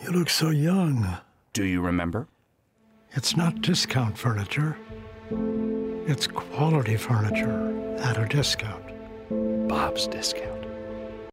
you 0.00 0.10
look 0.10 0.30
so 0.30 0.50
young. 0.50 1.18
Do 1.52 1.64
you 1.64 1.80
remember? 1.80 2.28
It's 3.12 3.36
not 3.36 3.60
discount 3.60 4.16
furniture. 4.16 4.76
It's 6.06 6.28
quality 6.28 6.96
furniture 6.96 7.96
at 7.98 8.16
a 8.18 8.26
discount. 8.28 8.84
Bob's 9.66 10.06
discount. 10.06 10.64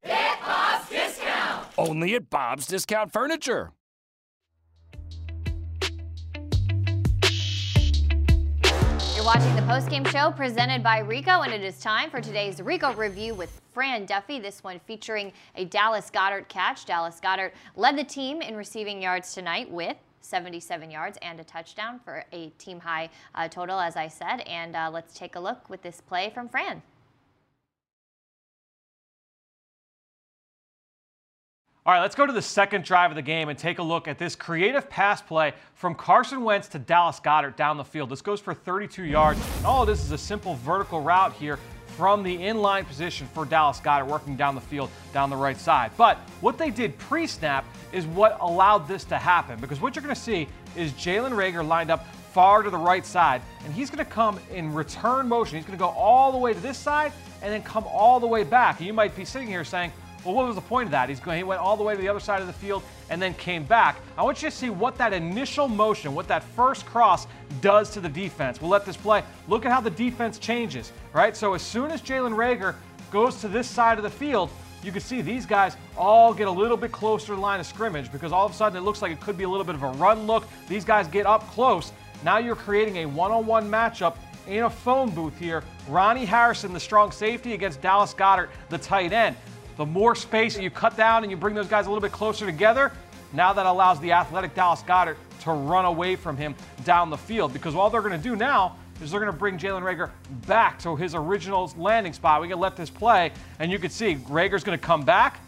It's 0.03 0.41
Bob's 0.41 0.89
discount! 0.89 1.67
Only 1.78 2.16
at 2.16 2.32
Bob's 2.32 2.66
Discount 2.66 3.13
Furniture. 3.13 3.74
You're 9.24 9.33
watching 9.33 9.55
the 9.55 9.62
postgame 9.62 10.05
show 10.12 10.32
presented 10.32 10.83
by 10.83 11.00
Rico, 11.00 11.43
and 11.43 11.54
it 11.54 11.63
is 11.63 11.79
time 11.79 12.09
for 12.09 12.20
today's 12.20 12.62
Rico 12.62 12.93
review 12.93 13.33
with 13.33 13.62
Fran 13.71 14.05
Duffy. 14.05 14.37
This 14.37 14.62
one 14.66 14.82
featuring 14.86 15.32
a 15.55 15.63
Dallas 15.63 16.12
Goedert 16.12 16.50
catch. 16.50 16.86
Dallas 16.86 17.21
Goedert 17.21 17.54
led 17.78 17.97
the 17.97 18.04
team 18.04 18.41
in 18.41 18.54
receiving 18.54 19.01
yards 19.01 19.33
tonight 19.33 19.71
with 19.71 19.95
77 20.20 20.91
yards 20.91 21.17
and 21.21 21.39
a 21.39 21.43
touchdown 21.45 22.01
for 22.04 22.25
a 22.33 22.50
team 22.58 22.82
high 22.82 23.09
uh, 23.33 23.47
total, 23.47 23.79
as 23.79 23.95
I 23.95 24.09
said. 24.09 24.41
And 24.41 24.75
uh, 24.75 24.89
let's 24.91 25.13
take 25.13 25.37
a 25.37 25.39
look 25.39 25.70
with 25.70 25.82
this 25.82 26.01
play 26.01 26.29
from 26.29 26.50
Fran. 26.50 26.82
All 31.86 31.93
right, 31.93 32.00
let's 32.00 32.16
go 32.16 32.26
to 32.26 32.32
the 32.32 32.42
second 32.42 32.86
drive 32.86 33.12
of 33.12 33.16
the 33.16 33.22
game 33.22 33.50
and 33.50 33.60
take 33.60 33.78
a 33.78 33.84
look 33.84 34.08
at 34.08 34.18
this 34.18 34.38
creative 34.38 34.89
pass 34.89 35.22
play 35.22 35.51
from 35.76 35.96
Carson 35.96 36.42
Wentz 36.42 36.70
to 36.70 36.80
Dallas 36.80 37.20
Goedert 37.20 37.58
down 37.58 37.76
the 37.76 37.84
field. 37.84 38.10
This 38.10 38.22
goes 38.22 38.39
for 38.39 38.54
32 38.54 39.04
yards. 39.04 39.38
And 39.58 39.66
all 39.66 39.82
of 39.82 39.88
this 39.89 40.01
is 40.01 40.14
a 40.14 40.18
simple 40.18 40.55
vertical 40.55 41.01
route 41.01 41.34
here 41.34 41.60
from 41.88 42.24
the 42.24 42.38
inline 42.38 42.88
position 42.88 43.28
for 43.34 43.43
Dallas 43.43 43.82
Goedert 43.82 44.08
working 44.08 44.38
down 44.38 44.55
the 44.55 44.62
field 44.62 44.89
down 45.12 45.30
the 45.30 45.36
right 45.36 45.58
side. 45.58 45.92
But 45.97 46.20
what 46.39 46.58
they 46.58 46.70
did 46.70 46.97
pre 47.00 47.28
snap 47.28 47.66
is 47.92 48.08
what 48.08 48.38
allowed 48.39 48.88
this 48.88 49.04
to 49.05 49.18
happen 49.18 49.60
because 49.60 49.82
what 49.82 49.93
you're 49.93 50.04
going 50.04 50.16
to 50.16 50.22
see 50.22 50.47
is 50.78 50.93
Jalen 50.93 51.32
Reagor 51.32 51.68
lined 51.68 51.92
up 51.92 52.08
far 52.32 52.64
to 52.64 52.70
the 52.70 52.78
right 52.78 53.05
side 53.05 53.42
and 53.66 53.74
he's 53.74 53.89
going 53.89 54.04
to 54.04 54.10
come 54.10 54.39
in 54.54 54.74
return 54.74 55.28
motion. 55.28 55.58
He's 55.58 55.66
going 55.66 55.78
to 55.78 55.84
go 55.84 55.89
all 55.89 56.32
the 56.32 56.38
way 56.38 56.54
to 56.54 56.60
this 56.62 56.78
side 56.78 57.12
and 57.42 57.51
then 57.51 57.62
come 57.62 57.84
all 57.88 58.22
the 58.22 58.28
way 58.28 58.46
back. 58.46 58.78
And 58.78 58.88
you 58.88 58.93
might 58.93 59.18
be 59.18 59.26
sitting 59.26 59.50
here 59.50 59.66
saying, 59.66 59.92
Well, 60.24 60.36
what 60.36 60.45
was 60.47 60.55
the 60.55 60.62
point 60.62 60.86
of 60.87 60.91
that? 60.91 61.09
He's 61.09 61.20
going, 61.20 61.37
he 61.37 61.43
went 61.43 61.59
all 61.59 61.75
the 61.75 61.83
way 61.83 61.95
to 61.95 62.01
the 62.01 62.08
other 62.08 62.20
side 62.20 62.39
of 62.39 62.47
the 62.47 62.54
field 62.54 62.82
and 63.09 63.21
then 63.21 63.33
came 63.33 63.66
back. 63.66 64.00
I 64.17 64.24
want 64.24 64.41
you 64.41 64.50
to 64.50 64.55
see 64.55 64.70
what 64.70 64.97
that 64.97 65.12
initial 65.12 65.67
motion, 65.67 66.16
what 66.16 66.28
that 66.29 66.43
first 66.55 66.86
cross 66.86 67.28
does 67.62 67.89
to 67.91 68.00
the 68.00 68.09
defense. 68.09 68.62
We'll 68.62 68.71
let 68.71 68.86
this 68.86 68.95
play. 68.95 69.24
Look 69.47 69.66
at 69.66 69.71
how 69.71 69.82
the 69.82 69.89
defense 69.89 70.39
changes, 70.39 70.93
right? 71.12 71.36
So 71.36 71.54
as 71.54 71.62
soon 71.62 71.91
as 71.91 72.01
Jalen 72.01 72.36
Reagor 72.36 72.75
goes 73.12 73.41
to 73.41 73.47
this 73.47 73.67
side 73.67 73.97
of 73.97 74.04
the 74.04 74.09
field, 74.09 74.50
you 74.82 74.91
can 74.91 75.01
see 75.01 75.21
these 75.21 75.45
guys 75.45 75.78
all 75.97 76.33
get 76.33 76.47
a 76.47 76.51
little 76.51 76.78
bit 76.78 76.91
closer 76.91 77.28
to 77.28 77.36
the 77.36 77.41
line 77.41 77.59
of 77.59 77.66
scrimmage 77.66 78.12
because 78.12 78.32
all 78.32 78.45
of 78.45 78.51
a 78.51 78.55
sudden 78.55 78.78
it 78.78 78.82
looks 78.82 79.01
like 79.01 79.12
it 79.12 79.20
could 79.20 79.37
be 79.37 79.43
a 79.43 79.50
little 79.50 79.63
bit 79.66 79.75
of 79.75 79.83
a 79.83 79.91
run 79.91 80.25
look. 80.25 80.45
These 80.67 80.86
guys 80.86 81.08
get 81.08 81.25
up 81.25 81.47
close. 81.51 81.91
Now 82.24 82.37
you're 82.37 82.55
creating 82.55 82.97
a 82.97 83.05
one-on-one 83.05 83.70
matchup 83.70 84.16
in 84.47 84.63
a 84.63 84.70
phone 84.70 85.09
booth 85.09 85.37
here. 85.37 85.63
Ronnie 85.87 86.25
Harrison, 86.25 86.74
the 86.74 86.79
strong 86.79 87.12
safety, 87.12 87.54
against 87.54 87.82
Dallas 87.82 88.13
Goedert, 88.13 88.50
the 88.70 88.78
tight 88.78 89.13
end. 89.13 89.36
The 89.78 89.86
more 89.86 90.16
space 90.16 90.55
that 90.55 90.63
you 90.63 90.70
cut 90.70 90.95
down 90.95 91.24
and 91.24 91.32
you 91.32 91.37
bring 91.37 91.55
those 91.55 91.67
guys 91.67 91.86
a 91.86 91.89
little 91.89 92.01
bit 92.01 92.12
closer 92.12 92.45
together, 92.45 92.91
now 93.33 93.54
that 93.54 93.66
allows 93.66 94.00
the 94.00 94.12
athletic 94.12 94.54
Dallas 94.54 94.83
Goedert 94.83 95.17
to 95.41 95.51
run 95.51 95.86
away 95.86 96.16
from 96.16 96.37
him 96.37 96.55
down 96.86 97.09
the 97.09 97.17
field 97.17 97.51
because 97.51 97.75
all 97.75 97.89
they're 97.89 98.01
going 98.01 98.17
to 98.17 98.29
do 98.29 98.36
now 98.36 98.78
is 99.01 99.12
they're 99.12 99.20
going 99.20 99.32
to 99.32 99.37
bring 99.37 99.58
Jalen 99.58 99.82
Reagor 99.82 100.12
back 100.47 100.79
to 100.79 100.95
his 100.95 101.16
original 101.16 101.71
landing 101.78 102.13
spot. 102.13 102.41
We 102.41 102.47
can 102.47 102.59
let 102.59 102.75
this 102.75 102.89
play, 102.89 103.32
and 103.59 103.71
you 103.71 103.79
can 103.79 103.89
see 103.89 104.16
Reagor's 104.16 104.63
going 104.63 104.78
to 104.78 104.86
come 104.86 105.04
back. 105.04 105.39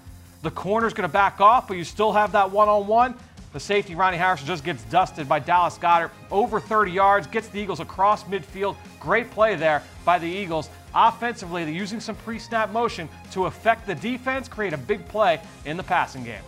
The 0.42 0.52
corner's 0.52 0.94
going 0.94 1.08
to 1.08 1.14
back 1.14 1.40
off, 1.40 1.68
but 1.68 1.78
you 1.78 1.84
still 1.84 2.12
have 2.12 2.32
that 2.34 2.52
one-on-one. 2.52 3.16
The 3.54 3.60
safety, 3.60 3.96
Ronnie 3.96 4.18
Harrison, 4.18 4.48
just 4.48 4.66
gets 4.66 4.84
dusted 4.86 5.30
by 5.30 5.40
Dallas 5.40 5.78
Goedert 5.78 6.12
Over 6.30 6.60
30 6.60 6.92
yards, 6.92 7.28
gets 7.28 7.48
the 7.48 7.60
Eagles 7.60 7.80
across 7.80 8.26
midfield. 8.26 8.76
Great 9.00 9.32
play 9.32 9.56
there 9.56 9.82
by 10.04 10.20
the 10.20 10.28
Eagles. 10.28 10.70
Offensively, 10.96 11.66
they're 11.66 11.74
using 11.74 12.00
some 12.00 12.16
pre-snap 12.16 12.72
motion 12.72 13.10
to 13.32 13.48
affect 13.48 13.86
the 13.86 13.96
defense, 13.96 14.48
create 14.48 14.72
a 14.72 14.78
big 14.78 15.06
play 15.10 15.42
in 15.66 15.76
the 15.76 15.84
passing 15.84 16.24
game. 16.24 16.42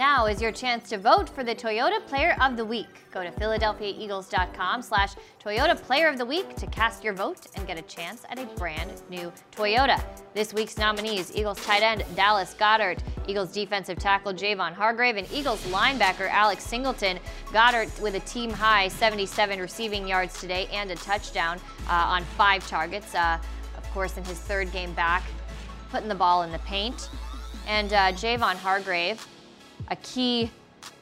Now 0.00 0.24
is 0.24 0.40
your 0.40 0.50
chance 0.50 0.88
to 0.88 0.96
vote 0.96 1.28
for 1.28 1.44
the 1.44 1.54
Toyota 1.54 2.02
Player 2.06 2.34
of 2.40 2.56
the 2.56 2.64
Week. 2.64 2.88
Go 3.12 3.22
to 3.22 3.30
PhiladelphiaEagles.com 3.32 4.80
slash 4.80 5.12
Toyota 5.44 5.78
Player 5.78 6.08
of 6.08 6.16
the 6.16 6.24
Week 6.24 6.56
to 6.56 6.66
cast 6.68 7.04
your 7.04 7.12
vote 7.12 7.46
and 7.54 7.66
get 7.66 7.78
a 7.78 7.82
chance 7.82 8.24
at 8.30 8.38
a 8.38 8.46
brand 8.56 8.90
new 9.10 9.30
Toyota. 9.54 10.02
This 10.32 10.54
week's 10.54 10.78
nominees, 10.78 11.36
Eagles 11.36 11.62
tight 11.66 11.82
end 11.82 12.02
Dallas 12.16 12.54
Goedert, 12.58 13.00
Eagles 13.28 13.52
defensive 13.52 13.98
tackle 13.98 14.32
Javon 14.32 14.72
Hargrave, 14.72 15.18
and 15.18 15.30
Eagles 15.30 15.62
linebacker 15.66 16.30
Alex 16.30 16.64
Singleton. 16.64 17.18
Goedert 17.52 18.00
with 18.00 18.14
a 18.14 18.20
team 18.20 18.50
high 18.50 18.88
77 18.88 19.60
receiving 19.60 20.08
yards 20.08 20.40
today 20.40 20.66
and 20.72 20.90
a 20.90 20.96
touchdown 20.96 21.60
uh, 21.90 21.92
on 21.92 22.24
five 22.38 22.66
targets. 22.66 23.14
Uh, 23.14 23.38
of 23.76 23.90
course, 23.90 24.16
in 24.16 24.24
his 24.24 24.38
third 24.38 24.72
game 24.72 24.94
back, 24.94 25.24
putting 25.90 26.08
the 26.08 26.14
ball 26.14 26.40
in 26.44 26.52
the 26.52 26.58
paint. 26.60 27.10
And 27.66 27.92
uh, 27.92 28.12
Javon 28.12 28.54
Hargrave, 28.54 29.26
a 29.90 29.96
key 29.96 30.50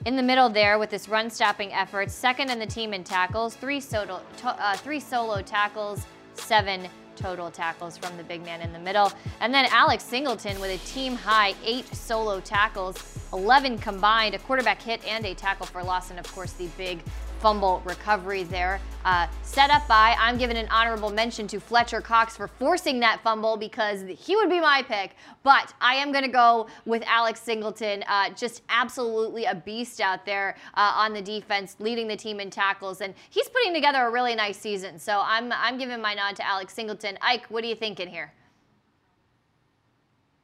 in 0.07 0.17
the 0.17 0.23
middle 0.23 0.49
there 0.49 0.79
with 0.79 0.91
this 0.91 1.09
run 1.09 1.31
stopping 1.31 1.73
effort. 1.73 2.11
Second 2.11 2.51
in 2.51 2.59
the 2.59 2.67
team 2.67 2.93
in 2.93 3.05
tackles, 3.05 3.55
three 3.55 3.81
solo, 3.81 4.21
uh, 4.43 4.77
three 4.77 5.01
solo 5.01 5.43
tackles, 5.43 6.07
seven 6.35 6.89
total 7.17 7.51
tackles 7.51 7.99
from 7.99 8.17
the 8.17 8.23
big 8.23 8.45
man 8.45 8.61
in 8.61 8.73
the 8.73 8.79
middle. 8.79 9.13
And 9.41 9.53
then 9.53 9.67
Alex 9.67 10.05
Singleton 10.05 10.61
with 10.61 10.71
a 10.71 10.87
team 10.87 11.15
high 11.15 11.55
eight 11.65 11.87
solo 11.95 12.41
tackles, 12.41 13.19
11 13.33 13.79
combined, 13.79 14.35
a 14.35 14.39
quarterback 14.39 14.81
hit 14.81 15.05
and 15.05 15.27
a 15.27 15.35
tackle 15.35 15.67
for 15.67 15.83
loss, 15.83 16.11
and 16.11 16.19
of 16.19 16.33
course 16.33 16.53
the 16.53 16.69
big 16.79 17.01
fumble 17.41 17.83
recovery 17.85 18.43
there. 18.43 18.81
Uh, 19.05 19.27
set 19.43 19.71
up 19.71 19.87
by, 19.89 20.15
I'm 20.19 20.37
giving 20.37 20.57
an 20.57 20.69
honorable 20.71 21.11
mention 21.11 21.47
to 21.49 21.61
Fletcher 21.61 22.01
Cox 22.01 22.37
for 22.37 22.49
forcing 22.49 23.01
that 23.01 23.21
fumble 23.23 23.57
because 23.57 24.03
he 24.03 24.37
would 24.37 24.51
be 24.51 24.61
my 24.61 24.83
pick. 24.83 25.17
But 25.43 25.73
I 25.81 25.95
am 25.95 26.13
going 26.13 26.25
to 26.25 26.31
go 26.31 26.67
with 26.85 27.03
Alex 27.07 27.41
Singleton, 27.41 28.05
uh, 28.09 28.31
just 28.31 28.63
absolutely 28.69 29.45
a 29.47 29.55
beast 29.55 30.01
out 30.01 30.27
there 30.27 30.57
uh, 30.75 30.93
on 30.97 31.13
the 31.13 31.23
defense, 31.23 31.77
leading 31.79 32.09
the 32.09 32.17
team 32.17 32.41
in 32.41 32.51
tackles. 32.51 33.01
And 33.01 33.15
he's 33.31 33.49
putting 33.49 33.73
together 33.73 34.03
a 34.07 34.11
really 34.11 34.35
nice 34.35 34.59
season. 34.59 34.99
So 34.99 35.23
I'm, 35.25 35.53
I'm 35.53 35.79
giving 35.79 36.01
my 36.03 36.15
nod 36.15 36.37
to 36.37 36.47
Alex 36.47 36.75
Singleton. 36.75 37.19
Ike, 37.23 37.47
what 37.49 37.65
are 37.65 37.69
you 37.69 37.77
thinking 37.77 38.09
here? 38.09 38.33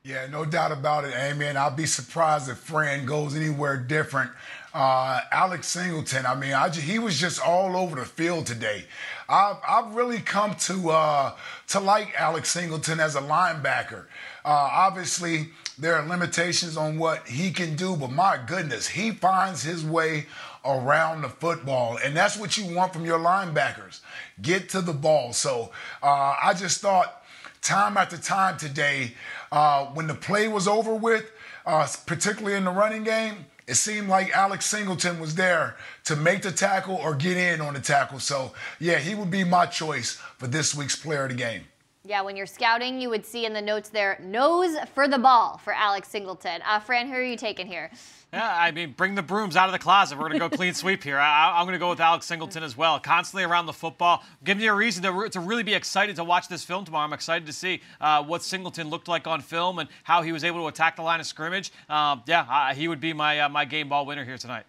Yeah, 0.07 0.27
no 0.27 0.45
doubt 0.45 0.71
about 0.71 1.07
it, 1.07 1.15
Amen. 1.15 1.57
I'll 1.57 1.71
be 1.75 1.87
surprised 1.87 2.51
if 2.51 2.59
Fran 2.59 3.07
goes 3.07 3.35
anywhere 3.35 3.79
different. 3.79 4.31
Uh, 4.75 5.23
Alex 5.33 5.69
Singleton, 5.69 6.27
I 6.27 6.35
mean, 6.35 6.53
I 6.53 6.69
he 6.69 6.99
was 6.99 7.19
just 7.19 7.41
all 7.41 7.75
over 7.75 7.97
the 7.97 8.05
field 8.05 8.45
today. 8.45 8.85
I've, 9.31 9.57
I've 9.67 9.95
really 9.95 10.19
come 10.19 10.57
to 10.57 10.91
uh, 10.91 11.33
to 11.69 11.81
like 11.81 12.13
Alex 12.21 12.51
Singleton 12.51 13.01
as 13.01 13.17
a 13.17 13.23
linebacker. 13.23 14.05
Uh, 14.45 14.69
obviously, 14.73 15.49
there 15.79 15.95
are 15.95 16.07
limitations 16.07 16.77
on 16.77 16.99
what 16.99 17.27
he 17.27 17.51
can 17.51 17.75
do, 17.75 17.97
but 17.97 18.11
my 18.11 18.39
goodness, 18.47 18.87
he 18.89 19.11
finds 19.11 19.63
his 19.63 19.87
way 19.87 20.27
around 20.67 21.23
the 21.23 21.31
football, 21.31 21.97
and 22.05 22.15
that's 22.15 22.37
what 22.37 22.59
you 22.59 22.75
want 22.75 22.93
from 22.93 23.07
your 23.07 23.19
linebackers. 23.19 24.01
Get 24.43 24.69
to 24.71 24.83
the 24.83 24.93
ball. 24.93 25.33
So 25.33 25.73
uh, 26.03 26.37
I 26.43 26.53
just 26.53 26.83
thought 26.83 27.23
time 27.65 27.97
after 27.97 28.19
time 28.19 28.59
today, 28.59 29.15
uh, 29.55 29.87
when 29.95 30.09
the 30.09 30.15
play 30.15 30.49
was 30.49 30.67
over 30.67 30.93
with, 30.97 31.31
uh, 31.65 31.87
particularly 32.07 32.57
in 32.57 32.65
the 32.65 32.73
running 32.73 33.05
game, 33.05 33.47
it 33.69 33.77
seemed 33.77 34.09
like 34.09 34.37
Alex 34.37 34.67
Singleton 34.67 35.21
was 35.21 35.37
there 35.37 35.77
to 36.07 36.17
make 36.17 36.43
the 36.43 36.51
tackle 36.51 36.97
or 36.97 37.15
get 37.15 37.37
in 37.37 37.61
on 37.61 37.75
the 37.75 37.81
tackle. 37.81 38.19
So, 38.19 38.53
yeah, 38.81 38.99
he 38.99 39.15
would 39.15 39.31
be 39.31 39.45
my 39.45 39.67
choice 39.67 40.15
for 40.39 40.49
this 40.49 40.75
week's 40.75 40.97
player 40.97 41.23
of 41.23 41.31
the 41.31 41.37
game. 41.37 41.63
Yeah, 42.07 42.21
when 42.21 42.37
you're 42.37 42.45
scouting, 42.45 43.01
you 43.01 43.09
would 43.09 43.25
see 43.25 43.47
in 43.47 43.55
the 43.55 43.63
notes 43.63 43.89
there, 43.89 44.21
nose 44.23 44.77
for 44.95 45.09
the 45.09 45.19
ball 45.19 45.57
for 45.57 45.73
Alex 45.73 46.09
Singleton. 46.09 46.61
Uh, 46.69 46.79
Fran, 46.79 47.09
who 47.09 47.15
are 47.15 47.23
you 47.23 47.35
taking 47.37 47.67
here? 47.67 47.91
Yeah, 48.31 48.55
I 48.55 48.73
mean, 48.73 48.93
bring 48.93 49.15
the 49.15 49.23
brooms 49.23 49.57
out 49.57 49.69
of 49.69 49.73
the 49.73 49.79
closet. 49.79 50.19
We're 50.19 50.29
going 50.29 50.39
to 50.39 50.51
go 50.51 50.55
clean 50.55 50.75
sweep 50.75 51.03
here. 51.03 51.19
I, 51.19 51.59
am 51.59 51.65
going 51.65 51.73
to 51.73 51.79
go 51.79 51.89
with 51.89 52.01
Alex 52.01 52.27
Singleton 52.27 52.63
as 52.63 52.77
well. 52.77 53.01
Constantly 53.01 53.45
around 53.45 53.65
the 53.65 53.73
football. 53.73 54.23
Give 54.43 54.59
me 54.59 54.67
a 54.67 54.75
reason 54.75 55.03
to, 55.05 55.31
to 55.31 55.41
really 55.41 55.63
be 55.63 55.73
excited 55.73 56.17
to 56.17 56.25
watch 56.25 56.49
this 56.49 56.63
film 56.63 56.85
tomorrow. 56.85 57.07
I'm 57.07 57.15
excited 57.15 57.47
to 57.47 57.55
see 57.55 57.81
uh, 58.03 58.23
what 58.23 58.43
Singleton 58.43 58.91
looked 58.91 59.09
like 59.09 59.27
on 59.27 59.41
film 59.41 59.79
and 59.79 59.89
how 60.03 60.21
he 60.21 60.33
was 60.33 60.45
able 60.45 60.61
to 60.61 60.67
attack 60.67 60.97
the 60.97 61.03
line 61.03 61.21
of 61.21 61.27
scrimmage. 61.27 61.73
Um, 61.89 62.23
yeah, 62.27 62.45
uh, 62.51 62.75
he 62.75 62.87
would 62.87 63.01
be 63.01 63.15
my, 63.15 63.41
uh, 63.41 63.49
my 63.49 63.65
game 63.65 63.89
ball 63.89 64.05
winner 64.05 64.27
here 64.27 64.37
tonight. 64.37 64.65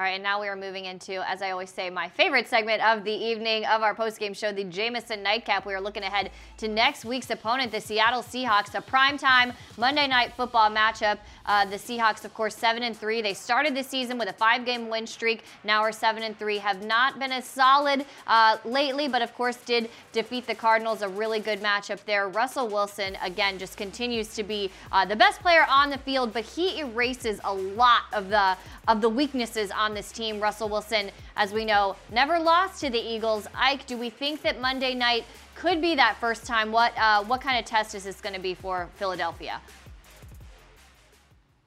All 0.00 0.04
right, 0.04 0.14
and 0.14 0.22
now 0.22 0.40
we 0.40 0.48
are 0.48 0.56
moving 0.56 0.86
into, 0.86 1.22
as 1.28 1.42
I 1.42 1.50
always 1.50 1.68
say, 1.68 1.90
my 1.90 2.08
favorite 2.08 2.48
segment 2.48 2.82
of 2.82 3.04
the 3.04 3.12
evening 3.12 3.66
of 3.66 3.82
our 3.82 3.94
postgame 3.94 4.34
show, 4.34 4.50
the 4.50 4.64
Jameson 4.64 5.22
Nightcap. 5.22 5.66
We 5.66 5.74
are 5.74 5.80
looking 5.80 6.04
ahead 6.04 6.30
to 6.56 6.68
next 6.68 7.04
week's 7.04 7.28
opponent, 7.28 7.70
the 7.70 7.82
Seattle 7.82 8.22
Seahawks, 8.22 8.74
a 8.74 8.80
primetime 8.80 9.54
Monday 9.76 10.08
night 10.08 10.32
football 10.32 10.70
matchup. 10.70 11.18
Uh, 11.44 11.66
the 11.66 11.76
Seahawks, 11.76 12.24
of 12.24 12.32
course, 12.32 12.56
seven 12.56 12.82
and 12.82 12.96
three. 12.96 13.20
They 13.20 13.34
started 13.34 13.76
the 13.76 13.82
season 13.82 14.16
with 14.16 14.30
a 14.30 14.32
five-game 14.32 14.88
win 14.88 15.06
streak. 15.06 15.44
Now 15.64 15.82
are 15.82 15.92
seven 15.92 16.22
and 16.22 16.38
three. 16.38 16.56
Have 16.56 16.82
not 16.82 17.18
been 17.18 17.30
as 17.30 17.44
solid 17.44 18.06
uh, 18.26 18.56
lately, 18.64 19.06
but 19.06 19.20
of 19.20 19.34
course 19.34 19.56
did 19.56 19.90
defeat 20.12 20.46
the 20.46 20.54
Cardinals. 20.54 21.02
A 21.02 21.10
really 21.10 21.40
good 21.40 21.60
matchup 21.60 22.02
there. 22.06 22.26
Russell 22.26 22.68
Wilson 22.68 23.18
again 23.22 23.58
just 23.58 23.76
continues 23.76 24.34
to 24.34 24.44
be 24.44 24.70
uh, 24.92 25.04
the 25.04 25.16
best 25.16 25.42
player 25.42 25.66
on 25.68 25.90
the 25.90 25.98
field, 25.98 26.32
but 26.32 26.46
he 26.46 26.80
erases 26.80 27.38
a 27.44 27.52
lot 27.52 28.04
of 28.14 28.30
the 28.30 28.56
of 28.88 29.02
the 29.02 29.08
weaknesses 29.08 29.70
on 29.70 29.89
this 29.94 30.12
team. 30.12 30.40
Russell 30.40 30.68
Wilson, 30.68 31.10
as 31.36 31.52
we 31.52 31.64
know, 31.64 31.96
never 32.12 32.38
lost 32.38 32.80
to 32.80 32.90
the 32.90 32.98
Eagles. 32.98 33.46
Ike, 33.54 33.86
do 33.86 33.96
we 33.96 34.10
think 34.10 34.42
that 34.42 34.60
Monday 34.60 34.94
night 34.94 35.24
could 35.54 35.80
be 35.80 35.94
that 35.94 36.16
first 36.18 36.46
time? 36.46 36.72
What 36.72 36.96
uh, 36.96 37.24
what 37.24 37.40
kind 37.40 37.58
of 37.58 37.64
test 37.64 37.94
is 37.94 38.04
this 38.04 38.20
going 38.20 38.34
to 38.34 38.40
be 38.40 38.54
for 38.54 38.88
Philadelphia? 38.96 39.60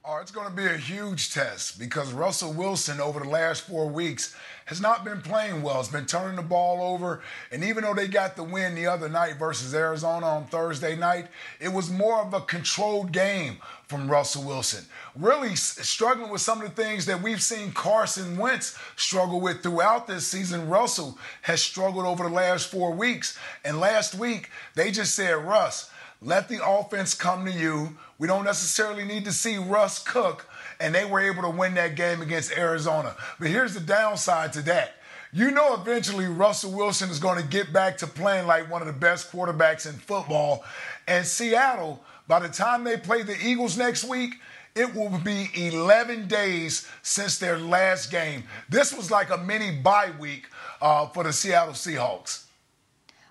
Oh, 0.06 0.18
it's 0.18 0.32
going 0.32 0.50
to 0.50 0.54
be 0.54 0.66
a 0.66 0.76
huge 0.76 1.34
test 1.34 1.80
because 1.80 2.12
Russell 2.12 2.52
Wilson, 2.52 3.00
over 3.00 3.22
the 3.22 3.30
last 3.30 3.62
four 3.62 3.88
weeks, 3.88 4.36
has 4.66 4.82
not 4.82 5.06
been 5.06 5.22
playing 5.22 5.62
well. 5.62 5.78
He's 5.78 5.88
been 5.88 6.06
turning 6.06 6.36
the 6.36 6.42
ball 6.42 6.94
over. 6.94 7.22
And 7.54 7.64
even 7.64 7.86
though 7.86 7.94
they 7.94 8.10
got 8.10 8.36
the 8.36 8.44
win 8.44 8.76
the 8.76 8.86
other 8.86 9.08
night 9.08 9.38
versus 9.40 9.74
Arizona 9.74 10.26
on 10.26 10.48
Thursday 10.48 10.98
night, 10.98 11.28
it 11.62 11.72
was 11.72 11.90
more 11.90 12.22
of 12.22 12.34
a 12.34 12.42
controlled 12.42 13.14
game 13.14 13.60
from 13.88 14.12
Russell 14.12 14.44
Wilson. 14.44 14.84
Really 15.16 15.56
struggling 15.56 16.30
with 16.30 16.42
some 16.42 16.62
of 16.62 16.76
the 16.76 16.84
things 16.84 17.06
that 17.06 17.22
we've 17.22 17.42
seen 17.42 17.72
Carson 17.72 18.36
Wentz 18.36 18.78
struggle 18.98 19.40
with 19.40 19.64
throughout 19.64 20.06
this 20.06 20.28
season. 20.28 20.68
Russell 20.68 21.18
has 21.44 21.64
struggled 21.64 22.06
over 22.06 22.26
the 22.26 22.30
last 22.30 22.70
four 22.70 22.92
weeks. 22.92 23.40
And 23.64 23.80
last 23.80 24.16
week, 24.16 24.50
they 24.76 24.92
just 24.92 25.16
said, 25.16 25.32
Russ, 25.46 25.90
let 26.24 26.48
the 26.48 26.66
offense 26.66 27.14
come 27.14 27.46
to 27.46 27.52
you. 27.52 27.98
We 28.18 28.28
don't 28.28 28.46
necessarily 28.46 29.04
need 29.04 29.26
to 29.26 29.32
see 29.32 29.58
Russ 29.58 30.00
cook. 30.00 30.48
And 30.80 30.94
they 30.94 31.06
were 31.06 31.20
able 31.20 31.44
to 31.44 31.50
win 31.50 31.76
that 31.76 31.96
game 31.96 32.22
against 32.22 32.52
Arizona. 32.52 33.16
But 33.40 33.50
here's 33.50 33.74
the 33.74 33.80
downside 33.80 34.54
to 34.54 34.62
that. 34.64 34.94
You 35.32 35.52
know, 35.52 35.74
eventually 35.74 36.28
Russell 36.28 36.72
Wilson 36.72 37.10
is 37.10 37.20
going 37.20 37.42
to 37.42 37.48
get 37.48 37.74
back 37.74 37.98
to 37.98 38.08
playing 38.08 38.48
like 38.48 38.70
one 38.70 38.82
of 38.82 38.88
the 38.88 38.94
best 38.94 39.32
quarterbacks 39.32 39.88
in 39.88 39.94
football. 39.94 40.64
And 41.08 41.26
Seattle, 41.26 42.04
by 42.28 42.40
the 42.40 42.50
time 42.50 42.84
they 42.84 42.98
play 42.98 43.24
the 43.24 43.36
Eagles 43.44 43.78
next 43.78 44.04
week, 44.04 44.36
it 44.76 44.94
will 44.94 45.10
be 45.20 45.50
11 45.56 46.28
days 46.28 46.88
since 47.02 47.38
their 47.40 47.58
last 47.58 48.12
game. 48.12 48.44
This 48.70 48.94
was 48.94 49.12
like 49.12 49.30
a 49.30 49.38
mini 49.38 49.72
bye 49.72 50.12
week 50.20 50.48
uh, 50.82 51.08
for 51.08 51.24
the 51.24 51.34
Seattle 51.34 51.74
Seahawks. 51.74 52.46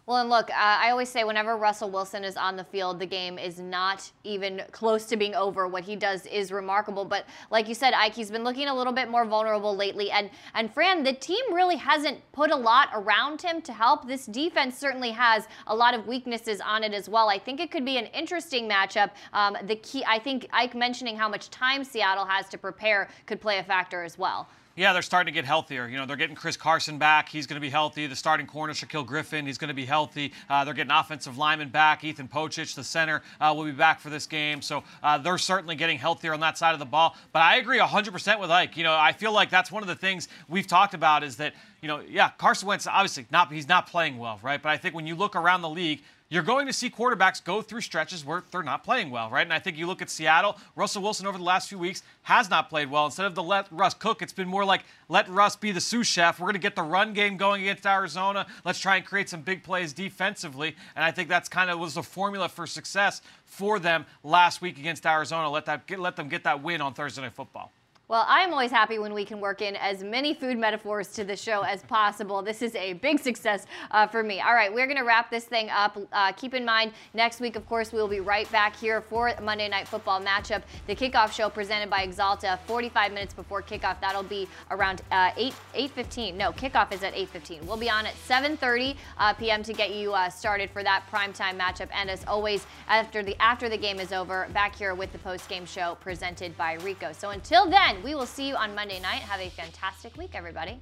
Well, 0.04 0.16
and 0.16 0.28
look, 0.28 0.50
uh, 0.50 0.54
I 0.56 0.90
always 0.90 1.08
say 1.08 1.22
whenever 1.22 1.56
Russell 1.56 1.88
Wilson 1.88 2.24
is 2.24 2.36
on 2.36 2.56
the 2.56 2.64
field, 2.64 2.98
the 2.98 3.06
game 3.06 3.38
is 3.38 3.60
not 3.60 4.10
even 4.24 4.62
close 4.72 5.06
to 5.06 5.16
being 5.16 5.36
over. 5.36 5.68
What 5.68 5.84
he 5.84 5.94
does 5.94 6.26
is 6.26 6.50
remarkable. 6.50 7.04
But 7.04 7.24
like 7.52 7.68
you 7.68 7.74
said, 7.74 7.94
Ike, 7.94 8.14
he's 8.14 8.30
been 8.30 8.42
looking 8.42 8.66
a 8.66 8.74
little 8.74 8.92
bit 8.92 9.08
more 9.08 9.24
vulnerable 9.24 9.76
lately. 9.76 10.10
And 10.10 10.28
and 10.54 10.74
Fran, 10.74 11.04
the 11.04 11.12
team 11.12 11.54
really 11.54 11.76
hasn't 11.76 12.18
put 12.32 12.50
a 12.50 12.56
lot 12.56 12.88
around 12.92 13.42
him 13.42 13.62
to 13.62 13.72
help. 13.72 14.08
This 14.08 14.26
defense 14.26 14.76
certainly 14.76 15.12
has 15.12 15.46
a 15.68 15.74
lot 15.74 15.94
of 15.94 16.08
weaknesses 16.08 16.60
on 16.60 16.82
it 16.82 16.92
as 16.92 17.08
well. 17.08 17.28
I 17.28 17.38
think 17.38 17.60
it 17.60 17.70
could 17.70 17.84
be 17.84 17.96
an 17.96 18.06
interesting 18.06 18.68
matchup. 18.68 19.10
Um, 19.32 19.56
the 19.66 19.76
key, 19.76 20.04
I 20.04 20.18
think, 20.18 20.48
Ike 20.52 20.74
mentioning 20.74 21.16
how 21.16 21.28
much 21.28 21.48
time 21.50 21.84
Seattle 21.84 22.24
has 22.24 22.48
to 22.48 22.58
prepare 22.58 23.08
could 23.26 23.40
play 23.40 23.58
a 23.58 23.62
factor 23.62 24.02
as 24.02 24.18
well. 24.18 24.48
Yeah, 24.74 24.94
they're 24.94 25.02
starting 25.02 25.30
to 25.30 25.36
get 25.36 25.44
healthier. 25.44 25.86
You 25.86 25.98
know, 25.98 26.06
they're 26.06 26.16
getting 26.16 26.34
Chris 26.34 26.56
Carson 26.56 26.96
back. 26.96 27.28
He's 27.28 27.46
going 27.46 27.56
to 27.56 27.60
be 27.60 27.68
healthy. 27.68 28.06
The 28.06 28.16
starting 28.16 28.46
corner, 28.46 28.72
Shaquill 28.72 29.06
Griffin, 29.06 29.44
he's 29.44 29.58
going 29.58 29.68
to 29.68 29.74
be 29.74 29.84
healthy. 29.84 30.32
Uh, 30.48 30.64
they're 30.64 30.72
getting 30.72 30.90
offensive 30.90 31.36
linemen 31.36 31.68
back. 31.68 32.04
Ethan 32.04 32.26
Pocic, 32.26 32.74
the 32.74 32.82
center, 32.82 33.20
uh, 33.38 33.52
will 33.54 33.64
be 33.64 33.72
back 33.72 34.00
for 34.00 34.08
this 34.08 34.26
game. 34.26 34.62
So 34.62 34.82
uh, 35.02 35.18
they're 35.18 35.36
certainly 35.36 35.76
getting 35.76 35.98
healthier 35.98 36.32
on 36.32 36.40
that 36.40 36.56
side 36.56 36.72
of 36.72 36.78
the 36.78 36.86
ball. 36.86 37.14
But 37.32 37.42
I 37.42 37.56
agree 37.56 37.78
100% 37.78 38.40
with 38.40 38.50
Ike. 38.50 38.78
You 38.78 38.84
know, 38.84 38.94
I 38.94 39.12
feel 39.12 39.32
like 39.32 39.50
that's 39.50 39.70
one 39.70 39.82
of 39.82 39.88
the 39.88 39.94
things 39.94 40.28
we've 40.48 40.66
talked 40.66 40.94
about 40.94 41.22
is 41.22 41.36
that, 41.36 41.52
you 41.82 41.88
know, 41.88 42.00
yeah, 42.08 42.30
Carson 42.30 42.66
Wentz, 42.66 42.86
obviously, 42.86 43.26
not 43.30 43.52
he's 43.52 43.68
not 43.68 43.86
playing 43.86 44.16
well, 44.16 44.40
right? 44.42 44.62
But 44.62 44.70
I 44.70 44.78
think 44.78 44.94
when 44.94 45.06
you 45.06 45.16
look 45.16 45.36
around 45.36 45.60
the 45.60 45.68
league, 45.68 46.02
you're 46.32 46.42
going 46.42 46.66
to 46.66 46.72
see 46.72 46.88
quarterbacks 46.88 47.44
go 47.44 47.60
through 47.60 47.82
stretches 47.82 48.24
where 48.24 48.42
they're 48.50 48.62
not 48.62 48.82
playing 48.84 49.10
well, 49.10 49.28
right? 49.28 49.42
And 49.42 49.52
I 49.52 49.58
think 49.58 49.76
you 49.76 49.86
look 49.86 50.00
at 50.00 50.08
Seattle, 50.08 50.56
Russell 50.74 51.02
Wilson 51.02 51.26
over 51.26 51.36
the 51.36 51.44
last 51.44 51.68
few 51.68 51.76
weeks 51.76 52.02
has 52.22 52.48
not 52.48 52.70
played 52.70 52.90
well. 52.90 53.04
Instead 53.04 53.26
of 53.26 53.34
the 53.34 53.42
let 53.42 53.70
Russ 53.70 53.92
cook, 53.92 54.22
it's 54.22 54.32
been 54.32 54.48
more 54.48 54.64
like 54.64 54.80
let 55.10 55.28
Russ 55.28 55.56
be 55.56 55.72
the 55.72 55.80
sous 55.80 56.06
chef. 56.06 56.40
We're 56.40 56.46
going 56.46 56.54
to 56.54 56.58
get 56.58 56.74
the 56.74 56.84
run 56.84 57.12
game 57.12 57.36
going 57.36 57.60
against 57.60 57.84
Arizona. 57.84 58.46
Let's 58.64 58.78
try 58.78 58.96
and 58.96 59.04
create 59.04 59.28
some 59.28 59.42
big 59.42 59.62
plays 59.62 59.92
defensively. 59.92 60.74
And 60.96 61.04
I 61.04 61.10
think 61.10 61.28
that's 61.28 61.50
kind 61.50 61.68
of 61.68 61.78
was 61.78 61.94
the 61.94 62.02
formula 62.02 62.48
for 62.48 62.66
success 62.66 63.20
for 63.44 63.78
them 63.78 64.06
last 64.24 64.62
week 64.62 64.78
against 64.78 65.04
Arizona. 65.04 65.50
Let 65.50 65.66
that 65.66 65.86
get, 65.86 66.00
let 66.00 66.16
them 66.16 66.30
get 66.30 66.44
that 66.44 66.62
win 66.62 66.80
on 66.80 66.94
Thursday 66.94 67.20
Night 67.20 67.34
Football. 67.34 67.70
Well, 68.12 68.26
I'm 68.28 68.52
always 68.52 68.70
happy 68.70 68.98
when 68.98 69.14
we 69.14 69.24
can 69.24 69.40
work 69.40 69.62
in 69.62 69.74
as 69.74 70.04
many 70.04 70.34
food 70.34 70.58
metaphors 70.58 71.08
to 71.12 71.24
the 71.24 71.34
show 71.34 71.62
as 71.62 71.82
possible. 71.84 72.42
This 72.42 72.60
is 72.60 72.74
a 72.74 72.92
big 72.92 73.18
success 73.18 73.64
uh, 73.90 74.06
for 74.06 74.22
me. 74.22 74.38
All 74.42 74.52
right, 74.52 74.70
we're 74.70 74.84
going 74.84 74.98
to 74.98 75.02
wrap 75.02 75.30
this 75.30 75.46
thing 75.46 75.70
up. 75.70 75.96
Uh, 76.12 76.30
keep 76.32 76.52
in 76.52 76.62
mind, 76.62 76.92
next 77.14 77.40
week, 77.40 77.56
of 77.56 77.66
course, 77.66 77.90
we 77.90 77.98
will 77.98 78.08
be 78.08 78.20
right 78.20 78.52
back 78.52 78.76
here 78.76 79.00
for 79.00 79.32
Monday 79.40 79.66
Night 79.66 79.88
Football 79.88 80.20
matchup. 80.20 80.60
The 80.88 80.94
kickoff 80.94 81.32
show 81.32 81.48
presented 81.48 81.88
by 81.88 82.06
Axalta, 82.06 82.58
45 82.66 83.14
minutes 83.14 83.32
before 83.32 83.62
kickoff. 83.62 83.98
That'll 84.02 84.22
be 84.22 84.46
around 84.70 85.00
uh, 85.10 85.30
8 85.38 85.54
8:15. 85.74 86.34
No, 86.34 86.52
kickoff 86.52 86.92
is 86.92 87.02
at 87.02 87.14
8:15. 87.14 87.64
We'll 87.64 87.78
be 87.78 87.88
on 87.88 88.04
at 88.04 88.12
7:30 88.28 88.94
uh, 89.16 89.32
p.m. 89.32 89.62
to 89.62 89.72
get 89.72 89.94
you 89.94 90.12
uh, 90.12 90.28
started 90.28 90.68
for 90.68 90.82
that 90.82 91.04
primetime 91.10 91.58
matchup. 91.58 91.88
And 91.94 92.10
as 92.10 92.26
always, 92.26 92.66
after 92.88 93.22
the 93.22 93.40
after 93.40 93.70
the 93.70 93.78
game 93.78 93.98
is 93.98 94.12
over, 94.12 94.48
back 94.52 94.76
here 94.76 94.94
with 94.94 95.12
the 95.12 95.18
post 95.18 95.48
game 95.48 95.64
show 95.64 95.96
presented 96.02 96.54
by 96.58 96.74
Rico. 96.74 97.12
So 97.14 97.30
until 97.30 97.70
then 97.70 98.01
we 98.02 98.14
will 98.14 98.26
see 98.26 98.48
you 98.48 98.56
on 98.56 98.74
Monday 98.74 99.00
night. 99.00 99.20
Have 99.22 99.40
a 99.40 99.48
fantastic 99.50 100.16
week, 100.16 100.30
everybody. 100.34 100.78